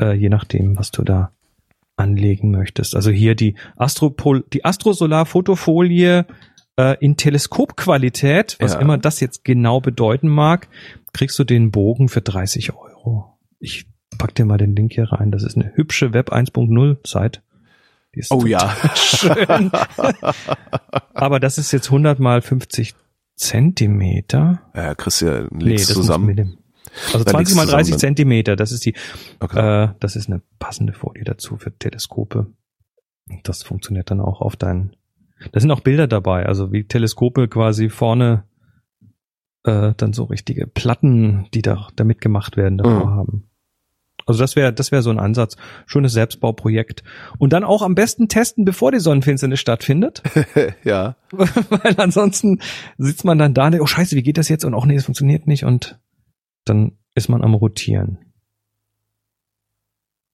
äh, 0.00 0.12
je 0.14 0.28
nachdem, 0.28 0.76
was 0.76 0.90
du 0.90 1.02
da 1.02 1.30
anlegen 1.96 2.50
möchtest. 2.50 2.96
Also 2.96 3.10
hier 3.10 3.36
die 3.36 3.54
Astropol 3.76 4.44
die 4.52 4.64
Astrosolar 4.64 5.26
Fotofolie 5.26 6.26
äh, 6.76 6.96
in 6.98 7.16
Teleskopqualität, 7.16 8.56
was 8.58 8.74
Ja. 8.74 8.80
immer 8.80 8.98
das 8.98 9.20
jetzt 9.20 9.44
genau 9.44 9.80
bedeuten 9.80 10.28
mag, 10.28 10.68
kriegst 11.14 11.38
du 11.38 11.44
den 11.44 11.70
Bogen 11.70 12.08
für 12.10 12.20
30 12.20 12.74
Euro. 12.74 13.38
Ich 13.58 13.86
pack 14.18 14.34
dir 14.34 14.44
mal 14.44 14.58
den 14.58 14.76
Link 14.76 14.92
hier 14.92 15.10
rein. 15.10 15.30
Das 15.32 15.42
ist 15.42 15.56
eine 15.56 15.72
hübsche 15.74 16.12
Web 16.12 16.30
1.0 16.32 16.98
Seite. 17.08 17.40
Die 18.14 18.20
ist 18.20 18.30
Oh 18.30 18.44
ja. 18.44 18.74
schön. 18.94 19.70
Aber 21.14 21.40
das 21.40 21.56
ist 21.56 21.72
jetzt 21.72 21.86
100 21.86 22.18
mal 22.20 22.42
50 22.42 22.94
Zentimeter. 23.36 24.60
Ja, 24.74 24.94
kriegst 24.94 25.20
du 25.22 25.26
ja 25.26 25.46
Nee, 25.50 25.64
Links 25.64 25.86
das 25.88 25.96
zusammen. 25.96 26.26
Mit 26.26 26.38
dem, 26.38 26.58
also 27.12 27.24
Da 27.24 27.30
20 27.32 27.38
legst 27.38 27.56
mal 27.56 27.66
du 27.66 27.70
30 27.72 27.84
zusammen 27.86 28.00
Zentimeter, 28.00 28.56
das 28.56 28.72
ist 28.72 28.84
die, 28.84 28.94
Okay. 29.40 29.84
äh, 29.84 29.88
das 30.00 30.16
ist 30.16 30.28
eine 30.28 30.42
passende 30.58 30.92
Folie 30.92 31.24
dazu 31.24 31.56
für 31.56 31.76
Teleskope. 31.76 32.52
Das 33.42 33.62
funktioniert 33.62 34.10
dann 34.10 34.20
auch 34.20 34.40
auf 34.40 34.54
deinen. 34.56 34.94
Da 35.52 35.60
sind 35.60 35.70
auch 35.70 35.80
Bilder 35.80 36.06
dabei, 36.06 36.46
also 36.46 36.72
wie 36.72 36.84
Teleskope 36.84 37.48
quasi 37.48 37.88
vorne 37.88 38.44
äh, 39.64 39.92
dann 39.96 40.12
so 40.12 40.24
richtige 40.24 40.66
Platten, 40.66 41.46
die 41.54 41.62
da 41.62 41.88
damit 41.96 42.20
gemacht 42.20 42.56
werden, 42.56 42.78
davor 42.78 43.06
Mhm. 43.06 43.16
haben. 43.16 43.50
Also 44.26 44.40
das 44.40 44.56
wäre 44.56 44.72
das 44.72 44.90
wäre 44.90 45.02
so 45.02 45.10
ein 45.10 45.18
Ansatz, 45.18 45.56
schönes 45.86 46.12
Selbstbauprojekt 46.14 47.02
und 47.38 47.52
dann 47.52 47.62
auch 47.64 47.82
am 47.82 47.94
besten 47.94 48.28
testen, 48.28 48.64
bevor 48.64 48.90
die 48.90 49.00
Sonnenfinsternis 49.00 49.60
stattfindet, 49.60 50.22
ja. 50.84 51.16
weil 51.30 51.94
ansonsten 51.98 52.60
sitzt 52.96 53.24
man 53.24 53.38
dann 53.38 53.52
da, 53.52 53.66
und, 53.66 53.80
oh 53.80 53.86
Scheiße, 53.86 54.16
wie 54.16 54.22
geht 54.22 54.38
das 54.38 54.48
jetzt 54.48 54.64
und 54.64 54.72
auch 54.74 54.86
nee, 54.86 54.94
es 54.94 55.04
funktioniert 55.04 55.46
nicht 55.46 55.64
und 55.64 55.98
dann 56.64 56.92
ist 57.14 57.28
man 57.28 57.42
am 57.42 57.54
rotieren. 57.54 58.18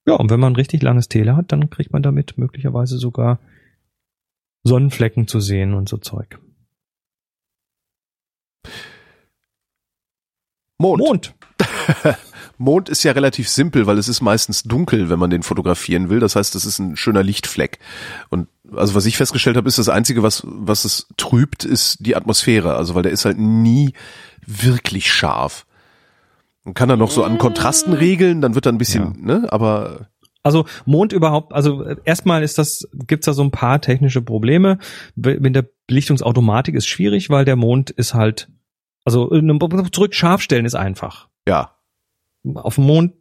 Ja, 0.07 0.15
und 0.15 0.31
wenn 0.31 0.41
man 0.41 0.53
ein 0.53 0.57
richtig 0.57 0.83
langes 0.83 1.09
Tele 1.09 1.37
hat, 1.37 1.53
dann 1.53 1.69
kriegt 1.71 1.93
man 1.93 2.03
damit 2.03 2.39
möglicherweise 2.39 2.97
sogar 2.99 3.39
Sonnenflecken 4.63 5.27
zu 5.27 5.41
sehen 5.41 5.75
und 5.75 5.89
so 5.89 5.97
Zeug. 5.99 6.39
Mond. 10.81 10.99
Mond. 10.99 11.35
Mond 12.59 12.89
ist 12.89 13.03
ja 13.05 13.13
relativ 13.13 13.49
simpel, 13.49 13.87
weil 13.87 13.99
es 13.99 14.09
ist 14.09 14.21
meistens 14.21 14.63
dunkel, 14.63 15.09
wenn 15.09 15.19
man 15.19 15.31
den 15.31 15.43
fotografieren 15.43 16.11
will. 16.11 16.21
Das 16.21 16.37
heißt, 16.37 16.55
es 16.55 16.65
ist 16.65 16.79
ein 16.79 16.97
schöner 16.97 17.23
Lichtfleck. 17.23 17.79
Und 18.29 18.49
also 18.75 18.95
was 18.95 19.07
ich 19.07 19.17
festgestellt 19.17 19.57
habe, 19.57 19.69
ist 19.69 19.79
das 19.79 19.89
einzige, 19.89 20.23
was 20.23 20.43
was 20.45 20.85
es 20.85 21.07
trübt, 21.17 21.65
ist 21.65 21.99
die 22.01 22.17
Atmosphäre. 22.17 22.77
Also 22.77 22.95
weil 22.95 23.03
der 23.03 23.13
ist 23.13 23.25
halt 23.25 23.39
nie 23.39 23.93
wirklich 24.47 25.13
scharf. 25.13 25.67
Man 26.65 26.75
kann 26.75 26.89
da 26.89 26.97
noch 26.97 27.11
so 27.11 27.25
an 27.25 27.39
Kontrasten 27.39 27.93
regeln, 27.95 28.41
dann 28.41 28.55
wird 28.55 28.67
er 28.67 28.73
ein 28.73 28.79
bisschen, 28.79 29.17
ne? 29.25 29.47
Aber 29.51 30.09
Also 30.43 30.67
Mond 30.85 31.13
überhaupt, 31.13 31.53
also 31.55 31.85
erstmal 32.05 32.43
ist 32.43 32.59
das, 32.59 32.89
gibt's 32.93 33.27
da 33.27 33.33
so 33.33 33.43
ein 33.43 33.51
paar 33.51 33.81
technische 33.81 34.23
Probleme. 34.23 34.79
Mit 35.15 35.55
der 35.55 35.67
Belichtungsautomatik 35.87 36.75
ist 36.75 36.87
schwierig, 36.87 37.31
weil 37.31 37.45
der 37.45 37.57
Mond 37.57 37.91
ist 37.91 38.15
halt, 38.15 38.49
also 39.05 39.33
äh, 39.33 39.91
zurück 39.93 40.15
scharf 40.15 40.43
stellen 40.43 40.65
ist 40.67 40.75
einfach. 40.75 41.29
ja, 41.47 41.75
Auf 42.55 42.77
dem 42.77 42.85
Mond 42.85 43.15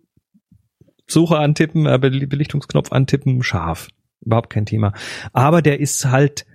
Suche 1.08 1.40
antippen, 1.40 1.86
äh, 1.88 1.98
Bel- 1.98 2.28
Belichtungsknopf 2.28 2.92
antippen, 2.92 3.42
scharf. 3.42 3.88
Überhaupt 4.22 4.50
kein 4.52 4.66
Thema. 4.68 4.94
Aber 5.34 5.62
der 5.64 5.80
ist 5.80 6.06
halt, 6.06 6.46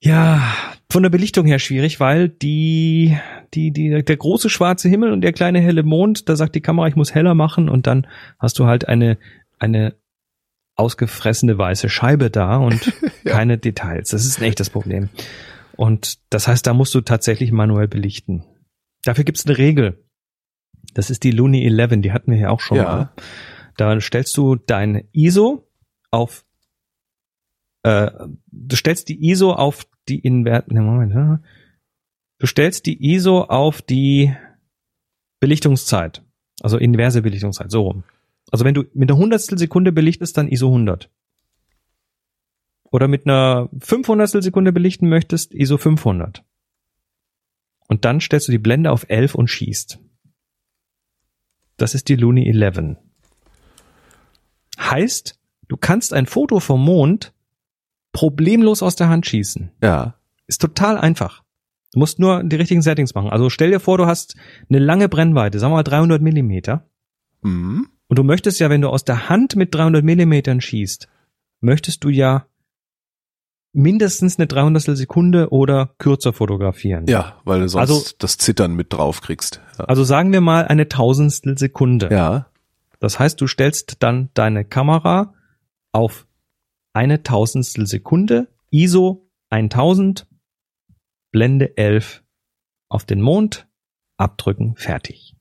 ja, 0.00 0.42
von 0.90 1.02
der 1.02 1.10
Belichtung 1.10 1.46
her 1.46 1.58
schwierig, 1.58 1.98
weil 2.00 2.28
die, 2.28 3.16
die, 3.54 3.70
die, 3.72 4.02
der 4.04 4.16
große 4.16 4.50
schwarze 4.50 4.88
Himmel 4.88 5.12
und 5.12 5.22
der 5.22 5.32
kleine 5.32 5.60
helle 5.60 5.82
Mond, 5.82 6.28
da 6.28 6.36
sagt 6.36 6.54
die 6.54 6.60
Kamera, 6.60 6.88
ich 6.88 6.96
muss 6.96 7.14
heller 7.14 7.34
machen 7.34 7.68
und 7.68 7.86
dann 7.86 8.06
hast 8.38 8.58
du 8.58 8.66
halt 8.66 8.86
eine, 8.86 9.18
eine 9.58 9.94
ausgefressene 10.76 11.56
weiße 11.56 11.88
Scheibe 11.88 12.30
da 12.30 12.56
und 12.58 12.92
Ja. 13.24 13.32
keine 13.32 13.58
Details. 13.58 14.10
Das 14.10 14.24
ist 14.26 14.38
ein 14.38 14.44
echtes 14.44 14.70
Problem. 14.70 15.08
Und 15.76 16.18
das 16.30 16.48
heißt, 16.48 16.66
da 16.66 16.74
musst 16.74 16.94
du 16.94 17.00
tatsächlich 17.00 17.52
manuell 17.52 17.88
belichten. 17.88 18.44
Dafür 19.04 19.24
gibt's 19.24 19.46
eine 19.46 19.58
Regel. 19.58 20.04
Das 20.94 21.10
ist 21.10 21.24
die 21.24 21.30
Looney 21.30 21.64
11, 21.66 22.00
die 22.00 22.12
hatten 22.12 22.30
wir 22.30 22.38
ja 22.38 22.50
auch 22.50 22.60
schon 22.60 22.78
Ja. 22.78 22.84
mal. 22.84 23.12
Da 23.76 24.00
stellst 24.00 24.36
du 24.36 24.56
dein 24.56 25.08
ISO 25.12 25.68
auf 26.10 26.44
äh, 27.82 28.10
du 28.46 28.74
stellst 28.76 29.08
die 29.08 29.30
ISO 29.30 29.52
auf 29.52 29.86
die 30.08 30.18
Invert 30.18 30.72
ne, 30.72 30.80
Moment, 30.80 31.12
ja. 31.14 31.40
du 32.38 32.46
stellst 32.46 32.86
die 32.86 33.14
ISO 33.14 33.42
auf 33.42 33.80
die 33.82 34.34
Belichtungszeit, 35.40 36.24
also 36.62 36.78
inverse 36.78 37.22
Belichtungszeit, 37.22 37.70
so 37.70 37.82
rum. 37.82 38.04
Also 38.50 38.64
wenn 38.64 38.74
du 38.74 38.84
mit 38.94 39.10
einer 39.10 39.18
Hundertstel 39.18 39.58
Sekunde 39.58 39.92
belichtest, 39.92 40.36
dann 40.36 40.48
ISO 40.48 40.68
100. 40.68 41.10
Oder 42.96 43.08
mit 43.08 43.26
einer 43.26 43.68
500 43.78 44.42
Sekunde 44.42 44.72
belichten 44.72 45.10
möchtest, 45.10 45.52
ISO 45.52 45.76
500. 45.76 46.42
Und 47.88 48.06
dann 48.06 48.22
stellst 48.22 48.48
du 48.48 48.52
die 48.52 48.58
Blende 48.58 48.90
auf 48.90 49.04
11 49.10 49.34
und 49.34 49.48
schießt. 49.48 49.98
Das 51.76 51.94
ist 51.94 52.08
die 52.08 52.16
Looney 52.16 52.48
11. 52.48 52.96
Heißt, 54.80 55.38
du 55.68 55.76
kannst 55.76 56.14
ein 56.14 56.24
Foto 56.24 56.58
vom 56.58 56.82
Mond 56.82 57.34
problemlos 58.12 58.82
aus 58.82 58.96
der 58.96 59.10
Hand 59.10 59.26
schießen. 59.26 59.72
ja, 59.82 60.14
Ist 60.46 60.62
total 60.62 60.96
einfach. 60.96 61.44
Du 61.92 61.98
musst 61.98 62.18
nur 62.18 62.44
die 62.44 62.56
richtigen 62.56 62.80
Settings 62.80 63.14
machen. 63.14 63.28
Also 63.28 63.50
stell 63.50 63.72
dir 63.72 63.80
vor, 63.80 63.98
du 63.98 64.06
hast 64.06 64.36
eine 64.70 64.78
lange 64.78 65.10
Brennweite, 65.10 65.58
sagen 65.58 65.72
wir 65.72 65.76
mal 65.76 65.82
300 65.82 66.22
Millimeter. 66.22 66.88
mhm. 67.42 67.88
Und 68.08 68.18
du 68.18 68.22
möchtest 68.22 68.58
ja, 68.58 68.70
wenn 68.70 68.80
du 68.80 68.88
aus 68.88 69.04
der 69.04 69.28
Hand 69.28 69.54
mit 69.54 69.74
300 69.74 70.02
Millimetern 70.02 70.62
schießt, 70.62 71.08
möchtest 71.60 72.02
du 72.02 72.08
ja 72.08 72.46
mindestens 73.76 74.38
eine 74.38 74.46
300 74.46 74.96
Sekunde 74.96 75.50
oder 75.50 75.94
kürzer 75.98 76.32
fotografieren. 76.32 77.06
ja, 77.06 77.40
weil 77.44 77.60
du 77.60 77.68
sonst 77.68 77.80
Also- 77.90 78.14
das 78.18 78.38
Zittern 78.38 78.74
mit 78.74 78.92
drauf 78.92 79.20
kriegst. 79.20 79.60
Ja. 79.78 79.84
Also 79.84 80.02
sagen 80.04 80.32
wir 80.32 80.40
mal 80.40 80.66
eine 80.66 80.88
Tausendstel 80.88 81.56
Sekunde. 81.58 82.08
ja, 82.10 82.46
Das 82.98 83.18
heißt, 83.18 83.38
du 83.40 83.46
stellst 83.46 84.02
dann 84.02 84.30
deine 84.32 84.64
Kamera 84.64 85.34
auf 85.92 86.26
eine 86.94 87.22
Tausendstel 87.22 87.86
Sekunde, 87.86 88.48
ISO 88.70 89.28
1000, 89.50 90.26
Blende 91.30 91.76
11 91.76 92.24
auf 92.88 93.04
den 93.04 93.20
Mond, 93.20 93.68
abdrücken, 94.16 94.74
fertig. 94.76 95.36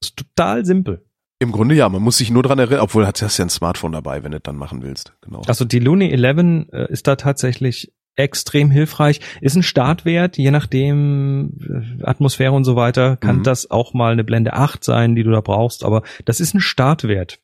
Ist 0.00 0.16
total 0.16 0.64
simpel. 0.64 1.04
Im 1.42 1.52
Grunde 1.52 1.74
ja, 1.74 1.88
man 1.88 2.02
muss 2.02 2.16
sich 2.18 2.30
nur 2.30 2.42
dran 2.42 2.58
erinnern, 2.58 2.80
obwohl 2.80 3.06
hat 3.06 3.20
hast 3.22 3.36
ja 3.38 3.44
ein 3.44 3.50
Smartphone 3.50 3.92
dabei, 3.92 4.22
wenn 4.24 4.32
du 4.32 4.38
das 4.38 4.44
dann 4.44 4.56
machen 4.56 4.82
willst. 4.82 5.12
Genau. 5.20 5.42
Also 5.46 5.64
die 5.64 5.78
Looney 5.78 6.10
11 6.10 6.68
äh, 6.72 6.92
ist 6.92 7.06
da 7.06 7.16
tatsächlich 7.16 7.92
extrem 8.14 8.70
hilfreich. 8.70 9.20
Ist 9.40 9.56
ein 9.56 9.62
Startwert, 9.62 10.36
je 10.36 10.50
nachdem 10.50 11.58
äh, 12.00 12.04
Atmosphäre 12.04 12.52
und 12.52 12.64
so 12.64 12.76
weiter, 12.76 13.16
kann 13.16 13.38
Mhm. 13.38 13.42
das 13.42 13.70
auch 13.70 13.94
mal 13.94 14.12
eine 14.12 14.24
Blende 14.24 14.52
8 14.52 14.84
sein, 14.84 15.14
die 15.14 15.22
du 15.22 15.30
da 15.30 15.40
brauchst, 15.40 15.82
aber 15.84 16.02
das 16.24 16.40
ist 16.40 16.54
ein 16.54 16.60
Startwert. 16.60 17.38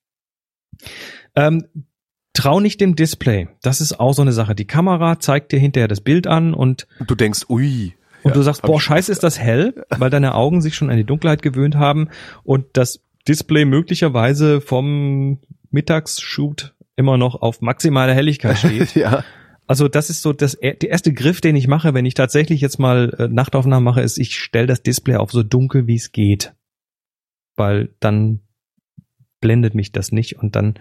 Ähm, 1.34 1.64
trau 2.34 2.60
nicht 2.60 2.80
dem 2.80 2.96
Display. 2.96 3.48
Das 3.62 3.80
ist 3.80 3.98
auch 3.98 4.12
so 4.12 4.22
eine 4.22 4.32
Sache. 4.32 4.54
Die 4.54 4.66
Kamera 4.66 5.18
zeigt 5.18 5.52
dir 5.52 5.58
hinterher 5.58 5.88
das 5.88 6.00
Bild 6.00 6.26
an 6.26 6.54
und, 6.54 6.86
du 7.06 7.14
denkst, 7.14 7.46
ui. 7.48 7.94
und 8.22 8.30
Ja, 8.30 8.34
du 8.34 8.42
sagst, 8.42 8.62
boah, 8.62 8.80
scheiße, 8.80 9.10
ist 9.10 9.22
das 9.24 9.38
hell, 9.38 9.74
weil 9.96 10.10
deine 10.10 10.34
Augen 10.34 10.60
sich 10.60 10.74
schon 10.76 10.90
an 10.90 10.96
die 10.96 11.04
Dunkelheit 11.04 11.42
gewöhnt 11.42 11.76
haben 11.76 12.08
und 12.44 12.66
das 12.74 13.00
Display 13.28 13.64
möglicherweise 13.64 14.60
vom 14.60 15.38
Mittagsshoot 15.70 16.74
immer 16.96 17.16
noch 17.16 17.40
auf 17.40 17.60
maximale 17.60 18.14
Helligkeit 18.14 18.58
steht. 18.58 18.94
ja, 18.94 19.24
Also 19.66 19.86
das 19.86 20.10
ist 20.10 20.22
so 20.22 20.32
das 20.32 20.58
der 20.60 20.82
erste 20.82 21.12
Griff, 21.12 21.40
den 21.40 21.54
ich 21.54 21.68
mache, 21.68 21.94
wenn 21.94 22.06
ich 22.06 22.14
tatsächlich 22.14 22.60
jetzt 22.60 22.78
mal 22.78 23.14
äh, 23.18 23.28
Nachtaufnahmen 23.28 23.84
mache, 23.84 24.00
ist, 24.00 24.18
ich 24.18 24.36
stelle 24.36 24.66
das 24.66 24.82
Display 24.82 25.16
auf 25.16 25.30
so 25.30 25.42
dunkel 25.42 25.86
wie 25.86 25.96
es 25.96 26.10
geht, 26.12 26.54
weil 27.56 27.94
dann 28.00 28.40
blendet 29.40 29.74
mich 29.74 29.92
das 29.92 30.10
nicht 30.10 30.38
und 30.38 30.56
dann 30.56 30.74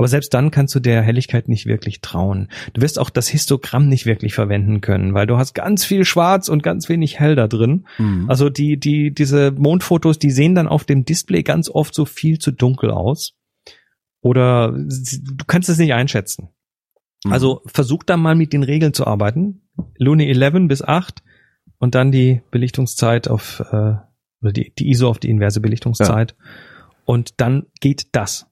Aber 0.00 0.08
selbst 0.08 0.32
dann 0.32 0.50
kannst 0.50 0.74
du 0.74 0.80
der 0.80 1.02
Helligkeit 1.02 1.46
nicht 1.46 1.66
wirklich 1.66 2.00
trauen. 2.00 2.48
Du 2.72 2.80
wirst 2.80 2.98
auch 2.98 3.10
das 3.10 3.28
Histogramm 3.28 3.86
nicht 3.86 4.06
wirklich 4.06 4.32
verwenden 4.32 4.80
können, 4.80 5.12
weil 5.12 5.26
du 5.26 5.36
hast 5.36 5.52
ganz 5.52 5.84
viel 5.84 6.06
Schwarz 6.06 6.48
und 6.48 6.62
ganz 6.62 6.88
wenig 6.88 7.20
Hell 7.20 7.36
da 7.36 7.46
drin. 7.48 7.86
Mhm. 7.98 8.24
Also 8.26 8.48
die, 8.48 8.80
die, 8.80 9.12
diese 9.12 9.50
Mondfotos, 9.50 10.18
die 10.18 10.30
sehen 10.30 10.54
dann 10.54 10.68
auf 10.68 10.84
dem 10.84 11.04
Display 11.04 11.42
ganz 11.42 11.68
oft 11.68 11.94
so 11.94 12.06
viel 12.06 12.38
zu 12.38 12.50
dunkel 12.50 12.90
aus. 12.90 13.34
Oder 14.22 14.72
du 14.72 15.44
kannst 15.46 15.68
es 15.68 15.76
nicht 15.76 15.92
einschätzen. 15.92 16.48
Mhm. 17.26 17.32
Also 17.34 17.60
versuch 17.66 18.02
da 18.02 18.16
mal 18.16 18.34
mit 18.34 18.54
den 18.54 18.62
Regeln 18.62 18.94
zu 18.94 19.06
arbeiten. 19.06 19.68
Lune 19.98 20.28
11 20.28 20.66
bis 20.66 20.80
8 20.80 21.22
und 21.78 21.94
dann 21.94 22.10
die 22.10 22.40
Belichtungszeit 22.50 23.28
auf, 23.28 23.60
äh, 23.70 23.96
oder 24.40 24.52
die, 24.54 24.72
die 24.78 24.88
ISO 24.88 25.10
auf 25.10 25.18
die 25.18 25.28
inverse 25.28 25.60
Belichtungszeit. 25.60 26.34
Und 27.04 27.40
dann 27.40 27.66
geht 27.80 28.08
das. 28.12 28.46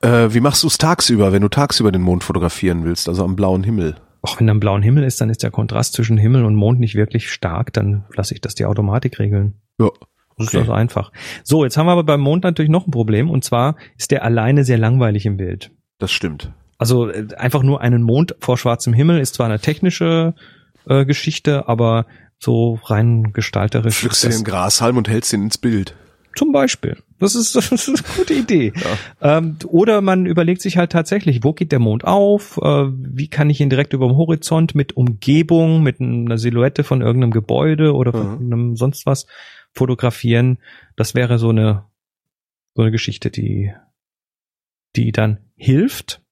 Äh, 0.00 0.28
wie 0.30 0.40
machst 0.40 0.62
du 0.62 0.66
es 0.66 0.78
tagsüber, 0.78 1.32
wenn 1.32 1.42
du 1.42 1.48
tagsüber 1.48 1.92
den 1.92 2.02
Mond 2.02 2.24
fotografieren 2.24 2.84
willst, 2.84 3.08
also 3.08 3.24
am 3.24 3.36
blauen 3.36 3.64
Himmel? 3.64 3.96
Auch 4.22 4.38
wenn 4.40 4.46
da 4.46 4.54
ein 4.54 4.60
blauen 4.60 4.82
Himmel 4.82 5.04
ist, 5.04 5.20
dann 5.20 5.30
ist 5.30 5.42
der 5.42 5.50
Kontrast 5.50 5.92
zwischen 5.92 6.18
Himmel 6.18 6.44
und 6.44 6.54
Mond 6.54 6.80
nicht 6.80 6.94
wirklich 6.94 7.30
stark, 7.30 7.72
dann 7.72 8.04
lasse 8.14 8.34
ich 8.34 8.40
das 8.40 8.54
die 8.54 8.64
Automatik 8.64 9.18
regeln. 9.18 9.54
Ja. 9.78 9.90
Das 10.36 10.48
ist 10.48 10.54
also 10.54 10.72
einfach. 10.72 11.12
So, 11.42 11.64
jetzt 11.64 11.76
haben 11.76 11.86
wir 11.86 11.92
aber 11.92 12.04
beim 12.04 12.20
Mond 12.20 12.44
natürlich 12.44 12.70
noch 12.70 12.86
ein 12.86 12.92
Problem 12.92 13.28
und 13.28 13.44
zwar 13.44 13.76
ist 13.96 14.10
der 14.10 14.24
alleine 14.24 14.64
sehr 14.64 14.78
langweilig 14.78 15.26
im 15.26 15.36
Bild. 15.36 15.72
Das 15.98 16.12
stimmt. 16.12 16.52
Also 16.78 17.10
äh, 17.10 17.26
einfach 17.36 17.62
nur 17.62 17.80
einen 17.80 18.02
Mond 18.02 18.36
vor 18.40 18.56
schwarzem 18.56 18.92
Himmel 18.92 19.18
ist 19.20 19.34
zwar 19.34 19.46
eine 19.46 19.58
technische 19.58 20.34
äh, 20.86 21.04
Geschichte, 21.04 21.68
aber 21.68 22.06
so 22.38 22.78
rein 22.84 23.32
gestalterisch. 23.32 23.96
Pflückst 23.96 24.24
du 24.24 24.28
den 24.28 24.44
Grashalm 24.44 24.96
und 24.96 25.08
hältst 25.08 25.32
ihn 25.32 25.42
ins 25.42 25.58
Bild. 25.58 25.96
Zum 26.38 26.52
Beispiel. 26.52 26.96
Das 27.18 27.34
ist, 27.34 27.56
das 27.56 27.72
ist 27.72 27.88
eine 27.88 27.98
gute 28.16 28.32
Idee. 28.32 28.72
Ähm, 29.20 29.56
oder 29.66 30.00
man 30.00 30.24
überlegt 30.24 30.62
sich 30.62 30.76
halt 30.76 30.92
tatsächlich, 30.92 31.42
wo 31.42 31.52
geht 31.52 31.72
der 31.72 31.80
Mond 31.80 32.04
auf? 32.04 32.58
Äh, 32.62 32.86
wie 32.92 33.26
kann 33.26 33.50
ich 33.50 33.60
ihn 33.60 33.70
direkt 33.70 33.92
über 33.92 34.06
dem 34.06 34.16
Horizont 34.16 34.76
mit 34.76 34.96
Umgebung, 34.96 35.82
mit 35.82 36.00
einer 36.00 36.38
Silhouette 36.38 36.84
von 36.84 37.02
irgendeinem 37.02 37.32
Gebäude 37.32 37.92
oder 37.92 38.12
von 38.12 38.46
Mhm. 38.46 38.52
einem 38.52 38.76
sonst 38.76 39.04
was 39.04 39.26
fotografieren? 39.74 40.58
Das 40.94 41.16
wäre 41.16 41.40
so 41.40 41.48
eine, 41.48 41.86
so 42.74 42.82
eine 42.82 42.92
Geschichte, 42.92 43.30
die, 43.32 43.72
die 44.94 45.10
dann 45.10 45.38
hilft. 45.56 46.22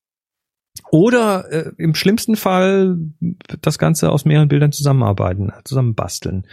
Oder 0.93 1.51
äh, 1.51 1.73
im 1.79 1.97
schlimmsten 1.97 2.37
Fall 2.37 2.97
das 3.61 3.79
Ganze 3.79 4.13
aus 4.13 4.25
mehreren 4.25 4.47
Bildern 4.49 4.71
zusammenarbeiten, 4.71 5.53
zusammen 5.65 5.97
basteln. 5.97 6.47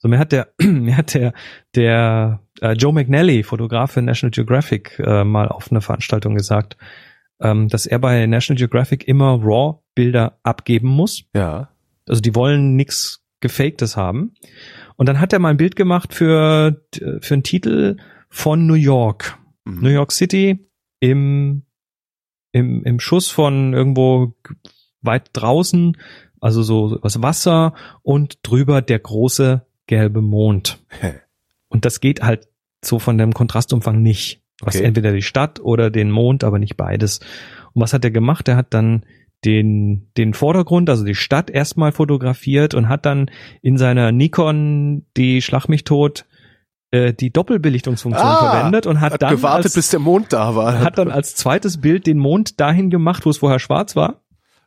So 0.00 0.08
mir 0.08 0.18
hat 0.18 0.32
der, 0.32 0.48
mir 0.60 0.96
hat 0.96 1.14
der, 1.14 1.32
der 1.74 2.40
äh, 2.60 2.72
Joe 2.72 2.92
McNally, 2.92 3.42
Fotograf 3.42 3.92
für 3.92 4.02
National 4.02 4.30
Geographic, 4.30 4.98
äh, 4.98 5.24
mal 5.24 5.48
auf 5.48 5.70
einer 5.70 5.82
Veranstaltung 5.82 6.34
gesagt, 6.34 6.76
ähm, 7.40 7.68
dass 7.68 7.86
er 7.86 7.98
bei 7.98 8.26
National 8.26 8.58
Geographic 8.58 9.06
immer 9.06 9.38
RAW-Bilder 9.42 10.38
abgeben 10.42 10.88
muss. 10.88 11.24
Ja. 11.34 11.70
Also 12.08 12.20
die 12.20 12.34
wollen 12.34 12.76
nichts 12.76 13.22
Gefaktes 13.40 13.96
haben. 13.96 14.34
Und 14.96 15.08
dann 15.08 15.20
hat 15.20 15.32
er 15.32 15.38
mal 15.38 15.50
ein 15.50 15.56
Bild 15.56 15.76
gemacht 15.76 16.12
für, 16.12 16.82
für 16.92 17.34
einen 17.34 17.42
Titel 17.42 17.96
von 18.28 18.66
New 18.66 18.74
York. 18.74 19.38
Mhm. 19.64 19.80
New 19.80 19.88
York 19.88 20.12
City 20.12 20.66
im, 21.00 21.62
im, 22.52 22.84
im 22.84 23.00
Schuss 23.00 23.30
von 23.30 23.72
irgendwo 23.72 24.34
weit 25.02 25.30
draußen, 25.32 25.96
also 26.40 26.62
so 26.62 26.98
was 27.02 27.22
Wasser 27.22 27.74
und 28.02 28.38
drüber 28.42 28.82
der 28.82 28.98
große 28.98 29.66
gelbe 29.90 30.22
Mond. 30.22 30.78
Und 31.68 31.84
das 31.84 32.00
geht 32.00 32.22
halt 32.22 32.48
so 32.82 32.98
von 32.98 33.18
dem 33.18 33.34
Kontrastumfang 33.34 34.00
nicht. 34.00 34.40
Was 34.62 34.76
Okay. 34.76 34.84
entweder 34.84 35.12
die 35.12 35.22
Stadt 35.22 35.58
oder 35.60 35.90
den 35.90 36.10
Mond, 36.10 36.44
aber 36.44 36.58
nicht 36.58 36.76
beides. 36.76 37.18
Und 37.72 37.82
was 37.82 37.92
hat 37.92 38.04
er 38.04 38.10
gemacht? 38.10 38.46
Er 38.48 38.56
hat 38.56 38.72
dann 38.72 39.04
den, 39.44 40.10
den 40.16 40.32
Vordergrund, 40.34 40.88
also 40.90 41.04
die 41.04 41.14
Stadt 41.14 41.50
erstmal 41.50 41.92
fotografiert 41.92 42.74
und 42.74 42.88
hat 42.88 43.04
dann 43.06 43.30
in 43.62 43.76
seiner 43.78 44.12
Nikon 44.12 45.06
die 45.16 45.40
Schlag 45.42 45.66
mich 45.68 45.84
tot 45.84 46.26
äh, 46.92 47.12
die 47.14 47.32
Doppelbelichtungsfunktion 47.32 48.26
Ah, 48.28 48.50
verwendet 48.50 48.86
und 48.86 49.00
hat, 49.00 49.14
Hat 49.14 49.22
dann 49.22 49.36
gewartet, 49.36 49.64
als, 49.66 49.74
bis 49.74 49.88
der 49.90 50.00
Mond 50.00 50.32
da 50.32 50.54
war. 50.54 50.78
hat 50.80 50.98
dann 50.98 51.10
als 51.10 51.34
zweites 51.36 51.80
Bild 51.80 52.06
den 52.06 52.18
Mond 52.18 52.60
dahin 52.60 52.90
gemacht, 52.90 53.24
wo 53.26 53.30
es 53.30 53.38
vorher 53.38 53.58
schwarz 53.60 53.96
war 53.96 54.08
am 54.10 54.16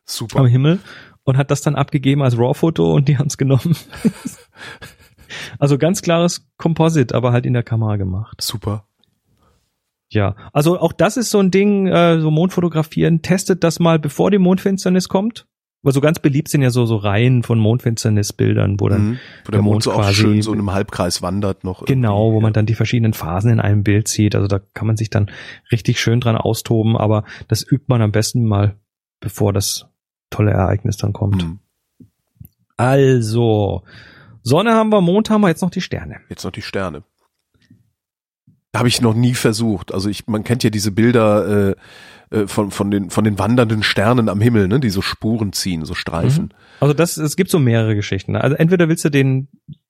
Super. 0.05 0.47
Himmel 0.47 0.79
und 1.23 1.37
hat 1.37 1.51
das 1.51 1.61
dann 1.61 1.75
abgegeben 1.75 2.21
als 2.23 2.37
RAW-Foto 2.37 2.93
und 2.93 3.07
die 3.07 3.17
haben 3.17 3.27
es 3.27 3.37
genommen. 3.37 3.75
also 5.59 5.77
ganz 5.77 6.01
klares 6.01 6.49
Composite, 6.57 7.13
aber 7.15 7.31
halt 7.31 7.45
in 7.45 7.53
der 7.53 7.63
Kamera 7.63 7.97
gemacht. 7.97 8.41
Super. 8.41 8.85
Ja, 10.09 10.35
also 10.53 10.79
auch 10.79 10.93
das 10.93 11.17
ist 11.17 11.31
so 11.31 11.39
ein 11.39 11.49
Ding, 11.49 11.87
äh, 11.87 12.19
so 12.19 12.29
Mondfotografieren, 12.29 13.21
testet 13.21 13.63
das 13.63 13.79
mal, 13.79 13.97
bevor 13.99 14.29
die 14.31 14.37
Mondfinsternis 14.37 15.09
kommt. 15.09 15.47
Weil 15.85 15.91
so 15.91 15.99
ganz 15.99 16.19
beliebt 16.19 16.47
sind 16.47 16.61
ja 16.61 16.69
so, 16.69 16.85
so 16.85 16.95
Reihen 16.95 17.43
von 17.43 17.59
Mondfinsternisbildern, 17.59 18.79
wo 18.79 18.87
dann, 18.87 19.01
Mhm. 19.05 19.19
Wo 19.43 19.51
der, 19.51 19.57
der 19.57 19.61
Mond, 19.63 19.73
Mond 19.73 19.83
so 19.83 19.91
auch 19.91 20.09
schön 20.11 20.41
so 20.41 20.53
in 20.53 20.59
einem 20.59 20.71
Halbkreis 20.71 21.21
wandert 21.21 21.65
noch. 21.65 21.83
genau, 21.83 22.31
wo 22.31 22.39
man 22.39 22.53
dann 22.53 22.65
die 22.65 22.75
verschiedenen 22.75 23.11
Phasen 23.11 23.51
in 23.51 23.59
einem 23.59 23.83
Bild 23.83 24.07
sieht. 24.07 24.33
Also 24.33 24.47
da 24.47 24.59
kann 24.59 24.87
man 24.87 24.95
sich 24.95 25.09
dann 25.09 25.29
richtig 25.73 25.99
schön 25.99 26.21
dran 26.21 26.37
austoben, 26.37 26.95
aber 26.95 27.25
das 27.49 27.69
übt 27.69 27.85
man 27.87 28.01
am 28.01 28.13
besten 28.13 28.45
mal, 28.45 28.77
bevor 29.19 29.51
das 29.51 29.87
tolle 30.29 30.51
Ereignis 30.51 30.95
dann 30.95 31.11
kommt. 31.11 31.43
Mhm. 31.43 31.59
Also, 32.77 33.83
Sonne 34.43 34.73
haben 34.73 34.89
wir, 34.89 35.01
Mond 35.01 35.29
haben 35.29 35.41
wir, 35.41 35.49
jetzt 35.49 35.61
noch 35.61 35.71
die 35.71 35.81
Sterne. 35.81 36.17
Jetzt 36.29 36.43
noch 36.43 36.51
die 36.51 36.61
Sterne. 36.61 37.03
Habe 38.75 38.87
ich 38.87 39.01
noch 39.01 39.13
nie 39.13 39.33
versucht. 39.33 39.93
Also 39.93 40.09
ich, 40.09 40.27
man 40.27 40.43
kennt 40.43 40.63
ja 40.63 40.69
diese 40.69 40.91
Bilder 40.91 41.69
äh, 41.69 41.75
äh, 42.33 42.47
von 42.47 42.71
von 42.71 42.89
den 42.89 43.09
von 43.11 43.23
den 43.23 43.37
wandernden 43.37 43.83
Sternen 43.83 44.27
am 44.29 44.41
Himmel, 44.41 44.67
ne, 44.67 44.79
die 44.79 44.89
so 44.89 45.01
Spuren 45.01 45.53
ziehen, 45.53 45.85
so 45.85 45.93
Streifen. 45.93 46.53
Also 46.79 46.93
das, 46.93 47.17
es 47.17 47.35
gibt 47.35 47.51
so 47.51 47.59
mehrere 47.59 47.95
Geschichten. 47.95 48.35
Also 48.35 48.55
entweder 48.55 48.89
willst 48.89 49.05
du 49.05 49.09
den, 49.09 49.47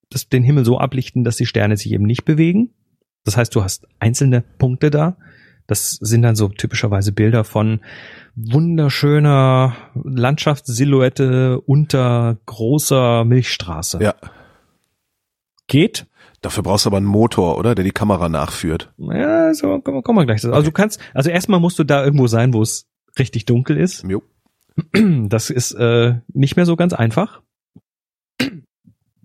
das, 0.10 0.28
den 0.28 0.44
Himmel 0.44 0.66
so 0.66 0.78
ablichten, 0.78 1.24
dass 1.24 1.38
die 1.38 1.46
Sterne 1.46 1.78
sich 1.78 1.92
eben 1.92 2.06
nicht 2.06 2.26
bewegen. 2.26 2.72
Das 3.24 3.38
heißt, 3.38 3.56
du 3.56 3.64
hast 3.64 3.88
einzelne 4.00 4.44
Punkte 4.58 4.92
da. 4.92 5.16
Das 5.66 5.92
sind 5.92 6.24
dann 6.24 6.36
so 6.36 6.50
typischerweise 6.50 7.14
Bilder 7.14 7.46
von 7.46 7.80
wunderschöner 8.36 9.78
Landschaftssilhouette 10.04 11.62
unter 11.62 12.38
großer 12.46 13.24
Milchstraße. 13.24 14.00
Ja. 14.02 14.16
Geht. 15.68 16.08
Dafür 16.42 16.64
brauchst 16.64 16.86
du 16.86 16.90
aber 16.90 16.98
einen 16.98 17.06
Motor, 17.06 17.58
oder, 17.58 17.74
der 17.74 17.86
die 17.86 17.92
Kamera 17.92 18.28
nachführt. 18.28 18.92
Ja, 18.98 19.54
so 19.54 19.80
kommen 19.80 20.04
kommen 20.04 20.20
wir 20.20 20.26
gleich. 20.26 20.42
dazu. 20.42 20.54
Also 20.54 20.66
du 20.66 20.72
kannst, 20.74 21.00
also 21.14 21.30
erstmal 21.30 21.62
musst 21.62 21.80
du 21.80 21.86
da 21.86 22.04
irgendwo 22.04 22.28
sein, 22.28 22.54
wo 22.54 22.62
es 22.62 22.90
richtig 23.18 23.46
dunkel 23.46 23.78
ist. 23.78 24.04
Jo. 24.04 24.22
Das 25.30 25.50
ist 25.50 25.72
äh, 25.74 26.16
nicht 26.34 26.56
mehr 26.56 26.66
so 26.66 26.76
ganz 26.76 26.94
einfach. 26.94 27.42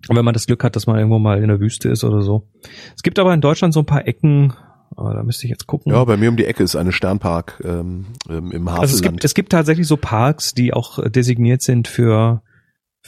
Und 0.07 0.15
wenn 0.15 0.25
man 0.25 0.33
das 0.33 0.47
Glück 0.47 0.63
hat, 0.63 0.75
dass 0.75 0.87
man 0.87 0.97
irgendwo 0.97 1.19
mal 1.19 1.41
in 1.41 1.49
der 1.49 1.59
Wüste 1.59 1.89
ist 1.89 2.03
oder 2.03 2.21
so. 2.21 2.47
Es 2.95 3.03
gibt 3.03 3.19
aber 3.19 3.33
in 3.33 3.41
Deutschland 3.41 3.73
so 3.73 3.81
ein 3.81 3.85
paar 3.85 4.07
Ecken, 4.07 4.53
aber 4.95 5.13
da 5.13 5.23
müsste 5.23 5.45
ich 5.45 5.49
jetzt 5.51 5.67
gucken. 5.67 5.91
Ja, 5.91 6.03
bei 6.05 6.17
mir 6.17 6.29
um 6.29 6.37
die 6.37 6.45
Ecke 6.45 6.63
ist 6.63 6.75
eine 6.75 6.91
Sternpark 6.91 7.61
ähm, 7.63 8.05
ähm, 8.29 8.51
im 8.51 8.69
Havelland. 8.69 8.79
also 8.79 8.95
es 8.95 9.01
gibt, 9.01 9.23
es 9.23 9.33
gibt 9.33 9.51
tatsächlich 9.51 9.87
so 9.87 9.97
Parks, 9.97 10.53
die 10.53 10.73
auch 10.73 10.99
äh, 10.99 11.09
designiert 11.09 11.61
sind 11.61 11.87
für 11.87 12.41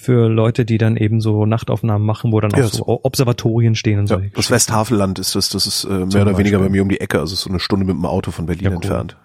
für 0.02 0.28
Leute, 0.30 0.66
die 0.66 0.78
dann 0.78 0.98
eben 0.98 1.22
so 1.22 1.46
Nachtaufnahmen 1.46 2.06
machen, 2.06 2.32
wo 2.32 2.40
dann 2.42 2.54
auch 2.54 2.58
Ja, 2.58 2.68
so 2.68 2.86
Observatorien 2.88 3.76
stehen 3.76 4.00
und 4.00 4.10
ja, 4.10 4.18
so. 4.18 4.24
das 4.36 4.52
Westhavelland 4.52 5.20
ist 5.20 5.36
das, 5.36 5.50
das 5.50 5.66
ist 5.68 5.84
äh, 5.86 5.90
mehr 5.90 6.10
Zum 6.10 6.22
oder 6.22 6.38
weniger 6.38 6.58
Beispiel. 6.58 6.60
bei 6.60 6.70
mir 6.70 6.82
um 6.84 6.90
die 6.90 7.00
Ecke, 7.00 7.20
also 7.20 7.36
so 7.36 7.50
eine 7.50 7.60
Stunde 7.60 7.86
mit 7.86 7.96
dem 7.96 8.06
Auto 8.06 8.32
von 8.32 8.46
Berlin 8.48 8.64
Ja, 8.66 8.70
cool. 8.72 8.76
entfernt. 8.78 9.18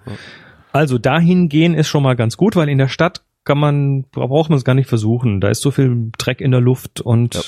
Also 0.72 0.98
dahin 0.98 1.48
gehen 1.48 1.74
ist 1.74 1.88
schon 1.88 2.02
mal 2.02 2.14
ganz 2.16 2.36
gut, 2.36 2.54
weil 2.56 2.68
in 2.68 2.78
der 2.78 2.88
Stadt 2.88 3.22
kann 3.44 3.58
man, 3.58 4.04
braucht 4.10 4.50
man 4.50 4.58
es 4.58 4.64
gar 4.64 4.74
nicht 4.74 4.88
versuchen. 4.88 5.40
Da 5.40 5.48
ist 5.48 5.62
so 5.62 5.70
viel 5.70 6.10
Dreck 6.18 6.40
in 6.40 6.50
der 6.50 6.60
Luft 6.60 7.00
und 7.00 7.34
Ja. 7.34 7.40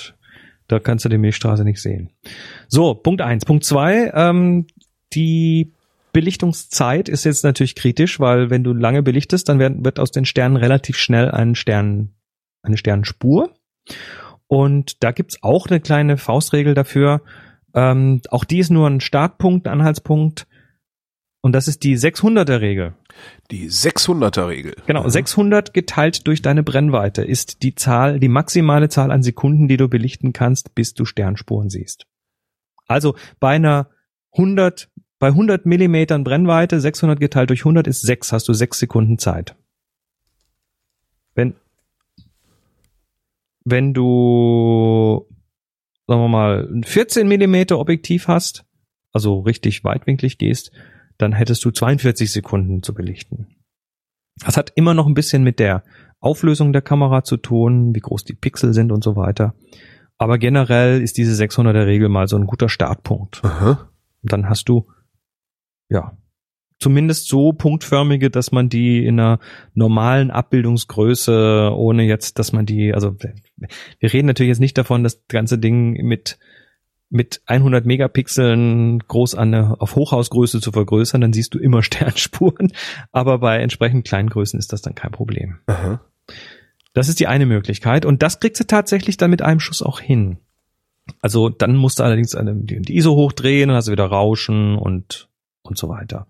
da 0.69 0.79
kannst 0.79 1.05
du 1.05 1.09
die 1.09 1.19
Milchstraße 1.19 1.65
nicht 1.65 1.83
sehen. 1.83 2.11
So, 2.69 2.95
Punkt 2.95 3.21
eins. 3.21 3.45
Punkt 3.45 3.65
zwei, 3.65 4.11
ähm, 4.15 4.67
die 5.13 5.73
Belichtungszeit 6.13 7.09
ist 7.09 7.25
jetzt 7.25 7.45
natürlich 7.45 7.75
kritisch, 7.75 8.19
weil 8.21 8.51
wenn 8.51 8.65
du 8.65 8.73
lange 8.73 9.03
belichtest, 9.03 9.49
dann 9.49 9.59
wird, 9.59 9.85
wird 9.85 9.99
aus 9.99 10.11
den 10.11 10.25
Sternen 10.25 10.57
relativ 10.57 10.97
schnell 10.97 11.31
ein 11.31 11.55
Stern, 11.55 12.11
eine 12.63 12.77
Sternspur. 12.77 13.55
Und 14.47 15.03
da 15.03 15.13
gibt's 15.13 15.43
auch 15.43 15.67
eine 15.67 15.81
kleine 15.81 16.17
Faustregel 16.17 16.75
dafür. 16.75 17.23
Ähm, 17.75 18.23
auch 18.31 18.45
die 18.45 18.59
ist 18.59 18.71
nur 18.71 18.89
ein 18.89 19.01
Startpunkt, 19.01 19.67
ein 19.67 19.73
Anhaltspunkt. 19.75 20.47
Und 21.41 21.53
das 21.53 21.69
ist 21.69 21.85
die 21.85 21.97
600er 21.97 22.61
Regel. 22.61 22.95
Die 23.51 23.69
600er 23.71 24.49
Regel. 24.49 24.75
Genau, 24.87 25.05
Mhm. 25.05 25.11
600 25.11 25.73
geteilt 25.73 26.27
durch 26.27 26.43
deine 26.43 26.63
Brennweite 26.63 27.23
ist 27.23 27.63
die 27.63 27.75
Zahl, 27.75 28.19
die 28.19 28.29
maximale 28.29 28.89
Zahl 28.89 29.11
an 29.11 29.23
Sekunden, 29.23 29.69
die 29.69 29.77
du 29.77 29.89
belichten 29.89 30.33
kannst, 30.33 30.75
bis 30.75 30.95
du 30.95 31.05
Sternspuren 31.05 31.69
siehst. 31.71 32.07
Also 32.87 33.15
bei 33.39 33.51
einer 33.51 33.91
100, 34.33 34.91
bei 35.19 35.29
100 35.29 35.67
Millimetern 35.67 36.25
Brennweite, 36.25 36.81
600 36.81 37.21
geteilt 37.21 37.51
durch 37.51 37.61
100 37.61 37.87
ist 37.87 38.03
6, 38.03 38.33
hast 38.33 38.49
du 38.49 38.53
6 38.53 38.79
Sekunden 38.79 39.19
Zeit. 39.19 39.55
Wenn, 41.35 41.55
wenn 43.71 43.95
du, 43.95 45.27
sagen 46.07 46.21
wir 46.21 46.29
mal, 46.29 46.69
ein 46.73 46.85
14 46.85 47.27
Millimeter 47.27 47.79
Objektiv 47.79 48.29
hast, 48.29 48.65
also 49.13 49.41
richtig 49.41 49.85
weitwinklig 49.85 50.39
gehst, 50.39 50.73
dann 51.19 51.33
hättest 51.33 51.65
du 51.65 51.71
42 51.71 52.31
Sekunden 52.31 52.83
zu 52.83 52.95
belichten. 52.95 53.49
Das 54.45 54.57
hat 54.57 54.73
immer 54.77 54.95
noch 54.95 55.07
ein 55.07 55.15
bisschen 55.15 55.43
mit 55.43 55.59
der 55.59 55.83
Auflösung 56.21 56.73
der 56.73 56.83
Kamera 56.83 57.25
zu 57.25 57.37
tun, 57.37 57.95
wie 57.95 58.01
groß 58.01 58.25
die 58.25 58.35
Pixel 58.35 58.73
sind 58.73 58.93
und 58.93 59.03
so 59.03 59.17
weiter. 59.17 59.55
Aber 60.17 60.39
generell 60.39 61.01
ist 61.01 61.17
diese 61.17 61.33
600er 61.43 61.87
Regel 61.87 62.09
mal 62.09 62.29
so 62.29 62.37
ein 62.37 62.47
guter 62.47 62.69
Startpunkt. 62.69 63.45
Aha. 63.45 63.91
Dann 64.23 64.49
hast 64.49 64.69
du, 64.69 64.89
ja, 65.89 66.17
zumindest 66.79 67.29
so 67.29 67.53
punktförmige, 67.53 68.31
dass 68.31 68.53
man 68.53 68.69
die 68.69 69.05
in 69.05 69.19
einer 69.19 69.39
normalen 69.75 70.31
Abbildungsgröße, 70.31 71.73
ohne 71.75 72.05
jetzt, 72.05 72.39
dass 72.39 72.53
man 72.53 72.67
die, 72.67 72.95
also 72.95 73.17
wir 73.99 74.13
reden 74.13 74.27
natürlich 74.27 74.51
jetzt 74.51 74.61
nicht 74.61 74.79
davon, 74.79 75.03
das 75.03 75.23
ganze 75.29 75.59
Ding 75.59 75.93
mit 76.05 76.39
mit 77.11 77.41
100 77.47 77.87
Megapixeln 77.87 78.99
groß 78.99 79.35
an 79.35 79.55
eine, 79.55 79.81
auf 79.81 79.97
Hochhausgröße 79.97 80.61
zu 80.61 80.73
vergrößern, 80.73 81.23
dann 81.23 81.33
siehst 81.33 81.55
du 81.55 81.59
immer 81.59 81.83
Sternspuren, 81.83 82.73
aber 83.13 83.39
bei 83.39 83.59
entsprechend 83.61 84.07
kleinen 84.07 84.29
Größen 84.29 84.59
ist 84.59 84.73
das 84.75 84.83
dann 84.83 84.95
kein 84.95 85.11
Problem. 85.11 85.59
Aha. 85.67 86.03
Das 86.93 87.09
ist 87.09 87.21
die 87.21 87.27
eine 87.27 87.47
Möglichkeit 87.47 88.05
und 88.05 88.23
das 88.23 88.41
kriegst 88.41 88.61
du 88.61 88.67
tatsächlich 88.67 89.17
dann 89.17 89.31
mit 89.31 89.41
einem 89.41 89.61
Schuss 89.61 89.83
auch 89.83 90.01
hin. 90.01 90.39
Also 91.23 91.49
dann 91.49 91.77
musst 91.77 91.99
du 91.99 92.03
allerdings 92.03 92.35
eine, 92.35 92.55
die, 92.55 92.83
die 92.83 92.97
ISO 92.97 93.15
hochdrehen, 93.15 93.69
dann 93.69 93.77
hast 93.77 93.89
du 93.89 93.93
wieder 93.93 94.05
Rauschen 94.05 94.77
und 94.77 95.29
und 95.63 95.79
so 95.79 95.89
weiter. 95.89 96.27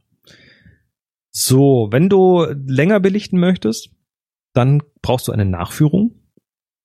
So, 1.40 1.86
wenn 1.92 2.08
du 2.08 2.46
länger 2.66 2.98
belichten 2.98 3.38
möchtest, 3.38 3.90
dann 4.54 4.82
brauchst 5.02 5.28
du 5.28 5.32
eine 5.32 5.44
Nachführung. 5.44 6.16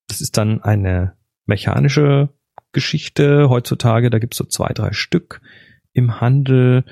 Das 0.08 0.22
ist 0.22 0.38
dann 0.38 0.62
eine 0.62 1.14
mechanische 1.48 2.30
Geschichte 2.72 3.50
heutzutage. 3.50 4.12
Da 4.12 4.20
gibt's 4.20 4.38
so 4.38 4.44
zwei, 4.44 4.68
drei 4.68 4.94
Stück 4.94 5.42
im 5.92 6.22
Handel, 6.22 6.86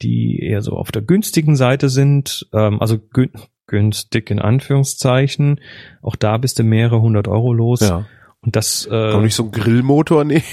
die 0.00 0.38
eher 0.38 0.62
so 0.62 0.76
auf 0.76 0.92
der 0.92 1.02
günstigen 1.02 1.56
Seite 1.56 1.88
sind. 1.88 2.48
Ähm, 2.52 2.80
also 2.80 3.00
gün 3.00 3.32
günstig 3.66 4.30
in 4.30 4.38
Anführungszeichen. 4.38 5.60
Auch 6.02 6.14
da 6.14 6.38
bist 6.38 6.60
du 6.60 6.62
mehrere 6.62 7.00
hundert 7.00 7.26
Euro 7.26 7.52
los. 7.52 7.80
Ja. 7.80 8.06
Und 8.42 8.54
das 8.54 8.86
äh, 8.86 8.90
Kann 8.90 9.24
nicht 9.24 9.34
so 9.34 9.42
ein 9.42 9.50
Grillmotor 9.50 10.22
nehmen? 10.22 10.44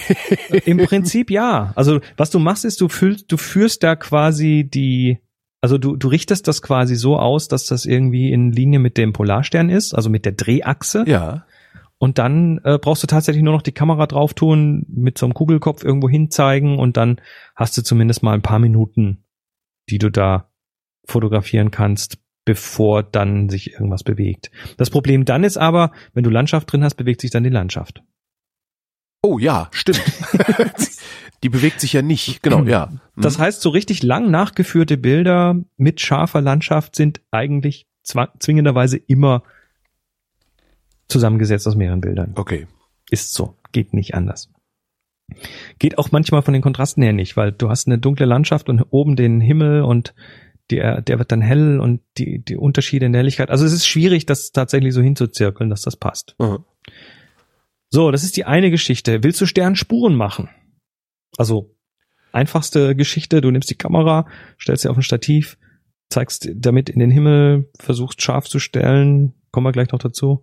im 0.66 0.80
Prinzip 0.80 1.30
ja. 1.30 1.74
Also 1.76 2.02
was 2.18 2.32
du 2.32 2.40
machst 2.40 2.66
ist, 2.66 2.82
du 2.82 2.90
fühlst, 2.90 3.32
du 3.32 3.38
führst 3.38 3.84
da 3.84 3.96
quasi 3.96 4.68
die, 4.68 5.20
also 5.62 5.78
du, 5.78 5.96
du 5.96 6.08
richtest 6.08 6.48
das 6.48 6.62
quasi 6.62 6.96
so 6.96 7.18
aus, 7.18 7.48
dass 7.48 7.66
das 7.66 7.86
irgendwie 7.86 8.32
in 8.32 8.52
Linie 8.52 8.80
mit 8.80 8.98
dem 8.98 9.14
Polarstern 9.14 9.70
ist, 9.70 9.94
also 9.94 10.10
mit 10.10 10.26
der 10.26 10.34
Drehachse. 10.34 11.04
ja. 11.08 11.46
Und 11.98 12.18
dann 12.18 12.60
äh, 12.66 12.78
brauchst 12.78 13.04
du 13.04 13.08
tatsächlich 13.08 13.42
nur 13.44 13.54
noch 13.54 13.62
die 13.62 13.72
Kamera 13.72 14.06
drauf 14.06 14.34
tun, 14.34 14.86
mit 14.90 15.18
so 15.18 15.26
einem 15.26 15.34
Kugelkopf 15.34 15.84
irgendwo 15.84 16.10
hinzeigen 16.10 16.78
und 16.78 16.98
dann 16.98 17.22
hast 17.56 17.78
du 17.78 17.84
zumindest 17.84 18.22
mal 18.22 18.34
ein 18.34 18.42
paar 18.42 18.60
Minuten, 18.60 19.24
die 19.90 19.98
du 19.98 20.12
da 20.12 20.52
fotografieren 21.06 21.72
kannst, 21.72 22.18
bevor 22.44 23.02
dann 23.02 23.50
sich 23.50 23.74
irgendwas 23.74 24.04
bewegt. 24.04 24.52
Das 24.78 24.90
Problem 24.90 25.24
dann 25.24 25.44
ist 25.44 25.58
aber, 25.58 25.92
wenn 26.14 26.24
du 26.24 26.30
Landschaft 26.30 26.72
drin 26.72 26.84
hast, 26.84 26.96
bewegt 26.96 27.22
sich 27.22 27.32
dann 27.32 27.44
die 27.44 27.50
Landschaft. 27.50 28.04
Oh 29.24 29.40
ja, 29.40 29.70
stimmt. 29.72 30.04
Die 31.44 31.50
bewegt 31.50 31.80
sich 31.80 31.94
ja 31.94 32.02
nicht. 32.02 32.40
Genau, 32.44 32.64
ja. 32.64 32.88
Mhm. 32.88 33.22
Das 33.22 33.40
heißt, 33.40 33.62
so 33.62 33.70
richtig 33.70 34.04
lang 34.04 34.30
nachgeführte 34.32 34.98
Bilder 34.98 35.56
mit 35.78 36.02
scharfer 36.02 36.42
Landschaft 36.42 36.96
sind 36.96 37.22
eigentlich 37.32 37.88
zwingenderweise 38.04 38.98
immer 38.98 39.44
zusammengesetzt 41.08 41.68
aus 41.68 41.76
mehreren 41.76 42.02
Bildern. 42.02 42.34
okay. 42.36 42.68
Ist 43.12 43.34
so. 43.34 43.56
Geht 43.72 43.94
nicht 43.94 44.16
anders. 44.16 44.50
Geht 45.80 45.98
auch 45.98 46.12
manchmal 46.12 46.42
von 46.42 46.54
den 46.54 46.64
Kontrasten 46.64 47.04
her 47.04 47.14
nicht, 47.14 47.38
weil 47.38 47.52
du 47.52 47.70
hast 47.70 47.88
eine 47.88 48.00
dunkle 48.00 48.26
Landschaft 48.26 48.70
und 48.70 48.82
oben 48.90 49.16
den 49.16 49.42
Himmel 49.42 49.82
und 49.84 50.16
der, 50.72 51.02
der 51.02 51.20
wird 51.20 51.32
dann 51.32 51.42
hell 51.42 51.80
und 51.80 52.02
die, 52.18 52.44
die 52.44 52.58
Unterschiede 52.58 53.06
in 53.06 53.12
der 53.12 53.20
Helligkeit. 53.20 53.52
Also 53.52 53.66
es 53.66 53.74
ist 53.74 53.86
schwierig, 53.86 54.26
das 54.26 54.52
tatsächlich 54.52 54.94
so 54.94 55.02
hinzuzirkeln, 55.02 55.70
dass 55.70 55.82
das 55.82 55.96
passt. 55.96 56.36
Aha. 56.40 56.64
So, 57.90 58.12
das 58.12 58.24
ist 58.24 58.38
die 58.38 58.46
eine 58.46 58.72
Geschichte. 58.72 59.24
Willst 59.24 59.40
du 59.40 59.46
Sternspuren 59.46 60.16
machen? 60.16 60.50
Also 61.38 61.76
einfachste 62.32 62.96
Geschichte, 62.96 63.42
du 63.42 63.52
nimmst 63.52 63.70
die 63.70 63.78
Kamera, 63.78 64.28
stellst 64.60 64.84
sie 64.84 64.90
auf 64.90 64.98
ein 64.98 65.04
Stativ, 65.04 65.58
zeigst 66.10 66.50
damit 66.54 66.90
in 66.90 67.00
den 67.00 67.12
Himmel, 67.12 67.70
versuchst 67.80 68.22
scharf 68.22 68.48
zu 68.48 68.60
stellen, 68.60 69.34
kommen 69.52 69.66
wir 69.66 69.72
gleich 69.72 69.92
noch 69.92 70.00
dazu, 70.00 70.42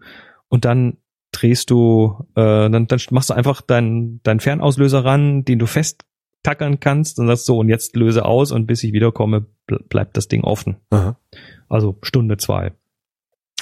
und 0.49 0.65
dann 0.65 0.99
drehst 1.33 1.71
du, 1.71 2.27
äh, 2.35 2.69
dann, 2.69 2.87
dann 2.87 3.01
machst 3.11 3.31
du 3.31 3.35
einfach 3.35 3.63
deinen 3.63 4.21
dein 4.23 4.41
Fernauslöser 4.41 5.05
ran, 5.05 5.45
den 5.45 5.59
du 5.59 5.67
festtackern 5.67 6.79
kannst 6.81 7.19
und 7.19 7.27
sagst 7.27 7.47
so, 7.47 7.59
und 7.59 7.69
jetzt 7.69 7.97
löse 7.97 8.25
aus 8.25 8.53
und 8.53 8.67
bis 8.67 8.83
ich 8.85 8.93
wiederkomme, 8.93 9.47
ble- 9.67 9.87
bleibt 9.89 10.17
das 10.17 10.29
Ding 10.29 10.45
offen. 10.45 10.77
Aha. 10.91 11.17
Also 11.69 11.99
Stunde 12.03 12.37
zwei. 12.37 12.73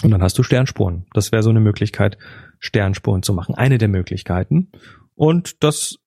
Und 0.02 0.11
dann 0.11 0.23
hast 0.23 0.36
du 0.39 0.43
Sternspuren. 0.43 1.07
Das 1.12 1.31
wäre 1.31 1.43
so 1.43 1.51
eine 1.51 1.61
Möglichkeit, 1.61 2.19
Sternspuren 2.59 3.23
zu 3.23 3.35
machen. 3.35 3.55
Eine 3.55 3.78
der 3.78 3.89
Möglichkeiten. 3.89 4.73
Und 5.15 5.62
das 5.62 5.98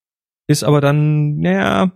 ist 0.48 0.64
aber 0.64 0.82
dann, 0.82 1.38
naja, 1.38 1.92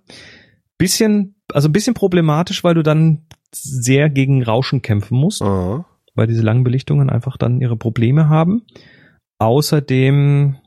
bisschen, 0.77 1.35
also 1.51 1.69
ein 1.69 1.73
bisschen 1.73 1.93
problematisch, 1.93 2.63
weil 2.63 2.75
du 2.75 2.83
dann 2.83 3.25
sehr 3.51 4.09
gegen 4.09 4.43
Rauschen 4.43 4.81
kämpfen 4.81 5.17
musst, 5.17 5.41
Aha. 5.41 5.85
weil 6.15 6.27
diese 6.27 6.41
langen 6.41 6.63
Belichtungen 6.63 7.09
einfach 7.09 7.37
dann 7.37 7.61
ihre 7.61 7.77
Probleme 7.77 8.29
haben. 8.29 8.63
Außerdem 9.39 10.57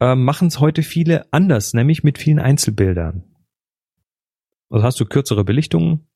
äh, 0.00 0.14
machen 0.14 0.48
es 0.48 0.60
heute 0.60 0.82
viele 0.82 1.32
anders, 1.32 1.74
nämlich 1.74 2.02
mit 2.02 2.18
vielen 2.18 2.38
Einzelbildern. 2.38 3.24
Also 4.70 4.84
hast 4.84 5.00
du 5.00 5.06
kürzere 5.06 5.44
Belichtungen, 5.44 6.06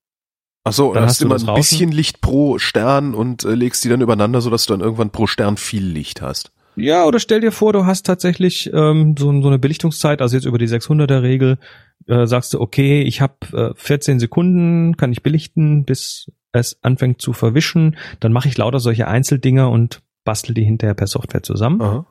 Ach 0.64 0.72
so, 0.72 0.92
Dann 0.92 1.04
hast 1.04 1.12
hast 1.12 1.20
du 1.22 1.24
immer 1.26 1.48
ein 1.48 1.54
bisschen 1.54 1.92
Licht 1.92 2.20
pro 2.20 2.58
Stern 2.58 3.14
und 3.14 3.44
äh, 3.44 3.54
legst 3.54 3.84
die 3.84 3.88
dann 3.88 4.02
übereinander, 4.02 4.42
sodass 4.42 4.66
du 4.66 4.74
dann 4.74 4.80
irgendwann 4.80 5.10
pro 5.10 5.26
Stern 5.26 5.56
viel 5.56 5.84
Licht 5.84 6.20
hast. 6.20 6.52
Ja, 6.78 7.04
oder 7.04 7.18
stell 7.18 7.40
dir 7.40 7.52
vor, 7.52 7.72
du 7.72 7.86
hast 7.86 8.06
tatsächlich 8.06 8.72
ähm, 8.72 9.16
so, 9.18 9.26
so 9.42 9.48
eine 9.48 9.58
Belichtungszeit, 9.58 10.22
also 10.22 10.36
jetzt 10.36 10.44
über 10.44 10.58
die 10.58 10.68
600er 10.68 11.22
Regel, 11.22 11.58
äh, 12.06 12.26
sagst 12.26 12.54
du, 12.54 12.60
okay, 12.60 13.02
ich 13.02 13.20
habe 13.20 13.34
äh, 13.52 13.74
14 13.74 14.20
Sekunden, 14.20 14.96
kann 14.96 15.12
ich 15.12 15.22
belichten, 15.22 15.84
bis 15.84 16.30
es 16.52 16.78
anfängt 16.82 17.20
zu 17.20 17.32
verwischen, 17.32 17.96
dann 18.20 18.32
mache 18.32 18.48
ich 18.48 18.56
lauter 18.56 18.80
solche 18.80 19.08
Einzeldinger 19.08 19.70
und 19.70 20.02
bastel 20.24 20.54
die 20.54 20.64
hinterher 20.64 20.94
per 20.94 21.06
Software 21.06 21.42
zusammen. 21.42 21.82
Aha. 21.82 22.06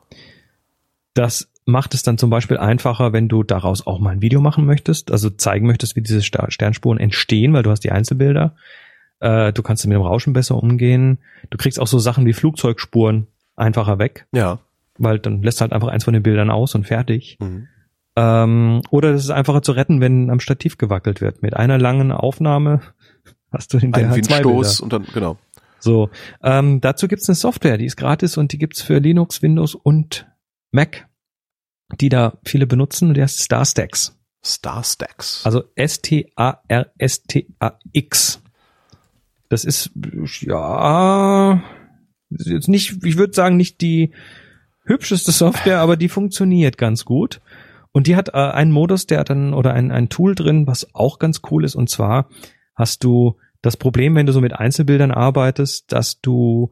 Das 1.14 1.50
macht 1.64 1.94
es 1.94 2.02
dann 2.02 2.18
zum 2.18 2.30
Beispiel 2.30 2.56
einfacher, 2.56 3.12
wenn 3.12 3.28
du 3.28 3.42
daraus 3.42 3.86
auch 3.86 3.98
mal 3.98 4.10
ein 4.10 4.22
Video 4.22 4.40
machen 4.40 4.64
möchtest, 4.64 5.10
also 5.10 5.30
zeigen 5.30 5.66
möchtest, 5.66 5.96
wie 5.96 6.02
diese 6.02 6.22
Sternspuren 6.22 6.98
entstehen, 6.98 7.52
weil 7.52 7.62
du 7.62 7.70
hast 7.70 7.84
die 7.84 7.92
Einzelbilder. 7.92 8.54
Äh, 9.20 9.52
du 9.52 9.62
kannst 9.62 9.84
mit 9.86 9.94
dem 9.94 10.02
Rauschen 10.02 10.32
besser 10.32 10.56
umgehen. 10.56 11.18
Du 11.50 11.58
kriegst 11.58 11.80
auch 11.80 11.86
so 11.86 11.98
Sachen 11.98 12.24
wie 12.24 12.32
Flugzeugspuren 12.32 13.26
einfacher 13.58 13.98
weg 13.98 14.26
Ja. 14.32 14.58
weil 14.98 15.18
dann 15.18 15.42
lässt 15.42 15.60
halt 15.60 15.72
einfach 15.72 15.88
eins 15.88 16.04
von 16.04 16.14
den 16.14 16.22
Bildern 16.22 16.50
aus 16.50 16.74
und 16.74 16.84
fertig. 16.86 17.36
Mhm. 17.40 17.68
Ähm, 18.16 18.82
oder 18.90 19.10
es 19.10 19.24
ist 19.24 19.30
einfacher 19.30 19.62
zu 19.62 19.72
retten, 19.72 20.00
wenn 20.00 20.30
am 20.30 20.40
Stativ 20.40 20.76
gewackelt 20.78 21.20
wird. 21.20 21.42
Mit 21.42 21.54
einer 21.54 21.78
langen 21.78 22.10
Aufnahme 22.12 22.80
hast 23.52 23.72
du 23.74 23.78
hinterher 23.78 24.12
Ein 24.12 24.22
zwei 24.24 24.38
Windstoß 24.38 24.80
Bilder. 24.80 24.82
und 24.84 24.92
dann, 24.92 25.06
genau. 25.14 25.36
So, 25.80 26.10
ähm, 26.42 26.80
dazu 26.80 27.06
gibt's 27.06 27.28
eine 27.28 27.36
Software, 27.36 27.78
die 27.78 27.84
ist 27.84 27.96
gratis 27.96 28.36
und 28.36 28.52
die 28.52 28.58
gibt's 28.58 28.82
für 28.82 28.98
Linux, 28.98 29.42
Windows 29.42 29.76
und 29.76 30.26
Mac, 30.72 31.06
die 32.00 32.08
da 32.08 32.36
viele 32.44 32.66
benutzen 32.66 33.08
und 33.08 33.14
die 33.14 33.22
heißt 33.22 33.40
StarStax. 33.44 34.16
Star 34.44 34.82
Stacks. 34.84 35.42
Also 35.44 35.64
S-T-A-R-S-T-A-X. 37.08 38.42
Das 39.48 39.64
ist, 39.64 39.90
ja, 40.40 41.62
jetzt 42.30 42.68
nicht, 42.68 43.04
ich 43.04 43.16
würde 43.16 43.32
sagen, 43.32 43.56
nicht 43.56 43.80
die 43.80 44.12
hübscheste 44.84 45.32
Software, 45.32 45.80
aber 45.80 45.96
die 45.96 46.08
funktioniert 46.08 46.78
ganz 46.78 47.04
gut. 47.04 47.40
Und 47.92 48.06
die 48.06 48.16
hat 48.16 48.28
äh, 48.28 48.32
einen 48.32 48.72
Modus, 48.72 49.06
der 49.06 49.20
hat 49.20 49.30
dann, 49.30 49.54
oder 49.54 49.74
ein, 49.74 49.90
ein 49.90 50.08
Tool 50.08 50.34
drin, 50.34 50.66
was 50.66 50.94
auch 50.94 51.18
ganz 51.18 51.40
cool 51.50 51.64
ist. 51.64 51.74
Und 51.74 51.90
zwar 51.90 52.28
hast 52.74 53.04
du 53.04 53.36
das 53.62 53.76
Problem, 53.76 54.14
wenn 54.14 54.26
du 54.26 54.32
so 54.32 54.40
mit 54.40 54.52
Einzelbildern 54.52 55.10
arbeitest, 55.10 55.92
dass 55.92 56.20
du 56.20 56.70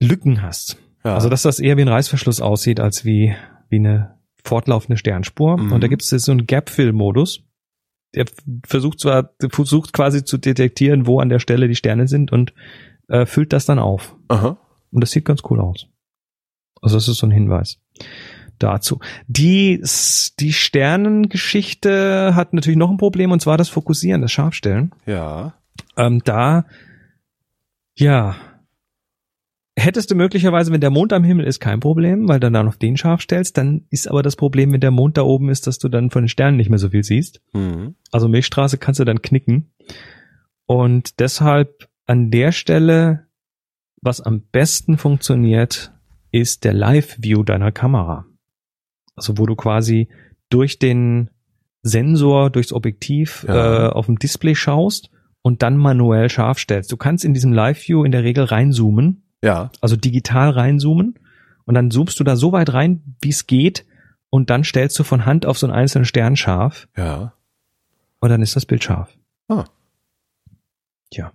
Lücken 0.00 0.42
hast. 0.42 0.78
ja. 1.04 1.14
Also, 1.14 1.28
dass 1.28 1.42
das 1.42 1.58
eher 1.58 1.76
wie 1.76 1.82
ein 1.82 1.88
Reißverschluss 1.88 2.40
aussieht, 2.40 2.78
als 2.78 3.04
wie, 3.04 3.34
wie 3.68 3.78
eine 3.78 4.18
fortlaufende 4.44 4.96
Sternspur. 4.96 5.58
Mhm. 5.58 5.72
Und 5.72 5.82
da 5.82 5.88
gibt 5.88 6.02
es 6.02 6.10
so 6.10 6.32
einen 6.32 6.46
Gap-Fill-Modus. 6.46 7.42
Der 8.14 8.24
versucht 8.64 9.00
zwar, 9.00 9.34
der 9.42 9.50
versucht 9.50 9.92
quasi 9.92 10.24
zu 10.24 10.38
detektieren, 10.38 11.06
wo 11.06 11.20
an 11.20 11.28
der 11.28 11.40
Stelle 11.40 11.68
die 11.68 11.74
Sterne 11.74 12.08
sind 12.08 12.32
und 12.32 12.54
äh, 13.08 13.26
füllt 13.26 13.52
das 13.52 13.66
dann 13.66 13.78
auf. 13.78 14.16
Aha. 14.28 14.58
Und 14.90 15.02
das 15.02 15.10
sieht 15.10 15.24
ganz 15.24 15.42
cool 15.50 15.60
aus. 15.60 15.86
Also, 16.80 16.96
das 16.96 17.08
ist 17.08 17.18
so 17.18 17.26
ein 17.26 17.32
Hinweis 17.32 17.78
dazu. 18.58 19.00
Die, 19.26 19.82
die 20.40 20.52
Sternengeschichte 20.52 22.34
hat 22.34 22.52
natürlich 22.52 22.78
noch 22.78 22.90
ein 22.90 22.96
Problem, 22.96 23.32
und 23.32 23.40
zwar 23.40 23.56
das 23.56 23.68
Fokussieren, 23.68 24.22
das 24.22 24.32
Scharfstellen. 24.32 24.92
Ja. 25.06 25.54
Ähm, 25.96 26.22
da, 26.24 26.64
ja, 27.96 28.36
hättest 29.78 30.10
du 30.10 30.14
möglicherweise, 30.14 30.72
wenn 30.72 30.80
der 30.80 30.90
Mond 30.90 31.12
am 31.12 31.24
Himmel 31.24 31.46
ist, 31.46 31.60
kein 31.60 31.80
Problem, 31.80 32.28
weil 32.28 32.40
du 32.40 32.50
dann 32.50 32.68
auf 32.68 32.76
den 32.76 32.96
scharf 32.96 33.22
stellst. 33.22 33.56
Dann 33.56 33.86
ist 33.90 34.08
aber 34.08 34.22
das 34.22 34.36
Problem, 34.36 34.72
wenn 34.72 34.80
der 34.80 34.90
Mond 34.90 35.16
da 35.16 35.22
oben 35.22 35.48
ist, 35.48 35.66
dass 35.66 35.78
du 35.78 35.88
dann 35.88 36.10
von 36.10 36.24
den 36.24 36.28
Sternen 36.28 36.56
nicht 36.56 36.70
mehr 36.70 36.78
so 36.78 36.90
viel 36.90 37.04
siehst. 37.04 37.40
Mhm. 37.52 37.94
Also 38.10 38.28
Milchstraße 38.28 38.78
kannst 38.78 39.00
du 39.00 39.04
dann 39.04 39.22
knicken. 39.22 39.70
Und 40.66 41.20
deshalb 41.20 41.88
an 42.08 42.30
der 42.30 42.50
Stelle, 42.52 43.26
was 44.02 44.20
am 44.20 44.40
besten 44.40 44.98
funktioniert, 44.98 45.92
ist 46.32 46.64
der 46.64 46.72
Live-View 46.72 47.42
deiner 47.44 47.70
Kamera. 47.72 48.26
Also 49.16 49.38
wo 49.38 49.46
du 49.46 49.54
quasi 49.56 50.08
durch 50.50 50.78
den 50.78 51.30
Sensor, 51.82 52.50
durchs 52.50 52.72
Objektiv 52.72 53.44
Ja. 53.48 53.86
äh, 53.86 53.90
auf 53.90 54.06
dem 54.06 54.18
Display 54.18 54.54
schaust 54.54 55.10
und 55.42 55.62
dann 55.62 55.76
manuell 55.76 56.28
scharf 56.28 56.58
stellst. 56.58 56.90
Du 56.92 56.96
kannst 56.96 57.24
in 57.24 57.34
diesem 57.34 57.52
Live-View 57.52 58.04
in 58.04 58.12
der 58.12 58.24
Regel 58.24 58.44
reinzoomen, 58.44 59.22
Ja. 59.42 59.70
also 59.80 59.96
digital 59.96 60.50
reinzoomen 60.50 61.18
und 61.64 61.74
dann 61.74 61.90
zoomst 61.90 62.18
du 62.18 62.24
da 62.24 62.36
so 62.36 62.52
weit 62.52 62.72
rein, 62.72 63.16
wie 63.20 63.28
es 63.30 63.46
geht 63.46 63.86
und 64.30 64.50
dann 64.50 64.64
stellst 64.64 64.98
du 64.98 65.04
von 65.04 65.24
Hand 65.26 65.46
auf 65.46 65.58
so 65.58 65.66
einen 65.66 65.74
einzelnen 65.76 66.04
Stern 66.04 66.36
scharf 66.36 66.88
Ja. 66.96 67.32
und 68.20 68.28
dann 68.30 68.42
ist 68.42 68.56
das 68.56 68.66
Bild 68.66 68.82
scharf. 68.84 69.16
Ah. 69.48 69.64
Tja. 71.10 71.32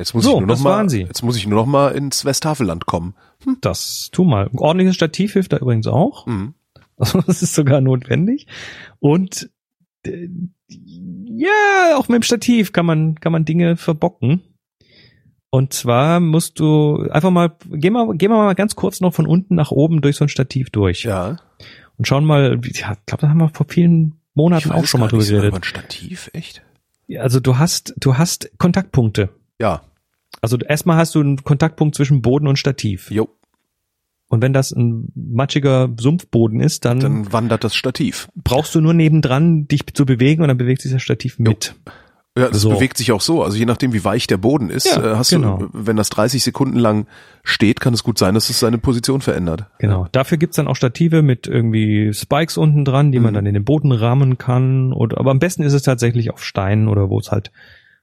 Jetzt 0.00 0.14
muss 0.14 0.24
So, 0.24 0.30
ich 0.32 0.38
nur 0.38 0.46
noch 0.46 0.60
mal, 0.60 0.90
jetzt 0.90 1.22
muss 1.22 1.36
ich 1.36 1.46
nur 1.46 1.58
noch 1.60 1.66
mal 1.66 1.90
ins 1.90 2.24
Westhafelland 2.24 2.86
kommen. 2.86 3.14
Das 3.60 4.08
tu 4.12 4.24
mal. 4.24 4.46
Ein 4.50 4.58
ordentliches 4.58 4.94
Stativ 4.94 5.34
hilft 5.34 5.52
da 5.52 5.58
übrigens 5.58 5.86
auch. 5.86 6.26
Mhm. 6.26 6.54
Das 7.26 7.42
ist 7.42 7.54
sogar 7.54 7.80
notwendig. 7.82 8.46
Und 8.98 9.50
äh, 10.06 10.28
ja, 10.68 11.96
auch 11.98 12.08
mit 12.08 12.16
dem 12.16 12.22
Stativ 12.22 12.72
kann 12.72 12.86
man 12.86 13.14
kann 13.20 13.30
man 13.32 13.44
Dinge 13.44 13.76
verbocken. 13.76 14.40
Und 15.50 15.72
zwar 15.74 16.18
musst 16.20 16.60
du 16.60 17.06
einfach 17.10 17.30
mal 17.30 17.52
gehen 17.70 17.92
wir 17.92 18.14
gehen 18.14 18.30
wir 18.30 18.36
mal 18.38 18.54
ganz 18.54 18.76
kurz 18.76 19.00
noch 19.00 19.12
von 19.12 19.26
unten 19.26 19.54
nach 19.54 19.70
oben 19.70 20.00
durch 20.00 20.16
so 20.16 20.24
ein 20.24 20.28
Stativ 20.30 20.70
durch 20.70 21.02
Ja. 21.04 21.36
und 21.98 22.06
schauen 22.08 22.24
mal. 22.24 22.58
Ja, 22.72 22.92
ich 22.92 23.06
glaube, 23.06 23.20
da 23.20 23.28
haben 23.28 23.38
wir 23.38 23.48
vor 23.50 23.66
vielen 23.68 24.14
Monaten 24.34 24.70
auch 24.72 24.86
schon 24.86 25.00
mal 25.00 25.08
drüber 25.08 25.24
über 25.24 25.36
geredet. 25.36 25.54
ein 25.56 25.62
Stativ, 25.64 26.30
echt? 26.32 26.62
Also 27.18 27.40
du 27.40 27.58
hast 27.58 27.94
du 27.98 28.16
hast 28.16 28.50
Kontaktpunkte. 28.58 29.28
Ja. 29.60 29.82
Also 30.40 30.56
erstmal 30.58 30.96
hast 30.96 31.14
du 31.14 31.20
einen 31.20 31.42
Kontaktpunkt 31.44 31.94
zwischen 31.94 32.22
Boden 32.22 32.46
und 32.46 32.58
Stativ. 32.58 33.10
Jo. 33.10 33.28
Und 34.28 34.42
wenn 34.42 34.52
das 34.52 34.70
ein 34.70 35.08
matschiger 35.16 35.88
Sumpfboden 35.98 36.60
ist, 36.60 36.84
dann, 36.84 37.00
Dann 37.00 37.32
wandert 37.32 37.64
das 37.64 37.74
Stativ. 37.74 38.28
brauchst 38.36 38.74
du 38.76 38.80
nur 38.80 38.94
nebendran 38.94 39.66
dich 39.66 39.84
zu 39.92 40.06
bewegen 40.06 40.42
und 40.42 40.48
dann 40.48 40.56
bewegt 40.58 40.82
sich 40.82 40.92
das 40.92 41.02
Stativ 41.02 41.40
mit. 41.40 41.74
Ja, 42.38 42.48
das 42.48 42.60
So. 42.60 42.70
bewegt 42.70 42.96
sich 42.96 43.10
auch 43.10 43.20
so. 43.22 43.42
Also 43.42 43.56
je 43.58 43.64
nachdem, 43.66 43.92
wie 43.92 44.04
weich 44.04 44.28
der 44.28 44.36
Boden 44.36 44.70
ist, 44.70 44.86
Ja, 44.86 45.14
äh, 45.14 45.16
hast 45.16 45.30
genau. 45.30 45.58
du, 45.58 45.68
wenn 45.72 45.96
das 45.96 46.10
30 46.10 46.44
Sekunden 46.44 46.78
lang 46.78 47.06
steht, 47.42 47.80
kann 47.80 47.92
es 47.92 48.04
gut 48.04 48.18
sein, 48.18 48.34
dass 48.34 48.48
es 48.50 48.60
seine 48.60 48.78
Position 48.78 49.20
verändert. 49.20 49.64
Genau. 49.80 50.06
Dafür 50.12 50.38
gibt's 50.38 50.54
dann 50.54 50.68
auch 50.68 50.76
Stative 50.76 51.22
mit 51.22 51.48
irgendwie 51.48 52.14
Spikes 52.14 52.56
unten 52.56 52.84
dran, 52.84 53.10
die 53.10 53.18
man 53.18 53.32
Mhm. 53.32 53.34
dann 53.34 53.46
in 53.46 53.54
den 53.54 53.64
Boden 53.64 53.90
rahmen 53.90 54.38
kann. 54.38 54.92
Oder, 54.92 55.18
aber 55.18 55.32
am 55.32 55.40
besten 55.40 55.64
ist 55.64 55.72
es 55.72 55.82
tatsächlich 55.82 56.30
auf 56.32 56.44
Steinen 56.44 56.86
oder 56.86 57.10
wo 57.10 57.18
es 57.18 57.32
halt, 57.32 57.50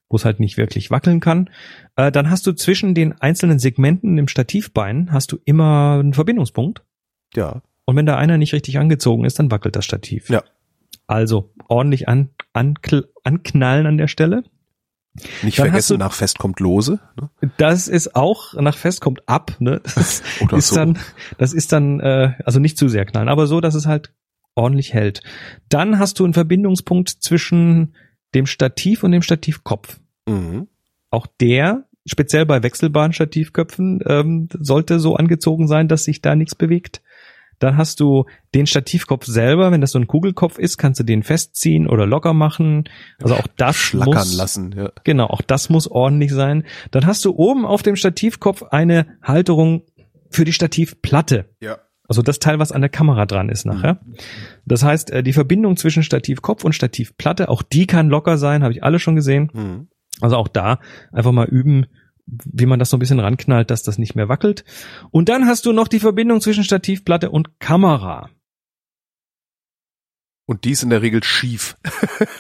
wo 0.10 0.16
es 0.18 0.26
halt 0.26 0.40
nicht 0.40 0.58
wirklich 0.58 0.90
wackeln 0.92 1.20
kann. 1.20 1.50
Äh, 1.96 2.12
dann 2.12 2.30
hast 2.30 2.48
du 2.48 2.54
zwischen 2.54 2.94
den 2.96 3.14
einzelnen 3.22 3.60
Segmenten 3.60 4.18
im 4.18 4.28
Stativbein 4.28 5.12
hast 5.12 5.32
du 5.32 5.38
immer 5.46 5.98
einen 6.00 6.14
Verbindungspunkt. 6.14 6.82
Ja. 7.36 7.62
Und 7.86 7.96
wenn 7.96 8.06
da 8.06 8.18
einer 8.18 8.38
nicht 8.38 8.54
richtig 8.54 8.78
angezogen 8.80 9.26
ist, 9.26 9.40
dann 9.40 9.52
wackelt 9.52 9.76
das 9.76 9.86
Stativ. 9.86 10.30
Ja. 10.30 10.44
Also 11.08 11.54
ordentlich 11.68 12.08
an, 12.08 12.30
ankl- 12.54 13.08
anknallen 13.24 13.86
an 13.86 13.98
der 13.98 14.08
Stelle. 14.08 14.44
Nicht 15.42 15.58
Dann 15.58 15.68
vergessen, 15.68 15.98
du- 15.98 16.04
nach 16.04 16.14
Fest 16.14 16.38
kommt 16.38 16.60
Lose. 16.60 17.00
Ne? 17.20 17.30
Das 17.58 17.88
ist 17.88 18.16
auch 18.16 18.54
nach 18.54 18.78
Fest 18.78 19.02
kommt 19.02 19.28
ab, 19.28 19.56
ne? 19.60 19.82
Das 19.96 20.22
Oder 20.42 20.58
ist 20.58 20.68
so. 20.70 20.76
dann, 20.76 21.00
das 21.38 21.54
ist 21.54 21.72
dann, 21.72 22.00
äh, 22.00 22.34
also 22.46 22.60
nicht 22.60 22.78
zu 22.78 22.88
sehr 22.88 23.06
knallen, 23.06 23.28
aber 23.30 23.48
so, 23.48 23.60
dass 23.60 23.74
es 23.74 23.88
halt 23.88 24.14
ordentlich 24.54 24.94
hält. 24.94 25.22
Dann 25.70 25.98
hast 25.98 26.20
du 26.20 26.24
einen 26.24 26.34
Verbindungspunkt 26.34 27.10
zwischen 27.10 27.96
dem 28.38 28.46
Stativ 28.46 29.04
und 29.04 29.12
dem 29.12 29.22
Stativkopf. 29.22 30.00
Mhm. 30.28 30.68
Auch 31.10 31.28
der, 31.40 31.86
speziell 32.06 32.46
bei 32.46 32.64
wechselbaren 32.64 33.14
Stativköpfen, 33.14 34.02
ähm, 34.06 34.50
sollte 34.54 35.00
so 35.00 35.16
angezogen 35.16 35.68
sein, 35.68 35.88
dass 35.88 36.04
sich 36.04 36.22
da 36.22 36.36
nichts 36.36 36.56
bewegt. 36.56 37.02
Dann 37.60 37.76
hast 37.76 38.00
du 38.00 38.26
den 38.54 38.68
Stativkopf 38.68 39.26
selber, 39.26 39.72
wenn 39.72 39.82
das 39.82 39.92
so 39.92 40.00
ein 40.00 40.06
Kugelkopf 40.06 40.60
ist, 40.60 40.78
kannst 40.78 41.00
du 41.00 41.04
den 41.04 41.24
festziehen 41.24 41.88
oder 41.88 42.06
locker 42.06 42.34
machen. 42.34 42.88
Also 43.20 43.34
auch 43.36 43.48
das 43.58 43.76
Schlackern 43.76 44.14
muss, 44.14 44.38
lassen. 44.38 44.76
Ja. 44.78 44.92
Genau, 45.04 45.26
auch 45.26 45.42
das 45.42 45.70
muss 45.70 45.88
ordentlich 45.88 46.32
sein. 46.32 46.66
Dann 46.92 47.08
hast 47.08 47.26
du 47.26 47.32
oben 47.36 47.66
auf 47.66 47.82
dem 47.82 47.96
Stativkopf 47.96 48.62
eine 48.62 49.18
Halterung 49.24 49.82
für 50.30 50.46
die 50.46 50.54
Stativplatte. 50.54 51.50
ja. 51.60 51.80
Also 52.08 52.22
das 52.22 52.40
Teil, 52.40 52.60
was 52.60 52.72
an 52.72 52.82
der 52.82 52.90
Kamera 52.90 53.26
dran 53.26 53.50
ist 53.50 53.66
nachher. 53.66 54.00
Das 54.66 54.84
heißt, 54.84 55.12
äh, 55.12 55.24
die 55.24 55.34
Verbindung 55.34 55.76
zwischen 55.76 56.04
Stativkopf 56.04 56.64
und 56.64 56.74
Stativplatte, 56.74 57.50
auch 57.50 57.62
die 57.62 57.86
kann 57.86 58.10
locker 58.10 58.38
sein, 58.38 58.64
habe 58.64 58.74
ich 58.74 58.84
alle 58.84 59.00
schon 59.00 59.16
gesehen. 59.16 59.52
Mhm. 59.54 59.88
Also 60.22 60.38
auch 60.38 60.48
da 60.48 60.80
einfach 61.12 61.32
mal 61.32 61.48
üben, 61.48 61.86
wie 62.26 62.66
man 62.66 62.80
das 62.80 62.90
so 62.90 62.98
ein 62.98 63.00
bisschen 63.00 63.20
ranknallt, 63.20 63.70
dass 63.70 63.84
das 63.84 63.98
nicht 63.98 64.16
mehr 64.16 64.30
wackelt. 64.30 64.64
Und 65.12 65.30
dann 65.30 65.46
hast 65.46 65.66
du 65.66 65.74
noch 65.74 65.88
die 65.88 66.00
Verbindung 66.00 66.42
zwischen 66.42 66.64
Stativplatte 66.64 67.30
und 67.30 67.60
Kamera. 67.60 68.30
Und 70.46 70.64
die 70.64 70.72
ist 70.72 70.84
in 70.84 70.90
der 70.90 71.02
Regel 71.02 71.24
schief. 71.24 71.76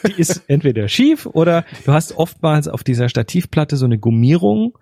Die 0.07 0.19
ist 0.19 0.43
entweder 0.47 0.87
schief 0.87 1.25
oder 1.25 1.65
du 1.85 1.91
hast 1.91 2.13
oftmals 2.13 2.69
auf 2.69 2.83
dieser 2.83 3.09
Stativplatte 3.09 3.75
so 3.75 3.85
eine 3.85 3.99
Gummierung, 3.99 4.77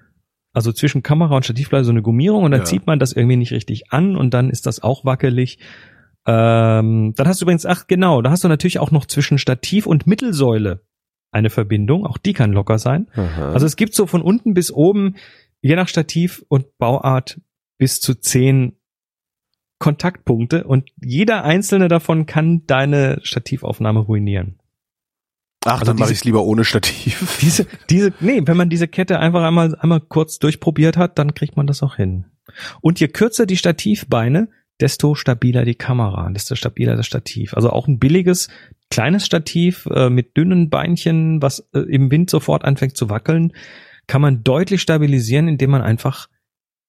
also 0.55 0.71
zwischen 0.71 1.03
Kamera 1.03 1.35
und 1.35 1.43
Stativplatte 1.45 1.85
so 1.85 1.91
eine 1.91 2.01
Gummierung 2.01 2.43
und 2.43 2.51
dann 2.51 2.61
Ja. 2.61 2.65
zieht 2.65 2.87
man 2.87 2.99
das 2.99 3.13
irgendwie 3.13 3.35
nicht 3.37 3.51
richtig 3.51 3.91
an 3.91 4.15
und 4.15 4.33
dann 4.33 4.49
ist 4.49 4.65
das 4.65 4.81
auch 4.81 5.05
wackelig. 5.05 5.59
Ähm, 6.27 7.13
dann 7.15 7.27
hast 7.27 7.41
du 7.41 7.45
übrigens, 7.45 7.65
ach 7.65 7.87
genau, 7.87 8.21
da 8.21 8.31
hast 8.31 8.43
du 8.43 8.47
natürlich 8.47 8.79
auch 8.79 8.91
noch 8.91 9.05
zwischen 9.05 9.37
Stativ 9.37 9.85
und 9.85 10.07
Mittelsäule 10.07 10.81
eine 11.31 11.49
Verbindung, 11.49 12.05
auch 12.05 12.17
die 12.17 12.33
kann 12.33 12.51
locker 12.53 12.79
sein. 12.79 13.07
Aha. 13.15 13.51
Also 13.51 13.65
es 13.65 13.75
gibt 13.75 13.93
so 13.93 14.07
von 14.07 14.21
unten 14.21 14.53
bis 14.53 14.71
oben, 14.71 15.15
je 15.61 15.75
nach 15.75 15.87
Stativ 15.87 16.43
und 16.47 16.77
Bauart, 16.77 17.39
bis 17.77 17.99
zu 17.99 18.15
zehn 18.15 18.77
Kontaktpunkte 19.79 20.63
und 20.63 20.89
jeder 21.03 21.43
einzelne 21.43 21.89
davon 21.89 22.25
kann 22.25 22.63
deine 22.65 23.19
Stativaufnahme 23.23 23.99
ruinieren. 23.99 24.59
Ach, 25.65 25.79
also 25.79 25.85
dann 25.85 25.97
mache 25.97 26.11
ich 26.11 26.19
es 26.19 26.23
lieber 26.23 26.43
ohne 26.43 26.63
Stativ. 26.63 27.37
Diese, 27.41 27.65
diese, 27.89 28.13
nee, 28.19 28.41
wenn 28.45 28.55
man 28.55 28.69
diese 28.69 28.87
Kette 28.87 29.19
einfach 29.19 29.43
einmal, 29.43 29.75
einmal 29.75 29.99
kurz 29.99 30.37
durchprobiert 30.37 30.95
hat, 30.95 31.17
dann 31.17 31.33
kriegt 31.33 31.57
man 31.57 31.65
das 31.65 31.81
auch 31.81 31.95
hin. 31.95 32.25
Und 32.81 32.99
je 32.99 33.07
kürzer 33.07 33.47
die 33.47 33.57
Stativbeine, 33.57 34.47
desto 34.79 35.15
stabiler 35.15 35.65
die 35.65 35.75
Kamera, 35.75 36.29
desto 36.29 36.55
stabiler 36.55 36.95
das 36.95 37.07
Stativ. 37.07 37.55
Also 37.55 37.71
auch 37.71 37.87
ein 37.87 37.97
billiges, 37.97 38.49
kleines 38.91 39.25
Stativ 39.25 39.87
äh, 39.87 40.09
mit 40.11 40.37
dünnen 40.37 40.69
Beinchen, 40.69 41.41
was 41.41 41.67
äh, 41.73 41.79
im 41.79 42.11
Wind 42.11 42.29
sofort 42.29 42.63
anfängt 42.63 42.95
zu 42.95 43.09
wackeln, 43.09 43.53
kann 44.05 44.21
man 44.21 44.43
deutlich 44.43 44.81
stabilisieren, 44.81 45.47
indem 45.47 45.71
man 45.71 45.81
einfach 45.81 46.27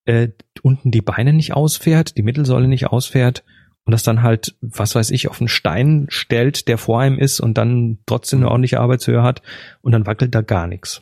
äh, 0.05 0.29
unten 0.61 0.91
die 0.91 1.01
Beine 1.01 1.33
nicht 1.33 1.53
ausfährt, 1.53 2.15
die 2.17 2.23
Mittelsäule 2.23 2.67
nicht 2.67 2.87
ausfährt 2.87 3.43
und 3.87 3.91
das 3.91 4.03
dann 4.03 4.21
halt, 4.21 4.55
was 4.61 4.93
weiß 4.95 5.11
ich, 5.11 5.29
auf 5.29 5.39
einen 5.41 5.47
Stein 5.47 6.07
stellt, 6.09 6.67
der 6.67 6.77
vor 6.77 6.99
einem 6.99 7.17
ist 7.17 7.39
und 7.39 7.57
dann 7.57 7.99
trotzdem 8.05 8.39
eine 8.39 8.49
ordentliche 8.51 8.81
Arbeitshöhe 8.81 9.23
hat 9.23 9.41
und 9.81 9.93
dann 9.93 10.05
wackelt 10.05 10.35
da 10.35 10.41
gar 10.41 10.67
nichts. 10.67 11.01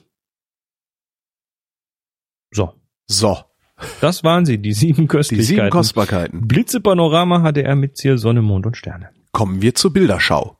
So, 2.54 2.74
So, 3.08 3.38
das 4.02 4.24
waren 4.24 4.46
sie, 4.46 4.58
die 4.60 4.74
sieben 4.74 5.02
die 5.04 5.08
Köstlichkeiten. 5.08 5.56
sieben 5.58 5.70
Kostbarkeiten. 5.70 6.48
Blitzepanorama 6.48 7.40
HDR 7.52 7.76
mit 7.76 7.98
Ziel 7.98 8.18
Sonne, 8.18 8.42
Mond 8.42 8.66
und 8.66 8.78
Sterne. 8.78 9.10
Kommen 9.32 9.62
wir 9.62 9.76
zur 9.76 9.92
Bilderschau. 9.92 10.58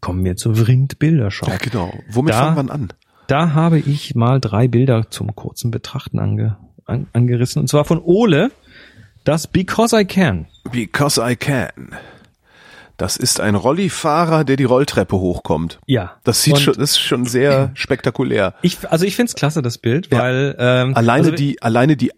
Kommen 0.00 0.24
wir 0.24 0.36
zur 0.36 0.54
Vrind-Bilderschau. 0.56 1.46
Ja, 1.48 1.56
genau. 1.56 1.92
Womit 2.10 2.34
Da- 2.34 2.54
fangen 2.54 2.68
wir 2.68 2.72
an? 2.74 2.88
Da 3.28 3.52
habe 3.54 3.78
ich 3.78 4.14
mal 4.14 4.40
drei 4.40 4.68
Bilder 4.68 5.10
zum 5.10 5.34
kurzen 5.34 5.70
Betrachten 5.70 6.18
ange, 6.18 6.58
an, 6.84 7.06
angerissen. 7.12 7.60
Und 7.62 7.68
zwar 7.68 7.84
von 7.84 8.00
Ole, 8.02 8.50
das 9.24 9.46
Because 9.46 9.98
I 9.98 10.04
Can. 10.04 10.46
Because 10.70 11.20
I 11.20 11.36
can. 11.36 11.94
Das 12.96 13.16
ist 13.16 13.40
ein 13.40 13.54
Rollifahrer, 13.56 14.44
der 14.44 14.56
die 14.56 14.64
Rolltreppe 14.64 15.16
hochkommt. 15.16 15.80
Ja. 15.86 16.12
Das 16.24 16.42
sieht 16.42 16.58
schon, 16.58 16.74
das 16.74 16.90
ist 16.92 17.00
schon 17.00 17.24
sehr 17.26 17.70
spektakulär. 17.74 18.54
Ich, 18.62 18.88
also 18.90 19.04
ich 19.04 19.16
find's 19.16 19.34
klasse, 19.34 19.60
das 19.62 19.78
Bild, 19.78 20.08
Ja. 20.12 20.18
weil 20.18 20.54
ähm, 20.58 20.94
Alleine 20.96 21.24
also 21.26 21.34
die, 21.34 21.60
alleine 21.62 21.96
die, 21.96 22.10
äh, 22.10 22.12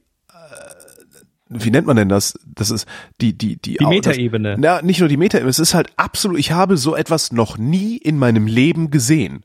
wie 1.48 1.70
nennt 1.70 1.86
man 1.86 1.96
denn 1.96 2.08
das? 2.08 2.34
Das 2.44 2.70
ist 2.70 2.86
die, 3.20 3.32
die, 3.38 3.56
die, 3.56 3.76
die 3.78 3.86
Metaebene. 3.86 4.56
Na, 4.58 4.82
nicht 4.82 5.00
nur 5.00 5.08
die 5.08 5.16
Metaebene, 5.16 5.48
es 5.48 5.58
ist 5.58 5.72
halt 5.74 5.88
absolut, 5.96 6.38
ich 6.38 6.52
habe 6.52 6.76
so 6.76 6.94
etwas 6.96 7.32
noch 7.32 7.56
nie 7.56 7.96
in 7.96 8.18
meinem 8.18 8.46
Leben 8.46 8.90
gesehen. 8.90 9.44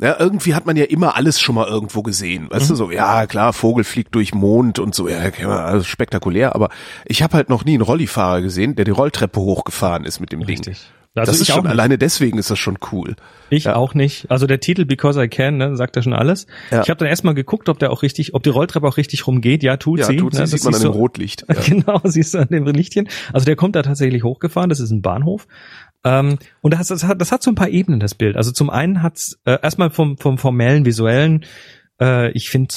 Ja, 0.00 0.16
irgendwie 0.18 0.54
hat 0.54 0.66
man 0.66 0.76
ja 0.76 0.84
immer 0.84 1.16
alles 1.16 1.40
schon 1.40 1.54
mal 1.54 1.66
irgendwo 1.68 2.02
gesehen. 2.02 2.46
Weißt 2.50 2.66
Mhm. 2.66 2.68
du, 2.68 2.74
so, 2.76 2.90
ja, 2.90 3.26
klar, 3.26 3.52
Vogel 3.52 3.84
fliegt 3.84 4.14
durch 4.14 4.34
Mond 4.34 4.78
und 4.78 4.94
so, 4.94 5.08
ja, 5.08 5.18
also 5.18 5.84
spektakulär, 5.84 6.54
aber 6.54 6.70
ich 7.04 7.22
habe 7.22 7.36
halt 7.36 7.48
noch 7.48 7.64
nie 7.64 7.74
einen 7.74 7.82
Rollifahrer 7.82 8.40
gesehen, 8.42 8.74
der 8.76 8.84
die 8.84 8.90
Rolltreppe 8.92 9.40
hochgefahren 9.40 10.04
ist 10.04 10.20
mit 10.20 10.32
dem 10.32 10.40
Ding. 10.40 10.56
Richtig. 10.56 10.80
Also 11.16 11.32
das 11.32 11.40
ist 11.40 11.48
schon, 11.52 11.66
alleine 11.66 11.98
deswegen 11.98 12.38
ist 12.38 12.50
das 12.52 12.58
schon 12.60 12.78
cool. 12.92 13.16
Ich 13.50 13.64
Ja. 13.64 13.74
auch 13.74 13.94
nicht. 13.94 14.30
Also 14.30 14.46
der 14.46 14.60
Titel 14.60 14.84
Because 14.84 15.20
I 15.22 15.26
Can, 15.26 15.56
ne, 15.56 15.74
sagt 15.76 15.96
ja 15.96 16.02
schon 16.02 16.12
alles. 16.12 16.46
Ja. 16.70 16.82
Ich 16.82 16.88
habe 16.88 16.98
dann 16.98 17.08
erstmal 17.08 17.34
geguckt, 17.34 17.68
ob 17.68 17.80
der 17.80 17.90
auch 17.90 18.02
richtig, 18.02 18.32
ob 18.34 18.44
die 18.44 18.48
Rolltreppe 18.50 18.86
auch 18.86 18.96
richtig 18.96 19.26
rumgeht. 19.26 19.64
Ja, 19.64 19.76
tut 19.76 19.98
Ja, 19.98 20.06
sie. 20.06 20.16
tut 20.16 20.34
sie, 20.34 20.40
ne, 20.40 20.46
sieht 20.46 20.62
man 20.64 20.72
an 20.74 20.80
dem 20.82 20.92
Rotlicht. 20.92 21.44
Ja. 21.48 21.56
Genau, 21.66 22.00
siehst 22.04 22.34
du 22.34 22.38
an 22.38 22.46
dem 22.48 22.64
Lichtchen. 22.64 23.08
Also 23.32 23.44
der 23.44 23.56
kommt 23.56 23.74
da 23.74 23.82
tatsächlich 23.82 24.22
hochgefahren, 24.22 24.70
das 24.70 24.78
ist 24.78 24.92
ein 24.92 25.02
Bahnhof. 25.02 25.48
Ähm, 26.04 26.38
und 26.62 26.72
das, 26.74 26.88
das, 26.88 27.04
hat, 27.04 27.20
das 27.20 27.30
hat 27.32 27.42
so 27.42 27.50
ein 27.50 27.54
paar 27.54 27.68
Ebenen, 27.68 28.00
das 28.00 28.14
Bild. 28.14 28.36
Also 28.36 28.52
zum 28.52 28.70
einen 28.70 29.02
hat's 29.02 29.38
äh, 29.44 29.58
erstmal 29.62 29.90
vom, 29.90 30.16
vom 30.18 30.38
formellen, 30.38 30.84
visuellen, 30.84 31.44
Äh, 32.00 32.30
ich 32.32 32.48
finde, 32.48 32.74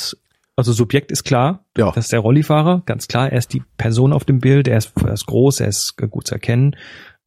also 0.57 0.73
Subjekt 0.73 1.11
ist 1.11 1.23
klar, 1.23 1.63
Ja. 1.77 1.91
das 1.91 2.05
ist 2.05 2.11
der 2.11 2.19
Rollifahrer, 2.19 2.83
ganz 2.85 3.07
klar. 3.07 3.31
Er 3.31 3.37
ist 3.37 3.53
die 3.53 3.63
Person 3.77 4.11
auf 4.13 4.25
dem 4.25 4.39
Bild, 4.39 4.67
er 4.67 4.77
ist, 4.77 4.91
er 5.01 5.13
ist 5.13 5.25
groß, 5.25 5.61
er 5.61 5.67
ist 5.69 5.95
gut 5.97 6.27
zu 6.27 6.35
erkennen. 6.35 6.75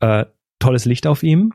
Äh, 0.00 0.26
tolles 0.58 0.84
Licht 0.84 1.06
auf 1.06 1.22
ihm. 1.22 1.54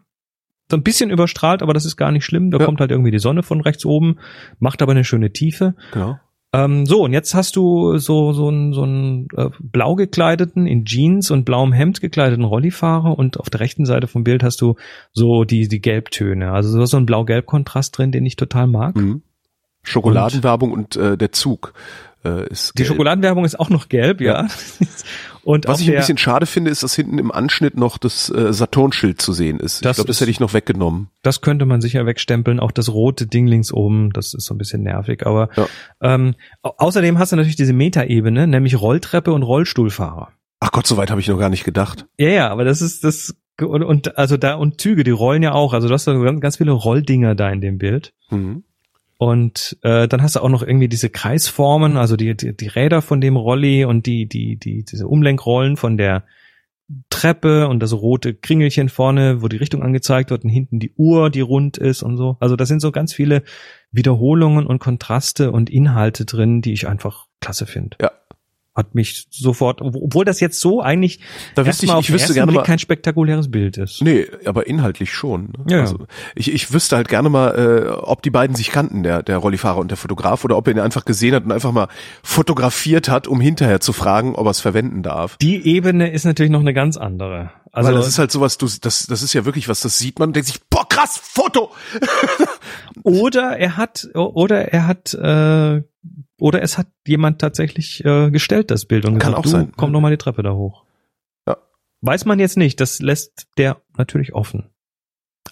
So 0.72 0.78
ein 0.78 0.84
bisschen 0.84 1.10
überstrahlt, 1.12 1.62
aber 1.62 1.74
das 1.74 1.86
ist 1.86 1.96
gar 1.98 2.12
nicht 2.12 2.26
schlimm. 2.26 2.50
Da 2.50 2.58
Ja. 2.58 2.66
kommt 2.66 2.80
halt 2.80 2.90
irgendwie 2.92 3.12
die 3.12 3.20
Sonne 3.20 3.44
von 3.44 3.62
rechts 3.62 3.86
oben, 3.86 4.18
macht 4.60 4.82
aber 4.82 4.94
eine 4.94 5.04
schöne 5.04 5.32
Tiefe. 5.32 5.76
Genau. 5.94 6.18
Ähm, 6.54 6.86
so, 6.86 7.04
und 7.04 7.14
jetzt 7.14 7.34
hast 7.34 7.56
du 7.56 7.98
so, 7.98 8.34
so 8.34 8.50
einen, 8.50 8.74
so 8.74 8.84
einen 8.84 9.28
äh, 9.38 9.50
blau 9.60 9.96
gekleideten, 9.96 10.68
in 10.68 10.84
Jeans 10.84 11.32
und 11.32 11.46
blauem 11.46 11.72
Hemd 11.72 12.02
gekleideten 12.02 12.44
Rollifahrer 12.44 13.18
und 13.18 13.40
auf 13.40 13.50
der 13.50 13.62
rechten 13.62 13.86
Seite 13.86 14.08
vom 14.08 14.26
Bild 14.26 14.44
hast 14.44 14.60
du 14.60 14.76
so 15.14 15.46
die, 15.46 15.70
die 15.70 15.80
Gelbtöne. 15.80 16.52
Also 16.52 16.70
so 16.70 16.86
so 16.86 16.98
ein 16.98 17.06
blau-gelb-Kontrast 17.06 17.98
drin, 17.98 18.12
den 18.12 18.26
ich 18.26 18.36
total 18.36 18.68
mag. 18.68 18.98
Mhm. 18.98 19.22
Schokoladenwerbung 19.84 20.74
und, 20.74 20.96
äh, 20.96 21.18
der 21.18 21.32
Zug 21.32 21.74
äh, 22.24 22.48
ist 22.50 22.74
Die 22.74 22.84
gelb. 22.84 22.88
Schokoladenwerbung 22.90 23.46
ist 23.46 23.60
auch 23.60 23.70
noch 23.70 23.90
gelb, 23.90 24.22
ja. 24.22 24.48
Und 25.44 25.68
Was 25.68 25.80
ich 25.82 25.90
ein 25.90 25.96
bisschen 25.96 26.20
schade 26.20 26.46
finde, 26.46 26.70
ist, 26.70 26.84
dass 26.84 26.94
hinten 26.94 27.18
im 27.18 27.32
Anschnitt 27.32 27.76
noch 27.76 27.98
das 27.98 28.30
äh, 28.30 28.54
Saturnschild 28.54 29.20
zu 29.20 29.34
sehen 29.34 29.60
ist. 29.60 29.84
Das 29.84 29.92
ich 29.94 29.96
glaube, 29.96 30.08
das 30.10 30.22
hätte 30.22 30.30
ich 30.30 30.40
noch 30.40 30.54
weggenommen. 30.54 31.10
das 31.24 31.42
könnte 31.42 31.66
man 31.66 31.82
sicher 31.82 32.06
wegstempeln. 32.06 32.60
Auch 32.60 32.72
das 32.72 32.90
rote 32.90 33.26
Ding 33.26 33.48
links 33.48 33.72
oben, 33.74 34.12
das 34.14 34.36
ist 34.36 34.46
so 34.46 34.54
ein 34.54 34.60
bisschen 34.60 34.84
nervig. 34.84 35.26
Aber 35.26 35.50
Ja. 35.56 35.68
ähm, 36.02 36.36
au- 36.62 36.74
außerdem 36.78 37.18
hast 37.18 37.32
du 37.32 37.38
natürlich 37.38 37.56
diese 37.56 37.74
Metaebene, 37.74 38.46
nämlich 38.46 38.80
Rolltreppe 38.80 39.34
und 39.34 39.42
Rollstuhlfahrer. 39.42 40.30
Ach 40.60 40.72
Gott, 40.72 40.86
so 40.86 40.96
weit 40.98 41.10
habe 41.10 41.22
ich 41.22 41.28
noch 41.28 41.40
gar 41.40 41.50
nicht 41.50 41.64
gedacht. 41.64 42.06
Ja, 42.20 42.30
ja, 42.30 42.50
aber 42.50 42.64
das 42.64 42.82
ist 42.84 43.04
das 43.04 43.36
und, 43.60 43.84
und 43.84 44.18
also 44.20 44.38
da 44.38 44.54
und 44.56 44.80
Züge, 44.80 45.04
die 45.04 45.10
rollen 45.12 45.42
ja 45.42 45.54
auch. 45.54 45.74
Also 45.74 45.88
du 45.88 45.94
hast 45.96 46.06
da 46.06 46.14
ganz, 46.14 46.40
ganz 46.42 46.58
viele 46.58 46.72
Rolldinger 46.72 47.34
da 47.34 47.50
in 47.50 47.62
dem 47.62 47.80
Bild. 47.80 48.14
Mhm. 48.30 48.64
Und 49.22 49.78
äh, 49.84 50.08
dann 50.08 50.24
hast 50.24 50.36
du 50.36 50.40
auch 50.40 50.50
noch 50.50 50.64
irgendwie 50.64 50.88
diese 50.88 51.12
Kreisformen, 51.12 51.96
also 51.96 52.18
die, 52.18 52.36
die, 52.36 52.58
die 52.58 52.68
Räder 52.68 53.04
von 53.04 53.22
dem 53.22 53.36
Rolli 53.36 53.86
und 53.86 54.08
die, 54.08 54.26
die, 54.26 54.58
die, 54.58 54.84
diese 54.84 55.08
Umlenkrollen 55.08 55.78
von 55.78 55.96
der 55.96 56.24
Treppe 57.12 57.68
und 57.68 57.84
das 57.84 57.94
rote 57.94 58.34
Kringelchen 58.34 58.90
vorne, 58.90 59.44
wo 59.44 59.48
die 59.48 59.58
Richtung 59.58 59.84
angezeigt 59.84 60.32
wird 60.32 60.44
und 60.44 60.50
hinten 60.50 60.80
die 60.80 60.92
Uhr, 60.98 61.30
die 61.30 61.42
rund 61.42 61.78
ist 61.78 62.02
und 62.02 62.18
so. 62.18 62.38
Also 62.40 62.56
da 62.56 62.66
sind 62.66 62.80
so 62.80 62.92
ganz 62.92 63.14
viele 63.14 63.44
Wiederholungen 63.92 64.66
und 64.66 64.80
Kontraste 64.80 65.52
und 65.52 65.70
Inhalte 65.70 66.26
drin, 66.26 66.64
die 66.64 66.74
ich 66.74 66.88
einfach 66.88 67.28
klasse 67.42 67.68
finde. 67.68 67.98
Ja. 68.02 68.12
Hat 68.82 68.96
mich 68.96 69.28
sofort, 69.30 69.80
obwohl 69.80 70.26
das 70.26 70.40
jetzt 70.40 70.60
so 70.60 70.82
eigentlich 70.82 71.20
Da 71.54 71.68
wüsste 71.68 71.86
ich, 71.86 71.92
ich 71.92 72.12
wüsste 72.12 72.34
gerne 72.34 72.52
Blick 72.52 72.62
mal, 72.62 72.66
kein 72.66 72.80
spektakuläres 72.80 73.52
Bild 73.52 73.78
ist. 73.78 74.02
Nee, 74.02 74.26
aber 74.44 74.66
inhaltlich 74.66 75.14
schon. 75.14 75.54
ne? 75.56 75.76
Ja. 75.76 75.80
Also 75.82 76.08
ich, 76.34 76.52
ich 76.52 76.74
wüsste 76.74 76.96
halt 76.96 77.08
gerne 77.08 77.30
mal, 77.30 77.52
äh, 77.52 77.90
ob 77.92 78.24
die 78.24 78.32
beiden 78.32 78.56
sich 78.56 78.72
kannten, 78.72 79.04
der, 79.04 79.22
der 79.22 79.38
Rollifahrer 79.38 79.78
und 79.78 79.92
der 79.92 79.98
Fotograf, 79.98 80.44
oder 80.44 80.58
ob 80.58 80.66
er 80.68 80.74
ihn 80.74 80.80
einfach 80.80 81.06
gesehen 81.06 81.36
hat 81.36 81.46
und 81.46 81.52
einfach 81.52 81.72
mal 81.72 81.90
fotografiert 82.24 83.08
hat, 83.08 83.28
um 83.28 83.40
hinterher 83.40 83.82
zu 83.82 83.94
fragen, 83.94 84.34
ob 84.34 84.48
er 84.48 84.52
es 84.52 84.62
verwenden 84.62 85.04
darf. 85.04 85.38
Die 85.38 85.64
Ebene 85.64 86.12
ist 86.12 86.26
natürlich 86.26 86.52
noch 86.52 86.62
eine 86.62 86.74
ganz 86.74 86.98
andere. 86.98 87.52
Also 87.72 87.90
Weil 87.90 87.98
das 87.98 88.08
ist 88.08 88.18
halt 88.18 88.32
sowas, 88.32 88.58
du, 88.58 88.66
das, 88.82 89.06
das 89.06 89.22
ist 89.22 89.34
ja 89.34 89.46
wirklich 89.46 89.70
was, 89.70 89.82
das 89.82 90.00
sieht 90.00 90.18
man 90.18 90.30
und 90.30 90.36
denkt 90.36 90.48
sich, 90.48 90.60
boah, 90.72 90.90
krass, 90.90 91.22
Foto! 91.22 91.70
Oder 93.04 93.58
er 93.58 93.78
hat, 93.78 94.10
oder 94.14 94.74
er 94.74 94.88
hat, 94.88 95.14
äh, 95.14 95.82
oder 96.42 96.64
es 96.64 96.80
hat 96.80 96.88
jemand 97.06 97.40
tatsächlich 97.40 98.04
äh, 98.04 98.32
gestellt, 98.32 98.72
das 98.72 98.86
Bild 98.86 99.06
und 99.06 99.20
Kann 99.20 99.34
gesagt, 99.34 99.38
auch 99.38 99.44
du, 99.44 99.50
sein. 99.50 99.74
komm 99.78 99.94
doch 99.94 100.02
mal 100.02 100.10
die 100.10 100.18
Treppe 100.18 100.42
da 100.42 100.54
hoch. 100.54 100.86
Ja. 101.48 101.58
Weiß 102.02 102.26
man 102.26 102.40
jetzt 102.40 102.58
nicht, 102.58 102.82
das 102.82 103.00
lässt 103.00 103.48
der 103.60 103.80
natürlich 103.96 104.34
offen. 104.34 104.72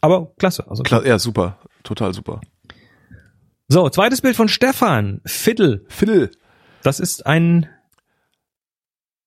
Aber 0.01 0.33
klasse. 0.39 0.67
Also 0.67 0.81
Klar, 0.81 1.05
ja, 1.05 1.19
super, 1.19 1.59
total 1.83 2.15
super. 2.15 2.41
So, 3.67 3.87
zweites 3.89 4.21
Bild 4.21 4.35
von 4.35 4.47
Stefan. 4.49 5.21
Fiddle. 5.25 5.85
Phil, 5.89 6.31
Das 6.81 6.99
ist 6.99 7.23
ein, 7.27 7.69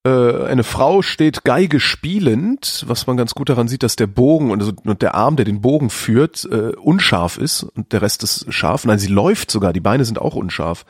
äh, 0.04 0.10
eine 0.10 0.64
Frau 0.64 1.00
steht 1.02 1.44
Geige 1.44 1.78
spielend, 1.78 2.82
was 2.88 3.06
man 3.06 3.16
ganz 3.16 3.34
gut 3.34 3.50
daran 3.50 3.68
sieht, 3.68 3.84
dass 3.84 3.94
der 3.94 4.08
Bogen 4.08 4.50
und, 4.50 4.60
also, 4.60 4.72
der 4.72 5.14
Arm, 5.14 5.36
der 5.36 5.44
den 5.44 5.60
Bogen 5.60 5.90
führt, 5.90 6.44
äh, 6.50 6.72
unscharf 6.74 7.38
ist 7.38 7.62
und 7.62 7.92
der 7.92 8.02
Rest 8.02 8.24
ist 8.24 8.52
scharf. 8.52 8.84
Nein, 8.84 8.98
sie 8.98 9.06
läuft 9.06 9.52
sogar, 9.52 9.72
die 9.72 9.78
Beine 9.78 10.04
sind 10.04 10.18
auch 10.18 10.34
unscharf. 10.34 10.84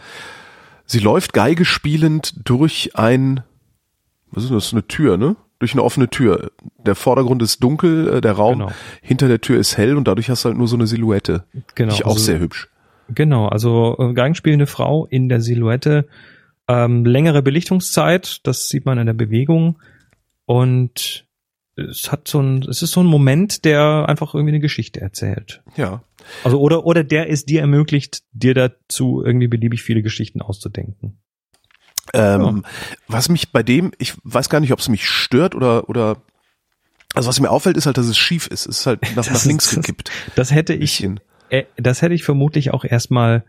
Sie 0.86 0.98
läuft 0.98 1.32
Geige 1.32 1.64
spielend 1.64 2.34
durch 2.44 2.92
ein, 2.94 3.40
was 4.30 4.44
ist 4.44 4.52
das, 4.52 4.72
eine 4.72 4.86
Tür, 4.86 5.16
ne? 5.16 5.36
Durch 5.58 5.72
eine 5.74 5.82
offene 5.84 6.08
Tür. 6.10 6.50
Der 6.84 6.94
Vordergrund 6.96 7.40
ist 7.42 7.62
dunkel, 7.62 8.14
äh, 8.16 8.20
der 8.20 8.32
Raum 8.32 8.58
Genau. 8.58 8.72
hinter 9.00 9.28
der 9.28 9.40
Tür 9.40 9.58
ist 9.60 9.76
hell 9.76 9.96
und 9.96 10.08
dadurch 10.08 10.28
hast 10.28 10.44
du 10.44 10.48
halt 10.48 10.58
nur 10.58 10.66
so 10.68 10.76
eine 10.76 10.86
Silhouette. 10.86 11.44
genau. 11.74 11.92
ich 11.94 12.04
auch 12.04 12.12
also- 12.12 12.24
sehr 12.24 12.38
hübsch. 12.40 12.68
Genau, 13.08 13.46
also 13.48 13.96
äh, 13.98 14.12
Geigenspielende 14.14 14.66
Frau 14.66 15.06
in 15.06 15.28
der 15.28 15.40
Silhouette, 15.40 16.06
ähm, 16.68 17.04
längere 17.04 17.42
Belichtungszeit, 17.42 18.40
das 18.44 18.68
sieht 18.68 18.86
man 18.86 18.96
in 18.98 19.06
der 19.06 19.12
Bewegung 19.12 19.78
und 20.46 21.26
es 21.76 22.10
hat 22.12 22.28
so 22.28 22.40
ein, 22.40 22.62
es 22.62 22.82
ist 22.82 22.92
so 22.92 23.00
ein 23.02 23.06
Moment, 23.06 23.64
der 23.64 24.06
einfach 24.08 24.34
irgendwie 24.34 24.52
eine 24.52 24.60
Geschichte 24.60 25.00
erzählt. 25.00 25.62
Ja. 25.76 26.02
Also 26.44 26.60
oder 26.60 26.84
oder 26.86 27.04
der 27.04 27.30
es 27.30 27.44
dir 27.44 27.60
ermöglicht, 27.60 28.22
dir 28.32 28.54
dazu 28.54 29.22
irgendwie 29.24 29.48
beliebig 29.48 29.82
viele 29.82 30.02
Geschichten 30.02 30.40
auszudenken. 30.42 31.18
Ähm, 32.14 32.64
Was 33.08 33.28
mich 33.28 33.52
bei 33.52 33.62
dem, 33.62 33.92
ich 33.98 34.14
weiß 34.24 34.48
gar 34.48 34.60
nicht, 34.60 34.72
ob 34.72 34.80
es 34.80 34.88
mich 34.88 35.06
stört 35.08 35.54
oder 35.54 35.88
oder 35.88 36.16
also 37.14 37.28
was 37.28 37.40
mir 37.40 37.50
auffällt, 37.50 37.76
ist 37.76 37.86
halt, 37.86 37.98
dass 37.98 38.06
es 38.06 38.16
schief 38.18 38.46
ist. 38.46 38.66
Es 38.66 38.78
ist 38.80 38.86
halt 38.86 39.02
nach, 39.02 39.10
Das 39.26 39.30
nach 39.32 39.44
links 39.44 39.66
ist- 39.72 39.74
gekippt. 39.76 40.10
Das 40.34 40.50
hätte 40.50 40.74
ich, 40.74 41.06
äh, 41.50 41.64
das 41.76 42.02
hätte 42.02 42.14
ich 42.14 42.24
vermutlich 42.24 42.72
auch 42.72 42.84
erstmal 42.84 43.44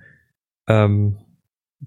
ähm, 0.68 1.18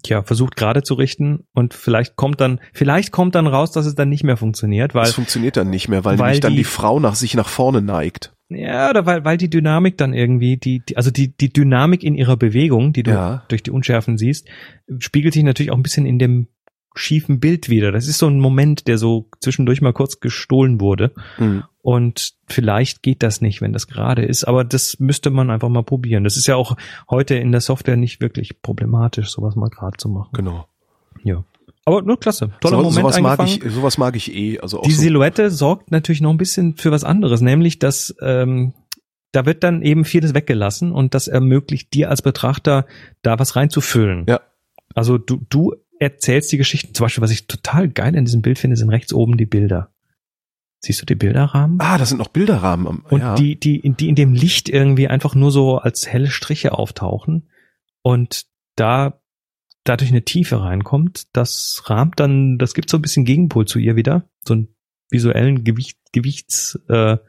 ja 0.05 0.21
versucht 0.23 0.55
gerade 0.55 0.83
zu 0.83 0.93
richten 0.93 1.45
und 1.53 1.73
vielleicht 1.73 2.15
kommt 2.15 2.39
dann, 2.41 2.59
vielleicht 2.73 3.11
kommt 3.11 3.33
dann 3.35 3.47
raus, 3.47 3.71
dass 3.71 3.85
es 3.87 3.95
dann 3.95 4.09
nicht 4.09 4.23
mehr 4.23 4.37
funktioniert, 4.37 4.93
weil 4.93 5.05
Es 5.05 5.13
funktioniert 5.15 5.57
dann 5.57 5.69
nicht 5.71 5.87
mehr, 5.87 6.03
weil, 6.05 6.19
weil 6.19 6.25
nämlich 6.27 6.39
dann 6.41 6.51
die- 6.51 6.57
die 6.59 6.63
Frau 6.65 6.99
nach 6.99 7.15
sich 7.15 7.33
nach 7.33 7.47
vorne 7.49 7.81
neigt. 7.81 8.33
Ja, 8.49 8.89
oder 8.89 9.05
weil, 9.05 9.25
weil 9.25 9.37
die 9.37 9.49
Dynamik 9.49 9.97
dann 9.97 10.13
irgendwie, 10.13 10.57
die, 10.57 10.79
die, 10.79 10.95
also 10.95 11.11
die, 11.11 11.35
die 11.35 11.51
Dynamik 11.51 12.03
in 12.03 12.15
ihrer 12.15 12.37
Bewegung, 12.37 12.93
die 12.93 13.03
du 13.03 13.11
Ja. 13.11 13.43
durch 13.49 13.63
die 13.63 13.71
Unschärfen 13.71 14.17
siehst, 14.17 14.47
spiegelt 14.99 15.33
sich 15.33 15.43
natürlich 15.43 15.71
auch 15.71 15.75
ein 15.75 15.83
bisschen 15.83 16.05
in 16.05 16.17
dem 16.17 16.47
schiefen 16.95 17.39
Bild 17.39 17.69
wieder. 17.69 17.91
Das 17.91 18.07
ist 18.07 18.17
so 18.17 18.27
ein 18.27 18.39
Moment, 18.39 18.87
der 18.87 18.97
so 18.97 19.29
zwischendurch 19.39 19.81
mal 19.81 19.93
kurz 19.93 20.19
gestohlen 20.19 20.81
wurde. 20.81 21.11
Hm. 21.35 21.63
Und 21.81 22.33
vielleicht 22.47 23.03
geht 23.03 23.21
das 23.21 23.39
nicht, 23.39 23.61
wenn 23.61 23.71
das 23.73 23.87
gerade 23.87 24.25
ist, 24.25 24.45
aber 24.45 24.63
das 24.63 24.99
müsste 24.99 25.29
man 25.29 25.49
einfach 25.49 25.69
mal 25.69 25.83
probieren. 25.83 26.23
Das 26.23 26.37
ist 26.37 26.47
ja 26.47 26.55
auch 26.55 26.75
heute 27.09 27.35
in 27.35 27.51
der 27.51 27.61
Software 27.61 27.97
nicht 27.97 28.19
wirklich 28.19 28.61
problematisch, 28.61 29.29
sowas 29.29 29.55
mal 29.55 29.69
gerade 29.69 29.97
zu 29.97 30.09
machen. 30.09 30.31
Genau. 30.33 30.67
Ja. 31.23 31.43
Aber 31.87 32.01
nur 32.01 32.19
klasse. 32.19 32.51
Toller 32.59 32.77
So, 32.77 32.83
Moment 32.83 32.95
sowas 32.95 33.21
mag 33.21 33.39
ich, 33.47 33.61
sowas 33.71 33.97
mag 33.97 34.15
ich 34.17 34.35
eh. 34.35 34.59
Also 34.59 34.81
Die 34.85 34.91
so, 34.91 35.01
Silhouette 35.01 35.49
sorgt 35.49 35.89
natürlich 35.89 36.19
noch 36.21 36.31
ein 36.31 36.37
bisschen 36.37 36.75
für 36.75 36.91
was 36.91 37.05
anderes, 37.05 37.39
nämlich 37.39 37.79
dass 37.79 38.13
ähm, 38.21 38.73
da 39.31 39.45
wird 39.45 39.63
dann 39.63 39.81
eben 39.81 40.03
vieles 40.03 40.33
weggelassen 40.33 40.91
und 40.91 41.13
das 41.13 41.27
ermöglicht 41.29 41.93
dir 41.93 42.09
als 42.09 42.21
Betrachter 42.21 42.85
da 43.21 43.39
was 43.39 43.55
reinzufüllen. 43.55 44.25
Ja. 44.27 44.41
Also 44.95 45.17
du, 45.17 45.45
du 45.49 45.75
erzählst 45.99 46.51
die 46.51 46.57
Geschichten. 46.57 46.93
Zum 46.93 47.05
Beispiel, 47.05 47.21
was 47.21 47.31
ich 47.31 47.47
total 47.47 47.87
geil 47.87 48.15
in 48.15 48.25
diesem 48.25 48.41
Bild 48.41 48.59
finde, 48.59 48.75
sind 48.75 48.89
rechts 48.89 49.13
oben 49.13 49.37
die 49.37 49.45
Bilder. 49.45 49.89
Siehst 50.79 51.01
du 51.01 51.05
die 51.05 51.15
Bilderrahmen? 51.15 51.77
Ah, 51.81 51.97
das 51.97 52.09
sind 52.09 52.17
noch 52.17 52.27
Bilderrahmen. 52.27 52.85
Am, 52.87 53.05
Und 53.09 53.19
ja. 53.21 53.35
die, 53.35 53.57
die, 53.59 53.79
in- 53.79 53.95
die 53.97 54.09
in 54.09 54.15
dem 54.15 54.33
Licht 54.33 54.67
irgendwie 54.69 55.07
einfach 55.07 55.35
nur 55.35 55.51
so 55.51 55.77
als 55.77 56.05
helle 56.07 56.27
Striche 56.29 56.73
auftauchen 56.77 57.49
und 58.01 58.45
da 58.75 59.21
dadurch 59.87 60.11
eine 60.11 60.23
Tiefe 60.23 60.61
reinkommt, 60.61 61.27
das 61.33 61.83
rahmt 61.85 62.19
dann, 62.19 62.57
das 62.57 62.73
gibt 62.73 62.89
so 62.89 62.97
ein 62.97 63.01
bisschen 63.01 63.25
Gegenpol 63.25 63.65
zu 63.65 63.79
ihr 63.79 63.95
wieder, 63.95 64.23
so 64.43 64.53
einen 64.53 64.67
visuellen 65.09 65.63
Gewicht, 65.63 65.97
Gewichtsausgleich 66.11 67.19
äh, 67.19 67.23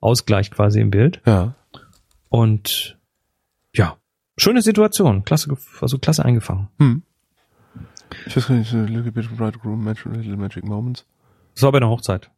Ausgleich 0.00 0.50
quasi 0.50 0.80
im 0.80 0.90
Bild. 0.90 1.20
ja. 1.26 1.54
Und 2.30 2.96
ja, 3.74 3.96
schöne 4.36 4.62
Situation, 4.62 5.24
klasse, 5.24 5.56
also 5.80 5.98
klasse 5.98 6.24
eingefangen. 6.24 6.68
Hm. 6.78 7.02
Ich 8.26 8.36
weiß 8.36 8.46
gar 8.46 8.54
nicht, 8.54 8.70
so 8.70 8.78
a 8.78 8.82
little 8.82 9.10
bit 9.10 9.26
of 9.26 9.36
bridegroom, 9.36 9.82
magic, 9.82 10.06
little 10.06 10.36
magic 10.36 10.64
moments. 10.64 11.04
Das 11.54 11.64
war 11.64 11.72
bei 11.72 11.78
einer 11.78 11.88
Hochzeit. 11.88 12.30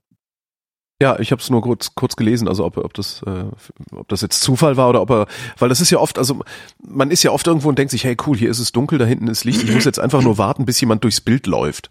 Ja, 1.03 1.19
ich 1.19 1.33
habe 1.33 1.43
es 1.43 1.51
nur 1.51 1.63
kurz, 1.63 1.97
kurz 1.97 2.15
gelesen, 2.15 2.47
also 2.47 2.65
ob, 2.65 2.77
ob 2.77 2.95
das, 2.95 3.25
äh, 3.27 3.47
ob 3.91 4.07
das 4.07 4.21
jetzt 4.21 4.41
Zufall 4.41 4.77
war 4.77 4.89
oder 4.89 5.03
ob 5.03 5.11
er, 5.11 5.27
weil 5.59 5.69
das 5.69 5.81
ist 5.81 5.91
ja 5.91 5.99
oft, 5.99 6.17
also 6.17 6.45
man 6.81 7.11
ist 7.11 7.25
ja 7.25 7.33
oft 7.33 7.45
irgendwo 7.45 7.69
und 7.69 7.77
denkt 7.77 7.91
sich, 7.91 8.05
hey 8.05 8.17
cool, 8.25 8.37
hier 8.37 8.49
ist 8.49 8.61
es 8.61 8.71
dunkel, 8.71 8.99
da 8.99 9.05
hinten 9.05 9.27
ist 9.27 9.43
Licht, 9.43 9.65
ich 9.65 9.75
muss 9.75 9.85
jetzt 9.85 9.99
einfach 9.99 10.23
nur 10.23 10.39
warten, 10.39 10.65
bis 10.65 10.81
jemand 10.81 11.03
durchs 11.03 11.21
Bild 11.21 11.49
läuft. 11.49 11.91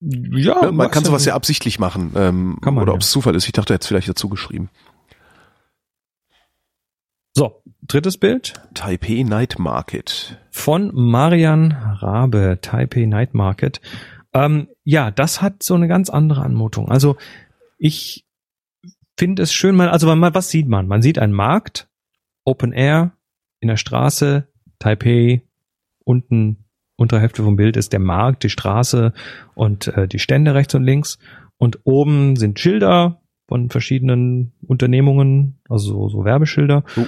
Ja, 0.00 0.62
Ne? 0.62 0.72
Man 0.72 0.90
kann 0.90 1.04
sowas 1.04 1.24
ja 1.26 1.30
ja 1.30 1.36
absichtlich 1.36 1.78
machen, 1.78 2.10
ähm, 2.16 2.58
Kann 2.60 2.74
man, 2.74 2.82
oder 2.82 2.90
ja. 2.90 2.96
ob 2.96 3.02
es 3.02 3.10
Zufall 3.12 3.36
ist. 3.36 3.46
Ich 3.46 3.52
dachte, 3.52 3.72
er 3.72 3.74
hätte 3.76 3.84
es 3.84 3.86
vielleicht 3.86 4.08
dazu 4.08 4.28
geschrieben. 4.28 4.68
So, 7.34 7.62
drittes 7.82 8.18
Bild. 8.18 8.54
Taipei 8.74 9.22
Night 9.22 9.60
Market. 9.60 10.40
von 10.50 10.90
Marian 10.92 11.70
Rabe, 11.70 12.58
Taipei 12.60 13.04
Night 13.06 13.32
Market. 13.32 13.80
Ähm, 14.32 14.66
ja, 14.82 15.12
das 15.12 15.40
hat 15.40 15.62
so 15.62 15.74
eine 15.74 15.86
ganz 15.86 16.10
andere 16.10 16.42
Anmutung. 16.42 16.90
Also 16.90 17.16
ich 17.78 18.24
finde 19.16 19.42
es 19.42 19.52
schön, 19.52 19.76
man, 19.76 19.88
also 19.88 20.12
man, 20.14 20.34
was 20.34 20.50
sieht 20.50 20.68
man? 20.68 20.86
Man 20.88 21.02
sieht 21.02 21.18
einen 21.18 21.32
Markt, 21.32 21.88
Open 22.44 22.72
Air, 22.72 23.12
in 23.60 23.68
der 23.68 23.76
Straße, 23.76 24.48
Taipei, 24.78 25.42
unten 26.04 26.64
untere 26.96 27.20
Hälfte 27.20 27.42
vom 27.42 27.56
Bild 27.56 27.76
ist 27.76 27.92
der 27.92 28.00
Markt, 28.00 28.44
die 28.44 28.50
Straße 28.50 29.12
und 29.54 29.88
äh, 29.88 30.06
die 30.06 30.18
Stände 30.18 30.54
rechts 30.54 30.74
und 30.74 30.84
links. 30.84 31.18
Und 31.56 31.80
oben 31.84 32.36
sind 32.36 32.60
Schilder 32.60 33.20
von 33.48 33.70
verschiedenen 33.70 34.52
Unternehmungen, 34.66 35.60
also 35.68 36.08
so, 36.08 36.24
Werbeschilder. 36.24 36.84
Oh. 36.96 37.06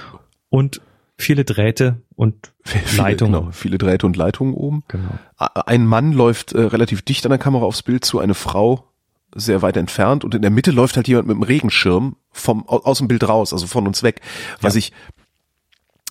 Und 0.49 0.81
viele 1.17 1.45
Drähte 1.45 2.01
und 2.15 2.53
Viele, 2.63 2.83
Leitungen. 2.97 3.33
Genau, 3.33 3.51
viele 3.51 3.77
Drähte 3.77 4.05
und 4.05 4.17
Leitungen 4.17 4.53
oben. 4.53 4.83
Genau. 4.87 5.17
Ein 5.37 5.85
Mann 5.85 6.13
läuft 6.13 6.53
äh, 6.53 6.61
relativ 6.61 7.01
dicht 7.01 7.25
an 7.25 7.31
der 7.31 7.39
Kamera 7.39 7.65
aufs 7.65 7.83
Bild 7.83 8.05
zu, 8.05 8.19
eine 8.19 8.33
Frau 8.33 8.91
sehr 9.37 9.61
weit 9.61 9.77
entfernt 9.77 10.23
und 10.25 10.35
in 10.35 10.41
der 10.41 10.51
Mitte 10.51 10.71
läuft 10.71 10.95
halt 10.97 11.07
jemand 11.07 11.27
mit 11.27 11.35
dem 11.37 11.43
Regenschirm 11.43 12.15
vom 12.31 12.67
au- 12.67 12.81
aus 12.83 12.97
dem 12.97 13.07
Bild 13.07 13.27
raus, 13.27 13.53
also 13.53 13.67
von 13.67 13.87
uns 13.87 14.03
weg. 14.03 14.21
Was 14.61 14.75
ich 14.75 14.91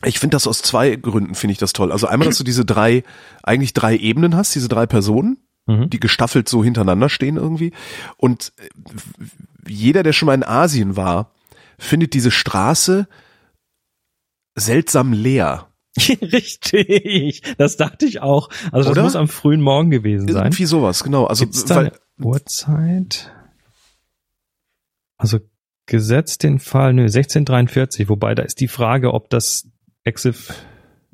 ich 0.04 0.18
finde 0.18 0.34
das 0.36 0.46
aus 0.46 0.62
zwei 0.62 0.94
Gründen 0.96 1.34
finde 1.34 1.52
ich 1.52 1.58
das 1.58 1.72
toll. 1.72 1.90
Also 1.90 2.06
einmal, 2.06 2.28
dass 2.28 2.38
du 2.38 2.44
diese 2.44 2.64
drei 2.64 3.02
eigentlich 3.42 3.72
drei 3.72 3.96
Ebenen 3.96 4.36
hast, 4.36 4.54
diese 4.54 4.68
drei 4.68 4.86
Personen, 4.86 5.38
Mhm. 5.68 5.90
die 5.90 5.98
gestaffelt 5.98 6.48
so 6.48 6.62
hintereinander 6.62 7.08
stehen 7.08 7.36
irgendwie 7.36 7.72
und 8.18 8.52
äh, 8.58 8.68
jeder, 9.68 10.04
der 10.04 10.12
schon 10.12 10.26
mal 10.26 10.34
in 10.34 10.44
Asien 10.44 10.94
war, 10.96 11.32
findet 11.76 12.14
diese 12.14 12.30
Straße 12.30 13.08
seltsam 14.54 15.12
leer. 15.12 15.68
Richtig, 15.98 17.42
das 17.58 17.76
dachte 17.76 18.06
ich 18.06 18.20
auch. 18.20 18.48
Also 18.70 18.88
das 18.88 18.90
Oder? 18.90 19.02
muss 19.02 19.16
am 19.16 19.28
frühen 19.28 19.60
Morgen 19.60 19.90
gewesen 19.90 20.28
sein. 20.28 20.44
Irgendwie 20.46 20.66
sowas, 20.66 21.02
genau. 21.02 21.24
Also 21.24 21.46
weil, 21.68 21.92
Uhrzeit? 22.20 23.32
Also 25.18 25.38
gesetzt 25.86 26.42
den 26.42 26.58
Fall, 26.58 26.92
nö, 26.92 27.02
1643, 27.02 28.08
wobei 28.08 28.34
da 28.34 28.42
ist 28.42 28.60
die 28.60 28.68
Frage, 28.68 29.14
ob 29.14 29.30
das 29.30 29.68
Exif, 30.04 30.52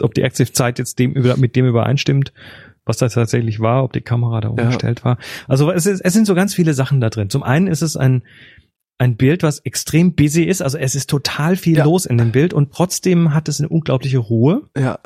ob 0.00 0.14
die 0.14 0.22
Exif-Zeit 0.22 0.78
jetzt 0.78 0.98
dem 0.98 1.12
mit 1.36 1.56
dem 1.56 1.66
übereinstimmt, 1.66 2.32
was 2.84 2.96
das 2.96 3.14
tatsächlich 3.14 3.60
war, 3.60 3.84
ob 3.84 3.92
die 3.92 4.00
Kamera 4.00 4.40
da 4.40 4.48
umgestellt 4.48 5.04
war. 5.04 5.18
Also 5.46 5.70
es, 5.70 5.86
ist, 5.86 6.00
es 6.00 6.12
sind 6.12 6.26
so 6.26 6.34
ganz 6.34 6.54
viele 6.54 6.74
Sachen 6.74 7.00
da 7.00 7.10
drin. 7.10 7.30
Zum 7.30 7.42
einen 7.42 7.66
ist 7.66 7.82
es 7.82 7.96
ein 7.96 8.22
ein 8.98 9.16
Bild, 9.16 9.42
was 9.42 9.58
extrem 9.60 10.14
busy 10.14 10.44
ist, 10.44 10.62
also 10.62 10.78
es 10.78 10.94
ist 10.94 11.10
total 11.10 11.56
viel 11.56 11.78
Ja. 11.78 11.84
los 11.84 12.06
in 12.06 12.18
dem 12.18 12.30
Bild 12.30 12.54
und 12.54 12.72
trotzdem 12.72 13.34
hat 13.34 13.48
es 13.48 13.58
eine 13.58 13.68
unglaubliche 13.68 14.18
Ruhe 14.18 14.68
ja, 14.78 15.00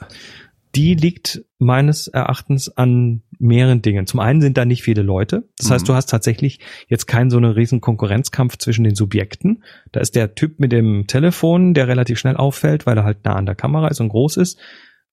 die 0.76 0.94
liegt 0.94 1.44
meines 1.58 2.06
Erachtens 2.08 2.68
an 2.68 3.22
mehreren 3.38 3.82
Dingen. 3.82 4.06
Zum 4.06 4.20
einen 4.20 4.40
sind 4.40 4.56
da 4.56 4.64
nicht 4.64 4.82
viele 4.82 5.02
Leute. 5.02 5.48
Das 5.58 5.70
heißt, 5.70 5.84
Mhm. 5.84 5.88
du 5.88 5.94
hast 5.94 6.06
tatsächlich 6.10 6.60
jetzt 6.88 7.06
keinen 7.06 7.30
so 7.30 7.36
einen 7.38 7.50
riesen 7.52 7.80
Konkurrenzkampf 7.80 8.58
zwischen 8.58 8.84
den 8.84 8.94
Subjekten. 8.94 9.64
Da 9.92 10.00
ist 10.00 10.14
der 10.14 10.34
Typ 10.34 10.60
mit 10.60 10.72
dem 10.72 11.06
Telefon, 11.06 11.74
der 11.74 11.88
relativ 11.88 12.18
schnell 12.18 12.36
auffällt, 12.36 12.86
weil 12.86 12.96
er 12.98 13.04
halt 13.04 13.24
nah 13.24 13.34
an 13.34 13.46
der 13.46 13.54
Kamera 13.54 13.88
ist 13.88 14.00
und 14.00 14.08
groß 14.08 14.36
ist. 14.36 14.58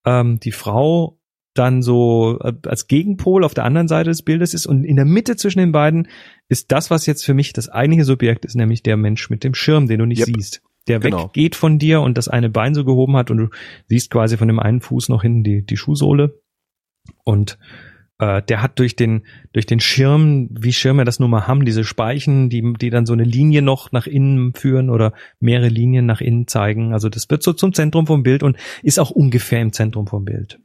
Ähm, 0.05 0.39
die 0.39 0.51
Frau 0.51 1.19
dann 1.55 1.81
so 1.83 2.39
äh, 2.41 2.53
als 2.65 2.87
Gegenpol 2.87 3.43
auf 3.43 3.53
der 3.53 3.63
anderen 3.65 3.87
Seite 3.87 4.09
des 4.09 4.23
Bildes 4.23 4.53
ist 4.53 4.65
und 4.65 4.83
in 4.83 4.95
der 4.95 5.05
Mitte 5.05 5.35
zwischen 5.35 5.59
den 5.59 5.71
beiden 5.71 6.07
ist 6.49 6.71
das, 6.71 6.89
was 6.89 7.05
jetzt 7.05 7.23
für 7.23 7.33
mich 7.35 7.53
das 7.53 7.69
eigentliche 7.69 8.05
Subjekt 8.05 8.43
ist, 8.45 8.55
nämlich 8.55 8.81
der 8.83 8.97
Mensch 8.97 9.29
mit 9.29 9.43
dem 9.43 9.53
Schirm, 9.53 9.87
den 9.87 9.99
du 9.99 10.05
nicht 10.07 10.19
Yep. 10.27 10.29
siehst. 10.35 10.61
Der 10.87 10.99
Genau. 10.99 11.25
weggeht 11.25 11.55
von 11.55 11.79
dir 11.79 12.01
und 12.01 12.17
das 12.17 12.27
eine 12.27 12.49
Bein 12.49 12.73
so 12.73 12.83
gehoben 12.83 13.15
hat 13.15 13.31
und 13.31 13.37
du 13.37 13.49
siehst 13.87 14.11
quasi 14.11 14.37
von 14.37 14.47
dem 14.47 14.59
einen 14.59 14.81
Fuß 14.81 15.09
noch 15.09 15.21
hinten 15.21 15.43
die, 15.43 15.65
die 15.65 15.77
Schuhsohle. 15.77 16.41
Und 17.23 17.57
äh, 18.19 18.41
der 18.41 18.61
hat 18.61 18.79
durch 18.79 18.95
den, 18.95 19.25
durch 19.53 19.65
den 19.65 19.79
Schirm, 19.79 20.49
wie 20.51 20.73
Schirme 20.73 21.05
das 21.05 21.19
nun 21.19 21.29
mal 21.29 21.47
haben, 21.47 21.65
diese 21.65 21.83
Speichen, 21.83 22.49
die, 22.49 22.73
die 22.79 22.89
dann 22.89 23.05
so 23.05 23.13
eine 23.13 23.23
Linie 23.23 23.61
noch 23.61 23.91
nach 23.91 24.07
innen 24.07 24.53
führen 24.53 24.89
oder 24.89 25.13
mehrere 25.39 25.69
Linien 25.69 26.05
nach 26.05 26.21
innen 26.21 26.47
zeigen. 26.47 26.93
Also 26.93 27.09
das 27.09 27.29
wird 27.29 27.43
so 27.43 27.53
zum 27.53 27.73
Zentrum 27.73 28.05
vom 28.07 28.23
Bild 28.23 28.43
und 28.43 28.57
ist 28.81 28.99
auch 28.99 29.11
ungefähr 29.11 29.61
im 29.61 29.73
Zentrum 29.73 30.07
vom 30.07 30.25
Bild. 30.25 30.59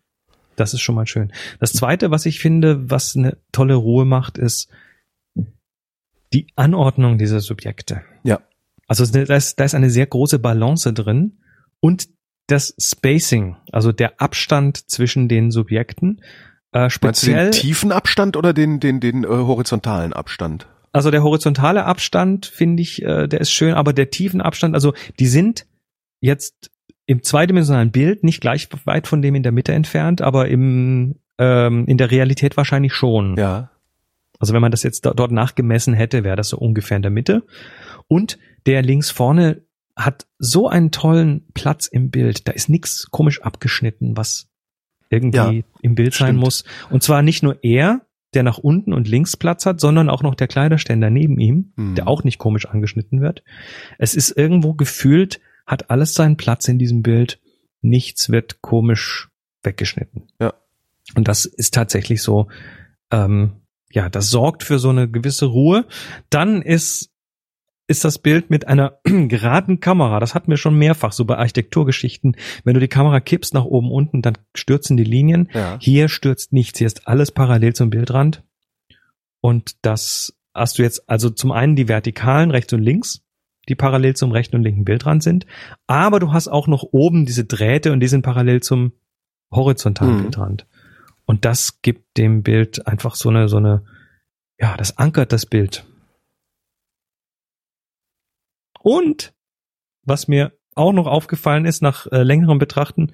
Das 0.57 0.75
ist 0.75 0.81
schon 0.81 0.97
mal 0.97 1.07
schön. 1.07 1.33
Das 1.61 1.73
zweite, 1.73 2.11
was 2.11 2.27
ich 2.27 2.41
finde, 2.41 2.91
was 2.91 3.17
eine 3.17 3.39
tolle 3.53 3.77
Ruhe 3.77 4.05
macht, 4.05 4.39
ist 4.39 4.69
die 6.33 6.49
Anordnung 6.57 7.17
dieser 7.17 7.41
Subjekte. 7.41 8.03
Ja. 8.25 8.41
Also 8.89 9.07
da 9.07 9.37
ist, 9.37 9.61
da 9.61 9.65
ist 9.65 9.75
eine 9.75 9.91
sehr 9.91 10.07
große 10.07 10.39
Balance 10.41 10.93
drin 10.93 11.39
und 11.81 12.09
das 12.49 12.75
Spacing, 12.81 13.57
also 13.71 13.93
der 13.93 14.21
Abstand 14.21 14.91
zwischen 14.91 15.29
den 15.29 15.51
Subjekten, 15.51 16.23
äh, 16.73 16.81
meinst 16.81 16.97
du 16.97 16.97
speziell, 16.97 17.51
den 17.51 17.61
tiefen 17.61 17.93
Abstand 17.93 18.37
oder 18.37 18.53
den 18.53 18.81
den 18.81 18.99
den 19.01 19.23
äh, 19.25 19.29
horizontalen 19.29 20.13
Abstand? 20.13 20.67
also 20.93 21.11
der 21.11 21.23
horizontale 21.23 21.85
Abstand 21.85 22.47
finde 22.47 22.83
ich, 22.83 23.03
äh, 23.03 23.29
der 23.29 23.41
ist 23.43 23.53
schön, 23.53 23.75
aber 23.75 23.93
der 23.93 24.11
tiefen 24.11 24.41
Abstand, 24.41 24.75
also 24.75 24.95
die 25.21 25.27
sind 25.27 25.67
jetzt 26.21 26.71
im 27.07 27.23
zweidimensionalen 27.23 27.91
Bild 27.91 28.25
nicht 28.25 28.41
gleich 28.41 28.69
weit 28.85 29.07
von 29.07 29.23
dem 29.23 29.35
in 29.35 29.43
der 29.43 29.53
Mitte 29.53 29.73
entfernt, 29.75 30.23
aber 30.23 30.49
im 30.49 31.17
ähm, 31.39 31.85
in 31.87 31.99
der 31.99 32.11
Realität 32.11 32.57
wahrscheinlich 32.57 32.95
schon. 32.95 33.37
Ja. 33.37 33.71
Also 34.41 34.55
wenn 34.55 34.63
man 34.63 34.71
das 34.71 34.83
jetzt 34.83 35.05
do- 35.05 35.13
dort 35.15 35.31
nachgemessen 35.31 35.95
hätte, 35.95 36.25
wäre 36.25 36.37
das 36.37 36.49
so 36.49 36.59
ungefähr 36.59 36.97
in 36.97 37.03
der 37.03 37.11
Mitte. 37.11 37.43
Und 38.09 38.39
der 38.69 38.83
links 38.83 39.11
vorne 39.11 39.63
hat 39.97 40.27
so 40.39 40.69
einen 40.69 40.93
tollen 40.93 41.47
Platz 41.55 41.87
im 41.87 42.11
Bild. 42.11 42.47
Da 42.47 42.53
ist 42.53 42.69
nichts 42.69 43.11
komisch 43.11 43.43
abgeschnitten, 43.43 44.17
was 44.17 44.49
irgendwie 45.11 45.37
Ja, 45.39 45.53
im 45.83 45.95
Bild 45.95 46.15
sein 46.15 46.29
stimmt. 46.29 46.41
muss. 46.41 46.65
Und 46.91 47.03
zwar 47.03 47.23
nicht 47.23 47.43
nur 47.43 47.59
er, 47.65 48.03
der 48.35 48.43
nach 48.43 48.59
unten 48.59 48.93
und 48.93 49.09
links 49.09 49.37
Platz 49.37 49.65
hat, 49.67 49.81
sondern 49.81 50.11
auch 50.11 50.23
noch 50.23 50.35
der 50.35 50.47
Kleiderständer 50.49 51.09
neben 51.11 51.41
ihm, 51.41 51.73
Hm. 51.77 51.95
der 51.95 52.07
auch 52.07 52.23
nicht 52.25 52.39
komisch 52.39 52.67
angeschnitten 52.67 53.21
wird. 53.23 53.43
Es 53.99 54.15
ist 54.15 54.31
irgendwo 54.37 54.75
gefühlt, 54.75 55.41
hat 55.67 55.91
alles 55.91 56.15
seinen 56.15 56.37
Platz 56.37 56.69
in 56.69 56.79
diesem 56.79 57.03
Bild. 57.03 57.41
Nichts 57.81 58.29
wird 58.31 58.61
komisch 58.61 59.31
weggeschnitten. 59.63 60.29
Ja. 60.41 60.53
Und 61.15 61.27
das 61.27 61.47
ist 61.47 61.73
tatsächlich 61.75 62.23
so, 62.23 62.49
ähm, 63.11 63.53
ja, 63.91 64.11
das 64.11 64.29
sorgt 64.31 64.63
für 64.63 64.79
so 64.79 64.91
eine 64.91 65.09
gewisse 65.11 65.47
Ruhe. 65.47 65.87
Dann 66.29 66.61
ist, 66.63 67.11
ist 67.89 68.05
das 68.05 68.19
Bild 68.19 68.51
mit 68.51 68.69
einer 68.69 69.01
geraden 69.05 69.81
Kamera. 69.81 70.21
Das 70.21 70.35
hatten 70.35 70.51
wir 70.51 70.59
schon 70.59 70.79
mehrfach 70.79 71.13
so 71.13 71.25
bei 71.25 71.37
Architekturgeschichten. 71.37 72.37
Wenn 72.63 72.75
du 72.75 72.81
die 72.81 72.89
Kamera 72.89 73.19
kippst 73.19 73.55
nach 73.55 73.65
oben 73.65 73.91
unten, 73.91 74.23
dann 74.23 74.39
stürzen 74.55 74.97
die 74.97 75.05
Linien. 75.05 75.49
Ja. 75.53 75.79
Hier 75.81 76.09
stürzt 76.09 76.53
nichts. 76.53 76.79
Hier 76.79 76.87
ist 76.87 77.09
alles 77.09 77.33
parallel 77.33 77.75
zum 77.75 77.91
Bildrand. 77.91 78.45
Und 79.41 79.77
das 79.83 80.39
hast 80.55 80.79
du 80.79 80.83
jetzt 80.83 81.09
also 81.09 81.31
zum 81.31 81.51
einen 81.51 81.77
die 81.77 81.89
vertikalen 81.89 82.51
rechts 82.51 82.73
und 82.73 82.83
links, 82.83 83.25
die 83.69 83.75
parallel 83.75 84.15
zum 84.15 84.33
rechten 84.33 84.57
und 84.57 84.63
linken 84.63 84.85
Bildrand 84.85 85.23
sind. 85.23 85.47
Aber 85.87 86.21
du 86.21 86.33
hast 86.33 86.49
auch 86.49 86.67
noch 86.69 86.85
oben 86.93 87.27
diese 87.27 87.45
Drähte 87.45 87.93
und 87.93 88.01
die 88.01 88.09
sind 88.09 88.23
parallel 88.23 88.61
zum 88.63 88.93
horizontalen 89.51 90.17
Mhm. 90.17 90.23
Bildrand. 90.23 90.67
Und 91.25 91.45
das 91.45 91.81
gibt 91.83 92.17
dem 92.19 92.43
Bild 92.43 92.87
einfach 92.87 93.15
so 93.15 93.29
eine, 93.29 93.49
so 93.49 93.57
eine, 93.57 93.85
ja, 94.59 94.77
das 94.77 94.99
ankert 94.99 95.33
das 95.33 95.47
Bild. 95.47 95.87
Und 98.89 99.35
was 100.05 100.29
mir 100.29 100.53
auch 100.75 100.93
noch 100.93 101.07
aufgefallen 101.07 101.67
ist 101.67 101.83
nach 101.83 102.07
äh, 102.07 102.23
längerem 102.23 102.59
Betrachten, 102.59 103.13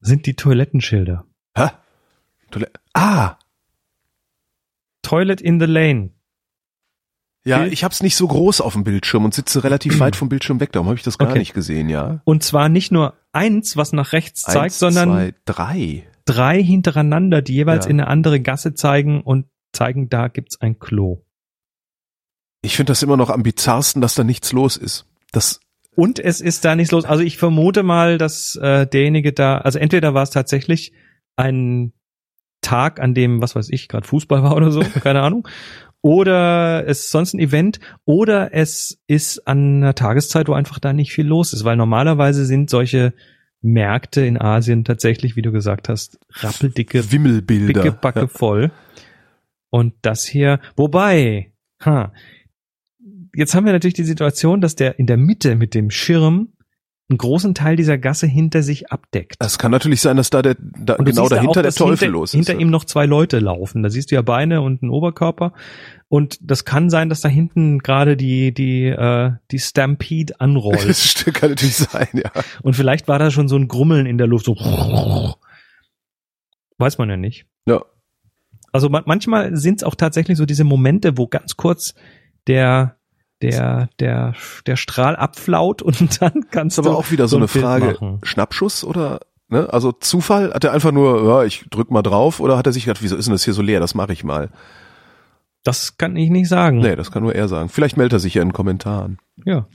sind 0.00 0.26
die 0.26 0.34
Toilettenschilder. 0.34 1.24
Hä? 1.56 1.68
Toilette. 2.50 2.80
Ah, 2.92 3.36
Toilet 5.02 5.40
in 5.40 5.60
the 5.60 5.66
lane. 5.66 6.10
ja, 7.44 7.58
Bild- 7.60 7.72
ich 7.72 7.84
hab's 7.84 8.02
nicht 8.02 8.16
so 8.16 8.26
groß 8.28 8.60
auf 8.60 8.72
dem 8.74 8.84
Bildschirm 8.84 9.24
und 9.24 9.34
sitze 9.34 9.64
relativ 9.64 9.98
weit 10.00 10.16
vom 10.16 10.28
Bildschirm 10.28 10.60
weg, 10.60 10.72
darum 10.72 10.88
habe 10.88 10.96
ich 10.98 11.02
das 11.04 11.18
gar 11.18 11.28
Okay. 11.30 11.38
nicht 11.38 11.54
gesehen, 11.54 11.88
ja. 11.88 12.20
Und 12.24 12.42
zwar 12.42 12.68
nicht 12.68 12.92
nur 12.92 13.14
eins, 13.32 13.76
was 13.76 13.92
nach 13.92 14.12
rechts 14.12 14.42
zeigt, 14.42 14.58
Eins, 14.64 14.78
sondern 14.78 15.08
zwei, 15.10 15.34
drei. 15.44 16.08
drei 16.26 16.62
hintereinander, 16.62 17.42
die 17.42 17.54
jeweils 17.54 17.84
Ja. 17.86 17.90
in 17.90 18.00
eine 18.00 18.08
andere 18.08 18.40
Gasse 18.40 18.74
zeigen 18.74 19.22
und 19.22 19.46
zeigen, 19.72 20.08
da 20.08 20.28
gibt's 20.28 20.60
ein 20.60 20.78
Klo. 20.78 21.24
Ich 22.62 22.76
finde 22.76 22.90
das 22.92 23.02
immer 23.02 23.16
noch 23.18 23.28
am 23.30 23.42
bizarrsten, 23.42 24.00
dass 24.00 24.14
da 24.14 24.24
nichts 24.24 24.52
los 24.52 24.76
ist. 24.78 25.06
Das, 25.34 25.60
Und 25.94 26.18
es 26.18 26.40
ist 26.40 26.64
da 26.64 26.74
nichts 26.74 26.92
los. 26.92 27.04
Also 27.04 27.22
ich 27.22 27.36
vermute 27.36 27.82
mal, 27.82 28.18
dass 28.18 28.56
äh, 28.56 28.86
derjenige 28.86 29.32
da, 29.32 29.58
also 29.58 29.78
entweder 29.78 30.14
war 30.14 30.22
es 30.22 30.30
tatsächlich 30.30 30.92
ein 31.36 31.92
Tag, 32.60 33.00
an 33.00 33.14
dem, 33.14 33.42
was 33.42 33.54
weiß 33.54 33.68
ich, 33.70 33.88
gerade 33.88 34.06
Fußball 34.06 34.42
war 34.42 34.56
oder 34.56 34.70
so, 34.70 34.80
keine 35.02 35.20
Ahnung. 35.20 35.46
Oder 36.00 36.86
es 36.86 37.00
ist 37.00 37.10
sonst 37.10 37.34
ein 37.34 37.40
Event, 37.40 37.80
oder 38.04 38.52
es 38.52 39.00
ist 39.06 39.46
an 39.46 39.82
einer 39.82 39.94
Tageszeit, 39.94 40.48
wo 40.48 40.52
einfach 40.52 40.78
da 40.78 40.92
nicht 40.92 41.12
viel 41.12 41.26
los 41.26 41.52
ist, 41.54 41.64
weil 41.64 41.76
normalerweise 41.76 42.44
sind 42.44 42.68
solche 42.68 43.14
Märkte 43.62 44.20
in 44.26 44.38
Asien 44.38 44.84
tatsächlich, 44.84 45.36
wie 45.36 45.42
du 45.42 45.50
gesagt 45.50 45.88
hast, 45.88 46.18
rappeldicke, 46.30 47.10
Wimmelbilder. 47.10 47.82
dicke 47.82 47.92
Backe 47.92 48.28
voll. 48.28 48.70
Und 49.70 49.94
das 50.02 50.24
hier, 50.24 50.60
wobei, 50.76 51.52
ha, 51.82 52.12
jetzt 53.34 53.54
haben 53.54 53.66
wir 53.66 53.72
natürlich 53.72 53.94
die 53.94 54.04
Situation, 54.04 54.60
dass 54.60 54.74
der 54.74 54.98
in 54.98 55.06
der 55.06 55.16
Mitte 55.16 55.56
mit 55.56 55.74
dem 55.74 55.90
Schirm 55.90 56.54
einen 57.10 57.18
großen 57.18 57.54
Teil 57.54 57.76
dieser 57.76 57.98
Gasse 57.98 58.26
hinter 58.26 58.62
sich 58.62 58.90
abdeckt. 58.90 59.36
Es 59.38 59.58
kann 59.58 59.70
natürlich 59.70 60.00
sein, 60.00 60.16
dass 60.16 60.30
da 60.30 60.40
der 60.40 60.56
da, 60.58 60.96
genau 60.96 61.28
dahinter 61.28 61.60
auch, 61.60 61.62
der 61.62 61.72
Teufel 61.72 61.98
hinter, 61.98 62.12
los 62.12 62.30
ist. 62.30 62.34
Hinter 62.34 62.54
ja. 62.54 62.60
ihm 62.60 62.70
noch 62.70 62.84
zwei 62.84 63.04
Leute 63.04 63.40
laufen. 63.40 63.82
Da 63.82 63.90
siehst 63.90 64.10
du 64.10 64.14
ja 64.14 64.22
Beine 64.22 64.62
und 64.62 64.82
einen 64.82 64.90
Oberkörper. 64.90 65.52
Und 66.08 66.38
das 66.40 66.64
kann 66.64 66.88
sein, 66.88 67.10
dass 67.10 67.20
da 67.20 67.28
hinten 67.28 67.80
gerade 67.80 68.16
die, 68.16 68.54
die, 68.54 68.86
äh, 68.86 69.32
die 69.50 69.58
Stampede 69.58 70.40
anrollt. 70.40 70.84
Das 70.86 71.04
stimmt, 71.04 71.36
kann 71.36 71.50
natürlich 71.50 71.76
sein, 71.76 72.08
ja. 72.14 72.30
Und 72.62 72.74
vielleicht 72.74 73.06
war 73.06 73.18
da 73.18 73.30
schon 73.30 73.48
so 73.48 73.56
ein 73.56 73.68
Grummeln 73.68 74.06
in 74.06 74.16
der 74.16 74.26
Luft, 74.26 74.46
so. 74.46 74.54
Weiß 76.78 76.96
man 76.96 77.10
ja 77.10 77.16
nicht. 77.16 77.46
Ja. 77.66 77.84
Also 78.72 78.88
man, 78.88 79.02
manchmal 79.06 79.56
sind 79.56 79.80
es 79.80 79.84
auch 79.84 79.94
tatsächlich 79.94 80.38
so 80.38 80.46
diese 80.46 80.64
Momente, 80.64 81.18
wo 81.18 81.26
ganz 81.26 81.56
kurz 81.56 81.94
der 82.46 82.96
der 83.42 83.88
der 84.00 84.34
der 84.66 84.76
Strahl 84.76 85.16
abflaut 85.16 85.82
und 85.82 86.20
dann 86.22 86.46
kannst 86.50 86.78
ist 86.78 86.84
du 86.84 86.90
aber 86.90 86.98
auch 86.98 87.10
wieder 87.10 87.28
so, 87.28 87.36
ein 87.36 87.42
eine 87.42 87.48
Bild 87.52 87.64
Frage. 87.64 87.86
machen. 87.86 88.20
Schnappschuss 88.22 88.84
oder 88.84 89.20
ne? 89.48 89.68
Also 89.72 89.92
Zufall? 89.92 90.52
Hat 90.52 90.64
er 90.64 90.72
einfach 90.72 90.92
nur, 90.92 91.24
ja, 91.26 91.44
ich 91.44 91.66
drück 91.70 91.90
mal 91.90 92.02
drauf 92.02 92.40
oder 92.40 92.56
hat 92.56 92.66
er 92.66 92.72
sich 92.72 92.84
gedacht, 92.84 93.02
wieso 93.02 93.16
ist 93.16 93.26
denn 93.26 93.32
das 93.32 93.44
hier 93.44 93.54
so 93.54 93.62
leer? 93.62 93.80
Das 93.80 93.94
mache 93.94 94.12
ich 94.12 94.24
mal. 94.24 94.50
Das 95.62 95.96
kann 95.96 96.14
ich 96.16 96.30
nicht 96.30 96.48
sagen. 96.48 96.78
Nee, 96.78 96.94
das 96.94 97.10
kann 97.10 97.22
nur 97.22 97.34
er 97.34 97.48
sagen. 97.48 97.70
Vielleicht 97.70 97.96
meldet 97.96 98.14
er 98.14 98.20
sich 98.20 98.34
ja 98.34 98.42
in 98.42 98.48
den 98.48 98.54
Kommentaren. 98.54 99.18
Ja, 99.44 99.66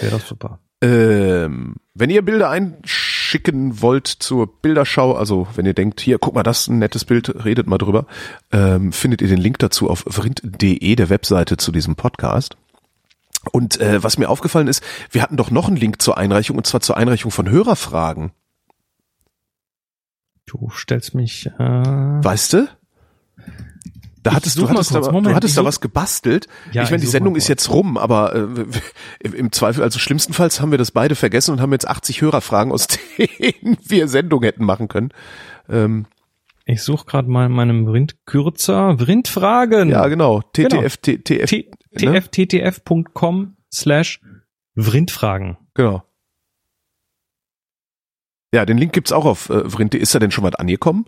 wäre 0.00 0.12
das 0.12 0.28
super. 0.28 0.60
Ähm, 0.80 1.76
wenn 1.94 2.10
ihr 2.10 2.22
Bilder 2.22 2.50
einschicken 2.50 3.82
wollt 3.82 4.06
zur 4.08 4.60
Bilderschau, 4.60 5.14
also 5.14 5.46
wenn 5.54 5.66
ihr 5.66 5.74
denkt, 5.74 6.00
hier, 6.00 6.18
guck 6.18 6.34
mal, 6.34 6.42
das 6.42 6.62
ist 6.62 6.68
ein 6.68 6.78
nettes 6.80 7.04
Bild, 7.04 7.44
redet 7.44 7.68
mal 7.68 7.78
drüber, 7.78 8.06
ähm, 8.50 8.92
findet 8.92 9.22
ihr 9.22 9.28
den 9.28 9.38
Link 9.38 9.58
dazu 9.60 9.88
auf 9.88 10.04
vrind.de, 10.08 10.96
der 10.96 11.08
Webseite 11.08 11.56
zu 11.56 11.70
diesem 11.70 11.94
Podcast. 11.94 12.56
Und 13.50 13.80
äh, 13.80 14.02
was 14.02 14.18
mir 14.18 14.28
aufgefallen 14.28 14.68
ist, 14.68 14.82
wir 15.10 15.22
hatten 15.22 15.36
doch 15.36 15.50
noch 15.50 15.66
einen 15.66 15.76
Link 15.76 16.00
zur 16.00 16.16
Einreichung, 16.16 16.56
und 16.56 16.66
zwar 16.66 16.80
zur 16.80 16.96
Einreichung 16.96 17.30
von 17.30 17.50
Hörerfragen. 17.50 18.32
Du 20.46 20.70
stellst 20.70 21.14
mich. 21.14 21.46
Äh, 21.58 21.62
Weißt 21.62 22.52
du? 22.52 22.68
Da 24.22 24.30
Ich 24.30 24.36
hattest 24.36 24.58
du 24.58 24.68
hattest, 24.68 24.94
da, 24.94 25.00
Moment, 25.00 25.26
du 25.26 25.34
hattest 25.34 25.58
da 25.58 25.64
was 25.64 25.80
gebastelt. 25.80 26.46
Ja, 26.70 26.84
ich 26.84 26.90
meine, 26.90 27.00
die 27.00 27.08
Sendung 27.08 27.34
ist 27.34 27.48
jetzt 27.48 27.70
rum, 27.70 27.98
aber 27.98 28.34
äh, 28.34 29.26
im 29.26 29.50
Zweifel, 29.50 29.82
also 29.82 29.98
schlimmstenfalls 29.98 30.60
haben 30.60 30.70
wir 30.70 30.78
das 30.78 30.92
beide 30.92 31.16
vergessen 31.16 31.50
und 31.50 31.60
haben 31.60 31.72
jetzt 31.72 31.88
80 31.88 32.20
Hörerfragen, 32.20 32.72
aus 32.72 32.86
denen 33.18 33.78
wir 33.84 34.06
Sendung 34.06 34.44
hätten 34.44 34.64
machen 34.64 34.86
können. 34.86 35.10
Ähm, 35.68 36.06
ich 36.64 36.82
suche 36.82 37.04
gerade 37.06 37.28
mal 37.28 37.46
in 37.46 37.52
meinem 37.52 37.86
Vrind-Kürzer. 37.86 38.98
Vrind-Fragen. 38.98 39.88
ja, 39.90 40.06
genau. 40.08 40.42
Genau. 40.52 40.68
TTF, 40.82 40.96
TTF, 40.98 41.50
T- 41.50 41.70
ne? 42.00 42.20
tfttf.com 42.22 43.56
slash 43.72 44.20
Vrindfragen. 44.76 45.56
genau. 45.74 46.02
Ja, 48.54 48.66
den 48.66 48.76
Link 48.76 48.92
gibt's 48.92 49.12
auch 49.12 49.24
auf 49.24 49.48
äh, 49.48 49.68
Vrinte. 49.68 49.96
Ist 49.96 50.14
da 50.14 50.18
denn 50.18 50.30
schon 50.30 50.44
was 50.44 50.54
angekommen? 50.56 51.06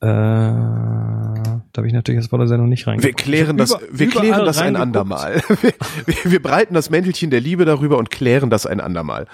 Äh, 0.00 0.06
da 0.06 1.62
habe 1.78 1.86
ich 1.86 1.92
natürlich 1.94 2.20
jetzt 2.20 2.28
vor 2.30 2.38
der 2.38 2.48
Sendung 2.48 2.68
nicht 2.68 2.84
Wir 2.86 2.92
reingeguckt. 2.92 3.16
klären 3.22 3.56
das, 3.56 3.72
hab 3.72 3.80
wir 3.90 4.08
klären 4.10 4.44
das 4.44 4.58
ein 4.58 4.76
andermal. 4.76 5.42
Wir, 5.62 5.72
wir, 6.06 6.30
wir 6.32 6.42
breiten 6.42 6.74
das 6.74 6.90
Mäntelchen 6.90 7.30
der 7.30 7.40
Liebe 7.40 7.64
darüber 7.64 7.96
und 7.98 8.10
klären 8.10 8.50
das 8.50 8.66
ein 8.66 8.80
andermal. 8.80 9.26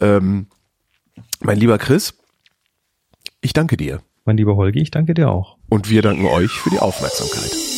Ähm, 0.00 0.48
mein 1.40 1.56
lieber 1.58 1.78
Chris, 1.78 2.14
ich 3.40 3.52
danke 3.52 3.76
dir. 3.76 4.00
Mein 4.30 4.36
lieber 4.36 4.54
Holgi, 4.54 4.78
ich 4.78 4.92
danke 4.92 5.12
dir 5.12 5.28
auch. 5.28 5.56
Und 5.70 5.90
wir 5.90 6.02
danken 6.02 6.26
euch 6.26 6.52
für 6.52 6.70
die 6.70 6.78
Aufmerksamkeit. 6.78 7.69